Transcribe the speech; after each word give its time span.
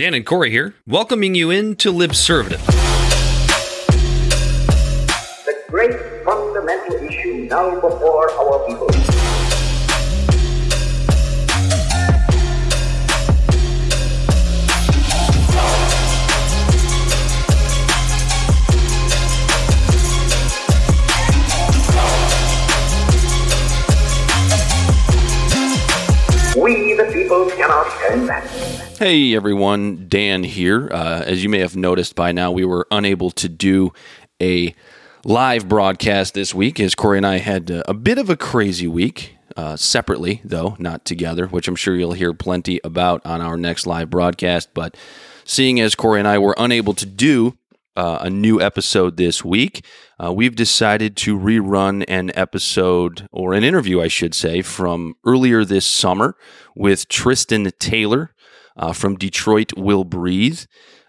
Dan 0.00 0.14
and 0.14 0.24
Corey 0.24 0.50
here, 0.50 0.74
welcoming 0.86 1.34
you 1.34 1.50
in 1.50 1.76
to 1.76 1.92
Libservative. 1.92 2.64
The 5.44 5.54
great 5.68 5.92
fundamental 6.24 6.94
issue 7.06 7.46
now 7.50 7.78
before 7.78 8.30
our 8.30 8.66
people. 8.66 9.09
Hey 29.00 29.34
everyone, 29.34 30.08
Dan 30.08 30.44
here. 30.44 30.90
Uh, 30.92 31.22
as 31.24 31.42
you 31.42 31.48
may 31.48 31.60
have 31.60 31.74
noticed 31.74 32.14
by 32.14 32.32
now, 32.32 32.52
we 32.52 32.66
were 32.66 32.86
unable 32.90 33.30
to 33.30 33.48
do 33.48 33.94
a 34.42 34.74
live 35.24 35.70
broadcast 35.70 36.34
this 36.34 36.54
week 36.54 36.78
as 36.78 36.94
Corey 36.94 37.16
and 37.16 37.26
I 37.26 37.38
had 37.38 37.70
uh, 37.70 37.82
a 37.88 37.94
bit 37.94 38.18
of 38.18 38.28
a 38.28 38.36
crazy 38.36 38.86
week. 38.86 39.36
Uh, 39.56 39.74
separately, 39.74 40.42
though, 40.44 40.76
not 40.78 41.06
together, 41.06 41.46
which 41.46 41.66
I'm 41.66 41.76
sure 41.76 41.96
you'll 41.96 42.12
hear 42.12 42.34
plenty 42.34 42.78
about 42.84 43.24
on 43.24 43.40
our 43.40 43.56
next 43.56 43.86
live 43.86 44.10
broadcast. 44.10 44.74
But 44.74 44.98
seeing 45.44 45.80
as 45.80 45.94
Corey 45.94 46.18
and 46.18 46.28
I 46.28 46.36
were 46.36 46.54
unable 46.58 46.92
to 46.92 47.06
do 47.06 47.56
uh, 47.96 48.18
a 48.20 48.28
new 48.28 48.60
episode 48.60 49.16
this 49.16 49.42
week, 49.42 49.82
uh, 50.22 50.30
we've 50.30 50.54
decided 50.54 51.16
to 51.16 51.38
rerun 51.38 52.04
an 52.06 52.32
episode 52.34 53.26
or 53.32 53.54
an 53.54 53.64
interview, 53.64 54.02
I 54.02 54.08
should 54.08 54.34
say, 54.34 54.60
from 54.60 55.14
earlier 55.24 55.64
this 55.64 55.86
summer 55.86 56.36
with 56.76 57.08
Tristan 57.08 57.70
Taylor 57.78 58.34
uh, 58.76 58.92
from 58.92 59.16
Detroit 59.16 59.72
Will 59.76 60.04
Breathe. 60.04 60.60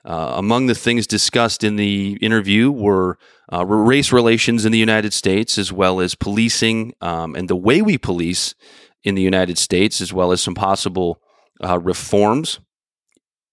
Uh, 0.03 0.33
among 0.35 0.65
the 0.65 0.75
things 0.75 1.05
discussed 1.05 1.63
in 1.63 1.75
the 1.75 2.17
interview 2.21 2.71
were 2.71 3.17
uh, 3.53 3.65
race 3.65 4.11
relations 4.11 4.65
in 4.65 4.71
the 4.71 4.79
United 4.79 5.13
States, 5.13 5.57
as 5.57 5.71
well 5.71 5.99
as 5.99 6.15
policing 6.15 6.93
um, 7.01 7.35
and 7.35 7.47
the 7.49 7.55
way 7.55 7.81
we 7.81 7.97
police 7.97 8.55
in 9.03 9.15
the 9.15 9.21
United 9.21 9.57
States, 9.57 10.01
as 10.01 10.11
well 10.11 10.31
as 10.31 10.41
some 10.41 10.55
possible 10.55 11.21
uh, 11.63 11.79
reforms 11.79 12.59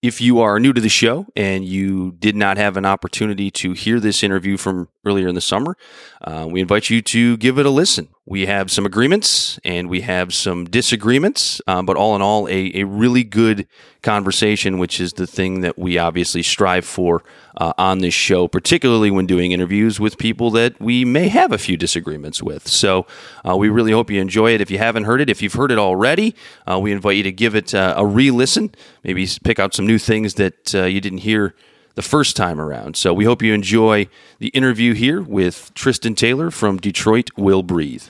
if 0.03 0.21
you 0.21 0.41
are 0.41 0.61
new 0.61 0.73
to 0.73 0.81
the 0.81 0.89
show 0.89 1.27
and 1.35 1.65
you 1.65 2.13
did 2.13 2.37
not 2.37 2.57
have 2.57 2.77
an 2.77 2.87
opportunity 2.87 3.51
to 3.51 3.73
hear 3.73 3.99
this 3.99 4.23
interview 4.23 4.57
from 4.57 4.89
earlier 5.09 5.29
in 5.29 5.35
the 5.35 5.41
summer, 5.41 5.77
uh, 6.21 6.47
we 6.51 6.61
invite 6.61 6.91
you 6.91 7.01
to 7.03 7.37
give 7.39 7.59
it 7.59 7.67
a 7.67 7.71
listen. 7.71 8.09
We 8.27 8.45
have 8.45 8.71
some 8.71 8.85
agreements 8.85 9.59
and 9.65 9.89
we 9.89 10.03
have 10.03 10.35
some 10.35 10.67
disagreements, 10.67 11.63
um, 11.67 11.87
but 11.87 11.97
all 11.97 12.15
in 12.15 12.21
all, 12.21 12.47
a, 12.49 12.73
a 12.75 12.85
really 12.85 13.25
good 13.25 13.67
conversation, 14.03 14.79
which 14.79 15.01
is 15.01 15.15
the 15.15 15.27
thing 15.27 15.63
that 15.63 15.79
we 15.79 15.97
obviously 15.97 16.43
strive 16.43 16.85
for 16.85 17.25
uh, 17.57 17.73
on 17.79 18.01
this 18.01 18.13
show, 18.13 18.47
particularly 18.47 19.11
when 19.11 19.27
doing 19.27 19.53
interviews 19.53 19.99
with 19.99 20.19
people 20.19 20.51
that 20.51 20.79
we 20.79 21.07
may 21.07 21.29
have 21.29 21.53
a 21.53 21.59
few 21.59 21.79
disagreements 21.79 22.43
with. 22.43 22.69
So 22.69 23.07
uh, 23.49 23.57
we 23.57 23.71
really 23.71 23.93
hope 23.93 24.11
you 24.11 24.21
enjoy 24.21 24.53
it. 24.53 24.61
If 24.61 24.71
you 24.71 24.79
haven't 24.79 25.05
heard 25.05 25.23
it, 25.23 25.31
if 25.31 25.41
you've 25.41 25.55
heard 25.55 25.73
it 25.73 25.79
already, 25.79 26.35
uh, 26.71 26.79
we 26.79 26.93
invite 26.93 27.17
you 27.17 27.23
to 27.23 27.33
give 27.33 27.55
it 27.55 27.75
uh, 27.75 27.95
a 27.97 28.05
re 28.05 28.31
listen, 28.31 28.75
maybe 29.05 29.27
pick 29.43 29.59
out 29.59 29.73
some 29.73 29.87
new 29.87 29.99
things 29.99 30.35
that 30.35 30.75
you 30.75 31.01
didn't 31.01 31.19
hear 31.19 31.55
the 31.99 32.03
first 32.03 32.37
time 32.37 32.61
around. 32.61 32.97
So 32.97 33.13
we 33.13 33.25
hope 33.25 33.43
you 33.43 33.53
enjoy 33.53 34.07
the 34.39 34.51
interview 34.51 34.95
here 34.95 35.21
with 35.21 35.73
Tristan 35.75 36.15
Taylor 36.15 36.49
from 36.53 36.77
Detroit 36.77 37.31
Will 37.37 37.65
Breathe. 37.65 38.05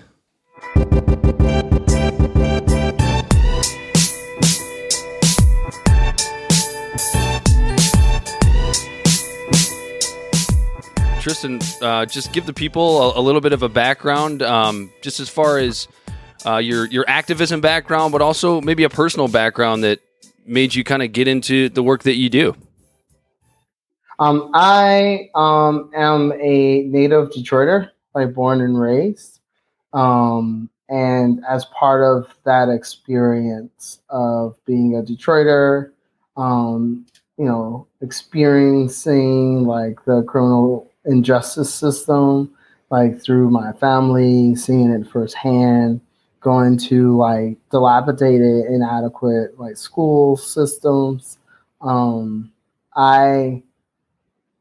Tristan, 11.22 11.61
uh, 11.81 12.05
just 12.05 12.34
give 12.34 12.44
the 12.44 12.53
people 12.55 13.12
a, 13.12 13.20
a, 13.20 13.22
little 13.22 13.41
bit 13.41 13.55
of 13.55 13.62
a 13.62 13.70
background, 13.70 14.42
um, 14.42 14.93
just 15.00 15.19
as 15.19 15.31
far 15.31 15.56
as 15.56 15.88
uh, 16.44 16.59
your 16.59 16.84
your 16.88 17.06
activism 17.09 17.62
background, 17.62 18.12
but 18.12 18.21
also 18.21 18.60
maybe 18.60 18.84
a 18.84 18.91
personal 18.91 19.28
background 19.28 19.82
that 19.84 20.00
made 20.44 20.75
you 20.75 20.84
kind 20.84 21.03
of 21.03 21.10
get 21.12 21.27
into 21.27 21.71
the 21.71 21.82
work 21.82 22.03
that 22.03 22.16
you 22.16 22.28
do. 22.28 22.54
Um, 24.19 24.51
I 24.55 25.31
um, 25.34 25.91
am 25.95 26.33
a 26.33 26.83
native 26.83 27.31
Detroiter, 27.31 27.91
like 28.15 28.34
born 28.34 28.61
and 28.61 28.81
raised. 28.81 29.41
Um, 29.93 30.69
and 30.89 31.45
as 31.49 31.67
part 31.67 32.03
of 32.03 32.34
that 32.45 32.69
experience 32.69 34.01
of 34.09 34.57
being 34.65 34.97
a 34.97 35.03
Detroiter, 35.03 35.93
um, 36.37 37.07
you 37.37 37.45
know, 37.45 37.87
experiencing 38.01 39.65
like 39.65 40.05
the 40.05 40.23
criminal 40.23 40.91
injustice 41.05 41.73
system, 41.73 42.53
like 42.91 43.21
through 43.21 43.51
my 43.51 43.73
family, 43.75 44.57
seeing 44.57 44.91
it 44.91 45.07
firsthand, 45.09 46.01
going 46.41 46.78
to 46.78 47.17
like 47.17 47.57
dilapidated, 47.71 48.67
inadequate 48.67 49.59
like 49.59 49.77
school 49.77 50.37
systems. 50.37 51.39
Um, 51.81 52.51
I 52.97 53.62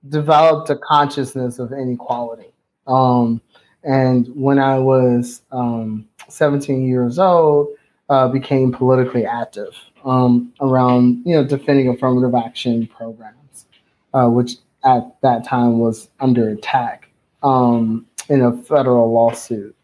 developed 0.10 0.70
a 0.70 0.76
consciousness 0.76 1.60
of 1.60 1.72
inequality. 1.72 2.54
Um, 2.88 3.42
and 3.84 4.28
when 4.36 4.60
I 4.60 4.78
was 4.80 5.42
um, 5.52 6.08
17 6.28 6.88
years 6.88 7.20
old, 7.20 7.70
uh, 8.10 8.28
became 8.28 8.72
politically 8.72 9.26
active 9.26 9.76
um, 10.06 10.54
around 10.62 11.22
you 11.26 11.36
know 11.36 11.44
defending 11.44 11.90
affirmative 11.90 12.34
action 12.36 12.88
programs, 12.88 13.66
uh, 14.14 14.28
which 14.28 14.56
at 14.86 15.16
that 15.22 15.44
time 15.44 15.80
was 15.80 16.10
under 16.20 16.50
attack 16.50 17.10
um, 17.44 18.06
in 18.30 18.42
a 18.42 18.56
federal 18.64 19.12
lawsuit. 19.12 19.76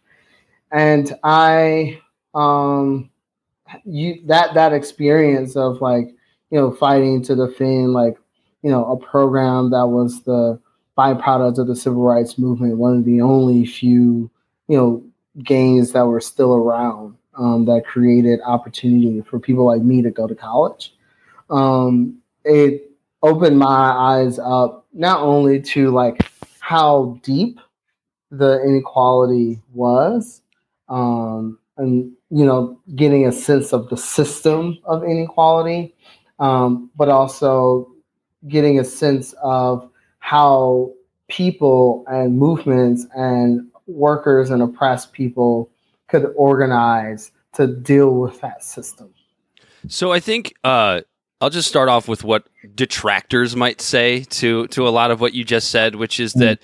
And 0.72 1.14
I 1.24 2.00
um, 2.34 3.10
you 3.86 4.22
that 4.26 4.54
that 4.54 4.74
experience 4.74 5.56
of 5.56 5.82
like 5.82 6.08
you 6.50 6.60
know 6.60 6.72
fighting 6.72 7.22
to 7.24 7.36
defend 7.36 7.94
like 7.94 8.18
you 8.64 8.72
know, 8.72 8.86
a 8.92 8.98
program 8.98 9.70
that 9.72 9.88
was 9.88 10.24
the 10.24 10.60
byproduct 10.98 11.60
of 11.60 11.68
the 11.68 11.76
civil 11.76 12.04
rights 12.04 12.38
movement, 12.38 12.78
one 12.78 12.98
of 12.98 13.06
the 13.06 13.22
only 13.22 13.66
few, 13.66 14.30
you 14.68 14.78
know, 14.78 15.04
gains 15.44 15.92
that 15.92 16.08
were 16.08 16.22
still 16.22 16.56
around 16.56 17.16
um, 17.36 17.66
that 17.66 17.86
created 17.86 18.40
opportunity 18.46 19.22
for 19.22 19.40
people 19.40 19.66
like 19.66 19.82
me 19.82 20.02
to 20.02 20.12
go 20.12 20.28
to 20.28 20.36
college. 20.36 20.94
Um, 21.50 22.20
it 22.46 22.92
opened 23.22 23.58
my 23.58 23.92
eyes 23.92 24.40
up 24.40 24.86
not 24.94 25.22
only 25.22 25.62
to 25.62 25.90
like 25.90 26.30
how 26.60 27.20
deep 27.24 27.60
the 28.32 28.62
inequality 28.64 29.62
was, 29.74 30.42
um, 30.90 31.60
and 31.78 32.12
you 32.30 32.46
know, 32.46 32.80
getting 32.96 33.28
a 33.28 33.32
sense 33.32 33.74
of 33.74 33.90
the 33.90 33.98
system 33.98 34.78
of 34.86 35.04
inequality, 35.04 35.94
um, 36.40 36.90
but 36.96 37.10
also 37.10 37.93
getting 38.48 38.80
a 38.80 38.84
sense 38.84 39.34
of 39.44 39.90
how 40.20 40.92
people 41.30 42.06
and 42.08 42.38
movements 42.38 43.06
and 43.16 43.68
workers 43.88 44.50
and 44.50 44.62
oppressed 44.62 45.14
people 45.14 45.70
could 46.08 46.32
organize 46.36 47.32
to 47.54 47.68
deal 47.68 48.16
with 48.16 48.40
that 48.42 48.64
system. 48.64 49.14
So 49.88 50.12
I 50.12 50.20
think 50.20 50.54
uh, 50.64 51.02
I'll 51.42 51.50
just 51.50 51.68
start 51.68 51.90
off 51.90 52.08
with 52.08 52.24
what 52.24 52.48
detractors 52.74 53.56
might 53.56 53.82
say 53.82 54.24
to 54.24 54.68
to 54.68 54.88
a 54.88 54.92
lot 54.92 55.12
of 55.12 55.20
what 55.20 55.34
you 55.34 55.44
just 55.44 55.72
said, 55.72 55.96
which 55.96 56.20
is 56.20 56.34
that 56.34 56.60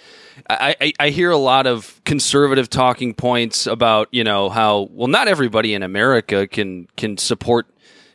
I, 0.49 0.75
I, 0.79 0.93
I 0.99 1.09
hear 1.09 1.31
a 1.31 1.37
lot 1.37 1.67
of 1.67 2.01
conservative 2.05 2.69
talking 2.69 3.13
points 3.13 3.67
about 3.67 4.07
you 4.11 4.23
know 4.23 4.49
how 4.49 4.87
well 4.91 5.09
not 5.09 5.27
everybody 5.27 5.73
in 5.73 5.83
America 5.83 6.47
can 6.47 6.87
can 6.95 7.17
support 7.17 7.67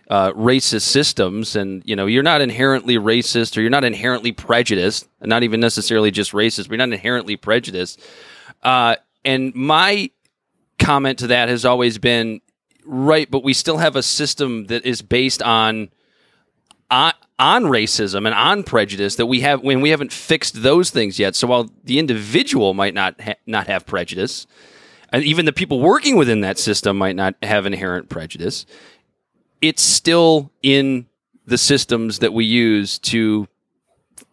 uh, 0.09 0.33
racist 0.33 0.83
systems, 0.83 1.57
and 1.57 1.83
you 1.85 1.97
know 1.97 2.07
you're 2.07 2.23
not 2.23 2.41
inherently 2.41 2.97
racist 2.97 3.57
or 3.57 3.61
you're 3.61 3.71
not 3.71 3.85
inherently 3.85 4.33
prejudiced, 4.33 5.09
not 5.21 5.43
even 5.43 5.61
necessarily 5.61 6.11
just 6.11 6.33
racist, 6.33 6.65
but 6.65 6.71
you're 6.71 6.87
not 6.87 6.93
inherently 6.93 7.37
prejudiced. 7.37 8.01
Uh, 8.63 8.97
and 9.25 9.55
my 9.55 10.11
comment 10.79 11.19
to 11.21 11.29
that 11.29 11.49
has 11.49 11.65
always 11.65 11.99
been 11.99 12.41
right, 12.85 13.31
but 13.31 13.43
we 13.43 13.55
still 13.55 13.79
have 13.79 13.97
a 13.97 14.03
system 14.03 14.67
that 14.67 14.85
is 14.85 15.03
based 15.03 15.43
on 15.43 15.89
on, 16.91 17.13
on 17.39 17.65
racism 17.65 18.27
and 18.27 18.35
on 18.35 18.63
prejudice 18.63 19.17
that 19.17 19.27
we 19.27 19.41
have 19.41 19.63
when 19.63 19.81
we 19.81 19.91
haven't 19.91 20.13
fixed 20.13 20.63
those 20.63 20.91
things 20.91 21.19
yet. 21.19 21.35
So 21.35 21.47
while 21.47 21.71
the 21.83 21.99
individual 21.99 22.75
might 22.75 22.95
not 22.95 23.21
ha- 23.21 23.35
not 23.47 23.67
have 23.67 23.87
prejudice, 23.87 24.47
and 25.11 25.25
even 25.25 25.45
the 25.45 25.53
people 25.53 25.81
working 25.81 26.17
within 26.17 26.41
that 26.43 26.59
system 26.59 26.99
might 26.99 27.17
not 27.17 27.35
have 27.43 27.67
inherent 27.67 28.09
prejudice, 28.09 28.67
it's 29.69 29.83
still 29.83 30.51
in 30.63 31.07
the 31.47 31.59
systems 31.59 32.19
that 32.19 32.33
we 32.33 32.45
use 32.45 32.99
to 32.99 33.49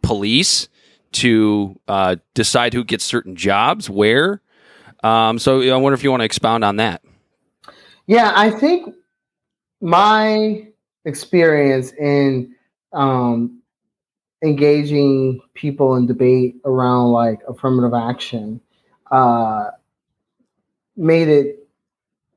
police, 0.01 0.67
to 1.13 1.79
uh, 1.87 2.17
decide 2.33 2.73
who 2.73 2.83
gets 2.83 3.03
certain 3.03 3.35
jobs, 3.35 3.89
where. 3.89 4.41
Um, 5.03 5.39
so 5.39 5.61
I 5.61 5.75
wonder 5.77 5.93
if 5.93 6.03
you 6.03 6.11
want 6.11 6.21
to 6.21 6.25
expound 6.25 6.63
on 6.63 6.75
that. 6.77 7.01
Yeah, 8.07 8.33
I 8.35 8.49
think 8.49 8.93
my 9.79 10.67
experience 11.05 11.93
in 11.93 12.53
um, 12.93 13.61
engaging 14.43 15.39
people 15.53 15.95
in 15.95 16.07
debate 16.07 16.55
around 16.65 17.11
like 17.11 17.39
affirmative 17.47 17.93
action 17.93 18.59
uh, 19.11 19.69
made 20.97 21.29
it 21.29 21.67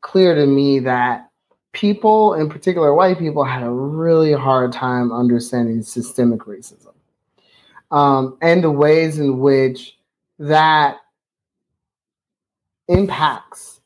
clear 0.00 0.34
to 0.34 0.46
me 0.46 0.78
that 0.80 1.30
people, 1.74 2.34
in 2.34 2.48
particular 2.48 2.94
white 2.94 3.18
people, 3.18 3.44
had 3.44 3.62
a 3.62 3.70
really 3.70 4.32
hard 4.32 4.72
time 4.72 5.12
understanding 5.12 5.82
systemic 5.82 6.40
racism 6.40 6.94
um, 7.90 8.36
and 8.42 8.64
the 8.64 8.70
ways 8.70 9.18
in 9.18 9.38
which 9.38 9.96
that 10.38 10.98
impacts 12.88 13.80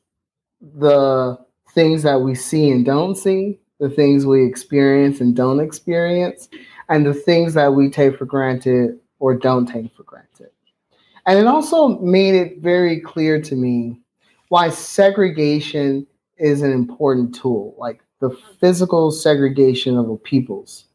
the 0.61 1.37
things 1.73 2.03
that 2.03 2.21
we 2.21 2.33
see 2.33 2.71
and 2.71 2.85
don't 2.85 3.15
see, 3.15 3.59
the 3.79 3.89
things 3.89 4.25
we 4.25 4.45
experience 4.45 5.21
and 5.21 5.35
don't 5.35 5.59
experience, 5.59 6.49
and 6.89 7.05
the 7.05 7.13
things 7.13 7.53
that 7.53 7.73
we 7.73 7.89
take 7.89 8.17
for 8.17 8.25
granted 8.25 8.99
or 9.19 9.35
don't 9.35 9.67
take 9.67 9.95
for 9.95 10.03
granted. 10.03 10.49
And 11.25 11.37
it 11.37 11.45
also 11.45 11.99
made 11.99 12.33
it 12.33 12.57
very 12.59 12.99
clear 12.99 13.39
to 13.41 13.55
me 13.55 14.01
why 14.47 14.69
segregation 14.69 16.07
is 16.39 16.61
an 16.61 16.71
important 16.71 17.35
tool, 17.35 17.75
like 17.77 18.01
the 18.19 18.31
physical 18.59 19.11
segregation 19.11 19.97
of 19.97 20.23
peoples 20.23 20.85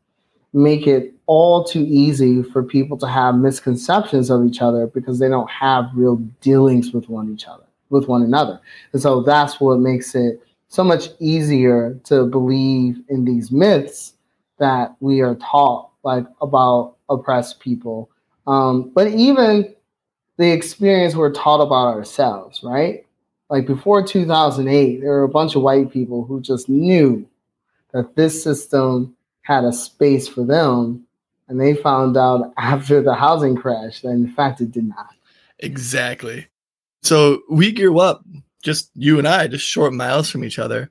make 0.55 0.87
it 0.87 1.13
all 1.27 1.65
too 1.65 1.85
easy 1.89 2.43
for 2.43 2.63
people 2.63 2.97
to 2.97 3.09
have 3.09 3.35
misconceptions 3.35 4.31
of 4.31 4.47
each 4.47 4.63
other 4.63 4.87
because 4.87 5.19
they 5.19 5.29
don't 5.29 5.51
have 5.51 5.87
real 5.95 6.17
dealings 6.41 6.93
with 6.93 7.09
one 7.09 7.31
each 7.31 7.47
other 7.47 7.65
with 7.91 8.07
one 8.09 8.23
another. 8.23 8.61
And 8.93 9.03
so 9.03 9.23
that's 9.23 9.61
what 9.61 9.81
makes 9.81 10.15
it 10.15 10.41
so 10.69 10.85
much 10.85 11.09
easier 11.19 11.99
to 12.05 12.25
believe 12.27 13.01
in 13.09 13.25
these 13.25 13.51
myths 13.51 14.15
that 14.59 14.95
we 15.01 15.21
are 15.21 15.35
taught 15.37 15.91
like 16.05 16.27
about 16.41 16.97
oppressed 17.09 17.61
people. 17.61 18.11
Um, 18.47 18.93
but 18.95 19.09
even 19.09 19.75
the 20.37 20.53
experience 20.53 21.17
we're 21.17 21.33
taught 21.33 21.61
about 21.61 21.95
ourselves 21.95 22.63
right 22.63 23.04
like 23.55 23.69
before 23.69 24.05
2008 24.05 25.01
there 25.01 25.11
were 25.11 25.23
a 25.23 25.29
bunch 25.29 25.55
of 25.55 25.63
white 25.63 25.93
people 25.93 26.25
who 26.25 26.41
just 26.41 26.69
knew 26.69 27.25
that 27.93 28.17
this 28.17 28.43
system 28.43 29.17
had 29.43 29.63
a 29.63 29.73
space 29.73 30.27
for 30.27 30.45
them. 30.45 31.07
And 31.47 31.61
they 31.61 31.75
found 31.75 32.17
out 32.17 32.53
after 32.59 33.01
the 33.01 33.15
housing 33.15 33.55
crash 33.55 34.01
that 34.01 34.09
in 34.09 34.27
fact 34.27 34.61
it 34.61 34.73
did 34.73 34.89
not. 34.89 35.15
Exactly. 35.61 36.49
So 37.05 37.43
we 37.49 37.71
grew 37.71 38.01
up, 38.01 38.25
just 38.65 38.91
you 38.97 39.19
and 39.19 39.29
I, 39.29 39.47
just 39.47 39.65
short 39.65 39.93
miles 39.93 40.29
from 40.29 40.43
each 40.43 40.59
other. 40.59 40.91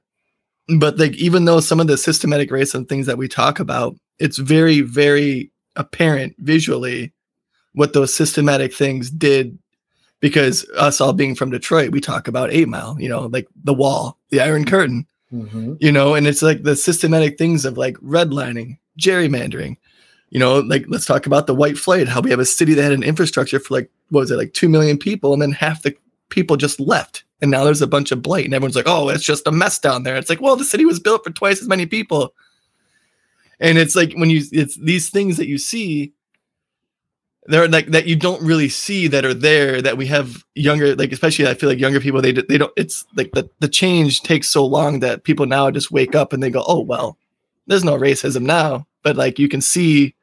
But 0.77 0.97
like 0.97 1.15
even 1.17 1.43
though 1.43 1.59
some 1.59 1.81
of 1.81 1.87
the 1.87 1.97
systematic 1.97 2.49
racism 2.49 2.87
things 2.87 3.07
that 3.07 3.17
we 3.17 3.27
talk 3.27 3.59
about, 3.59 3.97
it's 4.19 4.37
very, 4.37 4.79
very 4.79 5.51
apparent 5.75 6.35
visually 6.37 7.11
what 7.73 7.91
those 7.91 8.13
systematic 8.13 8.73
things 8.73 9.09
did 9.09 9.59
because 10.23 10.65
us 10.77 11.01
all 11.01 11.11
being 11.11 11.35
from 11.35 11.51
Detroit, 11.51 11.91
we 11.91 11.99
talk 11.99 12.29
about 12.29 12.53
eight 12.53 12.69
mile, 12.69 12.95
you 12.97 13.09
know, 13.09 13.25
like 13.25 13.45
the 13.65 13.73
wall, 13.73 14.17
the 14.29 14.39
iron 14.39 14.63
curtain. 14.63 15.05
Mm-hmm. 15.33 15.73
You 15.81 15.91
know, 15.91 16.15
and 16.15 16.25
it's 16.25 16.41
like 16.41 16.63
the 16.63 16.77
systematic 16.77 17.37
things 17.37 17.65
of 17.65 17.77
like 17.77 17.97
redlining, 17.97 18.77
gerrymandering. 18.97 19.75
You 20.29 20.39
know, 20.39 20.59
like 20.59 20.85
let's 20.87 21.05
talk 21.05 21.25
about 21.25 21.45
the 21.45 21.53
white 21.53 21.77
flight, 21.77 22.07
how 22.07 22.21
we 22.21 22.29
have 22.29 22.39
a 22.39 22.45
city 22.45 22.73
that 22.73 22.83
had 22.83 22.93
an 22.93 23.03
infrastructure 23.03 23.59
for 23.59 23.73
like 23.73 23.91
what 24.11 24.21
was 24.21 24.31
it, 24.31 24.37
like 24.37 24.53
two 24.53 24.69
million 24.69 24.97
people, 24.97 25.33
and 25.33 25.41
then 25.41 25.51
half 25.51 25.81
the 25.81 25.93
people 26.29 26.55
just 26.55 26.79
left. 26.79 27.25
And 27.41 27.51
now 27.51 27.65
there's 27.65 27.81
a 27.81 27.87
bunch 27.87 28.13
of 28.13 28.21
blight, 28.21 28.45
and 28.45 28.53
everyone's 28.53 28.77
like, 28.77 28.87
oh, 28.87 29.09
it's 29.09 29.25
just 29.25 29.45
a 29.45 29.51
mess 29.51 29.77
down 29.77 30.03
there. 30.03 30.15
It's 30.15 30.29
like, 30.29 30.39
well, 30.39 30.55
the 30.55 30.63
city 30.63 30.85
was 30.85 31.01
built 31.01 31.25
for 31.25 31.31
twice 31.31 31.61
as 31.61 31.67
many 31.67 31.85
people. 31.85 32.33
And 33.59 33.77
it's 33.77 33.97
like 33.97 34.13
when 34.13 34.29
you 34.29 34.43
it's 34.53 34.77
these 34.77 35.09
things 35.09 35.35
that 35.35 35.47
you 35.47 35.57
see 35.57 36.13
they're 37.47 37.67
like 37.67 37.87
that 37.87 38.05
you 38.05 38.15
don't 38.15 38.41
really 38.41 38.69
see 38.69 39.07
that 39.07 39.25
are 39.25 39.33
there 39.33 39.81
that 39.81 39.97
we 39.97 40.05
have 40.05 40.43
younger 40.55 40.95
like 40.95 41.11
especially 41.11 41.47
i 41.47 41.53
feel 41.53 41.69
like 41.69 41.79
younger 41.79 41.99
people 41.99 42.21
they 42.21 42.31
they 42.31 42.57
don't 42.57 42.71
it's 42.77 43.05
like 43.15 43.31
the, 43.31 43.49
the 43.59 43.67
change 43.67 44.21
takes 44.21 44.49
so 44.49 44.65
long 44.65 44.99
that 44.99 45.23
people 45.23 45.45
now 45.45 45.69
just 45.69 45.91
wake 45.91 46.15
up 46.15 46.33
and 46.33 46.41
they 46.41 46.49
go 46.49 46.63
oh 46.67 46.79
well 46.79 47.17
there's 47.67 47.83
no 47.83 47.97
racism 47.97 48.43
now 48.43 48.85
but 49.03 49.15
like 49.15 49.39
you 49.39 49.49
can 49.49 49.61
see 49.61 50.15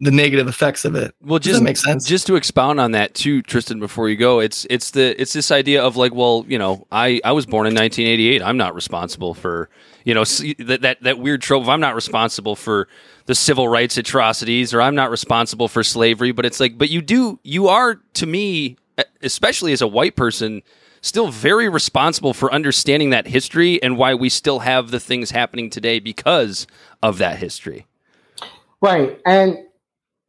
the 0.00 0.10
negative 0.10 0.46
effects 0.46 0.84
of 0.84 0.94
it. 0.94 1.14
Well, 1.22 1.38
just 1.38 1.62
make 1.62 1.76
sense. 1.76 2.06
Just 2.06 2.26
to 2.26 2.36
expound 2.36 2.80
on 2.80 2.90
that 2.92 3.14
too, 3.14 3.40
Tristan. 3.42 3.80
Before 3.80 4.08
you 4.08 4.16
go, 4.16 4.40
it's 4.40 4.66
it's 4.68 4.90
the 4.90 5.20
it's 5.20 5.32
this 5.32 5.50
idea 5.50 5.82
of 5.82 5.96
like, 5.96 6.14
well, 6.14 6.44
you 6.48 6.58
know, 6.58 6.86
I 6.92 7.20
I 7.24 7.32
was 7.32 7.46
born 7.46 7.66
in 7.66 7.74
1988. 7.74 8.42
I'm 8.42 8.58
not 8.58 8.74
responsible 8.74 9.32
for 9.32 9.70
you 10.06 10.14
know 10.14 10.22
that 10.22 10.82
that 10.82 11.02
that 11.02 11.18
weird 11.18 11.42
trope. 11.42 11.64
of 11.64 11.68
I'm 11.68 11.80
not 11.80 11.96
responsible 11.96 12.54
for 12.54 12.86
the 13.26 13.34
civil 13.34 13.66
rights 13.66 13.98
atrocities, 13.98 14.72
or 14.72 14.80
I'm 14.80 14.94
not 14.94 15.10
responsible 15.10 15.66
for 15.66 15.82
slavery. 15.82 16.30
But 16.30 16.46
it's 16.46 16.60
like, 16.60 16.78
but 16.78 16.90
you 16.90 17.02
do. 17.02 17.40
You 17.42 17.66
are 17.66 17.96
to 18.14 18.26
me, 18.26 18.76
especially 19.20 19.72
as 19.72 19.82
a 19.82 19.88
white 19.88 20.14
person. 20.16 20.62
Still 21.02 21.28
very 21.28 21.68
responsible 21.68 22.34
for 22.34 22.52
understanding 22.52 23.10
that 23.10 23.26
history 23.26 23.80
and 23.82 23.96
why 23.96 24.14
we 24.14 24.28
still 24.28 24.60
have 24.60 24.90
the 24.90 24.98
things 24.98 25.30
happening 25.30 25.70
today 25.70 26.00
because 26.00 26.66
of 27.02 27.18
that 27.18 27.38
history. 27.38 27.86
Right. 28.80 29.20
And 29.24 29.58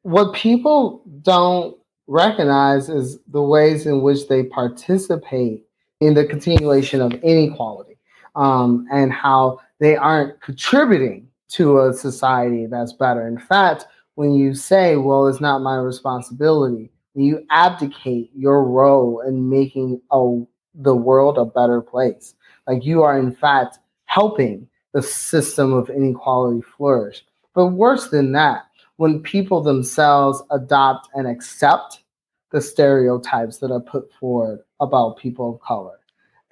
what 0.04 0.34
people 0.34 1.02
don't 1.22 1.76
recognize 2.06 2.90
is 2.90 3.18
the 3.28 3.42
ways 3.42 3.88
in 3.88 4.02
which 4.02 4.28
they 4.28 4.44
participate 4.44 5.66
in 6.00 6.14
the 6.14 6.26
continuation 6.26 7.02
of 7.02 7.14
inequality 7.24 7.98
um, 8.36 8.88
and 8.92 9.12
how 9.12 9.60
they 9.80 9.96
aren't 9.96 10.42
contributing 10.42 11.28
to 11.50 11.82
a 11.82 11.94
society 11.94 12.66
that's 12.66 12.94
better. 12.94 13.28
In 13.28 13.40
fact, 13.40 13.86
when 14.16 14.34
you 14.34 14.54
say, 14.54 14.96
well, 14.96 15.28
it's 15.28 15.42
not 15.42 15.62
my 15.62 15.76
responsibility, 15.78 16.92
you 17.14 17.46
abdicate 17.50 18.32
your 18.36 18.64
role 18.64 19.22
in 19.22 19.50
making 19.50 20.02
a, 20.12 20.42
the 20.76 20.96
world 20.96 21.38
a 21.38 21.46
better 21.46 21.82
place. 21.82 22.36
Like 22.68 22.86
you 22.86 23.04
are, 23.04 23.18
in 23.18 23.34
fact, 23.34 23.80
helping 24.06 24.68
the 24.94 25.02
system 25.02 25.74
of 25.74 25.90
inequality 25.90 26.62
flourish. 26.78 27.24
But 27.54 27.68
worse 27.68 28.10
than 28.10 28.32
that, 28.34 28.64
when 28.98 29.22
people 29.22 29.62
themselves 29.62 30.42
adopt 30.52 31.10
and 31.14 31.28
accept 31.28 32.00
the 32.52 32.62
stereotypes 32.62 33.58
that 33.58 33.72
are 33.72 33.80
put 33.82 34.12
forward 34.20 34.60
about 34.80 35.18
people 35.18 35.56
of 35.56 35.62
color, 35.62 36.00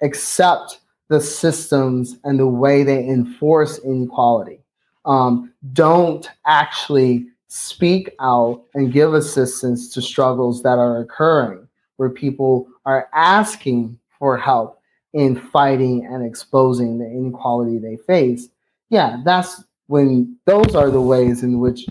accept 0.02 0.80
the 1.08 1.20
systems 1.20 2.16
and 2.24 2.38
the 2.38 2.46
way 2.46 2.82
they 2.82 3.06
enforce 3.06 3.78
inequality, 3.78 4.60
um, 5.04 5.52
don't 5.72 6.28
actually 6.46 7.26
speak 7.48 8.10
out 8.20 8.62
and 8.74 8.92
give 8.92 9.14
assistance 9.14 9.92
to 9.94 10.02
struggles 10.02 10.62
that 10.62 10.78
are 10.78 11.00
occurring 11.00 11.66
where 11.96 12.10
people 12.10 12.68
are 12.84 13.08
asking 13.14 13.98
for 14.18 14.36
help 14.36 14.80
in 15.12 15.36
fighting 15.36 16.04
and 16.04 16.26
exposing 16.26 16.98
the 16.98 17.06
inequality 17.06 17.78
they 17.78 17.96
face. 17.96 18.48
Yeah, 18.90 19.22
that's 19.24 19.64
when 19.86 20.36
those 20.44 20.74
are 20.74 20.90
the 20.90 21.00
ways 21.00 21.42
in 21.42 21.58
which 21.58 21.86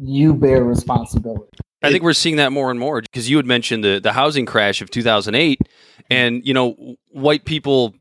you 0.00 0.32
bear 0.34 0.64
responsibility. 0.64 1.50
I 1.82 1.90
think 1.90 2.02
we're 2.02 2.12
seeing 2.12 2.36
that 2.36 2.52
more 2.52 2.70
and 2.70 2.78
more 2.78 3.00
because 3.00 3.30
you 3.30 3.36
had 3.36 3.46
mentioned 3.46 3.84
the 3.84 4.00
the 4.00 4.12
housing 4.12 4.44
crash 4.44 4.82
of 4.82 4.90
2008, 4.90 5.60
and 6.10 6.46
you 6.46 6.52
know, 6.52 6.96
white 7.08 7.44
people, 7.44 7.94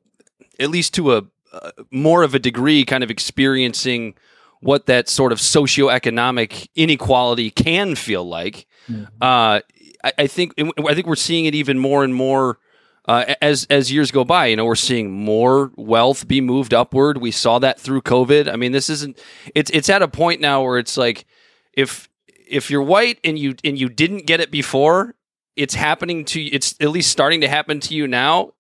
at 0.60 0.70
least 0.70 0.94
to 0.96 1.16
a 1.16 1.24
uh, 1.52 1.72
more 1.90 2.22
of 2.24 2.36
a 2.36 2.40
degree, 2.40 2.86
kind 2.86 3.04
of 3.04 3.10
experiencing 3.10 4.14
what 4.60 4.86
that 4.86 5.10
sort 5.10 5.32
of 5.32 5.40
socioeconomic 5.40 6.68
inequality 6.76 7.50
can 7.50 7.96
feel 7.96 8.24
like. 8.24 8.68
Mm-hmm. 8.88 9.06
Uh, 9.22 9.62
I, 10.04 10.14
I, 10.20 10.28
think 10.28 10.54
I 10.58 10.94
think 10.94 11.08
we're 11.08 11.16
seeing 11.16 11.46
it 11.46 11.56
even 11.56 11.80
more 11.80 12.04
and 12.04 12.14
more. 12.14 12.60
Uh, 13.06 13.34
as 13.42 13.66
as 13.72 13.92
years 13.92 14.12
go 14.12 14.24
by, 14.24 14.46
you 14.46 14.56
know, 14.56 14.66
we're 14.66 14.76
seeing 14.76 15.10
more 15.10 15.72
wealth 15.76 16.28
be 16.28 16.42
moved 16.42 16.76
upward. 16.76 17.18
We 17.18 17.32
saw 17.32 17.58
that 17.58 17.80
through 17.80 18.04
COVID. 18.04 18.52
I 18.52 18.56
mean, 18.56 18.72
this 18.72 18.88
isn't. 18.88 19.20
It's 19.56 19.72
it's 19.72 19.90
at 19.90 20.04
a 20.04 20.08
point 20.08 20.42
now 20.42 20.62
where 20.62 20.78
it's 20.78 20.96
like 20.96 21.26
if 21.74 22.08
if 22.48 22.70
you're 22.70 22.84
white 22.84 23.20
and 23.24 23.40
you 23.40 23.56
and 23.64 23.80
you 23.80 23.90
didn't 23.90 24.28
get 24.28 24.42
it 24.42 24.52
before, 24.52 25.16
it's 25.56 25.74
happening 25.74 26.24
to 26.26 26.40
you. 26.40 26.52
It's 26.54 26.76
at 26.80 26.90
least 26.90 27.10
starting 27.10 27.42
to 27.42 27.48
happen 27.48 27.80
to 27.80 27.96
you 27.96 28.06
now. 28.06 28.54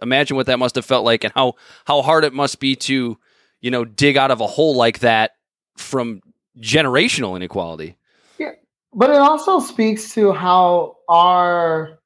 Imagine 0.00 0.36
what 0.36 0.46
that 0.46 0.58
must 0.58 0.74
have 0.76 0.84
felt 0.84 1.04
like, 1.04 1.24
and 1.24 1.32
how 1.34 1.54
how 1.84 2.02
hard 2.02 2.24
it 2.24 2.32
must 2.32 2.60
be 2.60 2.76
to 2.76 3.18
you 3.60 3.70
know 3.70 3.84
dig 3.84 4.16
out 4.16 4.30
of 4.30 4.40
a 4.40 4.46
hole 4.46 4.76
like 4.76 5.00
that 5.00 5.32
from 5.76 6.20
generational 6.60 7.36
inequality. 7.36 7.96
Yeah, 8.38 8.52
but 8.92 9.10
it 9.10 9.16
also 9.16 9.60
speaks 9.60 10.14
to 10.14 10.32
how 10.32 10.96
our 11.08 11.98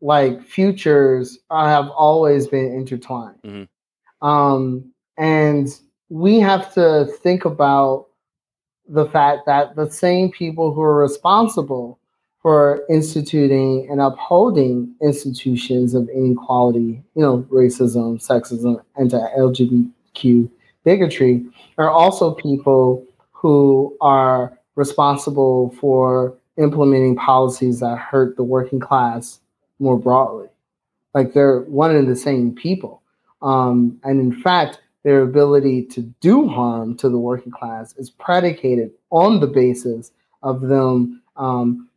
like 0.00 0.42
futures 0.42 1.38
have 1.50 1.88
always 1.90 2.46
been 2.46 2.72
intertwined. 2.72 3.38
Mm-hmm. 3.44 4.26
Um, 4.26 4.92
and 5.16 5.68
we 6.08 6.40
have 6.40 6.72
to 6.74 7.06
think 7.22 7.44
about 7.44 8.06
the 8.86 9.06
fact 9.06 9.46
that 9.46 9.76
the 9.76 9.90
same 9.90 10.30
people 10.30 10.74
who 10.74 10.82
are 10.82 10.96
responsible 10.96 11.98
for 12.44 12.84
instituting 12.90 13.88
and 13.90 14.02
upholding 14.02 14.94
institutions 15.00 15.94
of 15.94 16.10
inequality, 16.10 17.02
you 17.14 17.22
know, 17.22 17.38
racism, 17.50 18.22
sexism, 18.22 18.82
anti-LGBTQ 19.00 20.50
bigotry, 20.84 21.42
are 21.78 21.88
also 21.88 22.34
people 22.34 23.02
who 23.32 23.96
are 24.02 24.58
responsible 24.74 25.74
for 25.80 26.36
implementing 26.58 27.16
policies 27.16 27.80
that 27.80 27.96
hurt 27.96 28.36
the 28.36 28.44
working 28.44 28.78
class 28.78 29.40
more 29.78 29.98
broadly. 29.98 30.48
Like 31.14 31.32
they're 31.32 31.60
one 31.60 31.96
and 31.96 32.06
the 32.06 32.14
same 32.14 32.54
people. 32.54 33.00
Um, 33.40 33.98
and 34.04 34.20
in 34.20 34.38
fact, 34.42 34.80
their 35.02 35.22
ability 35.22 35.86
to 35.86 36.02
do 36.20 36.46
harm 36.46 36.94
to 36.98 37.08
the 37.08 37.18
working 37.18 37.52
class 37.52 37.96
is 37.96 38.10
predicated 38.10 38.90
on 39.08 39.40
the 39.40 39.46
basis 39.46 40.12
of 40.42 40.60
them 40.60 41.22
um, 41.36 41.88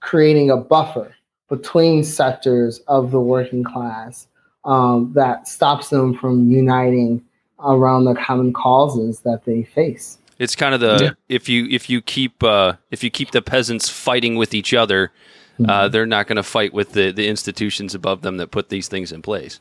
creating 0.00 0.50
a 0.50 0.56
buffer 0.56 1.14
between 1.48 2.04
sectors 2.04 2.80
of 2.88 3.10
the 3.10 3.20
working 3.20 3.64
class 3.64 4.26
um, 4.64 5.12
that 5.14 5.46
stops 5.46 5.90
them 5.90 6.16
from 6.16 6.50
uniting 6.50 7.22
around 7.60 8.04
the 8.04 8.14
common 8.14 8.52
causes 8.52 9.20
that 9.20 9.44
they 9.44 9.62
face. 9.62 10.18
It's 10.38 10.54
kind 10.54 10.74
of 10.74 10.80
the 10.80 10.98
yeah. 11.02 11.10
if 11.28 11.48
you 11.48 11.66
if 11.70 11.88
you 11.88 12.02
keep 12.02 12.42
uh, 12.42 12.74
if 12.90 13.02
you 13.02 13.10
keep 13.10 13.30
the 13.30 13.40
peasants 13.40 13.88
fighting 13.88 14.36
with 14.36 14.52
each 14.52 14.74
other, 14.74 15.12
uh, 15.58 15.62
mm-hmm. 15.62 15.70
uh, 15.70 15.88
they're 15.88 16.04
not 16.04 16.26
going 16.26 16.36
to 16.36 16.42
fight 16.42 16.74
with 16.74 16.92
the 16.92 17.10
the 17.10 17.26
institutions 17.26 17.94
above 17.94 18.20
them 18.20 18.36
that 18.36 18.50
put 18.50 18.68
these 18.68 18.88
things 18.88 19.12
in 19.12 19.22
place. 19.22 19.60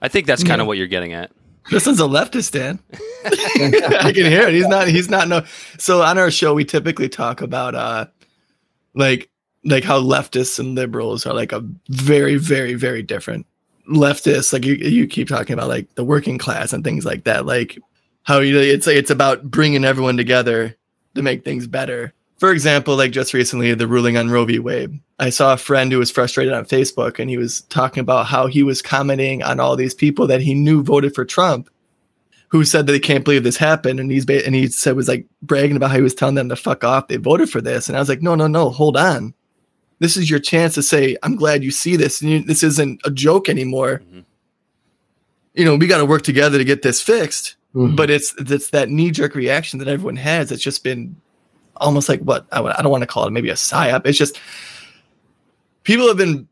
I 0.00 0.06
think 0.06 0.26
that's 0.26 0.44
kind 0.44 0.60
of 0.60 0.66
yeah. 0.66 0.68
what 0.68 0.78
you're 0.78 0.86
getting 0.86 1.14
at. 1.14 1.32
This 1.70 1.86
is 1.88 1.98
a 1.98 2.04
leftist, 2.04 2.52
Dan. 2.52 2.78
I 3.24 4.12
can 4.14 4.30
hear 4.30 4.48
it. 4.48 4.54
He's 4.54 4.68
not. 4.68 4.86
He's 4.88 5.10
not. 5.10 5.26
No. 5.26 5.44
So 5.78 6.02
on 6.02 6.16
our 6.16 6.30
show, 6.30 6.54
we 6.54 6.64
typically 6.64 7.08
talk 7.08 7.40
about 7.40 7.74
uh, 7.74 8.06
like 8.94 9.28
like 9.64 9.84
how 9.84 10.00
leftists 10.00 10.58
and 10.58 10.74
liberals 10.74 11.26
are 11.26 11.34
like 11.34 11.52
a 11.52 11.64
very, 11.88 12.36
very, 12.36 12.74
very 12.74 13.02
different. 13.02 13.46
Leftists, 13.88 14.52
like 14.52 14.64
you, 14.64 14.74
you 14.74 15.06
keep 15.06 15.28
talking 15.28 15.54
about 15.54 15.68
like 15.68 15.94
the 15.94 16.04
working 16.04 16.38
class 16.38 16.72
and 16.72 16.84
things 16.84 17.04
like 17.04 17.24
that. 17.24 17.46
Like 17.46 17.78
how 18.22 18.38
you, 18.40 18.58
it's 18.58 18.86
like 18.86 18.96
it's 18.96 19.10
about 19.10 19.50
bringing 19.50 19.84
everyone 19.84 20.16
together 20.16 20.76
to 21.14 21.22
make 21.22 21.44
things 21.44 21.66
better. 21.66 22.12
For 22.38 22.52
example, 22.52 22.94
like 22.94 23.10
just 23.10 23.34
recently, 23.34 23.74
the 23.74 23.88
ruling 23.88 24.16
on 24.16 24.30
Roe 24.30 24.44
v. 24.44 24.58
Wade. 24.60 25.00
I 25.18 25.30
saw 25.30 25.54
a 25.54 25.56
friend 25.56 25.90
who 25.90 25.98
was 25.98 26.10
frustrated 26.10 26.52
on 26.52 26.66
Facebook, 26.66 27.18
and 27.18 27.28
he 27.28 27.36
was 27.36 27.62
talking 27.62 28.00
about 28.00 28.26
how 28.26 28.46
he 28.46 28.62
was 28.62 28.80
commenting 28.80 29.42
on 29.42 29.58
all 29.58 29.74
these 29.74 29.94
people 29.94 30.28
that 30.28 30.40
he 30.40 30.54
knew 30.54 30.84
voted 30.84 31.16
for 31.16 31.24
Trump, 31.24 31.68
who 32.46 32.64
said 32.64 32.86
that 32.86 32.92
they 32.92 33.00
can't 33.00 33.24
believe 33.24 33.42
this 33.42 33.56
happened, 33.56 33.98
and 33.98 34.12
he's 34.12 34.24
ba- 34.24 34.46
and 34.46 34.54
he 34.54 34.68
said 34.68 34.94
was 34.94 35.08
like 35.08 35.26
bragging 35.42 35.74
about 35.74 35.90
how 35.90 35.96
he 35.96 36.02
was 36.02 36.14
telling 36.14 36.36
them 36.36 36.48
to 36.50 36.54
fuck 36.54 36.84
off. 36.84 37.08
They 37.08 37.16
voted 37.16 37.50
for 37.50 37.60
this, 37.60 37.88
and 37.88 37.96
I 37.96 38.00
was 38.00 38.08
like, 38.08 38.22
no, 38.22 38.36
no, 38.36 38.46
no, 38.46 38.70
hold 38.70 38.96
on 38.96 39.34
this 39.98 40.16
is 40.16 40.30
your 40.30 40.38
chance 40.38 40.74
to 40.74 40.82
say, 40.82 41.16
I'm 41.22 41.36
glad 41.36 41.64
you 41.64 41.70
see 41.70 41.96
this. 41.96 42.22
And 42.22 42.30
you, 42.30 42.42
this 42.42 42.62
isn't 42.62 43.00
a 43.04 43.10
joke 43.10 43.48
anymore. 43.48 44.02
Mm-hmm. 44.04 44.20
You 45.54 45.64
know, 45.64 45.76
we 45.76 45.86
got 45.86 45.98
to 45.98 46.06
work 46.06 46.22
together 46.22 46.58
to 46.58 46.64
get 46.64 46.82
this 46.82 47.02
fixed. 47.02 47.56
Mm-hmm. 47.74 47.96
But 47.96 48.10
it's 48.10 48.34
it's 48.38 48.70
that 48.70 48.88
knee 48.88 49.10
jerk 49.10 49.34
reaction 49.34 49.78
that 49.78 49.88
everyone 49.88 50.16
has. 50.16 50.50
It's 50.50 50.62
just 50.62 50.82
been 50.82 51.14
almost 51.76 52.08
like 52.08 52.20
what 52.20 52.46
I, 52.50 52.62
I 52.62 52.82
don't 52.82 52.90
want 52.90 53.02
to 53.02 53.06
call 53.06 53.26
it 53.26 53.30
maybe 53.30 53.50
a 53.50 53.54
psyop. 53.54 54.06
It's 54.06 54.18
just 54.18 54.40
people 55.84 56.08
have 56.08 56.16
been 56.16 56.48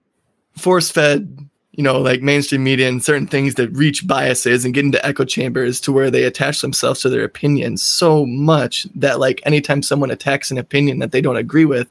force 0.56 0.90
fed, 0.90 1.48
you 1.72 1.82
know, 1.82 2.00
like 2.00 2.22
mainstream 2.22 2.64
media 2.64 2.88
and 2.88 3.02
certain 3.02 3.26
things 3.26 3.54
that 3.54 3.70
reach 3.70 4.06
biases 4.06 4.64
and 4.64 4.74
get 4.74 4.84
into 4.84 5.04
echo 5.04 5.24
chambers 5.24 5.80
to 5.82 5.92
where 5.92 6.10
they 6.10 6.24
attach 6.24 6.60
themselves 6.60 7.00
to 7.00 7.08
their 7.08 7.24
opinions 7.24 7.82
so 7.82 8.26
much 8.26 8.86
that 8.94 9.18
like 9.18 9.40
anytime 9.44 9.82
someone 9.82 10.10
attacks 10.10 10.50
an 10.50 10.58
opinion 10.58 10.98
that 10.98 11.12
they 11.12 11.20
don't 11.20 11.36
agree 11.36 11.64
with, 11.64 11.90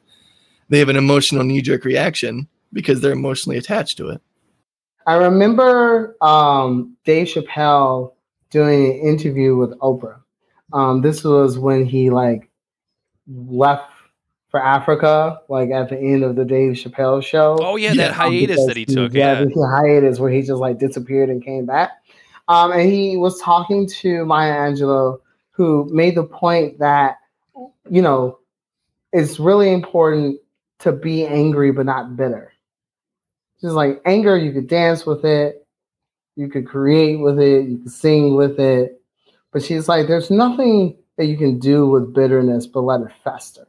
they 0.69 0.79
have 0.79 0.89
an 0.89 0.95
emotional 0.95 1.43
knee 1.43 1.61
jerk 1.61 1.85
reaction 1.85 2.47
because 2.73 3.01
they're 3.01 3.11
emotionally 3.11 3.57
attached 3.57 3.97
to 3.97 4.09
it. 4.09 4.21
I 5.07 5.15
remember 5.15 6.15
um, 6.21 6.97
Dave 7.05 7.27
Chappelle 7.27 8.13
doing 8.49 8.85
an 8.85 9.07
interview 9.07 9.55
with 9.55 9.77
Oprah. 9.79 10.19
Um, 10.73 11.01
this 11.01 11.23
was 11.23 11.59
when 11.59 11.85
he 11.85 12.09
like 12.09 12.49
left 13.27 13.91
for 14.49 14.63
Africa, 14.63 15.39
like 15.47 15.69
at 15.71 15.89
the 15.89 15.97
end 15.97 16.23
of 16.23 16.35
the 16.35 16.45
Dave 16.45 16.73
Chappelle 16.73 17.23
show. 17.23 17.57
Oh 17.59 17.75
yeah, 17.75 17.93
that 17.93 18.13
hiatus 18.13 18.65
that 18.65 18.77
he 18.77 18.85
took. 18.85 19.11
He, 19.11 19.19
yeah, 19.19 19.41
yeah. 19.41 19.67
hiatus 19.69 20.19
where 20.19 20.31
he 20.31 20.41
just 20.41 20.53
like 20.59 20.79
disappeared 20.79 21.29
and 21.29 21.43
came 21.43 21.65
back. 21.65 21.91
Um, 22.47 22.71
and 22.71 22.91
he 22.91 23.17
was 23.17 23.39
talking 23.41 23.87
to 23.87 24.25
Maya 24.25 24.53
Angelou, 24.53 25.19
who 25.51 25.87
made 25.91 26.15
the 26.15 26.23
point 26.23 26.79
that 26.79 27.17
you 27.89 28.01
know 28.01 28.39
it's 29.13 29.39
really 29.39 29.71
important 29.71 30.39
to 30.79 30.91
be 30.91 31.25
angry 31.25 31.71
but 31.71 31.85
not 31.85 32.15
bitter. 32.15 32.53
Just 33.61 33.73
like 33.73 34.01
anger, 34.05 34.37
you 34.37 34.51
could 34.51 34.67
dance 34.67 35.05
with 35.05 35.25
it, 35.25 35.65
you 36.35 36.49
could 36.49 36.67
create 36.67 37.19
with 37.19 37.39
it, 37.39 37.67
you 37.67 37.77
could 37.79 37.91
sing 37.91 38.35
with 38.35 38.59
it. 38.59 39.01
But 39.51 39.63
she's 39.63 39.87
like, 39.87 40.07
there's 40.07 40.29
nothing 40.29 40.97
that 41.17 41.25
you 41.25 41.37
can 41.37 41.59
do 41.59 41.87
with 41.87 42.13
bitterness 42.13 42.67
but 42.67 42.81
let 42.81 43.01
it 43.01 43.11
fester. 43.23 43.67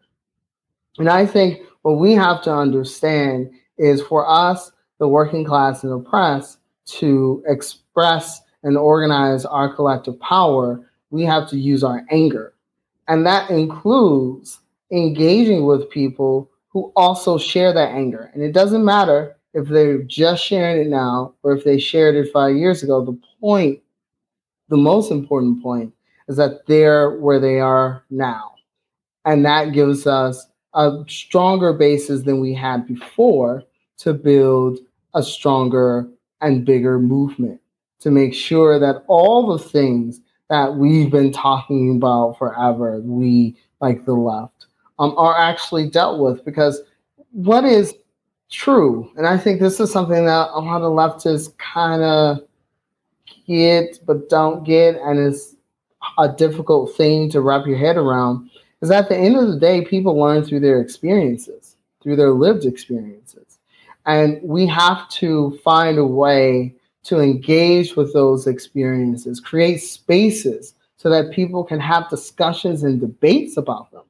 And 0.99 1.09
I 1.09 1.27
think 1.27 1.61
what 1.83 1.99
we 1.99 2.13
have 2.15 2.43
to 2.43 2.53
understand 2.53 3.51
is 3.79 4.03
for 4.03 4.29
us, 4.29 4.73
the 4.99 5.07
working 5.07 5.45
class 5.45 5.85
and 5.85 5.93
oppressed, 5.93 6.59
to 6.87 7.43
express 7.47 8.41
and 8.63 8.77
organize 8.77 9.45
our 9.45 9.73
collective 9.75 10.19
power, 10.21 10.81
we 11.11 11.23
have 11.23 11.49
to 11.51 11.57
use 11.57 11.85
our 11.85 12.05
anger. 12.11 12.55
And 13.09 13.25
that 13.27 13.51
includes 13.51 14.59
engaging 14.91 15.67
with 15.67 15.91
people 15.91 16.51
who 16.77 16.93
also 16.95 17.39
share 17.39 17.73
that 17.73 17.93
anger. 17.93 18.31
And 18.35 18.43
it 18.43 18.53
doesn't 18.53 18.85
matter 18.85 19.35
if 19.55 19.67
they're 19.67 20.03
just 20.03 20.45
sharing 20.45 20.79
it 20.79 20.89
now 20.89 21.33
or 21.43 21.57
if 21.57 21.65
they 21.65 21.79
shared 21.79 22.17
it 22.17 22.31
five 22.31 22.55
years 22.55 22.83
ago. 22.83 23.03
The 23.03 23.19
point, 23.41 23.81
the 24.69 24.77
most 24.77 25.11
important 25.11 25.63
point, 25.63 25.95
is 26.29 26.37
that 26.37 26.67
they're 26.67 27.13
where 27.13 27.41
they 27.41 27.61
are 27.61 28.05
now. 28.11 28.57
And 29.25 29.43
that 29.47 29.73
gives 29.73 30.07
us 30.07 30.49
a 30.75 31.03
stronger 31.09 31.73
basis 31.73 32.25
than 32.25 32.41
we 32.41 32.53
had 32.53 32.87
before 32.87 33.63
to 34.01 34.13
build 34.13 34.79
a 35.15 35.23
stronger 35.23 36.07
and 36.43 36.67
bigger 36.67 36.99
movement 36.99 37.59
to 38.01 38.11
make 38.11 38.35
sure 38.35 38.79
that 38.79 39.03
all 39.07 39.47
the 39.57 39.65
things 39.65 40.21
that 40.51 40.75
we've 40.75 41.11
been 41.11 41.33
talking 41.33 41.97
about 41.97 42.37
forever, 42.37 43.01
we 43.01 43.57
like 43.81 44.05
the 44.05 44.13
left, 44.13 44.67
um, 44.99 45.15
are 45.17 45.39
actually 45.39 45.89
dealt 45.89 46.21
with 46.21 46.45
because 46.45 46.83
what 47.33 47.65
is 47.65 47.95
true, 48.51 49.11
and 49.17 49.27
I 49.27 49.37
think 49.37 49.61
this 49.61 49.81
is 49.81 49.93
something 49.93 50.25
that 50.27 50.49
a 50.53 50.61
lot 50.61 50.83
of 50.83 50.93
leftists 50.93 51.57
kind 51.59 52.03
of 52.03 52.39
get 53.47 54.01
but 54.07 54.29
don't 54.29 54.65
get, 54.65 54.97
and 54.97 55.19
it's 55.19 55.57
a 56.19 56.29
difficult 56.29 56.95
thing 56.97 57.31
to 57.31 57.41
wrap 57.41 57.67
your 57.67 57.79
head 57.79 57.97
around, 57.97 58.51
is 58.83 58.91
at 58.91 59.09
the 59.09 59.17
end 59.17 59.37
of 59.37 59.49
the 59.49 59.59
day, 59.59 59.85
people 59.85 60.19
learn 60.19 60.45
through 60.45 60.61
their 60.61 60.81
experiences, 60.81 61.77
through 62.03 62.17
their 62.17 62.31
lived 62.31 62.65
experiences. 62.65 63.59
And 64.07 64.41
we 64.43 64.67
have 64.67 65.09
to 65.11 65.59
find 65.65 65.99
a 65.99 66.07
way 66.07 66.75
to 67.05 67.21
engage 67.21 67.97
with 67.97 68.13
those 68.13 68.47
experiences, 68.47 69.41
create 69.41 69.79
spaces 69.79 70.75
so 70.97 71.11
that 71.11 71.33
people 71.33 71.63
can 71.63 71.81
have 71.81 72.11
discussions 72.11 72.83
and 72.83 73.01
debates 73.01 73.57
about 73.57 73.91
them. 73.93 74.03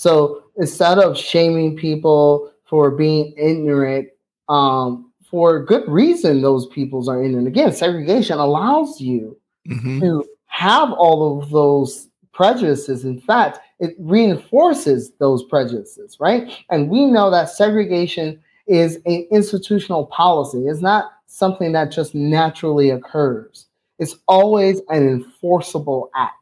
So 0.00 0.44
instead 0.56 0.98
of 0.98 1.14
shaming 1.14 1.76
people 1.76 2.50
for 2.64 2.90
being 2.90 3.34
ignorant, 3.36 4.08
um, 4.48 5.12
for 5.30 5.62
good 5.62 5.86
reason, 5.86 6.40
those 6.40 6.66
peoples 6.68 7.06
are 7.06 7.22
ignorant. 7.22 7.46
Again, 7.46 7.70
segregation 7.70 8.38
allows 8.38 8.98
you 8.98 9.36
mm-hmm. 9.68 10.00
to 10.00 10.24
have 10.46 10.90
all 10.92 11.38
of 11.38 11.50
those 11.50 12.08
prejudices. 12.32 13.04
In 13.04 13.20
fact, 13.20 13.58
it 13.78 13.94
reinforces 13.98 15.12
those 15.18 15.44
prejudices, 15.44 16.16
right? 16.18 16.50
And 16.70 16.88
we 16.88 17.04
know 17.04 17.30
that 17.30 17.50
segregation 17.50 18.40
is 18.66 18.96
an 19.04 19.28
institutional 19.30 20.06
policy. 20.06 20.66
It's 20.66 20.80
not 20.80 21.12
something 21.26 21.72
that 21.72 21.92
just 21.92 22.14
naturally 22.14 22.88
occurs. 22.88 23.66
It's 23.98 24.16
always 24.28 24.80
an 24.88 25.06
enforceable 25.06 26.08
act 26.16 26.39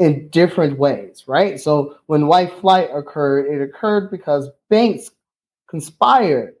in 0.00 0.28
different 0.30 0.78
ways, 0.78 1.24
right? 1.26 1.60
So 1.60 1.94
when 2.06 2.26
white 2.26 2.52
flight 2.58 2.88
occurred, 2.92 3.46
it 3.46 3.62
occurred 3.62 4.10
because 4.10 4.48
banks 4.70 5.10
conspired 5.68 6.54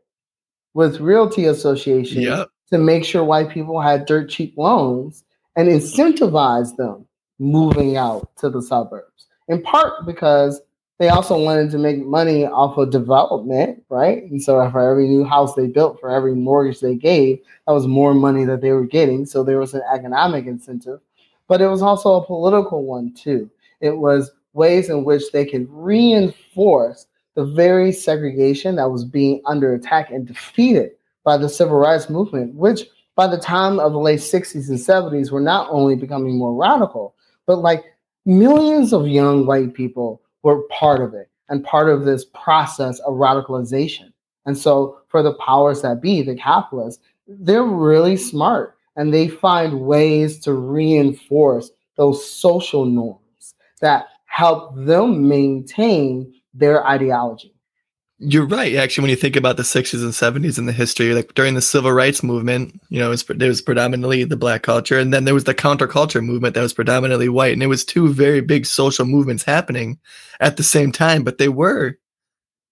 with 0.74 1.00
realty 1.00 1.46
associations 1.46 2.22
yep. 2.22 2.48
to 2.68 2.76
make 2.76 3.02
sure 3.02 3.24
white 3.24 3.48
people 3.48 3.80
had 3.80 4.04
dirt 4.04 4.28
cheap 4.28 4.56
loans 4.58 5.24
and 5.56 5.68
incentivize 5.68 6.76
them 6.76 7.06
moving 7.38 7.96
out 7.96 8.30
to 8.36 8.50
the 8.50 8.60
suburbs. 8.60 9.26
In 9.48 9.62
part 9.62 10.04
because 10.04 10.60
they 10.98 11.08
also 11.08 11.42
wanted 11.42 11.70
to 11.70 11.78
make 11.78 12.04
money 12.04 12.44
off 12.44 12.76
of 12.76 12.90
development, 12.90 13.82
right? 13.88 14.24
And 14.24 14.40
so 14.40 14.70
for 14.70 14.80
every 14.80 15.08
new 15.08 15.24
house 15.24 15.54
they 15.54 15.66
built, 15.66 15.98
for 15.98 16.10
every 16.10 16.34
mortgage 16.34 16.80
they 16.80 16.94
gave, 16.94 17.38
that 17.66 17.72
was 17.72 17.86
more 17.86 18.12
money 18.12 18.44
that 18.44 18.60
they 18.60 18.72
were 18.72 18.84
getting. 18.84 19.24
So 19.24 19.42
there 19.42 19.58
was 19.58 19.72
an 19.72 19.80
economic 19.90 20.44
incentive 20.44 21.00
but 21.50 21.60
it 21.60 21.66
was 21.66 21.82
also 21.82 22.14
a 22.14 22.24
political 22.24 22.84
one 22.84 23.12
too. 23.12 23.50
It 23.80 23.98
was 23.98 24.30
ways 24.52 24.88
in 24.88 25.02
which 25.02 25.32
they 25.32 25.44
could 25.44 25.66
reinforce 25.68 27.08
the 27.34 27.44
very 27.44 27.90
segregation 27.90 28.76
that 28.76 28.92
was 28.92 29.04
being 29.04 29.42
under 29.46 29.74
attack 29.74 30.12
and 30.12 30.24
defeated 30.24 30.92
by 31.24 31.36
the 31.36 31.48
civil 31.48 31.76
rights 31.76 32.08
movement, 32.08 32.54
which 32.54 32.82
by 33.16 33.26
the 33.26 33.36
time 33.36 33.80
of 33.80 33.90
the 33.90 33.98
late 33.98 34.20
60s 34.20 34.68
and 34.68 34.78
70s 34.78 35.32
were 35.32 35.40
not 35.40 35.66
only 35.70 35.96
becoming 35.96 36.38
more 36.38 36.54
radical, 36.54 37.16
but 37.46 37.56
like 37.56 37.82
millions 38.24 38.92
of 38.92 39.08
young 39.08 39.44
white 39.44 39.74
people 39.74 40.22
were 40.44 40.62
part 40.68 41.00
of 41.00 41.14
it 41.14 41.28
and 41.48 41.64
part 41.64 41.88
of 41.88 42.04
this 42.04 42.26
process 42.26 43.00
of 43.00 43.14
radicalization. 43.14 44.12
And 44.46 44.56
so, 44.56 45.00
for 45.08 45.20
the 45.20 45.34
powers 45.34 45.82
that 45.82 46.00
be, 46.00 46.22
the 46.22 46.36
capitalists, 46.36 47.02
they're 47.26 47.64
really 47.64 48.16
smart 48.16 48.76
and 49.00 49.14
they 49.14 49.28
find 49.28 49.80
ways 49.80 50.38
to 50.40 50.52
reinforce 50.52 51.70
those 51.96 52.30
social 52.30 52.84
norms 52.84 53.54
that 53.80 54.08
help 54.26 54.74
them 54.76 55.26
maintain 55.26 56.30
their 56.52 56.86
ideology. 56.86 57.54
You're 58.18 58.44
right. 58.44 58.74
Actually, 58.74 59.04
when 59.04 59.10
you 59.10 59.16
think 59.16 59.36
about 59.36 59.56
the 59.56 59.62
60s 59.62 60.02
and 60.02 60.12
70s 60.12 60.58
in 60.58 60.66
the 60.66 60.72
history, 60.72 61.14
like 61.14 61.32
during 61.32 61.54
the 61.54 61.62
civil 61.62 61.92
rights 61.92 62.22
movement, 62.22 62.78
you 62.90 62.98
know, 62.98 63.06
it 63.06 63.08
was, 63.08 63.24
there 63.24 63.48
was 63.48 63.62
predominantly 63.62 64.24
the 64.24 64.36
black 64.36 64.64
culture, 64.64 64.98
and 64.98 65.14
then 65.14 65.24
there 65.24 65.32
was 65.32 65.44
the 65.44 65.54
counterculture 65.54 66.22
movement 66.22 66.54
that 66.54 66.60
was 66.60 66.74
predominantly 66.74 67.30
white, 67.30 67.54
and 67.54 67.62
it 67.62 67.68
was 67.68 67.86
two 67.86 68.12
very 68.12 68.42
big 68.42 68.66
social 68.66 69.06
movements 69.06 69.44
happening 69.44 69.98
at 70.40 70.58
the 70.58 70.62
same 70.62 70.92
time, 70.92 71.24
but 71.24 71.38
they 71.38 71.48
were 71.48 71.96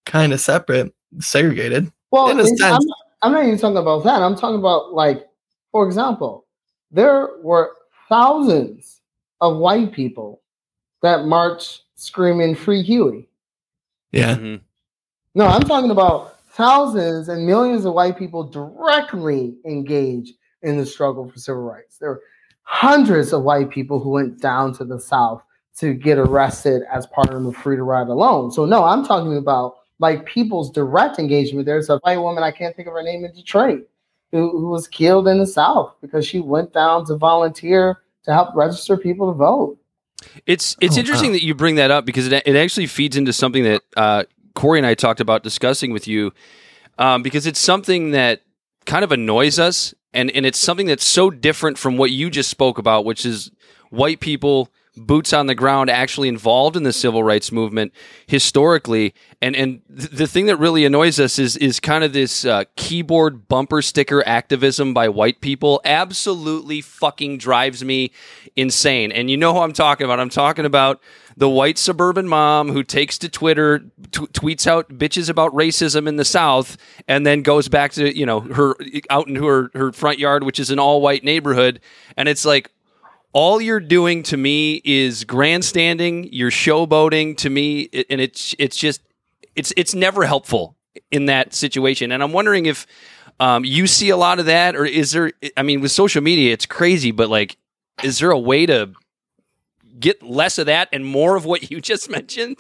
kind 0.04 0.34
of 0.34 0.40
separate, 0.40 0.92
segregated. 1.20 1.90
Well, 2.10 2.28
I'm, 2.28 2.78
I'm 3.22 3.32
not 3.32 3.44
even 3.46 3.58
talking 3.58 3.78
about 3.78 4.04
that. 4.04 4.20
I'm 4.20 4.36
talking 4.36 4.58
about 4.58 4.92
like, 4.92 5.27
for 5.72 5.86
example, 5.86 6.46
there 6.90 7.28
were 7.42 7.72
thousands 8.08 9.00
of 9.40 9.58
white 9.58 9.92
people 9.92 10.42
that 11.02 11.24
marched 11.24 11.82
screaming 11.94 12.54
"Free 12.54 12.82
Huey." 12.82 13.28
Yeah. 14.12 14.36
Mm-hmm. 14.36 14.64
No, 15.34 15.46
I'm 15.46 15.62
talking 15.62 15.90
about 15.90 16.40
thousands 16.50 17.28
and 17.28 17.46
millions 17.46 17.84
of 17.84 17.94
white 17.94 18.18
people 18.18 18.42
directly 18.42 19.56
engaged 19.64 20.34
in 20.62 20.76
the 20.76 20.86
struggle 20.86 21.30
for 21.30 21.38
civil 21.38 21.62
rights. 21.62 21.98
There 21.98 22.10
were 22.10 22.22
hundreds 22.62 23.32
of 23.32 23.42
white 23.42 23.70
people 23.70 24.00
who 24.00 24.10
went 24.10 24.40
down 24.40 24.72
to 24.74 24.84
the 24.84 25.00
South 25.00 25.42
to 25.76 25.94
get 25.94 26.18
arrested 26.18 26.82
as 26.92 27.06
part 27.06 27.30
of 27.30 27.44
the 27.44 27.52
Free 27.52 27.76
to 27.76 27.84
Ride 27.84 28.08
Alone. 28.08 28.50
So, 28.50 28.64
no, 28.64 28.84
I'm 28.84 29.04
talking 29.04 29.36
about 29.36 29.76
like 30.00 30.26
people's 30.26 30.70
direct 30.70 31.18
engagement. 31.18 31.66
There's 31.66 31.88
a 31.88 31.98
white 31.98 32.18
woman, 32.18 32.42
I 32.42 32.50
can't 32.50 32.74
think 32.74 32.88
of 32.88 32.94
her 32.94 33.02
name 33.02 33.24
in 33.24 33.32
Detroit, 33.32 33.88
who, 34.32 34.50
who 34.50 34.68
was 34.68 34.88
killed 34.88 35.28
in 35.28 35.38
the 35.38 35.46
South 35.46 35.94
because 36.00 36.26
she 36.26 36.40
went 36.40 36.72
down 36.72 37.06
to 37.06 37.16
volunteer 37.16 38.00
to 38.24 38.32
help 38.32 38.54
register 38.54 38.96
people 38.96 39.32
to 39.32 39.36
vote. 39.36 39.78
It's 40.46 40.76
it's 40.80 40.96
oh, 40.96 41.00
interesting 41.00 41.30
wow. 41.30 41.34
that 41.34 41.44
you 41.44 41.54
bring 41.54 41.76
that 41.76 41.90
up 41.90 42.04
because 42.04 42.26
it, 42.26 42.42
it 42.44 42.56
actually 42.56 42.86
feeds 42.86 43.16
into 43.16 43.32
something 43.32 43.62
that 43.64 43.82
uh, 43.96 44.24
Corey 44.54 44.78
and 44.78 44.86
I 44.86 44.94
talked 44.94 45.20
about 45.20 45.42
discussing 45.42 45.92
with 45.92 46.08
you 46.08 46.32
um, 46.98 47.22
because 47.22 47.46
it's 47.46 47.60
something 47.60 48.10
that 48.10 48.42
kind 48.84 49.04
of 49.04 49.12
annoys 49.12 49.58
us 49.58 49.94
and 50.12 50.30
and 50.32 50.44
it's 50.44 50.58
something 50.58 50.86
that's 50.86 51.04
so 51.04 51.30
different 51.30 51.78
from 51.78 51.96
what 51.96 52.10
you 52.10 52.30
just 52.30 52.50
spoke 52.50 52.78
about, 52.78 53.04
which 53.04 53.24
is 53.24 53.50
white 53.90 54.20
people 54.20 54.70
boots 54.98 55.32
on 55.32 55.46
the 55.46 55.54
ground 55.54 55.90
actually 55.90 56.28
involved 56.28 56.76
in 56.76 56.82
the 56.82 56.92
civil 56.92 57.22
rights 57.22 57.50
movement 57.50 57.92
historically. 58.26 59.14
And 59.40 59.54
and 59.56 59.82
th- 59.96 60.10
the 60.10 60.26
thing 60.26 60.46
that 60.46 60.56
really 60.56 60.84
annoys 60.84 61.18
us 61.20 61.38
is 61.38 61.56
is 61.56 61.80
kind 61.80 62.04
of 62.04 62.12
this 62.12 62.44
uh, 62.44 62.64
keyboard 62.76 63.48
bumper 63.48 63.82
sticker 63.82 64.26
activism 64.26 64.92
by 64.92 65.08
white 65.08 65.40
people 65.40 65.80
absolutely 65.84 66.80
fucking 66.80 67.38
drives 67.38 67.84
me 67.84 68.12
insane. 68.56 69.12
And 69.12 69.30
you 69.30 69.36
know 69.36 69.54
who 69.54 69.60
I'm 69.60 69.72
talking 69.72 70.04
about. 70.04 70.20
I'm 70.20 70.30
talking 70.30 70.64
about 70.64 71.00
the 71.38 71.48
white 71.48 71.78
suburban 71.78 72.26
mom 72.26 72.70
who 72.70 72.82
takes 72.82 73.16
to 73.18 73.28
Twitter, 73.28 73.78
t- 74.10 74.26
tweets 74.26 74.66
out 74.66 74.88
bitches 74.88 75.30
about 75.30 75.54
racism 75.54 76.08
in 76.08 76.16
the 76.16 76.24
South, 76.24 76.76
and 77.06 77.24
then 77.24 77.42
goes 77.42 77.68
back 77.68 77.92
to 77.92 78.16
you 78.16 78.26
know 78.26 78.40
her 78.40 78.74
out 79.08 79.28
into 79.28 79.46
her 79.46 79.70
her 79.74 79.92
front 79.92 80.18
yard, 80.18 80.42
which 80.42 80.58
is 80.58 80.70
an 80.70 80.80
all 80.80 81.00
white 81.00 81.22
neighborhood, 81.22 81.80
and 82.16 82.28
it's 82.28 82.44
like 82.44 82.72
all 83.32 83.60
you're 83.60 83.80
doing 83.80 84.22
to 84.24 84.36
me 84.36 84.80
is 84.84 85.24
grandstanding, 85.24 86.28
you're 86.32 86.50
showboating 86.50 87.36
to 87.38 87.50
me, 87.50 87.88
and 88.08 88.20
it's 88.20 88.54
it's 88.58 88.76
just 88.76 89.02
it's 89.54 89.72
it's 89.76 89.94
never 89.94 90.24
helpful 90.24 90.76
in 91.10 91.26
that 91.26 91.54
situation. 91.54 92.12
And 92.12 92.22
I'm 92.22 92.32
wondering 92.32 92.66
if 92.66 92.86
um, 93.40 93.64
you 93.64 93.86
see 93.86 94.10
a 94.10 94.16
lot 94.16 94.38
of 94.38 94.46
that, 94.46 94.74
or 94.74 94.84
is 94.84 95.12
there? 95.12 95.32
I 95.56 95.62
mean, 95.62 95.80
with 95.80 95.90
social 95.90 96.22
media, 96.22 96.52
it's 96.52 96.66
crazy, 96.66 97.10
but 97.10 97.28
like, 97.28 97.56
is 98.02 98.18
there 98.18 98.30
a 98.30 98.38
way 98.38 98.66
to 98.66 98.92
get 99.98 100.22
less 100.22 100.58
of 100.58 100.66
that 100.66 100.88
and 100.92 101.04
more 101.04 101.36
of 101.36 101.44
what 101.44 101.70
you 101.70 101.80
just 101.80 102.10
mentioned? 102.10 102.58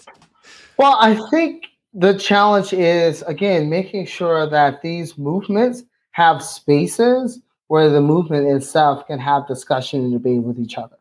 Well, 0.76 0.96
I 1.00 1.16
think 1.30 1.66
the 1.94 2.14
challenge 2.14 2.72
is 2.72 3.22
again 3.22 3.70
making 3.70 4.06
sure 4.06 4.48
that 4.48 4.82
these 4.82 5.16
movements 5.16 5.82
have 6.12 6.42
spaces 6.42 7.40
where 7.68 7.88
the 7.88 8.00
movement 8.00 8.48
itself 8.48 9.06
can 9.06 9.18
have 9.18 9.46
discussion 9.46 10.00
and 10.00 10.12
debate 10.12 10.42
with 10.42 10.58
each 10.58 10.76
other. 10.76 10.96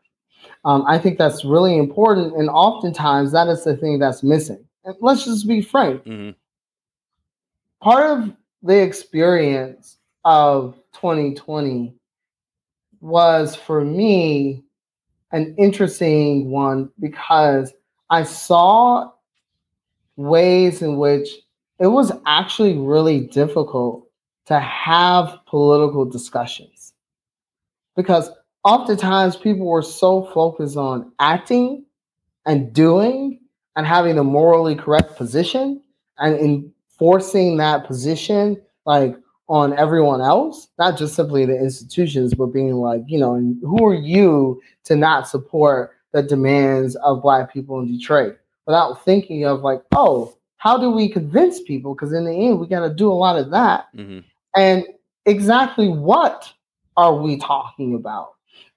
Um, 0.64 0.84
I 0.86 0.98
think 0.98 1.18
that's 1.18 1.44
really 1.44 1.76
important, 1.76 2.36
and 2.36 2.48
oftentimes 2.48 3.32
that 3.32 3.48
is 3.48 3.64
the 3.64 3.76
thing 3.76 3.98
that's 3.98 4.22
missing. 4.22 4.64
And 4.84 4.94
let's 5.00 5.24
just 5.24 5.46
be 5.46 5.60
frank. 5.60 6.04
Mm-hmm. 6.04 6.30
Part 7.82 8.04
of 8.04 8.36
the 8.62 8.82
experience 8.82 9.98
of 10.24 10.74
2020 10.94 11.94
was 13.00 13.54
for 13.54 13.84
me 13.84 14.64
an 15.32 15.54
interesting 15.58 16.50
one 16.50 16.90
because 16.98 17.72
I 18.10 18.24
saw 18.24 19.10
ways 20.16 20.82
in 20.82 20.96
which 20.96 21.28
it 21.78 21.86
was 21.86 22.10
actually 22.26 22.76
really 22.76 23.20
difficult 23.20 24.07
to 24.48 24.58
have 24.58 25.38
political 25.46 26.06
discussions. 26.06 26.94
Because 27.94 28.30
oftentimes 28.64 29.36
people 29.36 29.66
were 29.66 29.82
so 29.82 30.24
focused 30.32 30.76
on 30.76 31.12
acting 31.20 31.84
and 32.46 32.72
doing 32.72 33.40
and 33.76 33.86
having 33.86 34.18
a 34.18 34.24
morally 34.24 34.74
correct 34.74 35.16
position 35.16 35.82
and 36.18 36.34
enforcing 36.36 37.58
that 37.58 37.86
position 37.86 38.60
like 38.86 39.14
on 39.48 39.72
everyone 39.78 40.20
else 40.20 40.68
not 40.78 40.98
just 40.98 41.14
simply 41.14 41.46
the 41.46 41.56
institutions 41.56 42.34
but 42.34 42.46
being 42.46 42.74
like 42.74 43.02
you 43.06 43.18
know 43.18 43.34
who 43.62 43.86
are 43.86 43.94
you 43.94 44.60
to 44.84 44.96
not 44.96 45.28
support 45.28 45.92
the 46.12 46.22
demands 46.22 46.96
of 46.96 47.22
black 47.22 47.52
people 47.52 47.80
in 47.80 47.96
detroit? 47.96 48.36
Without 48.66 49.04
thinking 49.04 49.44
of 49.44 49.60
like 49.60 49.82
oh 49.92 50.36
how 50.56 50.76
do 50.76 50.90
we 50.90 51.08
convince 51.08 51.62
people? 51.62 51.94
Because 51.94 52.12
in 52.12 52.24
the 52.24 52.32
end 52.32 52.58
we 52.58 52.66
got 52.66 52.86
to 52.86 52.92
do 52.92 53.10
a 53.10 53.14
lot 53.14 53.38
of 53.38 53.50
that. 53.50 53.86
Mm-hmm. 53.96 54.20
And 54.58 54.86
exactly 55.24 55.86
what 55.86 56.52
are 56.96 57.14
we 57.14 57.38
talking 57.38 57.94
about? 57.94 58.30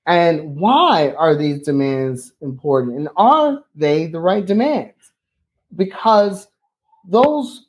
And 0.05 0.55
why 0.55 1.11
are 1.17 1.35
these 1.35 1.63
demands 1.63 2.33
important? 2.39 2.97
And 2.97 3.09
are 3.17 3.63
they 3.73 4.05
the 4.05 4.19
right 4.19 4.45
demands? 4.45 5.11
Because 5.75 6.47
those 7.07 7.65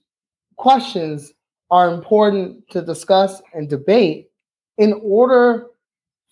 questions 0.57 1.33
are 1.71 1.91
important 1.91 2.69
to 2.69 2.83
discuss 2.83 3.41
and 3.55 3.67
debate 3.67 4.31
in 4.77 4.93
order 5.03 5.69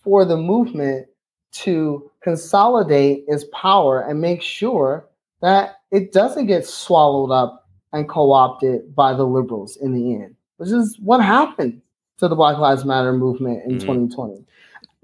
for 0.04 0.26
the 0.26 0.36
movement 0.36 1.06
to 1.52 2.10
consolidate 2.22 3.24
its 3.26 3.46
power 3.54 4.02
and 4.02 4.20
make 4.20 4.42
sure 4.42 5.08
that 5.40 5.76
it 5.90 6.12
doesn't 6.12 6.46
get 6.46 6.66
swallowed 6.66 7.30
up 7.30 7.66
and 7.94 8.06
co 8.06 8.32
opted 8.32 8.94
by 8.94 9.14
the 9.14 9.24
liberals 9.24 9.78
in 9.78 9.94
the 9.94 10.14
end 10.14 10.36
which 10.60 10.68
is 10.72 10.98
what 11.00 11.22
happened 11.22 11.80
to 12.18 12.28
the 12.28 12.36
Black 12.36 12.58
Lives 12.58 12.84
Matter 12.84 13.14
movement 13.14 13.64
in 13.64 13.78
mm-hmm. 13.78 14.08
2020. 14.08 14.44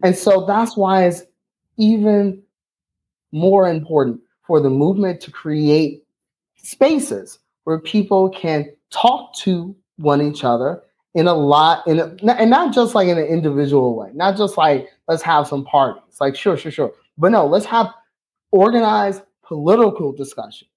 And 0.02 0.14
so 0.14 0.44
that's 0.44 0.76
why 0.76 1.06
it's 1.06 1.22
even 1.78 2.42
more 3.32 3.66
important 3.66 4.20
for 4.46 4.60
the 4.60 4.68
movement 4.68 5.22
to 5.22 5.30
create 5.30 6.04
spaces 6.56 7.38
where 7.64 7.78
people 7.78 8.28
can 8.28 8.70
talk 8.90 9.34
to 9.36 9.74
one 9.96 10.20
each 10.20 10.44
other 10.44 10.82
in 11.14 11.26
a 11.26 11.32
lot 11.32 11.86
in 11.86 12.00
a, 12.00 12.14
and 12.34 12.50
not 12.50 12.74
just 12.74 12.94
like 12.94 13.08
in 13.08 13.16
an 13.16 13.24
individual 13.24 13.96
way 13.96 14.10
not 14.12 14.36
just 14.36 14.58
like 14.58 14.86
let's 15.08 15.22
have 15.22 15.46
some 15.46 15.64
parties 15.64 16.20
like 16.20 16.36
sure 16.36 16.56
sure 16.58 16.70
sure 16.70 16.92
but 17.16 17.32
no 17.32 17.46
let's 17.46 17.64
have 17.64 17.88
organized 18.50 19.22
political 19.42 20.12
discussions 20.12 20.68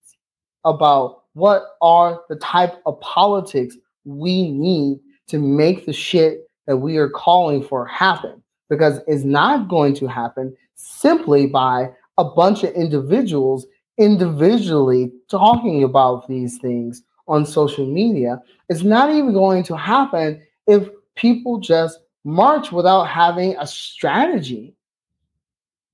about 0.63 1.23
what 1.33 1.75
are 1.81 2.21
the 2.29 2.35
type 2.37 2.81
of 2.85 2.99
politics 3.01 3.75
we 4.05 4.51
need 4.51 4.99
to 5.27 5.39
make 5.39 5.85
the 5.85 5.93
shit 5.93 6.49
that 6.67 6.77
we 6.77 6.97
are 6.97 7.09
calling 7.09 7.63
for 7.63 7.85
happen 7.85 8.41
because 8.69 8.99
it's 9.07 9.23
not 9.23 9.67
going 9.67 9.95
to 9.95 10.07
happen 10.07 10.55
simply 10.75 11.47
by 11.47 11.89
a 12.17 12.23
bunch 12.23 12.63
of 12.63 12.73
individuals 12.73 13.65
individually 13.97 15.12
talking 15.29 15.83
about 15.83 16.27
these 16.27 16.57
things 16.59 17.03
on 17.27 17.45
social 17.45 17.85
media. 17.85 18.41
It's 18.69 18.83
not 18.83 19.09
even 19.09 19.33
going 19.33 19.63
to 19.63 19.75
happen 19.75 20.41
if 20.67 20.89
people 21.15 21.59
just 21.59 21.99
march 22.23 22.71
without 22.71 23.05
having 23.05 23.55
a 23.57 23.67
strategy 23.67 24.73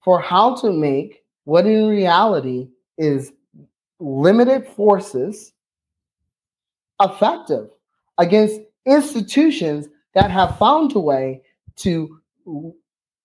for 0.03 0.19
how 0.19 0.55
to 0.55 0.71
make 0.71 1.23
what 1.45 1.65
in 1.65 1.87
reality 1.87 2.67
is 2.97 3.31
limited 3.99 4.67
forces 4.67 5.53
effective 7.01 7.69
against 8.17 8.59
institutions 8.85 9.87
that 10.13 10.31
have 10.31 10.57
found 10.57 10.95
a 10.95 10.99
way 10.99 11.41
to 11.77 12.19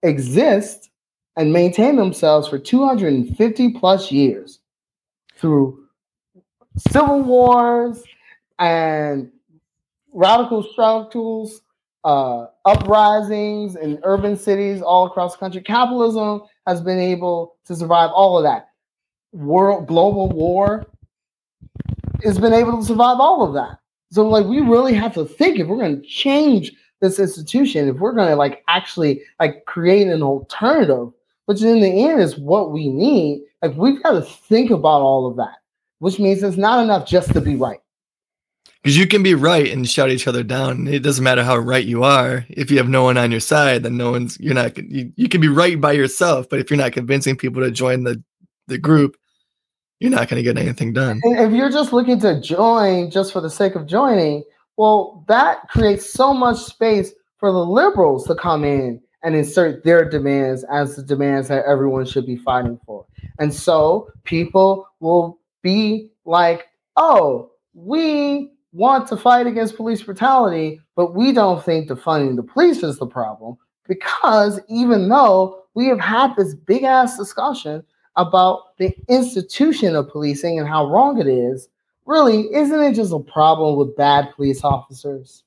exist 0.03 0.91
and 1.37 1.53
maintain 1.53 1.97
themselves 1.97 2.49
for 2.49 2.59
250 2.59 3.73
plus 3.75 4.11
years 4.11 4.61
through 5.37 5.87
civil 6.91 7.23
wars 7.23 8.03
and 8.59 9.31
radical 10.13 10.63
struggles, 10.63 11.63
uh, 12.05 12.47
uprisings 12.65 13.77
in 13.77 13.99
urban 14.03 14.37
cities 14.37 14.83
all 14.83 15.07
across 15.07 15.35
the 15.35 15.39
country. 15.39 15.61
Capitalism 15.61 16.43
has 16.67 16.81
been 16.81 16.99
able 16.99 17.57
to 17.67 17.77
survive 17.77 18.11
all 18.13 18.39
of 18.39 18.45
that. 18.45 18.69
World 19.33 19.87
global 19.87 20.29
war 20.29 20.87
has 22.23 22.39
been 22.39 22.53
able 22.53 22.79
to 22.79 22.85
survive 22.85 23.19
all 23.21 23.47
of 23.47 23.55
that. 23.55 23.80
So 24.13 24.29
like 24.29 24.47
we 24.47 24.61
really 24.61 24.95
have 24.95 25.15
to 25.15 25.25
think 25.25 25.59
if 25.59 25.69
we're 25.69 25.79
going 25.79 26.01
to 26.01 26.09
change 26.09 26.73
this 27.01 27.19
institution, 27.19 27.89
if 27.89 27.97
we're 27.97 28.13
going 28.13 28.29
to 28.29 28.37
like 28.37 28.63
actually 28.69 29.23
like 29.39 29.65
create 29.67 30.09
an 30.09 30.23
alternative, 30.23 31.11
which 31.47 31.63
in 31.63 31.81
the 31.81 32.09
end 32.09 32.21
is 32.21 32.39
what 32.39 32.73
we 32.73 32.89
need, 32.89 33.43
like 33.63 33.75
we've 33.77 34.03
got 34.03 34.13
to 34.13 34.23
think 34.23 34.71
about 34.71 35.01
all 35.03 35.27
of 35.27 35.37
that, 35.37 35.57
which 36.01 36.19
means 36.19 36.43
it's 36.43 36.57
not 36.57 36.83
enough 36.83 37.07
just 37.07 37.33
to 37.33 37.41
be 37.41 37.57
right. 37.57 37.81
Because 38.83 38.97
you 38.97 39.07
can 39.07 39.23
be 39.23 39.35
right 39.35 39.71
and 39.71 39.89
shout 39.89 40.11
each 40.11 40.27
other 40.27 40.43
down. 40.43 40.89
It 40.89 41.03
doesn't 41.03 41.23
matter 41.23 41.45
how 41.45 41.57
right 41.59 41.85
you 41.85 42.03
are. 42.03 42.47
If 42.49 42.71
you 42.71 42.79
have 42.79 42.89
no 42.89 43.05
one 43.05 43.19
on 43.19 43.31
your 43.31 43.41
side, 43.41 43.83
then 43.83 43.99
no 43.99 44.11
one's 44.11 44.41
you're 44.41 44.55
not 44.55 44.77
you, 44.79 45.13
you 45.17 45.29
can 45.29 45.41
be 45.41 45.49
right 45.49 45.79
by 45.79 45.93
yourself, 45.93 46.49
but 46.49 46.61
if 46.61 46.71
you're 46.71 46.79
not 46.79 46.93
convincing 46.93 47.37
people 47.37 47.63
to 47.63 47.71
join 47.71 48.05
the 48.05 48.23
the 48.69 48.79
group, 48.79 49.17
you're 50.01 50.11
not 50.11 50.29
going 50.29 50.43
to 50.43 50.43
get 50.43 50.59
anything 50.59 50.93
done. 50.93 51.21
And 51.23 51.39
if 51.39 51.53
you're 51.53 51.71
just 51.71 51.93
looking 51.93 52.19
to 52.21 52.41
join 52.41 53.11
just 53.11 53.33
for 53.33 53.41
the 53.41 53.51
sake 53.51 53.75
of 53.75 53.87
joining, 53.87 54.43
well, 54.77 55.25
that 55.29 55.69
creates 55.69 56.11
so 56.11 56.33
much 56.33 56.57
space 56.59 57.13
for 57.39 57.53
the 57.53 57.65
liberals 57.65 58.27
to 58.27 58.35
come 58.35 58.65
in 58.65 59.01
and 59.23 59.37
insert 59.37 59.85
their 59.85 60.09
demands 60.09 60.65
as 60.73 60.97
the 60.97 61.03
demands 61.03 61.49
that 61.49 61.65
everyone 61.67 62.07
should 62.07 62.27
be 62.27 62.37
fighting 62.37 62.81
for. 62.87 63.05
And 63.39 63.53
so 63.53 64.09
people 64.25 64.87
will 65.01 65.39
be 65.63 66.11
like, 66.25 66.69
oh, 66.97 67.51
we 67.75 68.51
want 68.73 69.07
to 69.09 69.17
fight 69.19 69.47
against 69.47 69.77
police 69.77 70.03
brutality, 70.03 70.81
but 70.97 71.15
we 71.15 71.33
don't 71.33 71.63
think 71.63 71.89
defunding 71.91 72.37
the 72.37 72.43
police 72.43 72.83
is 72.83 72.99
the 72.99 73.07
problem 73.07 73.57
because 73.87 74.61
even 74.69 75.09
though 75.09 75.63
we 75.75 75.87
have 75.87 76.01
had 76.01 76.35
this 76.37 76.55
big 76.55 76.85
ass 76.85 77.19
discussion 77.19 77.85
about 78.21 78.77
the 78.79 78.95
institution 79.09 79.97
of 79.97 80.09
policing 80.09 80.59
and 80.59 80.69
how 80.69 80.87
wrong 80.87 81.21
it 81.21 81.27
is, 81.27 81.69
really, 82.07 82.53
isn't 82.55 82.81
it 82.81 82.95
just 82.95 83.13
a 83.13 83.19
problem 83.19 83.77
with 83.77 83.97
bad 83.97 84.33
police 84.35 84.65
officers? 84.65 85.45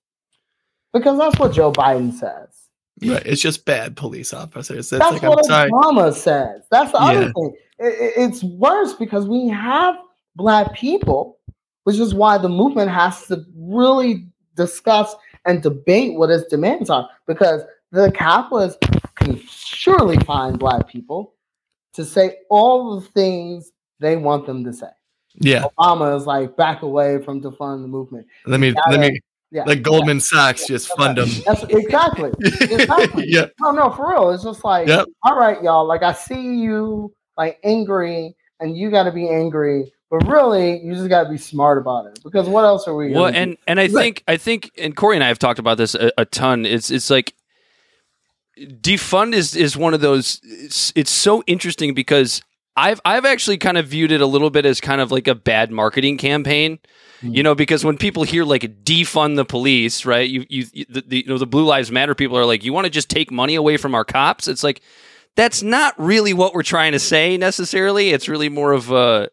Because 0.93 1.17
that's 1.17 1.39
what 1.39 1.53
Joe 1.53 1.71
Biden 1.71 2.13
says. 2.13 2.49
Right. 3.03 3.25
It's 3.25 3.41
just 3.41 3.65
bad 3.65 3.95
police 3.97 4.33
officers. 4.33 4.77
It's 4.77 4.89
That's 4.91 5.21
like 5.21 5.23
what 5.23 5.45
sorry. 5.45 5.71
Obama 5.71 6.13
says. 6.13 6.63
That's 6.69 6.91
the 6.91 7.01
other 7.01 7.21
Yeah. 7.21 7.31
thing. 7.35 7.55
I- 7.81 7.85
I- 7.85 8.13
it's 8.17 8.43
worse 8.43 8.93
because 8.93 9.27
we 9.27 9.47
have 9.49 9.95
black 10.35 10.73
people, 10.73 11.39
which 11.83 11.97
is 11.97 12.13
why 12.13 12.37
the 12.37 12.49
movement 12.49 12.91
has 12.91 13.25
to 13.27 13.43
really 13.57 14.27
discuss 14.55 15.15
and 15.45 15.61
debate 15.61 16.17
what 16.17 16.29
its 16.29 16.47
demands 16.47 16.89
are. 16.89 17.09
Because 17.27 17.63
the 17.91 18.11
capitalists 18.11 18.77
can 19.15 19.37
surely 19.39 20.17
find 20.19 20.57
black 20.59 20.87
people 20.87 21.33
to 21.93 22.05
say 22.05 22.37
all 22.49 22.99
the 22.99 23.07
things 23.07 23.71
they 23.99 24.15
want 24.15 24.45
them 24.45 24.63
to 24.63 24.73
say. 24.73 24.87
Yeah. 25.35 25.65
Obama 25.79 26.15
is 26.17 26.25
like 26.25 26.55
back 26.57 26.81
away 26.81 27.21
from 27.23 27.41
defund 27.41 27.81
the 27.81 27.87
movement. 27.87 28.27
Let 28.45 28.59
me 28.59 28.73
let 28.89 28.99
me 28.99 29.19
Yeah, 29.51 29.63
like 29.63 29.81
Goldman 29.81 30.19
Sachs 30.19 30.67
just 30.67 30.95
fund 30.95 31.17
them. 31.17 31.29
that's 31.45 31.63
exactly. 31.63 32.31
Exactly. 32.39 33.25
yeah. 33.27 33.47
No, 33.59 33.71
no, 33.71 33.89
for 33.91 34.11
real. 34.11 34.31
It's 34.31 34.43
just 34.43 34.63
like, 34.63 34.87
Yep. 34.87 35.07
all 35.23 35.37
right, 35.37 35.61
y'all. 35.63 35.85
Like 35.85 36.03
I 36.03 36.13
see 36.13 36.57
you 36.57 37.13
like 37.37 37.59
angry, 37.63 38.35
and 38.59 38.77
you 38.77 38.91
got 38.91 39.03
to 39.03 39.11
be 39.11 39.27
angry, 39.27 39.91
but 40.11 40.27
really, 40.27 40.79
you 40.81 40.93
just 40.93 41.09
got 41.09 41.23
to 41.23 41.29
be 41.29 41.37
smart 41.37 41.79
about 41.79 42.05
it. 42.05 42.19
Because 42.23 42.47
what 42.47 42.63
else 42.63 42.87
are 42.87 42.95
we? 42.95 43.11
Well, 43.11 43.23
gonna 43.23 43.33
do? 43.33 43.39
and 43.39 43.57
and 43.67 43.79
I 43.79 43.87
think 43.87 44.23
I 44.27 44.37
think 44.37 44.69
and 44.77 44.95
Corey 44.95 45.17
and 45.17 45.23
I 45.23 45.27
have 45.29 45.39
talked 45.39 45.59
about 45.59 45.77
this 45.77 45.95
a, 45.95 46.11
a 46.17 46.25
ton. 46.25 46.65
It's 46.65 46.91
it's 46.91 47.09
like 47.09 47.33
defund 48.57 49.33
is 49.33 49.55
is 49.55 49.75
one 49.77 49.93
of 49.93 50.01
those. 50.01 50.39
It's, 50.43 50.93
it's 50.95 51.11
so 51.11 51.43
interesting 51.47 51.93
because 51.93 52.41
I've 52.75 53.01
I've 53.05 53.25
actually 53.25 53.57
kind 53.57 53.77
of 53.77 53.87
viewed 53.87 54.11
it 54.11 54.21
a 54.21 54.25
little 54.25 54.49
bit 54.49 54.65
as 54.65 54.81
kind 54.81 55.01
of 55.01 55.11
like 55.11 55.27
a 55.27 55.35
bad 55.35 55.71
marketing 55.71 56.17
campaign. 56.17 56.79
You 57.21 57.29
hmm. 57.29 57.41
know, 57.41 57.55
because 57.55 57.85
when 57.85 57.97
people 57.97 58.23
hear 58.23 58.43
like 58.43 58.83
defund 58.83 59.37
the 59.37 59.45
police, 59.45 60.05
right? 60.05 60.29
You 60.29 60.45
you, 60.49 60.65
you 60.73 60.85
the, 60.89 61.01
the 61.01 61.17
you 61.17 61.27
know 61.27 61.37
the 61.37 61.47
Blue 61.47 61.65
Lives 61.65 61.91
Matter 61.91 62.15
people 62.15 62.37
are 62.37 62.45
like, 62.45 62.63
you 62.63 62.73
want 62.73 62.85
to 62.85 62.91
just 62.91 63.09
take 63.09 63.31
money 63.31 63.55
away 63.55 63.77
from 63.77 63.95
our 63.95 64.03
cops? 64.03 64.47
It's 64.47 64.63
like 64.63 64.81
that's 65.35 65.63
not 65.63 65.95
really 65.97 66.33
what 66.33 66.53
we're 66.53 66.63
trying 66.63 66.91
to 66.91 66.99
say 66.99 67.37
necessarily. 67.37 68.09
It's 68.09 68.29
really 68.29 68.49
more 68.49 68.71
of 68.71 68.91
a, 68.91 69.29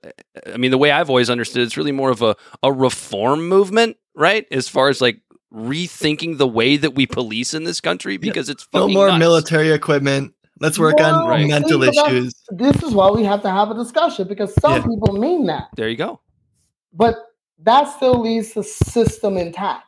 I 0.47 0.57
mean, 0.57 0.71
the 0.71 0.79
way 0.79 0.91
I've 0.91 1.11
always 1.11 1.29
understood, 1.29 1.63
it's 1.63 1.77
really 1.77 1.93
more 1.93 2.11
of 2.11 2.23
a, 2.23 2.37
a 2.63 2.73
reform 2.73 3.47
movement, 3.47 3.99
right? 4.15 4.47
As 4.51 4.67
far 4.67 4.89
as 4.89 5.03
like 5.03 5.21
rethinking 5.53 6.39
the 6.39 6.47
way 6.47 6.77
that 6.77 6.95
we 6.95 7.07
police 7.07 7.55
in 7.55 7.65
this 7.65 7.81
country 7.81 8.17
because 8.17 8.49
it's 8.49 8.67
No 8.73 8.89
more 8.89 9.09
nuts. 9.09 9.19
military 9.19 9.71
equipment. 9.73 10.33
Let's 10.61 10.79
work 10.79 11.01
on 11.01 11.27
Right. 11.27 11.49
mental 11.49 11.83
see, 11.83 11.89
issues. 11.89 12.35
this 12.51 12.83
is 12.83 12.93
why 12.93 13.11
we 13.11 13.25
have 13.25 13.43
to 13.43 13.51
have 13.51 13.71
a 13.71 13.75
discussion 13.75 14.29
because 14.29 14.55
some 14.61 14.75
Yeah. 14.75 14.87
people 14.87 15.19
mean 15.19 15.47
that, 15.47 15.69
There 15.77 15.89
you 15.89 15.97
go. 15.97 16.21
but 16.93 17.17
that 17.63 17.85
still 17.85 18.19
leaves 18.21 18.53
the 18.55 18.63
system 18.63 19.37
intact. 19.37 19.85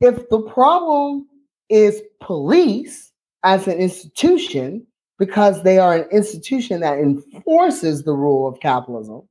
If 0.00 0.28
the 0.28 0.40
problem 0.42 1.26
is 1.68 2.02
police 2.20 3.10
as 3.42 3.66
an 3.66 3.78
institution, 3.78 4.86
because 5.18 5.62
they 5.62 5.78
are 5.78 5.96
an 5.96 6.08
institution 6.10 6.80
that 6.80 6.98
enforces 6.98 8.02
the 8.04 8.12
rule 8.12 8.46
of 8.48 8.58
capitalism, 8.60 9.22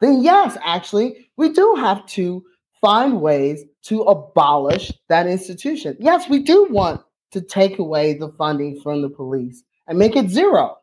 then 0.00 0.22
yes, 0.22 0.56
actually, 0.62 1.26
we 1.36 1.50
do 1.50 1.74
have 1.78 2.04
to 2.06 2.44
find 2.80 3.20
ways 3.20 3.64
to 3.84 4.02
abolish 4.02 4.92
that 5.08 5.26
institution. 5.26 5.96
Yes, 6.00 6.28
we 6.28 6.40
do 6.40 6.66
want 6.70 7.02
to 7.32 7.40
take 7.40 7.78
away 7.78 8.14
the 8.14 8.30
funding 8.30 8.80
from 8.80 9.02
the 9.02 9.10
police 9.10 9.62
and 9.86 9.98
make 9.98 10.16
it 10.16 10.30
zero. 10.30 10.78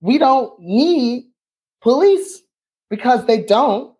We 0.00 0.18
don't 0.18 0.58
need 0.60 1.30
police 1.82 2.42
because 2.88 3.26
they 3.26 3.42
don't. 3.42 3.94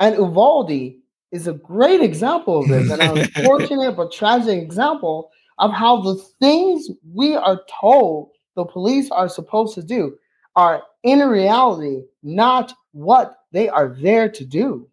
And 0.00 0.16
Uvalde 0.16 0.94
is 1.32 1.46
a 1.46 1.52
great 1.52 2.00
example 2.00 2.60
of 2.60 2.68
this, 2.68 2.90
and 2.90 3.02
an 3.02 3.18
unfortunate 3.36 3.96
but 3.96 4.12
tragic 4.12 4.62
example 4.62 5.30
of 5.58 5.72
how 5.72 6.00
the 6.00 6.16
things 6.40 6.88
we 7.12 7.34
are 7.34 7.60
told 7.80 8.30
the 8.56 8.64
police 8.64 9.10
are 9.10 9.28
supposed 9.28 9.74
to 9.74 9.82
do 9.82 10.16
are 10.56 10.82
in 11.02 11.20
reality 11.20 12.02
not 12.22 12.72
what 12.92 13.36
they 13.52 13.68
are 13.68 13.96
there 14.00 14.28
to 14.28 14.44
do. 14.44 14.88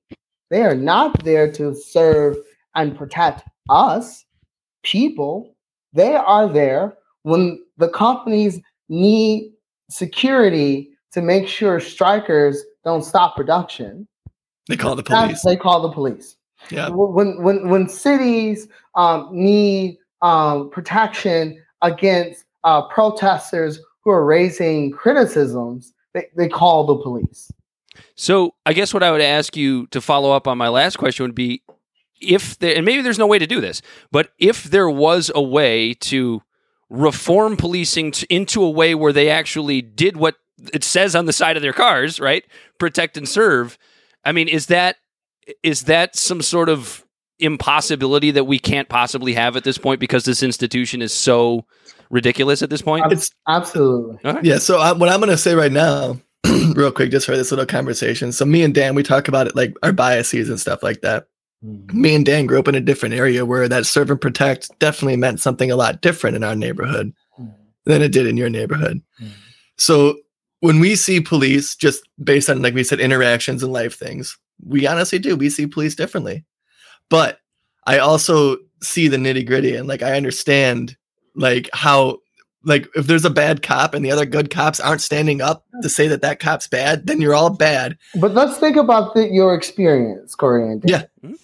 They 0.49 0.63
are 0.63 0.75
not 0.75 1.23
there 1.23 1.51
to 1.53 1.75
serve 1.75 2.37
and 2.79 2.97
protect 2.97 3.43
us, 3.69 4.25
people. 4.83 5.55
They 5.93 6.15
are 6.15 6.47
there 6.51 6.97
when 7.23 7.63
the 7.77 7.89
companies 7.89 8.59
need 8.87 9.51
security 9.89 10.91
to 11.11 11.21
make 11.21 11.47
sure 11.47 11.79
strikers 11.79 12.63
don't 12.85 13.03
stop 13.03 13.35
production. 13.35 14.07
They 14.67 14.77
call 14.77 14.95
the 14.95 15.03
police. 15.03 15.41
they 15.41 15.55
call 15.55 15.81
the 15.81 15.91
police. 15.91 16.35
Yeah. 16.69 16.89
When 16.89 17.41
when 17.41 17.69
when 17.69 17.89
cities 17.89 18.67
um, 18.95 19.29
need 19.31 19.97
um, 20.21 20.69
protection 20.69 21.61
against 21.81 22.45
uh, 22.63 22.83
protesters 22.87 23.79
who 24.03 24.11
are 24.11 24.25
raising 24.25 24.91
criticisms, 24.91 25.93
they, 26.13 26.27
they 26.35 26.47
call 26.47 26.85
the 26.85 26.97
police. 26.97 27.51
So 28.15 28.53
I 28.65 28.73
guess 28.73 28.93
what 28.93 29.03
I 29.03 29.11
would 29.11 29.21
ask 29.21 29.57
you 29.57 29.87
to 29.87 30.01
follow 30.01 30.31
up 30.31 30.47
on 30.47 30.57
my 30.57 30.67
last 30.67 30.97
question 30.97 31.23
would 31.23 31.35
be 31.35 31.61
if 32.21 32.57
there, 32.59 32.75
and 32.75 32.85
maybe 32.85 33.01
there's 33.01 33.19
no 33.19 33.27
way 33.27 33.39
to 33.39 33.47
do 33.47 33.61
this, 33.61 33.81
but 34.11 34.31
if 34.37 34.63
there 34.63 34.89
was 34.89 35.31
a 35.33 35.41
way 35.41 35.93
to 35.95 36.41
reform 36.89 37.55
policing 37.55 38.11
t- 38.11 38.27
into 38.29 38.63
a 38.63 38.69
way 38.69 38.95
where 38.95 39.13
they 39.13 39.29
actually 39.29 39.81
did 39.81 40.17
what 40.17 40.35
it 40.73 40.83
says 40.83 41.15
on 41.15 41.25
the 41.25 41.33
side 41.33 41.55
of 41.55 41.61
their 41.61 41.73
cars, 41.73 42.19
right? 42.19 42.43
Protect 42.79 43.17
and 43.17 43.27
serve. 43.27 43.77
I 44.25 44.31
mean, 44.31 44.47
is 44.47 44.67
that 44.67 44.97
is 45.63 45.83
that 45.83 46.15
some 46.15 46.41
sort 46.41 46.69
of 46.69 47.05
impossibility 47.39 48.31
that 48.31 48.43
we 48.43 48.59
can't 48.59 48.89
possibly 48.89 49.33
have 49.33 49.55
at 49.55 49.63
this 49.63 49.77
point 49.77 49.99
because 49.99 50.25
this 50.25 50.43
institution 50.43 51.01
is 51.01 51.13
so 51.13 51.65
ridiculous 52.09 52.61
at 52.61 52.69
this 52.69 52.81
point? 52.81 53.11
It's 53.11 53.31
Absolutely. 53.47 54.17
yeah. 54.43 54.57
So 54.57 54.79
I, 54.79 54.91
what 54.93 55.09
I'm 55.09 55.19
gonna 55.19 55.37
say 55.37 55.55
right 55.55 55.71
now, 55.71 56.19
real 56.75 56.91
quick, 56.91 57.11
just 57.11 57.25
for 57.25 57.37
this 57.37 57.51
little 57.51 57.65
conversation. 57.65 58.31
So 58.31 58.45
me 58.45 58.63
and 58.63 58.73
Dan, 58.73 58.95
we 58.95 59.03
talk 59.03 59.27
about 59.27 59.47
it 59.47 59.55
like 59.55 59.75
our 59.83 59.93
biases 59.93 60.49
and 60.49 60.59
stuff 60.59 60.83
like 60.83 61.01
that. 61.01 61.27
Mm-hmm. 61.63 62.01
Me 62.01 62.15
and 62.15 62.25
Dan 62.25 62.45
grew 62.45 62.59
up 62.59 62.67
in 62.67 62.75
a 62.75 62.81
different 62.81 63.15
area 63.15 63.45
where 63.45 63.67
that 63.67 63.85
serve 63.85 64.09
and 64.09 64.21
protect 64.21 64.69
definitely 64.79 65.17
meant 65.17 65.41
something 65.41 65.69
a 65.69 65.75
lot 65.75 66.01
different 66.01 66.35
in 66.35 66.43
our 66.43 66.55
neighborhood 66.55 67.13
mm-hmm. 67.39 67.51
than 67.85 68.01
it 68.01 68.11
did 68.11 68.27
in 68.27 68.37
your 68.37 68.49
neighborhood. 68.49 69.01
Mm-hmm. 69.21 69.33
So 69.77 70.17
when 70.61 70.79
we 70.79 70.95
see 70.95 71.19
police, 71.19 71.75
just 71.75 72.07
based 72.23 72.49
on 72.49 72.61
like 72.61 72.73
we 72.73 72.83
said, 72.83 72.99
interactions 72.99 73.63
and 73.63 73.73
life 73.73 73.97
things, 73.97 74.37
we 74.65 74.87
honestly 74.87 75.19
do. 75.19 75.35
We 75.35 75.49
see 75.49 75.67
police 75.67 75.95
differently. 75.95 76.45
But 77.09 77.39
I 77.85 77.99
also 77.99 78.57
see 78.81 79.07
the 79.07 79.17
nitty 79.17 79.45
gritty 79.45 79.75
and 79.75 79.87
like 79.87 80.01
I 80.01 80.15
understand 80.15 80.95
like 81.35 81.69
how 81.73 82.19
like 82.63 82.87
if 82.95 83.07
there's 83.07 83.25
a 83.25 83.29
bad 83.29 83.63
cop 83.63 83.93
and 83.93 84.03
the 84.03 84.11
other 84.11 84.25
good 84.25 84.49
cops 84.49 84.79
aren't 84.79 85.01
standing 85.01 85.41
up 85.41 85.65
to 85.81 85.89
say 85.89 86.07
that 86.07 86.21
that 86.21 86.39
cop's 86.39 86.67
bad, 86.67 87.07
then 87.07 87.21
you're 87.21 87.35
all 87.35 87.49
bad. 87.49 87.97
But 88.15 88.33
let's 88.33 88.57
think 88.57 88.75
about 88.75 89.13
the, 89.13 89.27
your 89.27 89.55
experience, 89.55 90.35
Corey. 90.35 90.69
And 90.69 90.81
Dan. 90.81 90.89
Yeah. 90.89 91.27
Hmm? 91.27 91.35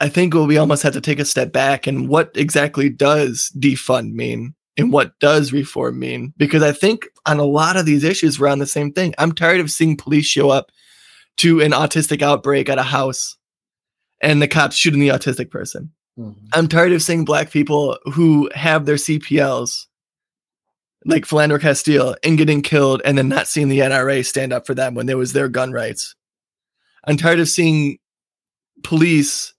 I 0.00 0.08
think 0.08 0.34
we 0.34 0.56
almost 0.56 0.82
have 0.82 0.94
to 0.94 1.00
take 1.00 1.18
a 1.18 1.24
step 1.24 1.52
back 1.52 1.86
and 1.86 2.08
what 2.08 2.30
exactly 2.34 2.88
does 2.88 3.52
defund 3.58 4.12
mean 4.12 4.54
and 4.78 4.92
what 4.92 5.18
does 5.20 5.52
reform 5.52 5.98
mean? 5.98 6.32
Because 6.38 6.62
I 6.62 6.72
think 6.72 7.06
on 7.26 7.38
a 7.38 7.44
lot 7.44 7.76
of 7.76 7.84
these 7.84 8.02
issues, 8.02 8.40
we're 8.40 8.48
on 8.48 8.60
the 8.60 8.66
same 8.66 8.92
thing. 8.92 9.14
I'm 9.18 9.32
tired 9.32 9.60
of 9.60 9.70
seeing 9.70 9.96
police 9.96 10.24
show 10.24 10.48
up 10.48 10.70
to 11.36 11.60
an 11.60 11.72
autistic 11.72 12.22
outbreak 12.22 12.70
at 12.70 12.78
a 12.78 12.82
house 12.82 13.36
and 14.22 14.40
the 14.40 14.48
cops 14.48 14.76
shooting 14.76 15.00
the 15.00 15.08
autistic 15.08 15.50
person. 15.50 15.92
Mhm. 16.18 16.34
I'm 16.54 16.68
tired 16.68 16.92
of 16.92 17.02
seeing 17.02 17.24
black 17.24 17.50
people 17.50 17.98
who 18.12 18.50
have 18.54 18.86
their 18.86 18.96
CPLs, 18.96 19.86
like 21.04 21.24
Philando 21.26 21.60
Castile, 21.60 22.16
and 22.24 22.38
getting 22.38 22.62
killed, 22.62 23.02
and 23.04 23.16
then 23.18 23.28
not 23.28 23.48
seeing 23.48 23.68
the 23.68 23.80
NRA 23.80 24.22
stand 24.22 24.52
up 24.52 24.66
for 24.66 24.74
them 24.74 24.94
when 24.94 25.06
there 25.06 25.18
was 25.18 25.32
their 25.32 25.48
gun 25.48 25.72
rights. 25.72 26.14
I'm 27.04 27.16
tired 27.16 27.40
of 27.40 27.48
seeing 27.48 27.98
police 28.82 29.54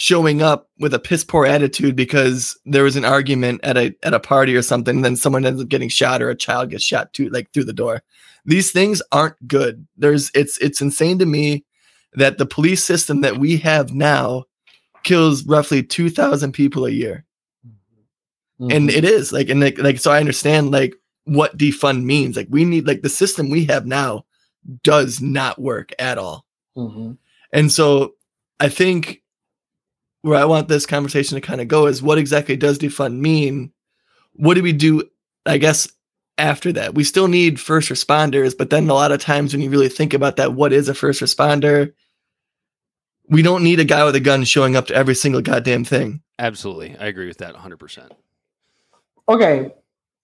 showing 0.00 0.40
up 0.42 0.70
with 0.78 0.94
a 0.94 0.98
piss 1.00 1.24
poor 1.24 1.44
attitude 1.44 1.96
because 1.96 2.56
there 2.64 2.84
was 2.84 2.94
an 2.94 3.04
argument 3.04 3.60
at 3.64 3.76
a 3.76 3.92
at 4.04 4.14
a 4.14 4.20
party 4.20 4.54
or 4.54 4.62
something, 4.62 4.96
and 4.96 5.04
then 5.04 5.16
someone 5.16 5.44
ends 5.44 5.60
up 5.60 5.66
getting 5.68 5.88
shot 5.88 6.22
or 6.22 6.30
a 6.30 6.36
child 6.36 6.70
gets 6.70 6.84
shot 6.84 7.12
to 7.14 7.28
like 7.30 7.50
through 7.52 7.64
the 7.64 7.72
door. 7.72 8.00
These 8.44 8.70
things 8.70 9.02
aren't 9.10 9.34
good. 9.48 9.88
There's 9.96 10.30
it's 10.34 10.56
it's 10.58 10.80
insane 10.80 11.18
to 11.18 11.26
me 11.26 11.64
that 12.14 12.38
the 12.38 12.46
police 12.46 12.84
system 12.84 13.22
that 13.22 13.38
we 13.38 13.56
have 13.56 13.92
now 13.92 14.44
kills 15.02 15.44
roughly 15.46 15.82
2000 15.82 16.52
people 16.52 16.86
a 16.86 16.90
year 16.90 17.24
and 18.60 18.88
Mhm. 18.88 18.92
it 18.96 19.04
is 19.04 19.32
like 19.32 19.48
and 19.48 19.60
like, 19.60 19.78
like 19.78 19.98
so 20.00 20.10
i 20.10 20.18
understand 20.18 20.70
like 20.72 20.94
what 21.24 21.56
defund 21.56 22.02
means 22.04 22.36
like 22.36 22.48
we 22.50 22.64
need 22.64 22.86
like 22.86 23.02
the 23.02 23.08
system 23.08 23.50
we 23.50 23.64
have 23.66 23.86
now 23.86 24.24
does 24.82 25.20
not 25.20 25.60
work 25.60 25.92
at 26.00 26.18
all 26.18 26.44
Mhm. 26.76 27.16
and 27.52 27.70
so 27.70 28.14
i 28.58 28.68
think 28.68 29.22
where 30.22 30.38
i 30.38 30.44
want 30.44 30.68
this 30.68 30.86
conversation 30.86 31.34
to 31.34 31.40
kind 31.40 31.60
of 31.60 31.68
go 31.68 31.86
is 31.86 32.02
what 32.02 32.18
exactly 32.18 32.56
does 32.56 32.78
defund 32.78 33.18
mean 33.18 33.72
what 34.34 34.54
do 34.54 34.62
we 34.62 34.72
do 34.72 35.02
i 35.46 35.58
guess 35.58 35.88
after 36.36 36.72
that 36.72 36.94
we 36.94 37.02
still 37.04 37.28
need 37.28 37.58
first 37.60 37.88
responders 37.88 38.56
but 38.56 38.70
then 38.70 38.88
a 38.88 38.94
lot 38.94 39.12
of 39.12 39.20
times 39.20 39.52
when 39.52 39.62
you 39.62 39.70
really 39.70 39.88
think 39.88 40.14
about 40.14 40.36
that 40.36 40.54
what 40.54 40.72
is 40.72 40.88
a 40.88 40.94
first 40.94 41.20
responder 41.20 41.92
we 43.30 43.42
don't 43.42 43.62
need 43.62 43.80
a 43.80 43.84
guy 43.84 44.04
with 44.04 44.14
a 44.14 44.20
gun 44.20 44.44
showing 44.44 44.76
up 44.76 44.86
to 44.86 44.94
every 44.94 45.14
single 45.14 45.42
goddamn 45.42 45.84
thing 45.84 46.22
Absolutely. 46.38 46.96
I 46.98 47.06
agree 47.06 47.26
with 47.26 47.38
that 47.38 47.54
100%. 47.54 48.10
Okay. 49.28 49.70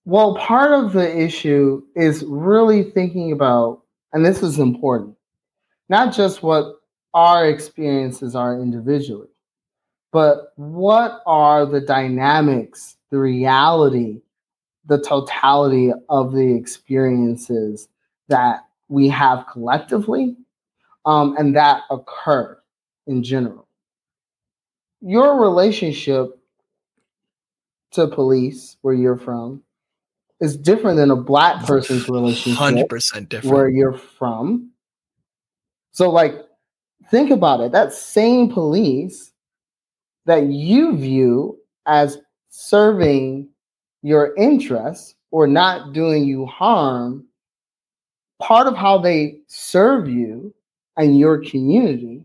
Well, 0.05 0.37
part 0.37 0.73
of 0.73 0.93
the 0.93 1.19
issue 1.19 1.83
is 1.97 2.25
really 2.27 2.85
thinking 2.85 3.33
about, 3.33 3.83
and 4.13 4.25
this 4.25 4.43
is 4.43 4.59
important, 4.59 5.17
not 5.89 6.15
just 6.15 6.43
what 6.43 6.77
our 7.15 7.49
experiences 7.49 8.37
are 8.37 8.61
individually, 8.61 9.29
but 10.15 10.53
what 10.55 11.23
are 11.27 11.67
the 11.67 11.81
dynamics, 11.81 12.97
the 13.11 13.19
reality, 13.19 14.23
the 14.87 15.03
totality 15.03 15.91
of 16.09 16.33
the 16.33 16.55
experiences 16.55 17.89
that 18.29 18.61
we 18.87 19.09
have 19.09 19.45
collectively 19.51 20.37
um, 21.05 21.35
and 21.37 21.57
that 21.57 21.83
occur 21.91 22.57
in 23.09 23.25
general. 23.25 23.67
Your 25.01 25.43
relationship 25.43 26.39
to 27.91 28.07
police 28.07 28.77
where 28.83 28.95
you're 28.95 29.19
from 29.19 29.65
is 30.41 30.57
different 30.57 30.97
than 30.97 31.11
a 31.11 31.17
black 31.17 31.67
person's 31.67 32.09
relationship 32.09 32.89
100% 32.89 33.29
different 33.29 33.53
where 33.53 33.69
you're 33.69 33.99
from. 33.99 34.71
So, 35.91 36.09
like, 36.09 36.37
think 37.11 37.33
about 37.33 37.59
it. 37.63 37.73
That 37.73 37.93
same 37.93 38.49
police 38.49 39.33
that 40.27 40.47
you 40.47 40.97
view 40.97 41.59
as 41.87 42.19
serving 42.49 43.49
your 44.03 44.35
interests 44.37 45.15
or 45.31 45.47
not 45.47 45.93
doing 45.93 46.25
you 46.25 46.47
harm, 46.47 47.27
part 48.41 48.67
of 48.67 48.77
how 48.77 48.99
they 48.99 49.39
serve 49.49 50.09
you 50.09 50.55
and 50.97 51.19
your 51.19 51.39
community 51.45 52.25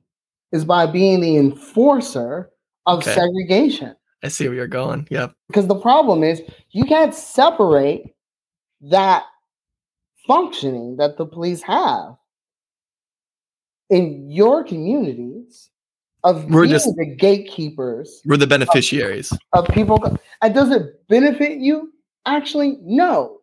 is 0.51 0.63
by 0.65 0.85
being 0.85 1.19
the 1.21 1.37
enforcer 1.37 2.49
of 2.85 2.99
Okay. 2.99 3.13
segregation. 3.13 3.95
i 4.23 4.27
see 4.27 4.47
where 4.47 4.55
you're 4.55 4.67
going 4.67 5.07
yep 5.09 5.33
Because 5.47 5.67
the 5.67 5.79
problem 5.79 6.23
is 6.23 6.41
you 6.71 6.85
can't 6.85 7.13
separate 7.13 8.13
that 8.81 9.23
functioning 10.27 10.97
that 10.97 11.17
the 11.17 11.25
police 11.25 11.61
have 11.61 12.15
in 13.89 14.29
your 14.29 14.63
communities 14.63 15.68
of 16.23 16.49
We're 16.49 16.63
being 16.63 16.73
just- 16.73 16.95
the 16.95 17.05
gatekeepers 17.05 18.21
we're 18.25 18.37
the 18.37 18.47
beneficiaries 18.47 19.33
of 19.53 19.67
people. 19.67 20.03
And 20.41 20.53
does 20.53 20.71
it 20.71 21.07
benefit 21.07 21.59
you? 21.59 21.91
Actually, 22.25 22.77
no. 22.81 23.37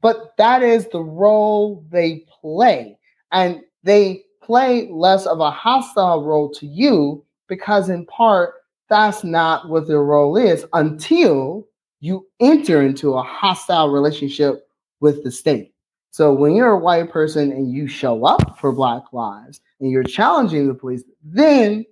But 0.00 0.36
that 0.38 0.62
is 0.62 0.88
the 0.88 1.02
role 1.02 1.84
they 1.90 2.24
play. 2.40 2.98
And 3.32 3.62
they 3.82 4.24
play 4.42 4.88
less 4.90 5.26
of 5.26 5.40
a 5.40 5.50
hostile 5.50 6.22
role 6.24 6.50
to 6.54 6.66
you 6.66 7.24
because, 7.48 7.88
in 7.88 8.04
part, 8.06 8.54
that's 8.88 9.24
not 9.24 9.68
what 9.68 9.86
their 9.86 10.02
role 10.02 10.36
is 10.36 10.66
until 10.74 11.66
you 12.00 12.26
enter 12.40 12.82
into 12.82 13.14
a 13.14 13.22
hostile 13.22 13.88
relationship 13.88 14.66
with 15.00 15.24
the 15.24 15.30
state. 15.30 15.72
So 16.10 16.32
when 16.32 16.54
you're 16.54 16.72
a 16.72 16.78
white 16.78 17.10
person 17.10 17.50
and 17.50 17.72
you 17.72 17.88
show 17.88 18.24
up 18.24 18.58
for 18.58 18.72
Black 18.72 19.02
Lives 19.12 19.60
and 19.80 19.90
you're 19.90 20.04
challenging 20.04 20.68
the 20.68 20.74
police, 20.74 21.02
then 21.24 21.84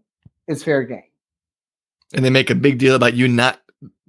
it's 0.48 0.62
fair 0.62 0.82
game. 0.84 1.02
and 2.14 2.24
they 2.24 2.30
make 2.30 2.50
a 2.50 2.54
big 2.54 2.78
deal 2.78 2.94
about 2.94 3.14
you 3.14 3.28
not 3.28 3.60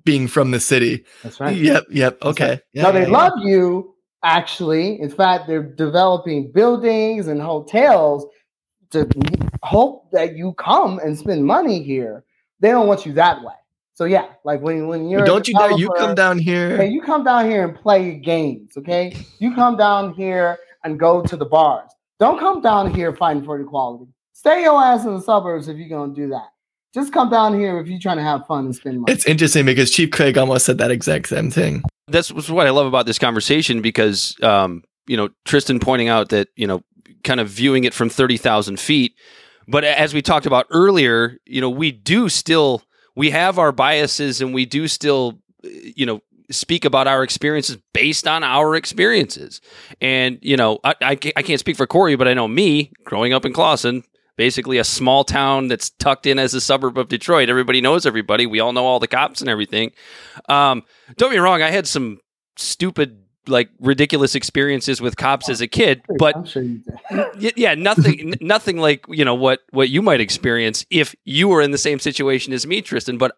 being 0.06 0.28
from 0.28 0.52
the 0.52 0.60
city 0.60 1.06
That's 1.24 1.40
right. 1.40 1.56
yep 1.56 1.86
yep 1.90 2.18
okay 2.24 2.60
now 2.74 2.92
they 2.92 3.02
Yeah, 3.02 3.08
yeah, 3.08 3.12
love 3.12 3.34
you. 3.44 3.96
Actually, 4.26 5.00
in 5.02 5.10
fact, 5.10 5.48
they're 5.48 5.64
developing 5.64 6.52
buildings 6.52 7.28
and 7.28 7.42
hotels 7.42 8.26
to 8.92 9.08
hope 9.64 10.10
that 10.12 10.36
you 10.38 10.54
come 10.54 11.00
and 11.00 11.18
spend 11.18 11.46
money 11.46 11.84
here. 11.84 12.24
They 12.62 12.70
don't 12.70 12.88
want 12.88 13.06
you 13.06 13.14
that 13.14 13.44
way. 13.44 13.54
So 13.96 14.06
yeah, 14.06 14.28
like 14.46 14.62
when 14.62 14.88
when 14.88 15.10
you're 15.10 15.26
don't 15.26 15.48
you 15.48 15.54
dare 15.56 15.72
you 15.78 15.90
come 15.98 16.16
down 16.16 16.40
here 16.40 16.78
Hey, 16.78 16.90
you 16.90 17.02
come 17.02 17.24
down 17.24 17.50
here 17.50 17.68
and 17.68 17.76
play 17.76 18.16
games, 18.16 18.78
okay? 18.78 19.16
You 19.40 19.54
come 19.56 19.78
down 19.78 20.14
here 20.14 20.58
and 20.84 21.00
go 21.00 21.22
to 21.22 21.36
the 21.38 21.46
bars. 21.46 21.92
Don't 22.20 22.40
come 22.40 22.62
down 22.62 22.94
here 22.94 23.14
fighting 23.16 23.44
for 23.44 23.60
equality. 23.60 24.08
Stay 24.34 24.64
your 24.64 24.82
ass 24.84 25.06
in 25.06 25.14
the 25.16 25.22
suburbs 25.22 25.68
if 25.68 25.78
you're 25.78 25.90
gonna 25.90 26.14
do 26.14 26.30
that. 26.30 26.50
Just 26.94 27.14
come 27.14 27.30
down 27.30 27.58
here 27.58 27.80
if 27.80 27.88
you're 27.88 28.00
trying 28.00 28.18
to 28.18 28.24
have 28.24 28.46
fun 28.46 28.66
and 28.66 28.76
spend 28.76 29.02
money. 29.02 29.12
it's 29.14 29.26
interesting 29.26 29.66
because 29.66 29.90
chief 29.90 30.12
craig 30.12 30.38
almost 30.38 30.66
said 30.66 30.78
that 30.78 30.92
exact 30.92 31.28
same 31.30 31.50
thing 31.50 31.84
That's 32.08 32.32
what 32.32 32.68
I 32.68 32.72
love 32.72 32.86
about 32.86 33.06
this 33.06 33.18
conversation 33.18 33.82
because, 33.82 34.36
um, 34.44 34.84
you 35.08 35.18
know, 35.18 35.30
Tristan 35.46 35.80
pointing 35.80 36.10
out 36.10 36.30
that, 36.30 36.50
you 36.56 36.68
know, 36.68 36.84
kind 37.24 37.40
of 37.40 37.48
viewing 37.50 37.86
it 37.86 37.94
from 37.94 38.10
30,000 38.10 38.80
feet. 38.80 39.14
But 39.68 39.84
as 39.86 40.14
we 40.14 40.22
talked 40.22 40.46
about 40.46 40.66
earlier, 40.70 41.38
you 41.46 41.62
know, 41.62 41.70
we 41.70 41.92
do 41.92 42.28
still, 42.28 42.84
we 43.16 43.30
have 43.32 43.58
our 43.58 43.72
biases 43.72 44.42
and 44.42 44.54
we 44.54 44.66
do 44.66 44.88
still, 44.88 45.40
uh, 45.66 45.70
you 45.96 46.06
know, 46.06 46.20
speak 46.52 46.84
about 46.86 47.08
our 47.08 47.24
experiences 47.24 47.78
based 47.94 48.28
on 48.28 48.44
our 48.44 48.76
experiences. 48.76 49.62
And, 50.02 50.38
you 50.42 50.58
know, 50.58 50.80
I, 50.84 50.96
I, 51.02 51.12
I 51.12 51.42
can't 51.42 51.60
speak 51.60 51.78
for 51.78 51.88
Corey, 51.88 52.16
but 52.18 52.28
I 52.28 52.34
know 52.34 52.48
me 52.48 52.92
growing 53.06 53.32
up 53.34 53.46
in 53.46 53.54
Clawson, 53.54 54.04
basically 54.38 54.78
a 54.78 54.84
small 54.84 55.24
town 55.24 55.68
that's 55.68 55.90
tucked 55.92 56.26
in 56.26 56.40
as 56.40 56.54
a 56.54 56.62
suburb 56.62 56.98
of 56.98 57.08
Detroit. 57.08 57.50
Everybody 57.50 57.82
knows 57.82 58.06
everybody. 58.06 58.46
We 58.46 58.60
all 58.60 58.74
know 58.74 58.86
all 58.86 59.00
the 59.00 59.08
cops 59.08 59.42
and 59.42 59.50
everything. 59.50 59.92
Um, 60.50 60.84
don't 61.18 61.30
get 61.32 61.38
me 61.38 61.44
wrong, 61.44 61.62
I 61.62 61.70
had 61.72 61.88
some 61.88 62.20
stupid, 62.58 63.20
like 63.48 63.70
ridiculous 63.80 64.36
experiences 64.36 65.02
with 65.02 65.18
cops 65.18 65.50
as 65.50 65.60
a 65.62 65.68
kid, 65.68 66.02
but 66.18 66.48
sure 66.48 66.64
you 66.64 66.80
did. 66.80 66.96
y- 67.42 67.52
yeah, 67.58 67.76
nothing, 67.76 68.20
n- 68.20 68.34
nothing 68.40 68.78
like 68.78 69.06
you 69.10 69.26
know 69.26 69.36
what 69.36 69.60
what 69.72 69.90
you 69.90 70.02
might 70.02 70.22
experience 70.22 70.86
if 70.90 71.14
you 71.26 71.50
were 71.50 71.62
in 71.62 71.72
the 71.72 71.78
same 71.78 72.00
situation 72.00 72.54
as 72.54 72.66
me, 72.66 72.82
Tristan. 72.82 73.18
But 73.18 73.36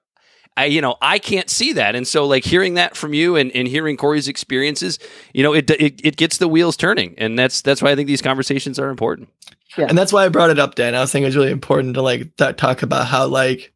I, 0.57 0.65
you 0.65 0.79
know, 0.81 0.95
I 1.01 1.19
can't 1.19 1.49
see 1.49 1.73
that, 1.73 1.95
and 1.95 2.07
so 2.07 2.25
like 2.25 2.45
hearing 2.45 2.75
that 2.75 2.95
from 2.95 3.13
you 3.13 3.35
and, 3.35 3.51
and 3.53 3.67
hearing 3.67 3.97
Corey's 3.97 4.27
experiences, 4.27 4.99
you 5.33 5.43
know, 5.43 5.53
it, 5.53 5.69
it 5.69 5.99
it 6.03 6.15
gets 6.15 6.37
the 6.37 6.47
wheels 6.47 6.77
turning, 6.77 7.13
and 7.17 7.37
that's 7.37 7.61
that's 7.61 7.81
why 7.81 7.91
I 7.91 7.95
think 7.95 8.07
these 8.07 8.21
conversations 8.21 8.79
are 8.79 8.89
important. 8.89 9.29
Yeah. 9.77 9.87
and 9.89 9.97
that's 9.97 10.13
why 10.13 10.23
i 10.23 10.29
brought 10.29 10.51
it 10.51 10.59
up 10.59 10.75
dan. 10.75 10.95
I 10.95 11.01
was 11.01 11.11
thinking 11.11 11.27
it's 11.27 11.35
really 11.35 11.51
important 11.51 11.95
to 11.95 12.01
like 12.01 12.33
th- 12.37 12.55
talk 12.55 12.81
about 12.81 13.07
how 13.07 13.27
like 13.27 13.73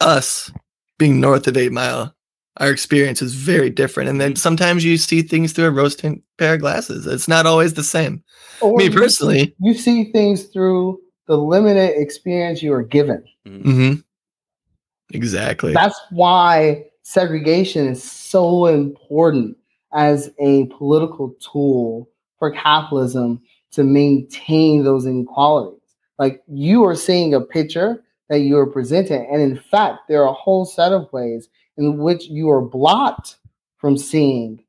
us 0.00 0.52
being 0.98 1.20
north 1.20 1.48
of 1.48 1.56
eight 1.56 1.72
mile 1.72 2.14
our 2.58 2.70
experience 2.70 3.22
is 3.22 3.34
very 3.34 3.70
different. 3.70 4.10
And 4.10 4.20
then 4.20 4.36
sometimes 4.36 4.84
you 4.84 4.98
see 4.98 5.22
things 5.22 5.52
through 5.52 5.66
a 5.66 5.70
rose 5.70 5.96
tint 5.96 6.22
pair 6.38 6.54
of 6.54 6.60
glasses. 6.60 7.06
It's 7.06 7.26
not 7.26 7.46
always 7.46 7.74
the 7.74 7.82
same. 7.82 8.22
Or 8.60 8.76
me 8.76 8.84
you- 8.84 8.90
personally 8.90 9.54
you 9.60 9.74
see 9.74 10.12
things 10.12 10.44
through 10.44 11.00
the 11.26 11.38
limited 11.38 12.00
experience 12.00 12.62
you 12.62 12.72
are 12.74 12.82
given. 12.82 13.24
hmm 13.46 13.94
exactly 15.12 15.72
That's 15.72 16.00
why 16.10 16.84
segregation 17.02 17.88
is 17.88 18.02
so 18.02 18.66
important 18.66 19.56
as 19.92 20.30
a 20.38 20.66
political 20.66 21.34
tool 21.40 22.08
for 22.38 22.50
capitalism 22.50 23.40
to 23.72 23.84
maintain 23.84 24.84
those 24.84 25.06
inequalities. 25.06 25.80
Like 26.18 26.42
you 26.48 26.84
are 26.84 26.94
seeing 26.94 27.34
a 27.34 27.40
picture 27.40 28.02
that 28.28 28.40
you 28.40 28.56
are 28.58 28.66
presenting, 28.66 29.26
and 29.30 29.42
in 29.42 29.56
fact, 29.56 30.00
there 30.08 30.22
are 30.22 30.28
a 30.28 30.32
whole 30.32 30.64
set 30.64 30.92
of 30.92 31.12
ways 31.12 31.48
in 31.76 31.98
which 31.98 32.26
you 32.26 32.50
are 32.50 32.60
blocked 32.60 33.36
from 33.78 33.96
seeing 33.96 34.62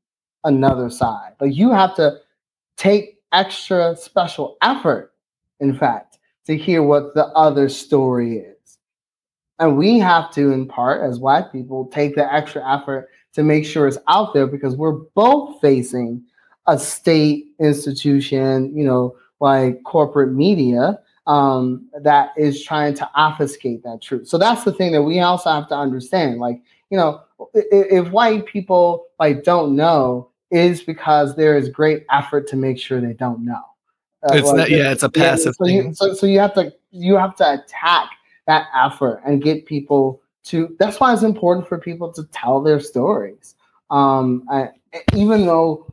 another 0.44 0.90
side. 0.90 1.32
Like 1.40 1.54
you 1.54 1.70
have 1.72 1.94
to 1.96 2.18
take 2.76 3.18
extra 3.32 3.96
special 3.96 4.56
effort, 4.62 5.12
in 5.60 5.76
fact, 5.76 6.18
to 6.46 6.56
hear 6.56 6.82
what 6.82 7.14
the 7.14 7.26
other 7.28 7.68
story 7.68 8.38
is. 8.38 8.51
And 9.62 9.78
we 9.78 10.00
have 10.00 10.32
to, 10.32 10.50
in 10.50 10.66
part, 10.66 11.08
as 11.08 11.20
Black 11.20 11.52
people, 11.52 11.86
take 11.86 12.16
the 12.16 12.34
extra 12.34 12.68
effort 12.68 13.08
to 13.34 13.44
make 13.44 13.64
sure 13.64 13.86
it's 13.86 13.96
out 14.08 14.34
there 14.34 14.48
because 14.48 14.74
we're 14.74 14.98
both 15.14 15.60
facing 15.60 16.20
a 16.66 16.76
state 16.76 17.46
institution, 17.60 18.76
you 18.76 18.82
know, 18.82 19.16
like 19.38 19.80
corporate 19.84 20.32
media 20.32 20.98
um, 21.28 21.86
that 22.00 22.30
is 22.36 22.64
trying 22.64 22.94
to 22.94 23.08
obfuscate 23.14 23.84
that 23.84 24.02
truth. 24.02 24.26
So 24.26 24.36
that's 24.36 24.64
the 24.64 24.72
thing 24.72 24.90
that 24.94 25.02
we 25.04 25.20
also 25.20 25.50
have 25.50 25.68
to 25.68 25.76
understand. 25.76 26.40
Like, 26.40 26.60
you 26.90 26.96
know, 26.96 27.20
if, 27.54 28.06
if 28.06 28.12
white 28.12 28.46
people 28.46 29.06
like 29.20 29.44
don't 29.44 29.76
know, 29.76 30.28
is 30.50 30.82
because 30.82 31.36
there 31.36 31.56
is 31.56 31.68
great 31.68 32.04
effort 32.10 32.48
to 32.48 32.56
make 32.56 32.80
sure 32.80 33.00
they 33.00 33.14
don't 33.14 33.44
know. 33.44 33.62
Uh, 34.24 34.34
it's 34.34 34.48
like, 34.48 34.56
not, 34.56 34.70
yeah, 34.70 34.90
it's 34.90 35.04
a 35.04 35.08
passive 35.08 35.46
yeah, 35.46 35.52
so 35.52 35.64
thing. 35.64 35.76
You, 35.76 35.94
so, 35.94 36.14
so 36.14 36.26
you 36.26 36.40
have 36.40 36.54
to 36.54 36.74
you 36.90 37.16
have 37.16 37.36
to 37.36 37.54
attack 37.54 38.10
that 38.46 38.66
effort 38.74 39.22
and 39.26 39.42
get 39.42 39.66
people 39.66 40.20
to. 40.44 40.74
That's 40.78 41.00
why 41.00 41.12
it's 41.12 41.22
important 41.22 41.68
for 41.68 41.78
people 41.78 42.12
to 42.12 42.24
tell 42.32 42.62
their 42.62 42.80
stories. 42.80 43.54
Um, 43.90 44.44
I, 44.50 44.70
even 45.14 45.46
though 45.46 45.92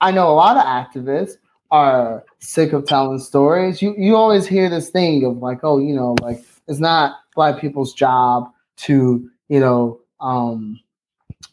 I 0.00 0.10
know 0.10 0.30
a 0.30 0.34
lot 0.34 0.56
of 0.56 0.64
activists 0.64 1.36
are 1.70 2.24
sick 2.38 2.72
of 2.72 2.86
telling 2.86 3.18
stories. 3.18 3.82
You 3.82 3.94
you 3.98 4.16
always 4.16 4.46
hear 4.46 4.68
this 4.68 4.90
thing 4.90 5.24
of 5.24 5.38
like, 5.38 5.60
oh, 5.62 5.78
you 5.78 5.94
know, 5.94 6.14
like 6.20 6.44
it's 6.68 6.78
not 6.78 7.18
black 7.34 7.60
people's 7.60 7.92
job 7.94 8.50
to, 8.76 9.28
you 9.48 9.60
know, 9.60 10.00
um, 10.20 10.78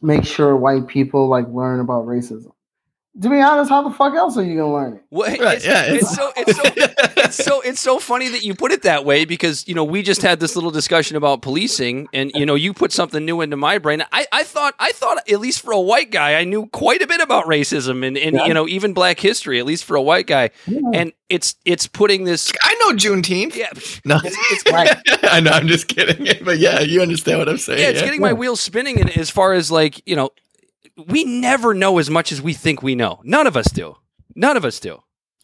make 0.02 0.26
sure 0.26 0.56
white 0.56 0.88
people 0.88 1.28
like 1.28 1.48
learn 1.48 1.80
about 1.80 2.06
racism 2.06 2.52
to 3.20 3.30
be 3.30 3.42
honest, 3.42 3.70
how 3.70 3.82
the 3.82 3.94
fuck 3.94 4.14
else 4.14 4.38
are 4.38 4.44
you 4.44 4.58
gonna 4.58 4.74
learn 4.74 4.94
it? 4.94 5.04
Well, 5.10 5.30
right, 5.30 5.58
it's, 5.58 5.66
yeah, 5.66 5.84
it's, 5.84 6.04
it's, 6.04 6.16
so 6.16 6.32
it's 6.38 6.56
so 6.56 6.64
it's 7.18 7.44
so 7.44 7.62
it's 7.62 7.80
so 7.82 8.00
funny 8.00 8.30
that 8.30 8.44
you 8.44 8.56
put 8.56 8.72
it 8.72 8.84
that 8.84 9.04
way 9.04 9.26
because 9.26 9.68
you 9.68 9.76
know 9.76 9.84
we 9.84 10.02
just 10.02 10.22
had 10.22 10.40
this 10.40 10.56
little 10.56 10.72
discussion 10.72 11.18
about 11.18 11.42
policing, 11.42 12.08
and 12.14 12.32
you 12.34 12.46
know 12.46 12.56
you 12.56 12.74
put 12.74 12.94
something 12.94 13.26
new 13.26 13.42
into 13.42 13.58
my 13.58 13.80
brain. 13.80 14.02
I, 14.14 14.26
I 14.32 14.44
thought 14.44 14.76
I 14.80 14.94
thought 14.94 15.18
at 15.30 15.40
least 15.42 15.62
for 15.62 15.74
a 15.74 15.80
white 15.80 16.10
guy, 16.10 16.36
I 16.36 16.46
knew 16.46 16.68
quite 16.68 17.02
a 17.02 17.08
bit 17.08 17.20
about 17.20 17.46
racism 17.48 18.08
and, 18.08 18.18
and 18.18 18.38
yeah. 18.38 18.46
you 18.46 18.54
know 18.54 18.66
even 18.66 18.94
Black 18.94 19.20
history, 19.20 19.60
at 19.60 19.66
least 19.66 19.84
for 19.84 19.98
a 19.98 20.02
white 20.02 20.26
guy. 20.26 20.52
Yeah. 20.66 20.80
And 20.94 21.14
it's 21.28 21.56
it's 21.66 21.88
putting 21.88 22.24
this. 22.24 22.50
I 22.64 22.76
know 22.76 22.96
Juneteenth. 22.96 23.56
Yeah, 23.56 23.72
no, 24.06 24.20
it's, 24.24 24.38
it's 24.52 24.72
right. 24.72 24.96
I 25.24 25.42
know. 25.42 25.52
I'm 25.52 25.68
just 25.68 25.90
kidding, 25.90 26.46
but 26.46 26.60
yeah, 26.60 26.80
you 26.80 27.02
understand 27.02 27.40
what 27.40 27.50
I'm 27.50 27.58
saying. 27.58 27.80
Yeah, 27.80 27.90
it's 27.90 28.02
getting 28.02 28.22
my 28.22 28.32
wheels 28.32 28.62
spinning. 28.62 29.02
And 29.02 29.10
as 29.18 29.30
far 29.30 29.52
as 29.52 29.70
like 29.70 30.02
you 30.08 30.16
know 30.16 30.32
we 31.08 31.24
never 31.24 31.74
know 31.74 31.98
as 31.98 32.10
much 32.10 32.32
as 32.32 32.42
we 32.42 32.54
think 32.54 32.82
we 32.82 32.96
know. 32.96 33.20
None 33.24 33.48
of 33.48 33.58
us 33.58 33.68
do. 33.72 33.96
None 34.36 34.58
of 34.58 34.66
us 34.66 34.80
do. 34.80 35.02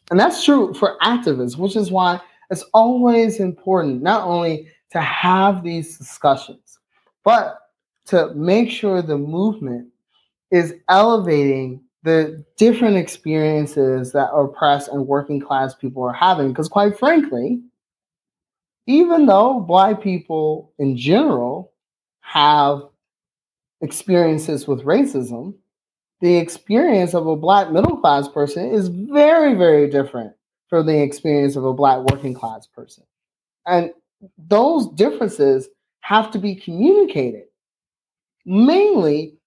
And 0.10 0.20
that's 0.20 0.44
true 0.44 0.74
for 0.74 0.98
activists, 1.02 1.58
which 1.58 1.76
is 1.76 1.92
why 1.92 2.22
it's 2.50 2.64
always 2.74 3.40
important 3.40 4.02
not 4.02 4.26
only 4.26 4.68
to 4.92 5.02
have 5.02 5.64
these 5.64 5.98
discussions, 5.98 6.80
but 7.24 7.60
to 8.06 8.34
make 8.34 8.72
sure 8.72 9.02
the 9.02 9.18
movement 9.18 9.90
is 10.50 10.74
elevating 10.88 11.82
the 12.04 12.44
different 12.56 12.96
experiences 12.96 14.14
that 14.14 14.32
oppressed 14.32 14.88
and 14.90 15.08
working 15.08 15.42
class 15.42 15.76
people 15.76 16.04
are 16.04 16.14
having. 16.14 16.50
Because, 16.50 16.70
quite 16.70 16.98
frankly, 16.98 17.62
even 18.86 19.26
though 19.26 19.60
Black 19.60 20.02
people 20.02 20.72
in 20.80 20.96
general 20.96 21.74
have 22.22 22.84
experiences 23.82 24.68
with 24.68 24.84
racism, 24.84 25.56
the 26.22 26.38
experience 26.38 27.14
of 27.14 27.28
a 27.28 27.36
black 27.36 27.72
middle 27.72 27.98
class 27.98 28.28
person 28.28 28.72
is 28.72 28.88
very, 28.88 29.54
very 29.54 29.90
different 29.90 30.34
from 30.70 30.86
the 30.86 31.02
experience 31.02 31.56
of 31.56 31.64
a 31.64 31.74
black 31.74 32.00
working 32.12 32.34
class 32.34 32.68
person. 32.68 33.04
And 33.66 33.92
those 34.38 34.88
differences 34.94 35.70
have 36.02 36.32
to 36.32 36.40
be 36.40 36.56
communicated, 36.56 37.46
mainly 38.46 39.38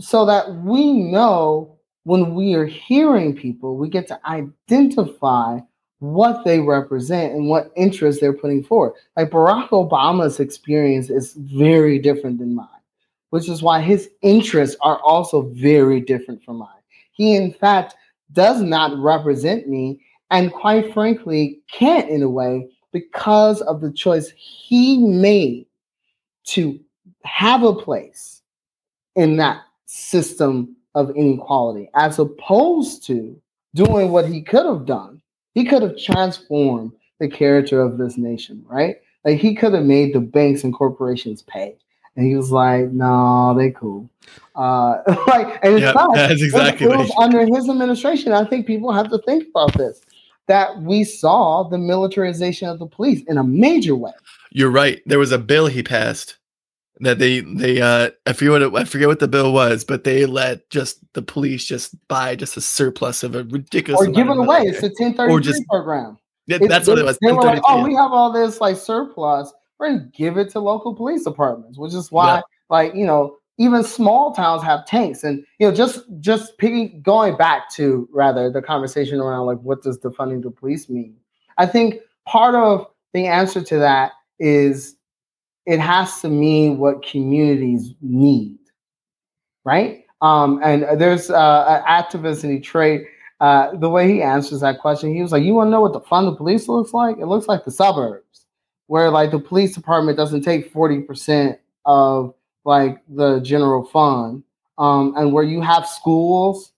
so 0.00 0.26
that 0.26 0.52
we 0.56 0.92
know 0.92 1.78
when 2.04 2.34
we 2.34 2.54
are 2.54 2.66
hearing 2.66 3.36
people, 3.36 3.76
we 3.76 3.88
get 3.88 4.08
to 4.08 4.18
identify 4.26 5.60
what 6.00 6.44
they 6.44 6.58
represent 6.58 7.32
and 7.32 7.48
what 7.48 7.70
interests 7.76 8.20
they're 8.20 8.32
putting 8.32 8.64
forward. 8.64 8.94
Like 9.16 9.30
Barack 9.30 9.68
Obama's 9.68 10.40
experience 10.40 11.10
is 11.10 11.34
very 11.34 12.00
different 12.00 12.40
than 12.40 12.56
mine 12.56 12.66
which 13.32 13.48
is 13.48 13.62
why 13.62 13.80
his 13.80 14.10
interests 14.20 14.76
are 14.82 15.00
also 15.00 15.40
very 15.54 16.02
different 16.02 16.44
from 16.44 16.58
mine. 16.58 16.68
He, 17.12 17.34
in 17.34 17.50
fact, 17.50 17.94
does 18.32 18.60
not 18.60 18.94
represent 18.98 19.66
me, 19.66 20.02
and 20.30 20.52
quite 20.52 20.92
frankly, 20.92 21.62
can't 21.72 22.10
in 22.10 22.22
a 22.22 22.28
way 22.28 22.68
because 22.92 23.62
of 23.62 23.80
the 23.80 23.90
choice 23.90 24.30
he 24.36 24.98
made 24.98 25.64
to 26.48 26.78
have 27.24 27.62
a 27.62 27.74
place 27.74 28.42
in 29.16 29.38
that 29.38 29.62
system 29.86 30.76
of 30.94 31.16
inequality, 31.16 31.88
as 31.94 32.18
opposed 32.18 33.06
to 33.06 33.34
doing 33.74 34.10
what 34.10 34.26
he 34.26 34.42
could 34.42 34.66
have 34.66 34.84
done. 34.84 35.22
He 35.54 35.64
could 35.64 35.80
have 35.80 35.96
transformed 35.96 36.92
the 37.18 37.28
character 37.28 37.80
of 37.80 37.96
this 37.96 38.18
nation, 38.18 38.62
right? 38.66 38.96
Like 39.24 39.38
he 39.38 39.54
could 39.54 39.72
have 39.72 39.86
made 39.86 40.12
the 40.12 40.20
banks 40.20 40.64
and 40.64 40.74
corporations 40.74 41.40
pay. 41.40 41.78
And 42.16 42.26
he 42.26 42.34
was 42.34 42.50
like, 42.50 42.90
"No, 42.90 43.54
they 43.56 43.70
cool." 43.70 44.08
Uh, 44.54 45.02
like, 45.26 45.58
and 45.62 45.74
it's 45.76 45.94
not. 45.94 46.14
That's 46.14 46.42
exactly 46.42 46.86
it, 46.86 46.92
it 46.92 46.98
was 46.98 47.12
under 47.18 47.40
his 47.44 47.68
administration. 47.68 48.32
I 48.32 48.44
think 48.44 48.66
people 48.66 48.92
have 48.92 49.10
to 49.10 49.18
think 49.18 49.48
about 49.48 49.76
this. 49.76 50.00
That 50.48 50.82
we 50.82 51.04
saw 51.04 51.62
the 51.62 51.78
militarization 51.78 52.68
of 52.68 52.78
the 52.78 52.86
police 52.86 53.22
in 53.28 53.38
a 53.38 53.44
major 53.44 53.94
way. 53.94 54.12
You're 54.50 54.70
right. 54.70 55.00
There 55.06 55.18
was 55.18 55.32
a 55.32 55.38
bill 55.38 55.68
he 55.68 55.82
passed 55.82 56.36
that 57.00 57.18
they 57.18 57.40
they 57.40 57.80
uh 57.80 58.10
I 58.26 58.32
forget 58.32 58.52
what 58.52 58.62
it, 58.62 58.74
I 58.74 58.84
forget 58.84 59.08
what 59.08 59.18
the 59.18 59.28
bill 59.28 59.52
was, 59.52 59.84
but 59.84 60.04
they 60.04 60.26
let 60.26 60.68
just 60.70 61.00
the 61.14 61.22
police 61.22 61.64
just 61.64 61.96
buy 62.08 62.36
just 62.36 62.56
a 62.56 62.60
surplus 62.60 63.22
of 63.22 63.34
a 63.34 63.44
ridiculous 63.44 64.06
or 64.06 64.10
give 64.10 64.28
it 64.28 64.36
away. 64.36 64.62
It's 64.62 64.82
a 64.82 64.86
1033 64.86 65.32
or 65.32 65.40
just, 65.40 65.62
program. 65.68 66.18
Yeah, 66.46 66.58
that's 66.60 66.88
what 66.88 66.98
it 66.98 67.04
was. 67.04 67.18
They 67.20 67.32
were 67.32 67.42
like, 67.42 67.62
oh, 67.64 67.84
we 67.84 67.94
have 67.94 68.12
all 68.12 68.32
this 68.32 68.60
like 68.60 68.76
surplus 68.76 69.52
and 69.84 70.12
give 70.12 70.36
it 70.36 70.50
to 70.50 70.60
local 70.60 70.94
police 70.94 71.24
departments, 71.24 71.78
which 71.78 71.94
is 71.94 72.10
why, 72.10 72.36
yeah. 72.36 72.40
like, 72.68 72.94
you 72.94 73.06
know, 73.06 73.36
even 73.58 73.84
small 73.84 74.32
towns 74.34 74.62
have 74.62 74.86
tanks. 74.86 75.24
And, 75.24 75.44
you 75.58 75.68
know, 75.68 75.74
just 75.74 76.04
just 76.20 76.58
picking 76.58 77.00
going 77.02 77.36
back 77.36 77.70
to 77.72 78.08
rather 78.12 78.50
the 78.50 78.62
conversation 78.62 79.20
around 79.20 79.46
like 79.46 79.58
what 79.58 79.82
does 79.82 79.98
defunding 79.98 80.42
the 80.42 80.50
police 80.50 80.88
mean? 80.88 81.16
I 81.58 81.66
think 81.66 82.00
part 82.26 82.54
of 82.54 82.86
the 83.12 83.26
answer 83.26 83.62
to 83.62 83.78
that 83.78 84.12
is 84.38 84.96
it 85.66 85.78
has 85.78 86.20
to 86.22 86.28
mean 86.28 86.78
what 86.78 87.06
communities 87.06 87.94
need, 88.00 88.58
right? 89.64 90.04
Um, 90.22 90.60
and 90.62 91.00
there's 91.00 91.30
uh, 91.30 91.82
an 91.86 92.04
activist 92.04 92.44
in 92.44 92.50
Detroit. 92.50 93.02
Uh, 93.40 93.76
the 93.76 93.90
way 93.90 94.08
he 94.08 94.22
answers 94.22 94.60
that 94.60 94.78
question, 94.78 95.12
he 95.14 95.20
was 95.20 95.32
like, 95.32 95.42
"You 95.42 95.54
want 95.54 95.66
to 95.66 95.70
know 95.72 95.80
what 95.80 95.92
the 95.92 96.00
fund 96.00 96.28
of 96.28 96.36
police 96.36 96.68
looks 96.68 96.92
like? 96.92 97.18
It 97.18 97.26
looks 97.26 97.48
like 97.48 97.64
the 97.64 97.72
suburbs." 97.72 98.41
Where 98.92 99.08
like 99.08 99.30
the 99.30 99.38
police 99.38 99.74
department 99.74 100.18
doesn't 100.18 100.42
take 100.42 100.70
40% 100.70 101.56
of 101.86 102.34
like 102.66 102.98
the 103.08 103.40
general 103.40 103.86
fund 103.86 104.42
um, 104.76 105.14
and 105.16 105.32
where 105.32 105.44
you 105.44 105.62
have 105.62 105.88
schools 105.88 106.74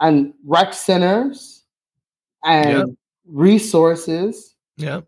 and 0.00 0.34
rec 0.44 0.74
centers 0.74 1.62
and 2.44 2.76
yep. 2.76 2.86
resources 3.24 4.54
yeah. 4.76 5.00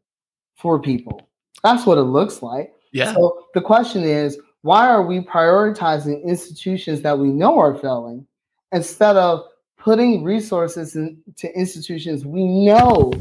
for 0.57 0.81
people 0.81 1.29
that's 1.62 1.85
what 1.85 1.99
it 1.99 2.05
looks 2.05 2.43
like 2.43 2.72
yeah 2.93 3.12
so 3.12 3.45
the 3.53 3.61
question 3.61 4.05
is 4.05 4.39
why 4.62 4.89
are 4.89 5.03
we 5.03 5.20
prioritizing 5.20 6.24
institutions 6.24 7.03
that 7.03 7.18
we 7.18 7.29
know 7.29 7.59
are 7.59 7.76
failing 7.76 8.26
instead 8.72 9.16
of 9.16 9.45
putting 9.76 10.24
resources 10.24 10.97
into 10.97 11.55
institutions 11.55 12.24
we 12.24 12.43
know 12.43 13.12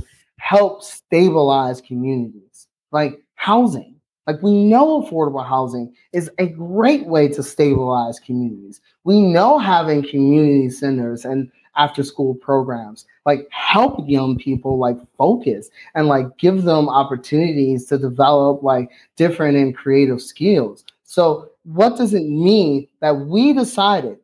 help 0.41 0.83
stabilize 0.83 1.81
communities 1.81 2.67
like 2.91 3.21
housing. 3.35 3.95
Like 4.27 4.41
we 4.41 4.65
know 4.65 5.01
affordable 5.01 5.47
housing 5.47 5.93
is 6.13 6.29
a 6.39 6.47
great 6.47 7.05
way 7.05 7.27
to 7.29 7.43
stabilize 7.43 8.19
communities. 8.19 8.81
We 9.03 9.21
know 9.21 9.57
having 9.57 10.07
community 10.07 10.69
centers 10.69 11.25
and 11.25 11.51
after 11.77 12.03
school 12.03 12.35
programs 12.35 13.05
like 13.25 13.47
help 13.49 14.03
young 14.07 14.37
people 14.37 14.77
like 14.77 14.97
focus 15.17 15.69
and 15.95 16.07
like 16.07 16.37
give 16.37 16.63
them 16.63 16.89
opportunities 16.89 17.85
to 17.85 17.97
develop 17.97 18.61
like 18.61 18.89
different 19.15 19.57
and 19.57 19.75
creative 19.75 20.21
skills. 20.21 20.83
So, 21.03 21.49
what 21.63 21.97
does 21.97 22.13
it 22.13 22.23
mean 22.23 22.87
that 22.99 23.11
we 23.11 23.53
decided 23.53 24.17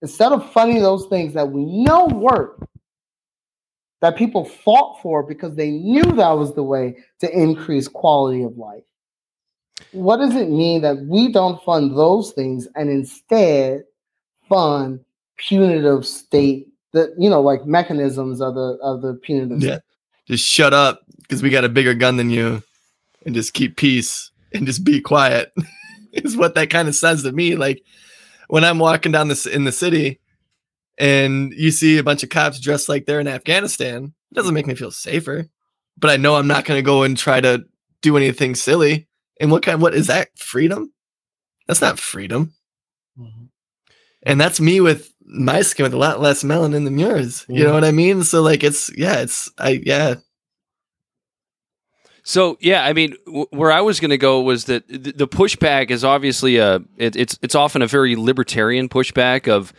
instead 0.00 0.32
of 0.32 0.50
funding 0.52 0.80
those 0.80 1.06
things 1.06 1.34
that 1.34 1.50
we 1.50 1.64
know 1.64 2.06
work, 2.06 2.58
that 4.00 4.16
people 4.16 4.44
fought 4.44 5.00
for 5.02 5.22
because 5.22 5.56
they 5.56 5.70
knew 5.70 6.02
that 6.02 6.30
was 6.30 6.54
the 6.54 6.62
way 6.62 6.96
to 7.20 7.30
increase 7.30 7.88
quality 7.88 8.42
of 8.42 8.56
life? 8.56 8.84
What 9.92 10.18
does 10.18 10.34
it 10.34 10.50
mean 10.50 10.82
that 10.82 10.98
we 11.06 11.32
don't 11.32 11.62
fund 11.62 11.96
those 11.96 12.32
things 12.32 12.68
and 12.74 12.90
instead 12.90 13.84
fund 14.48 15.00
punitive 15.36 16.06
state 16.06 16.68
that 16.92 17.10
you 17.18 17.30
know 17.30 17.40
like 17.40 17.64
mechanisms 17.64 18.40
of 18.40 18.54
the 18.54 18.78
of 18.82 19.02
the 19.02 19.14
punitive 19.14 19.62
Yeah. 19.62 19.78
Just 20.26 20.46
shut 20.46 20.74
up 20.74 21.00
because 21.22 21.42
we 21.42 21.50
got 21.50 21.64
a 21.64 21.68
bigger 21.68 21.94
gun 21.94 22.16
than 22.16 22.30
you 22.30 22.62
and 23.24 23.34
just 23.34 23.54
keep 23.54 23.76
peace 23.76 24.30
and 24.52 24.66
just 24.66 24.84
be 24.84 25.00
quiet 25.00 25.52
is 26.12 26.36
what 26.36 26.54
that 26.54 26.70
kind 26.70 26.88
of 26.88 26.94
says 26.94 27.22
to 27.22 27.32
me. 27.32 27.56
Like 27.56 27.82
when 28.48 28.64
I'm 28.64 28.78
walking 28.78 29.12
down 29.12 29.28
this 29.28 29.46
in 29.46 29.64
the 29.64 29.72
city 29.72 30.20
and 31.00 31.52
you 31.54 31.70
see 31.72 31.98
a 31.98 32.02
bunch 32.04 32.22
of 32.22 32.28
cops 32.28 32.60
dressed 32.60 32.88
like 32.88 33.06
they're 33.06 33.20
in 33.20 33.26
Afghanistan, 33.26 34.12
it 34.30 34.34
doesn't 34.34 34.54
make 34.54 34.66
me 34.66 34.74
feel 34.74 34.90
safer. 34.92 35.46
But 35.98 36.10
I 36.10 36.16
know 36.16 36.36
I'm 36.36 36.46
not 36.46 36.64
going 36.64 36.78
to 36.78 36.82
go 36.82 37.02
and 37.02 37.16
try 37.16 37.40
to 37.40 37.64
do 38.02 38.16
anything 38.16 38.54
silly. 38.54 39.08
And 39.40 39.50
what 39.50 39.62
kind 39.62 39.80
what 39.82 39.94
is 39.94 40.06
that 40.06 40.38
freedom? 40.38 40.92
That's 41.66 41.80
not 41.80 41.98
freedom. 41.98 42.52
Mhm. 43.18 43.48
And 44.22 44.40
that's 44.40 44.60
me 44.60 44.80
with 44.80 45.12
my 45.24 45.62
skin 45.62 45.84
with 45.84 45.94
a 45.94 45.98
lot 45.98 46.20
less 46.20 46.42
melanin 46.42 46.84
than 46.84 46.98
yours. 46.98 47.46
You 47.48 47.64
know 47.64 47.72
what 47.72 47.84
I 47.84 47.90
mean? 47.92 48.22
So 48.22 48.42
like 48.42 48.62
it's 48.62 48.90
yeah, 48.96 49.20
it's 49.20 49.50
I 49.58 49.80
yeah, 49.84 50.16
So 52.22 52.58
yeah, 52.60 52.84
I 52.84 52.92
mean, 52.92 53.14
w- 53.26 53.46
where 53.50 53.72
I 53.72 53.80
was 53.80 53.98
going 54.00 54.10
to 54.10 54.18
go 54.18 54.40
was 54.40 54.66
that 54.66 54.86
th- 54.88 55.16
the 55.16 55.28
pushback 55.28 55.90
is 55.90 56.04
obviously 56.04 56.58
a 56.58 56.80
it, 56.96 57.16
it's 57.16 57.38
it's 57.42 57.54
often 57.54 57.80
a 57.82 57.86
very 57.86 58.16
libertarian 58.16 58.88
pushback 58.88 59.48
of 59.48 59.72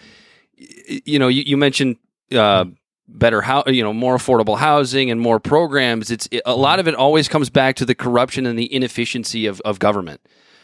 you 1.06 1.20
know 1.20 1.28
you, 1.28 1.44
you 1.46 1.58
mentioned 1.58 1.98
uh, 2.36 2.66
better 3.08 3.42
how 3.42 3.64
you 3.68 3.84
know 3.84 3.94
more 3.94 4.16
affordable 4.16 4.58
housing 4.58 5.12
and 5.12 5.20
more 5.20 5.40
programs. 5.40 6.12
It's 6.12 6.28
it, 6.32 6.42
a 6.46 6.56
lot 6.56 6.80
of 6.80 6.88
it 6.88 6.96
always 6.96 7.28
comes 7.28 7.50
back 7.50 7.76
to 7.78 7.86
the 7.86 7.96
corruption 7.96 8.46
and 8.46 8.58
the 8.58 8.74
inefficiency 8.74 9.46
of 9.46 9.62
of 9.62 9.80
government. 9.80 10.22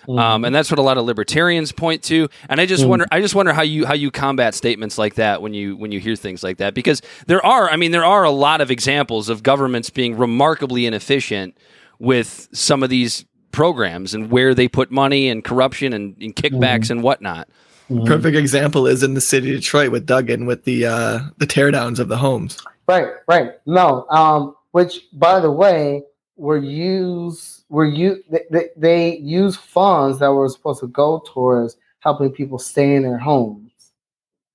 Um, 0.09 0.45
and 0.45 0.55
that's 0.55 0.71
what 0.71 0.79
a 0.79 0.81
lot 0.81 0.97
of 0.97 1.03
libertarians 1.03 1.73
point 1.73 2.01
to. 2.03 2.29
And 2.47 2.61
I 2.61 2.65
just 2.65 2.85
Mm. 2.85 2.87
wonder, 2.87 3.05
I 3.11 3.19
just 3.19 3.35
wonder 3.35 3.51
how 3.51 3.61
you 3.63 3.85
how 3.85 3.93
you 3.93 4.09
combat 4.09 4.55
statements 4.55 4.97
like 4.97 5.15
that 5.15 5.41
when 5.41 5.53
you 5.53 5.75
when 5.75 5.91
you 5.91 5.99
hear 5.99 6.15
things 6.15 6.43
like 6.43 6.57
that, 6.59 6.73
because 6.73 7.01
there 7.25 7.45
are, 7.45 7.69
I 7.69 7.75
mean, 7.75 7.91
there 7.91 8.05
are 8.05 8.23
a 8.23 8.31
lot 8.31 8.61
of 8.61 8.71
examples 8.71 9.27
of 9.27 9.43
governments 9.43 9.89
being 9.89 10.15
remarkably 10.15 10.85
inefficient 10.85 11.57
with 11.99 12.47
some 12.53 12.83
of 12.83 12.89
these 12.89 13.25
programs 13.51 14.13
and 14.13 14.31
where 14.31 14.55
they 14.55 14.69
put 14.69 14.91
money 14.91 15.27
and 15.27 15.43
corruption 15.43 15.91
and, 15.91 16.15
and 16.21 16.33
kickbacks 16.37 16.89
and 16.89 17.03
whatnot. 17.03 17.49
Mhm. 17.89 18.05
perfect 18.05 18.35
example 18.37 18.85
is 18.87 19.01
in 19.03 19.13
the 19.13 19.21
city 19.21 19.53
of 19.53 19.61
Detroit 19.61 19.91
with 19.91 20.05
Duggan 20.05 20.45
with 20.45 20.63
the 20.65 20.85
uh 20.85 21.19
the 21.37 21.47
teardowns 21.47 21.99
of 21.99 22.07
the 22.09 22.17
homes. 22.17 22.57
Right, 22.87 23.07
right. 23.27 23.51
No, 23.65 24.05
um, 24.09 24.55
which 24.71 25.01
by 25.13 25.39
the 25.39 25.51
way, 25.51 26.03
were 26.35 26.57
used 26.57 27.63
were 27.69 27.85
you 27.85 28.23
they, 28.29 28.43
they, 28.51 28.69
they 28.77 29.17
use 29.17 29.55
funds 29.55 30.19
that 30.19 30.31
were 30.31 30.49
supposed 30.49 30.79
to 30.81 30.87
go 30.87 31.21
towards 31.27 31.75
helping 31.99 32.31
people 32.31 32.59
stay 32.59 32.95
in 32.95 33.03
their 33.03 33.17
homes 33.17 33.71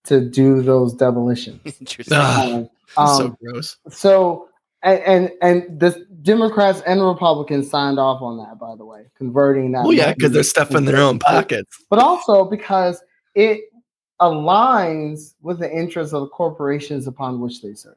to 0.04 0.20
do 0.20 0.62
those 0.62 0.94
demolitions. 0.94 1.60
Interesting. 1.80 2.16
Ah, 2.18 2.54
Um, 2.54 2.68
so 2.96 3.24
um, 3.26 3.36
gross. 3.42 3.76
so 3.90 4.48
and, 4.82 5.00
and 5.00 5.30
and 5.40 5.80
the 5.80 6.06
Democrats 6.22 6.82
and 6.86 7.02
Republicans 7.02 7.70
signed 7.70 7.98
off 7.98 8.20
on 8.20 8.36
that, 8.38 8.58
by 8.58 8.74
the 8.76 8.84
way, 8.84 9.06
converting 9.16 9.72
that. 9.72 9.84
Well, 9.84 9.92
yeah, 9.92 10.12
because 10.12 10.32
they're 10.32 10.42
stuffing 10.42 10.84
their 10.84 10.98
own 11.00 11.18
pockets. 11.18 11.78
but 11.88 11.98
also 11.98 12.44
because 12.44 13.02
it 13.34 13.64
aligns 14.20 15.34
with 15.42 15.58
the 15.58 15.70
interests 15.70 16.14
of 16.14 16.22
the 16.22 16.28
corporations 16.28 17.06
upon 17.06 17.40
which 17.40 17.60
they 17.62 17.74
serve. 17.74 17.96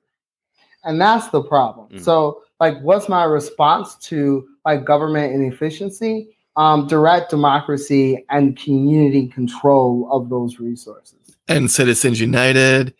And 0.83 0.99
that's 0.99 1.29
the 1.29 1.41
problem. 1.41 1.89
Mm. 1.89 2.01
So, 2.01 2.41
like, 2.59 2.79
what's 2.81 3.09
my 3.09 3.23
response 3.23 3.95
to 4.07 4.47
like 4.65 4.86
government 4.86 5.33
inefficiency? 5.33 6.29
Um, 6.57 6.88
direct 6.88 7.29
democracy 7.29 8.25
and 8.29 8.57
community 8.57 9.27
control 9.27 10.07
of 10.09 10.29
those 10.29 10.57
resources. 10.59 11.36
And 11.49 11.69
Citizens 11.69 12.21
United 12.21 12.93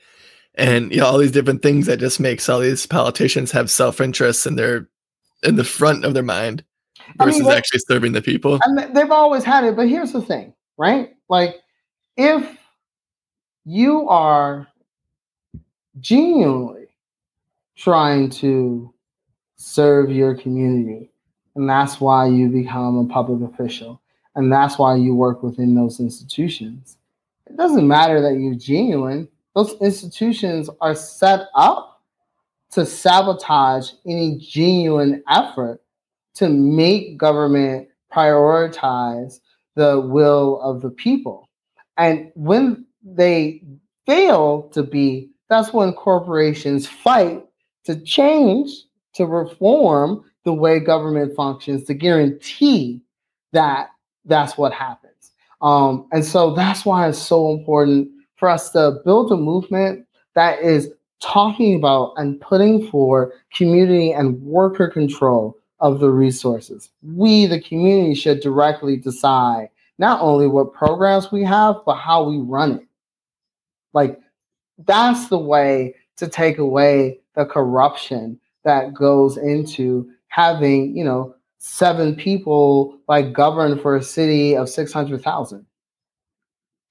and 0.56 0.92
you 0.92 1.00
know, 1.00 1.06
all 1.06 1.18
these 1.18 1.32
different 1.32 1.62
things 1.62 1.86
that 1.86 2.00
just 2.00 2.20
makes 2.20 2.48
all 2.50 2.60
these 2.60 2.86
politicians 2.86 3.52
have 3.52 3.70
self-interest 3.70 4.46
and 4.46 4.58
they're 4.58 4.90
in 5.44 5.56
the 5.56 5.64
front 5.64 6.06
of 6.06 6.14
their 6.14 6.24
mind 6.24 6.64
I 7.20 7.26
mean, 7.26 7.44
versus 7.44 7.48
actually 7.48 7.80
serving 7.80 8.14
the 8.14 8.22
people. 8.22 8.60
And 8.64 8.96
they've 8.96 9.12
always 9.12 9.44
had 9.44 9.64
it, 9.64 9.76
but 9.76 9.88
here's 9.88 10.12
the 10.12 10.22
thing, 10.22 10.54
right? 10.78 11.14
Like, 11.30 11.62
if 12.18 12.58
you 13.66 14.08
are 14.10 14.68
genuinely 16.00 16.88
trying 17.76 18.30
to 18.30 18.94
serve 19.56 20.12
your 20.12 20.36
community, 20.36 21.10
and 21.56 21.70
that's 21.70 22.00
why 22.00 22.28
you 22.28 22.50
become 22.50 22.98
a 22.98 23.06
public 23.06 23.50
official, 23.50 24.02
and 24.36 24.52
that's 24.52 24.78
why 24.78 24.96
you 24.96 25.16
work 25.16 25.44
within 25.44 25.76
those 25.76 26.00
institutions, 26.00 26.98
it 27.48 27.58
doesn't 27.58 27.88
matter 27.88 28.22
that 28.22 28.40
you're 28.40 28.56
genuine. 28.56 29.28
Those 29.56 29.76
institutions 29.82 30.70
are 30.82 30.96
set 30.96 31.48
up 31.56 32.02
to 32.72 32.86
sabotage 32.86 33.92
any 34.06 34.38
genuine 34.38 35.24
effort 35.30 35.82
to 36.36 36.50
make 36.50 37.18
government 37.18 37.88
prioritize 38.14 39.40
the 39.76 40.00
will 40.00 40.60
of 40.62 40.82
the 40.82 40.90
people. 40.90 41.45
And 41.98 42.32
when 42.36 42.86
they 43.04 43.64
fail 44.06 44.70
to 44.74 44.84
be, 44.84 45.30
that's 45.50 45.74
when 45.74 45.94
corporations 45.94 46.88
fight 46.88 47.44
to 47.86 47.96
change, 48.02 48.70
to 49.14 49.26
reform 49.26 50.24
the 50.44 50.54
way 50.54 50.80
government 50.80 51.36
functions, 51.36 51.84
to 51.86 51.94
guarantee 51.94 53.02
that 53.54 53.90
that's 54.26 54.58
what 54.58 54.74
happens. 54.74 55.32
Um, 55.62 56.08
and 56.12 56.26
so 56.26 56.54
that's 56.54 56.86
why 56.86 57.08
it's 57.08 57.18
so 57.18 57.52
important 57.52 58.10
for 58.36 58.50
us 58.50 58.72
to 58.72 59.00
build 59.06 59.32
a 59.32 59.38
movement 59.38 60.06
that 60.34 60.60
is 60.62 60.92
talking 61.22 61.76
about 61.76 62.14
and 62.18 62.40
putting 62.42 62.88
for 62.90 63.34
community 63.54 64.12
and 64.12 64.42
worker 64.42 64.90
control 64.90 65.58
of 65.80 66.00
the 66.00 66.10
resources. 66.10 66.92
We, 67.02 67.46
the 67.46 67.62
community, 67.62 68.16
should 68.16 68.42
directly 68.42 68.98
decide 68.98 69.70
not 69.98 70.22
only 70.22 70.48
what 70.48 70.74
programs 70.74 71.32
we 71.32 71.44
have, 71.44 71.78
but 71.86 71.96
how 71.96 72.24
we 72.24 72.38
run 72.40 72.74
it. 72.74 72.88
Like, 73.94 74.20
that's 74.86 75.30
the 75.30 75.38
way 75.38 75.96
to 76.18 76.28
take 76.28 76.58
away 76.58 77.20
the 77.36 77.46
corruption 77.46 78.40
that 78.64 78.94
goes 78.94 79.38
into 79.38 80.10
having, 80.28 80.96
you 80.96 81.04
know, 81.04 81.36
seven 81.60 82.16
people 82.16 83.00
like 83.08 83.34
govern 83.34 83.80
for 83.80 83.96
a 83.96 84.04
city 84.04 84.56
of 84.56 84.70
600,000. 84.70 85.66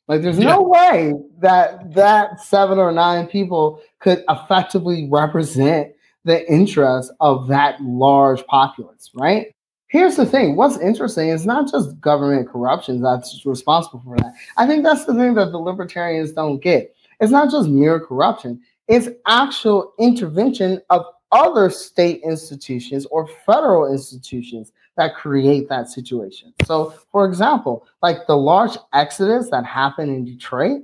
Like, 0.06 0.22
there's 0.22 0.38
no 0.38 0.62
way 0.62 1.14
that 1.40 1.94
that 1.94 2.40
seven 2.40 2.78
or 2.78 2.92
nine 2.92 3.26
people 3.26 3.80
could 4.00 4.22
effectively 4.28 5.08
represent 5.10 5.92
the 6.24 6.50
interests 6.50 7.12
of 7.20 7.48
that 7.48 7.80
large 7.82 8.44
populace, 8.46 9.10
right? 9.14 9.53
Here's 9.94 10.16
the 10.16 10.26
thing 10.26 10.56
what's 10.56 10.76
interesting 10.78 11.28
is 11.28 11.46
not 11.46 11.70
just 11.70 12.00
government 12.00 12.48
corruption 12.48 13.00
that's 13.00 13.46
responsible 13.46 14.02
for 14.04 14.16
that. 14.16 14.34
I 14.56 14.66
think 14.66 14.82
that's 14.82 15.04
the 15.04 15.14
thing 15.14 15.34
that 15.34 15.52
the 15.52 15.58
libertarians 15.58 16.32
don't 16.32 16.58
get. 16.58 16.96
It's 17.20 17.30
not 17.30 17.48
just 17.48 17.68
mere 17.68 18.00
corruption, 18.00 18.60
it's 18.88 19.08
actual 19.28 19.94
intervention 20.00 20.82
of 20.90 21.04
other 21.30 21.70
state 21.70 22.22
institutions 22.24 23.06
or 23.12 23.28
federal 23.46 23.92
institutions 23.92 24.72
that 24.96 25.14
create 25.14 25.68
that 25.68 25.88
situation. 25.88 26.52
So, 26.64 26.92
for 27.12 27.24
example, 27.24 27.86
like 28.02 28.26
the 28.26 28.36
large 28.36 28.76
exodus 28.94 29.48
that 29.50 29.64
happened 29.64 30.10
in 30.10 30.24
Detroit, 30.24 30.82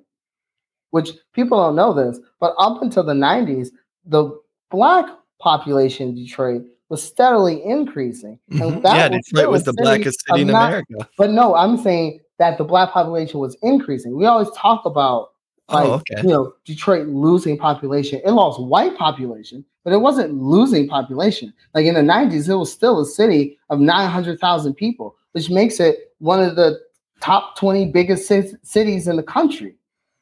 which 0.90 1.14
people 1.32 1.58
don't 1.58 1.74
know 1.74 1.92
this, 1.92 2.20
but 2.38 2.54
up 2.58 2.80
until 2.80 3.02
the 3.02 3.14
90s, 3.14 3.70
the 4.04 4.38
black 4.70 5.06
population 5.40 6.10
in 6.10 6.14
Detroit 6.14 6.62
was 6.90 7.02
steadily 7.02 7.64
increasing. 7.64 8.38
Mhm. 8.50 8.82
that 8.82 8.96
Yeah, 8.96 9.08
was 9.16 9.24
Detroit 9.24 9.24
still 9.42 9.50
was 9.52 9.64
the 9.64 9.72
blackest 9.72 10.26
city 10.26 10.42
in 10.42 10.48
not- 10.48 10.66
America. 10.68 11.08
But 11.16 11.30
no, 11.30 11.54
I'm 11.54 11.78
saying 11.78 12.20
that 12.38 12.58
the 12.58 12.64
black 12.64 12.90
population 12.90 13.40
was 13.40 13.56
increasing. 13.62 14.14
We 14.16 14.26
always 14.26 14.50
talk 14.56 14.84
about 14.84 15.30
like 15.70 15.86
Oh, 15.86 15.92
okay. 16.02 16.20
you 16.22 16.28
know 16.28 16.52
Detroit 16.64 17.06
losing 17.06 17.56
population. 17.56 18.20
It 18.24 18.32
lost 18.32 18.60
white 18.60 18.96
population, 18.98 19.64
but 19.84 19.92
it 19.92 19.98
wasn't 20.00 20.34
losing 20.34 20.88
population. 20.88 21.52
Like 21.74 21.86
in 21.86 21.94
the 21.94 22.02
90s, 22.02 22.48
it 22.48 22.54
was 22.56 22.72
still 22.72 23.00
a 23.00 23.06
city 23.06 23.56
of 23.70 23.78
900,000 23.78 24.74
people, 24.74 25.14
which 25.32 25.48
makes 25.48 25.78
it 25.78 26.12
one 26.18 26.42
of 26.42 26.56
the 26.56 26.80
top 27.20 27.56
20 27.56 27.92
biggest 27.92 28.26
ci- 28.28 28.54
cities 28.64 29.06
in 29.06 29.14
the 29.16 29.22
country. 29.22 29.76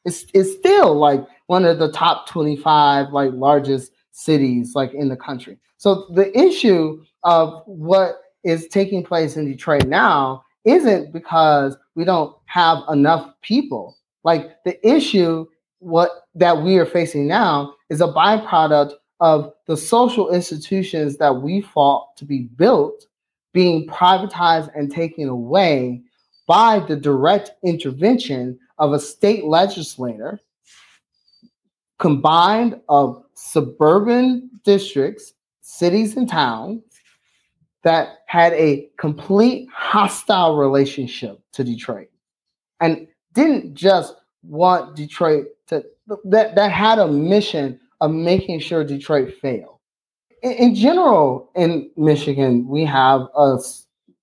It's 0.05 0.27
it's 0.35 0.53
still 0.59 0.95
like 0.95 1.25
one 1.47 1.65
of 1.65 1.79
the 1.79 1.91
top 1.93 2.27
25 2.29 3.13
like 3.13 3.31
largest 3.33 3.93
cities 4.13 4.75
like 4.75 4.93
in 4.93 5.09
the 5.09 5.17
country. 5.17 5.57
So 5.79 6.07
the 6.15 6.37
issue 6.39 7.03
of 7.23 7.63
what 7.67 8.21
is 8.45 8.69
taking 8.69 9.03
place 9.03 9.37
in 9.37 9.51
Detroit 9.51 9.87
now 9.87 10.45
isn't 10.65 11.13
because 11.13 11.77
we 11.95 12.05
don't 12.05 12.37
have 12.47 12.79
enough 12.91 13.33
people. 13.43 13.97
Like 14.25 14.63
the 14.65 14.87
issue 14.87 15.47
what 15.81 16.11
that 16.35 16.63
we 16.63 16.77
are 16.79 16.87
facing 16.87 17.27
now 17.27 17.75
is 17.89 18.01
a 18.01 18.09
byproduct 18.09 18.93
of 19.21 19.53
the 19.67 19.77
social 19.77 20.31
institutions 20.31 21.17
that 21.19 21.43
we 21.43 21.61
fought 21.61 22.17
to 22.17 22.25
be 22.25 22.43
built 22.57 23.07
being 23.53 23.87
privatized 23.87 24.71
and 24.77 24.91
taken 24.91 25.29
away 25.29 26.03
by 26.47 26.81
the 26.81 26.97
direct 26.97 27.53
intervention 27.65 28.59
of 28.79 28.93
a 28.93 29.01
state 29.01 29.45
legislator 29.45 30.41
combined 31.99 32.81
of 32.89 33.25
suburban 33.35 34.49
districts, 34.65 35.35
cities 35.69 36.17
and 36.17 36.29
towns 36.29 36.83
that 37.85 38.21
had 38.27 38.55
a 38.55 38.89
complete 38.99 39.69
hostile 39.73 40.57
relationship 40.57 41.41
to 41.53 41.63
Detroit 41.63 42.09
and 42.81 43.07
didn't 43.35 43.75
just 43.75 44.15
want 44.43 44.97
Detroit 44.97 45.47
to 45.67 45.85
that 46.25 46.57
that 46.57 46.73
had 46.73 46.99
a 46.99 47.07
mission 47.07 47.79
of 48.01 48.11
making 48.11 48.61
sure 48.61 48.83
Detroit 48.83 49.35
failed. 49.43 49.79
In, 50.43 50.53
in 50.53 50.75
general, 50.75 51.51
in 51.55 51.91
Michigan, 51.97 52.67
we 52.67 52.85
have 52.87 53.29
a 53.37 53.59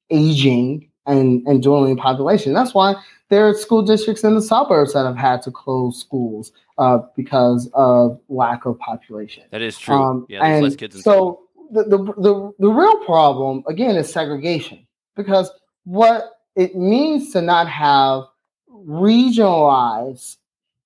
aging 0.09 0.89
and, 1.05 1.45
and 1.47 1.61
dwindling 1.61 1.97
population. 1.97 2.53
That's 2.53 2.73
why 2.73 2.95
there 3.29 3.47
are 3.47 3.53
school 3.53 3.81
districts 3.81 4.23
in 4.23 4.35
the 4.35 4.41
suburbs 4.41 4.93
that 4.93 5.05
have 5.05 5.17
had 5.17 5.41
to 5.43 5.51
close 5.51 5.99
schools 5.99 6.51
uh, 6.77 6.99
because 7.15 7.69
of 7.73 8.19
lack 8.29 8.65
of 8.65 8.77
population. 8.79 9.43
That 9.51 9.61
is 9.61 9.77
true. 9.77 9.95
Um, 9.95 10.25
yeah, 10.29 10.39
there's 10.41 10.55
and 10.55 10.63
less 10.63 10.75
kids 10.75 10.95
in 10.95 11.01
so 11.01 11.41
the, 11.71 11.83
the 11.83 11.97
the 11.97 12.51
the 12.59 12.69
real 12.69 12.97
problem 13.05 13.63
again 13.67 13.95
is 13.95 14.11
segregation 14.11 14.85
because 15.15 15.51
what 15.83 16.39
it 16.55 16.75
means 16.75 17.31
to 17.33 17.41
not 17.41 17.67
have 17.67 18.23
regionalized 18.69 20.37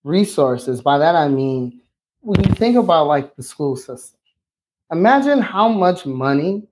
resources. 0.04 0.82
By 0.82 0.98
that 0.98 1.16
I 1.16 1.28
mean 1.28 1.82
when 2.22 2.44
you 2.44 2.54
think 2.56 2.78
about 2.78 3.08
like 3.08 3.36
the 3.36 3.44
school 3.44 3.76
system, 3.76 4.20
imagine 4.92 5.42
how 5.42 5.70
much 5.70 6.06
money 6.06 6.68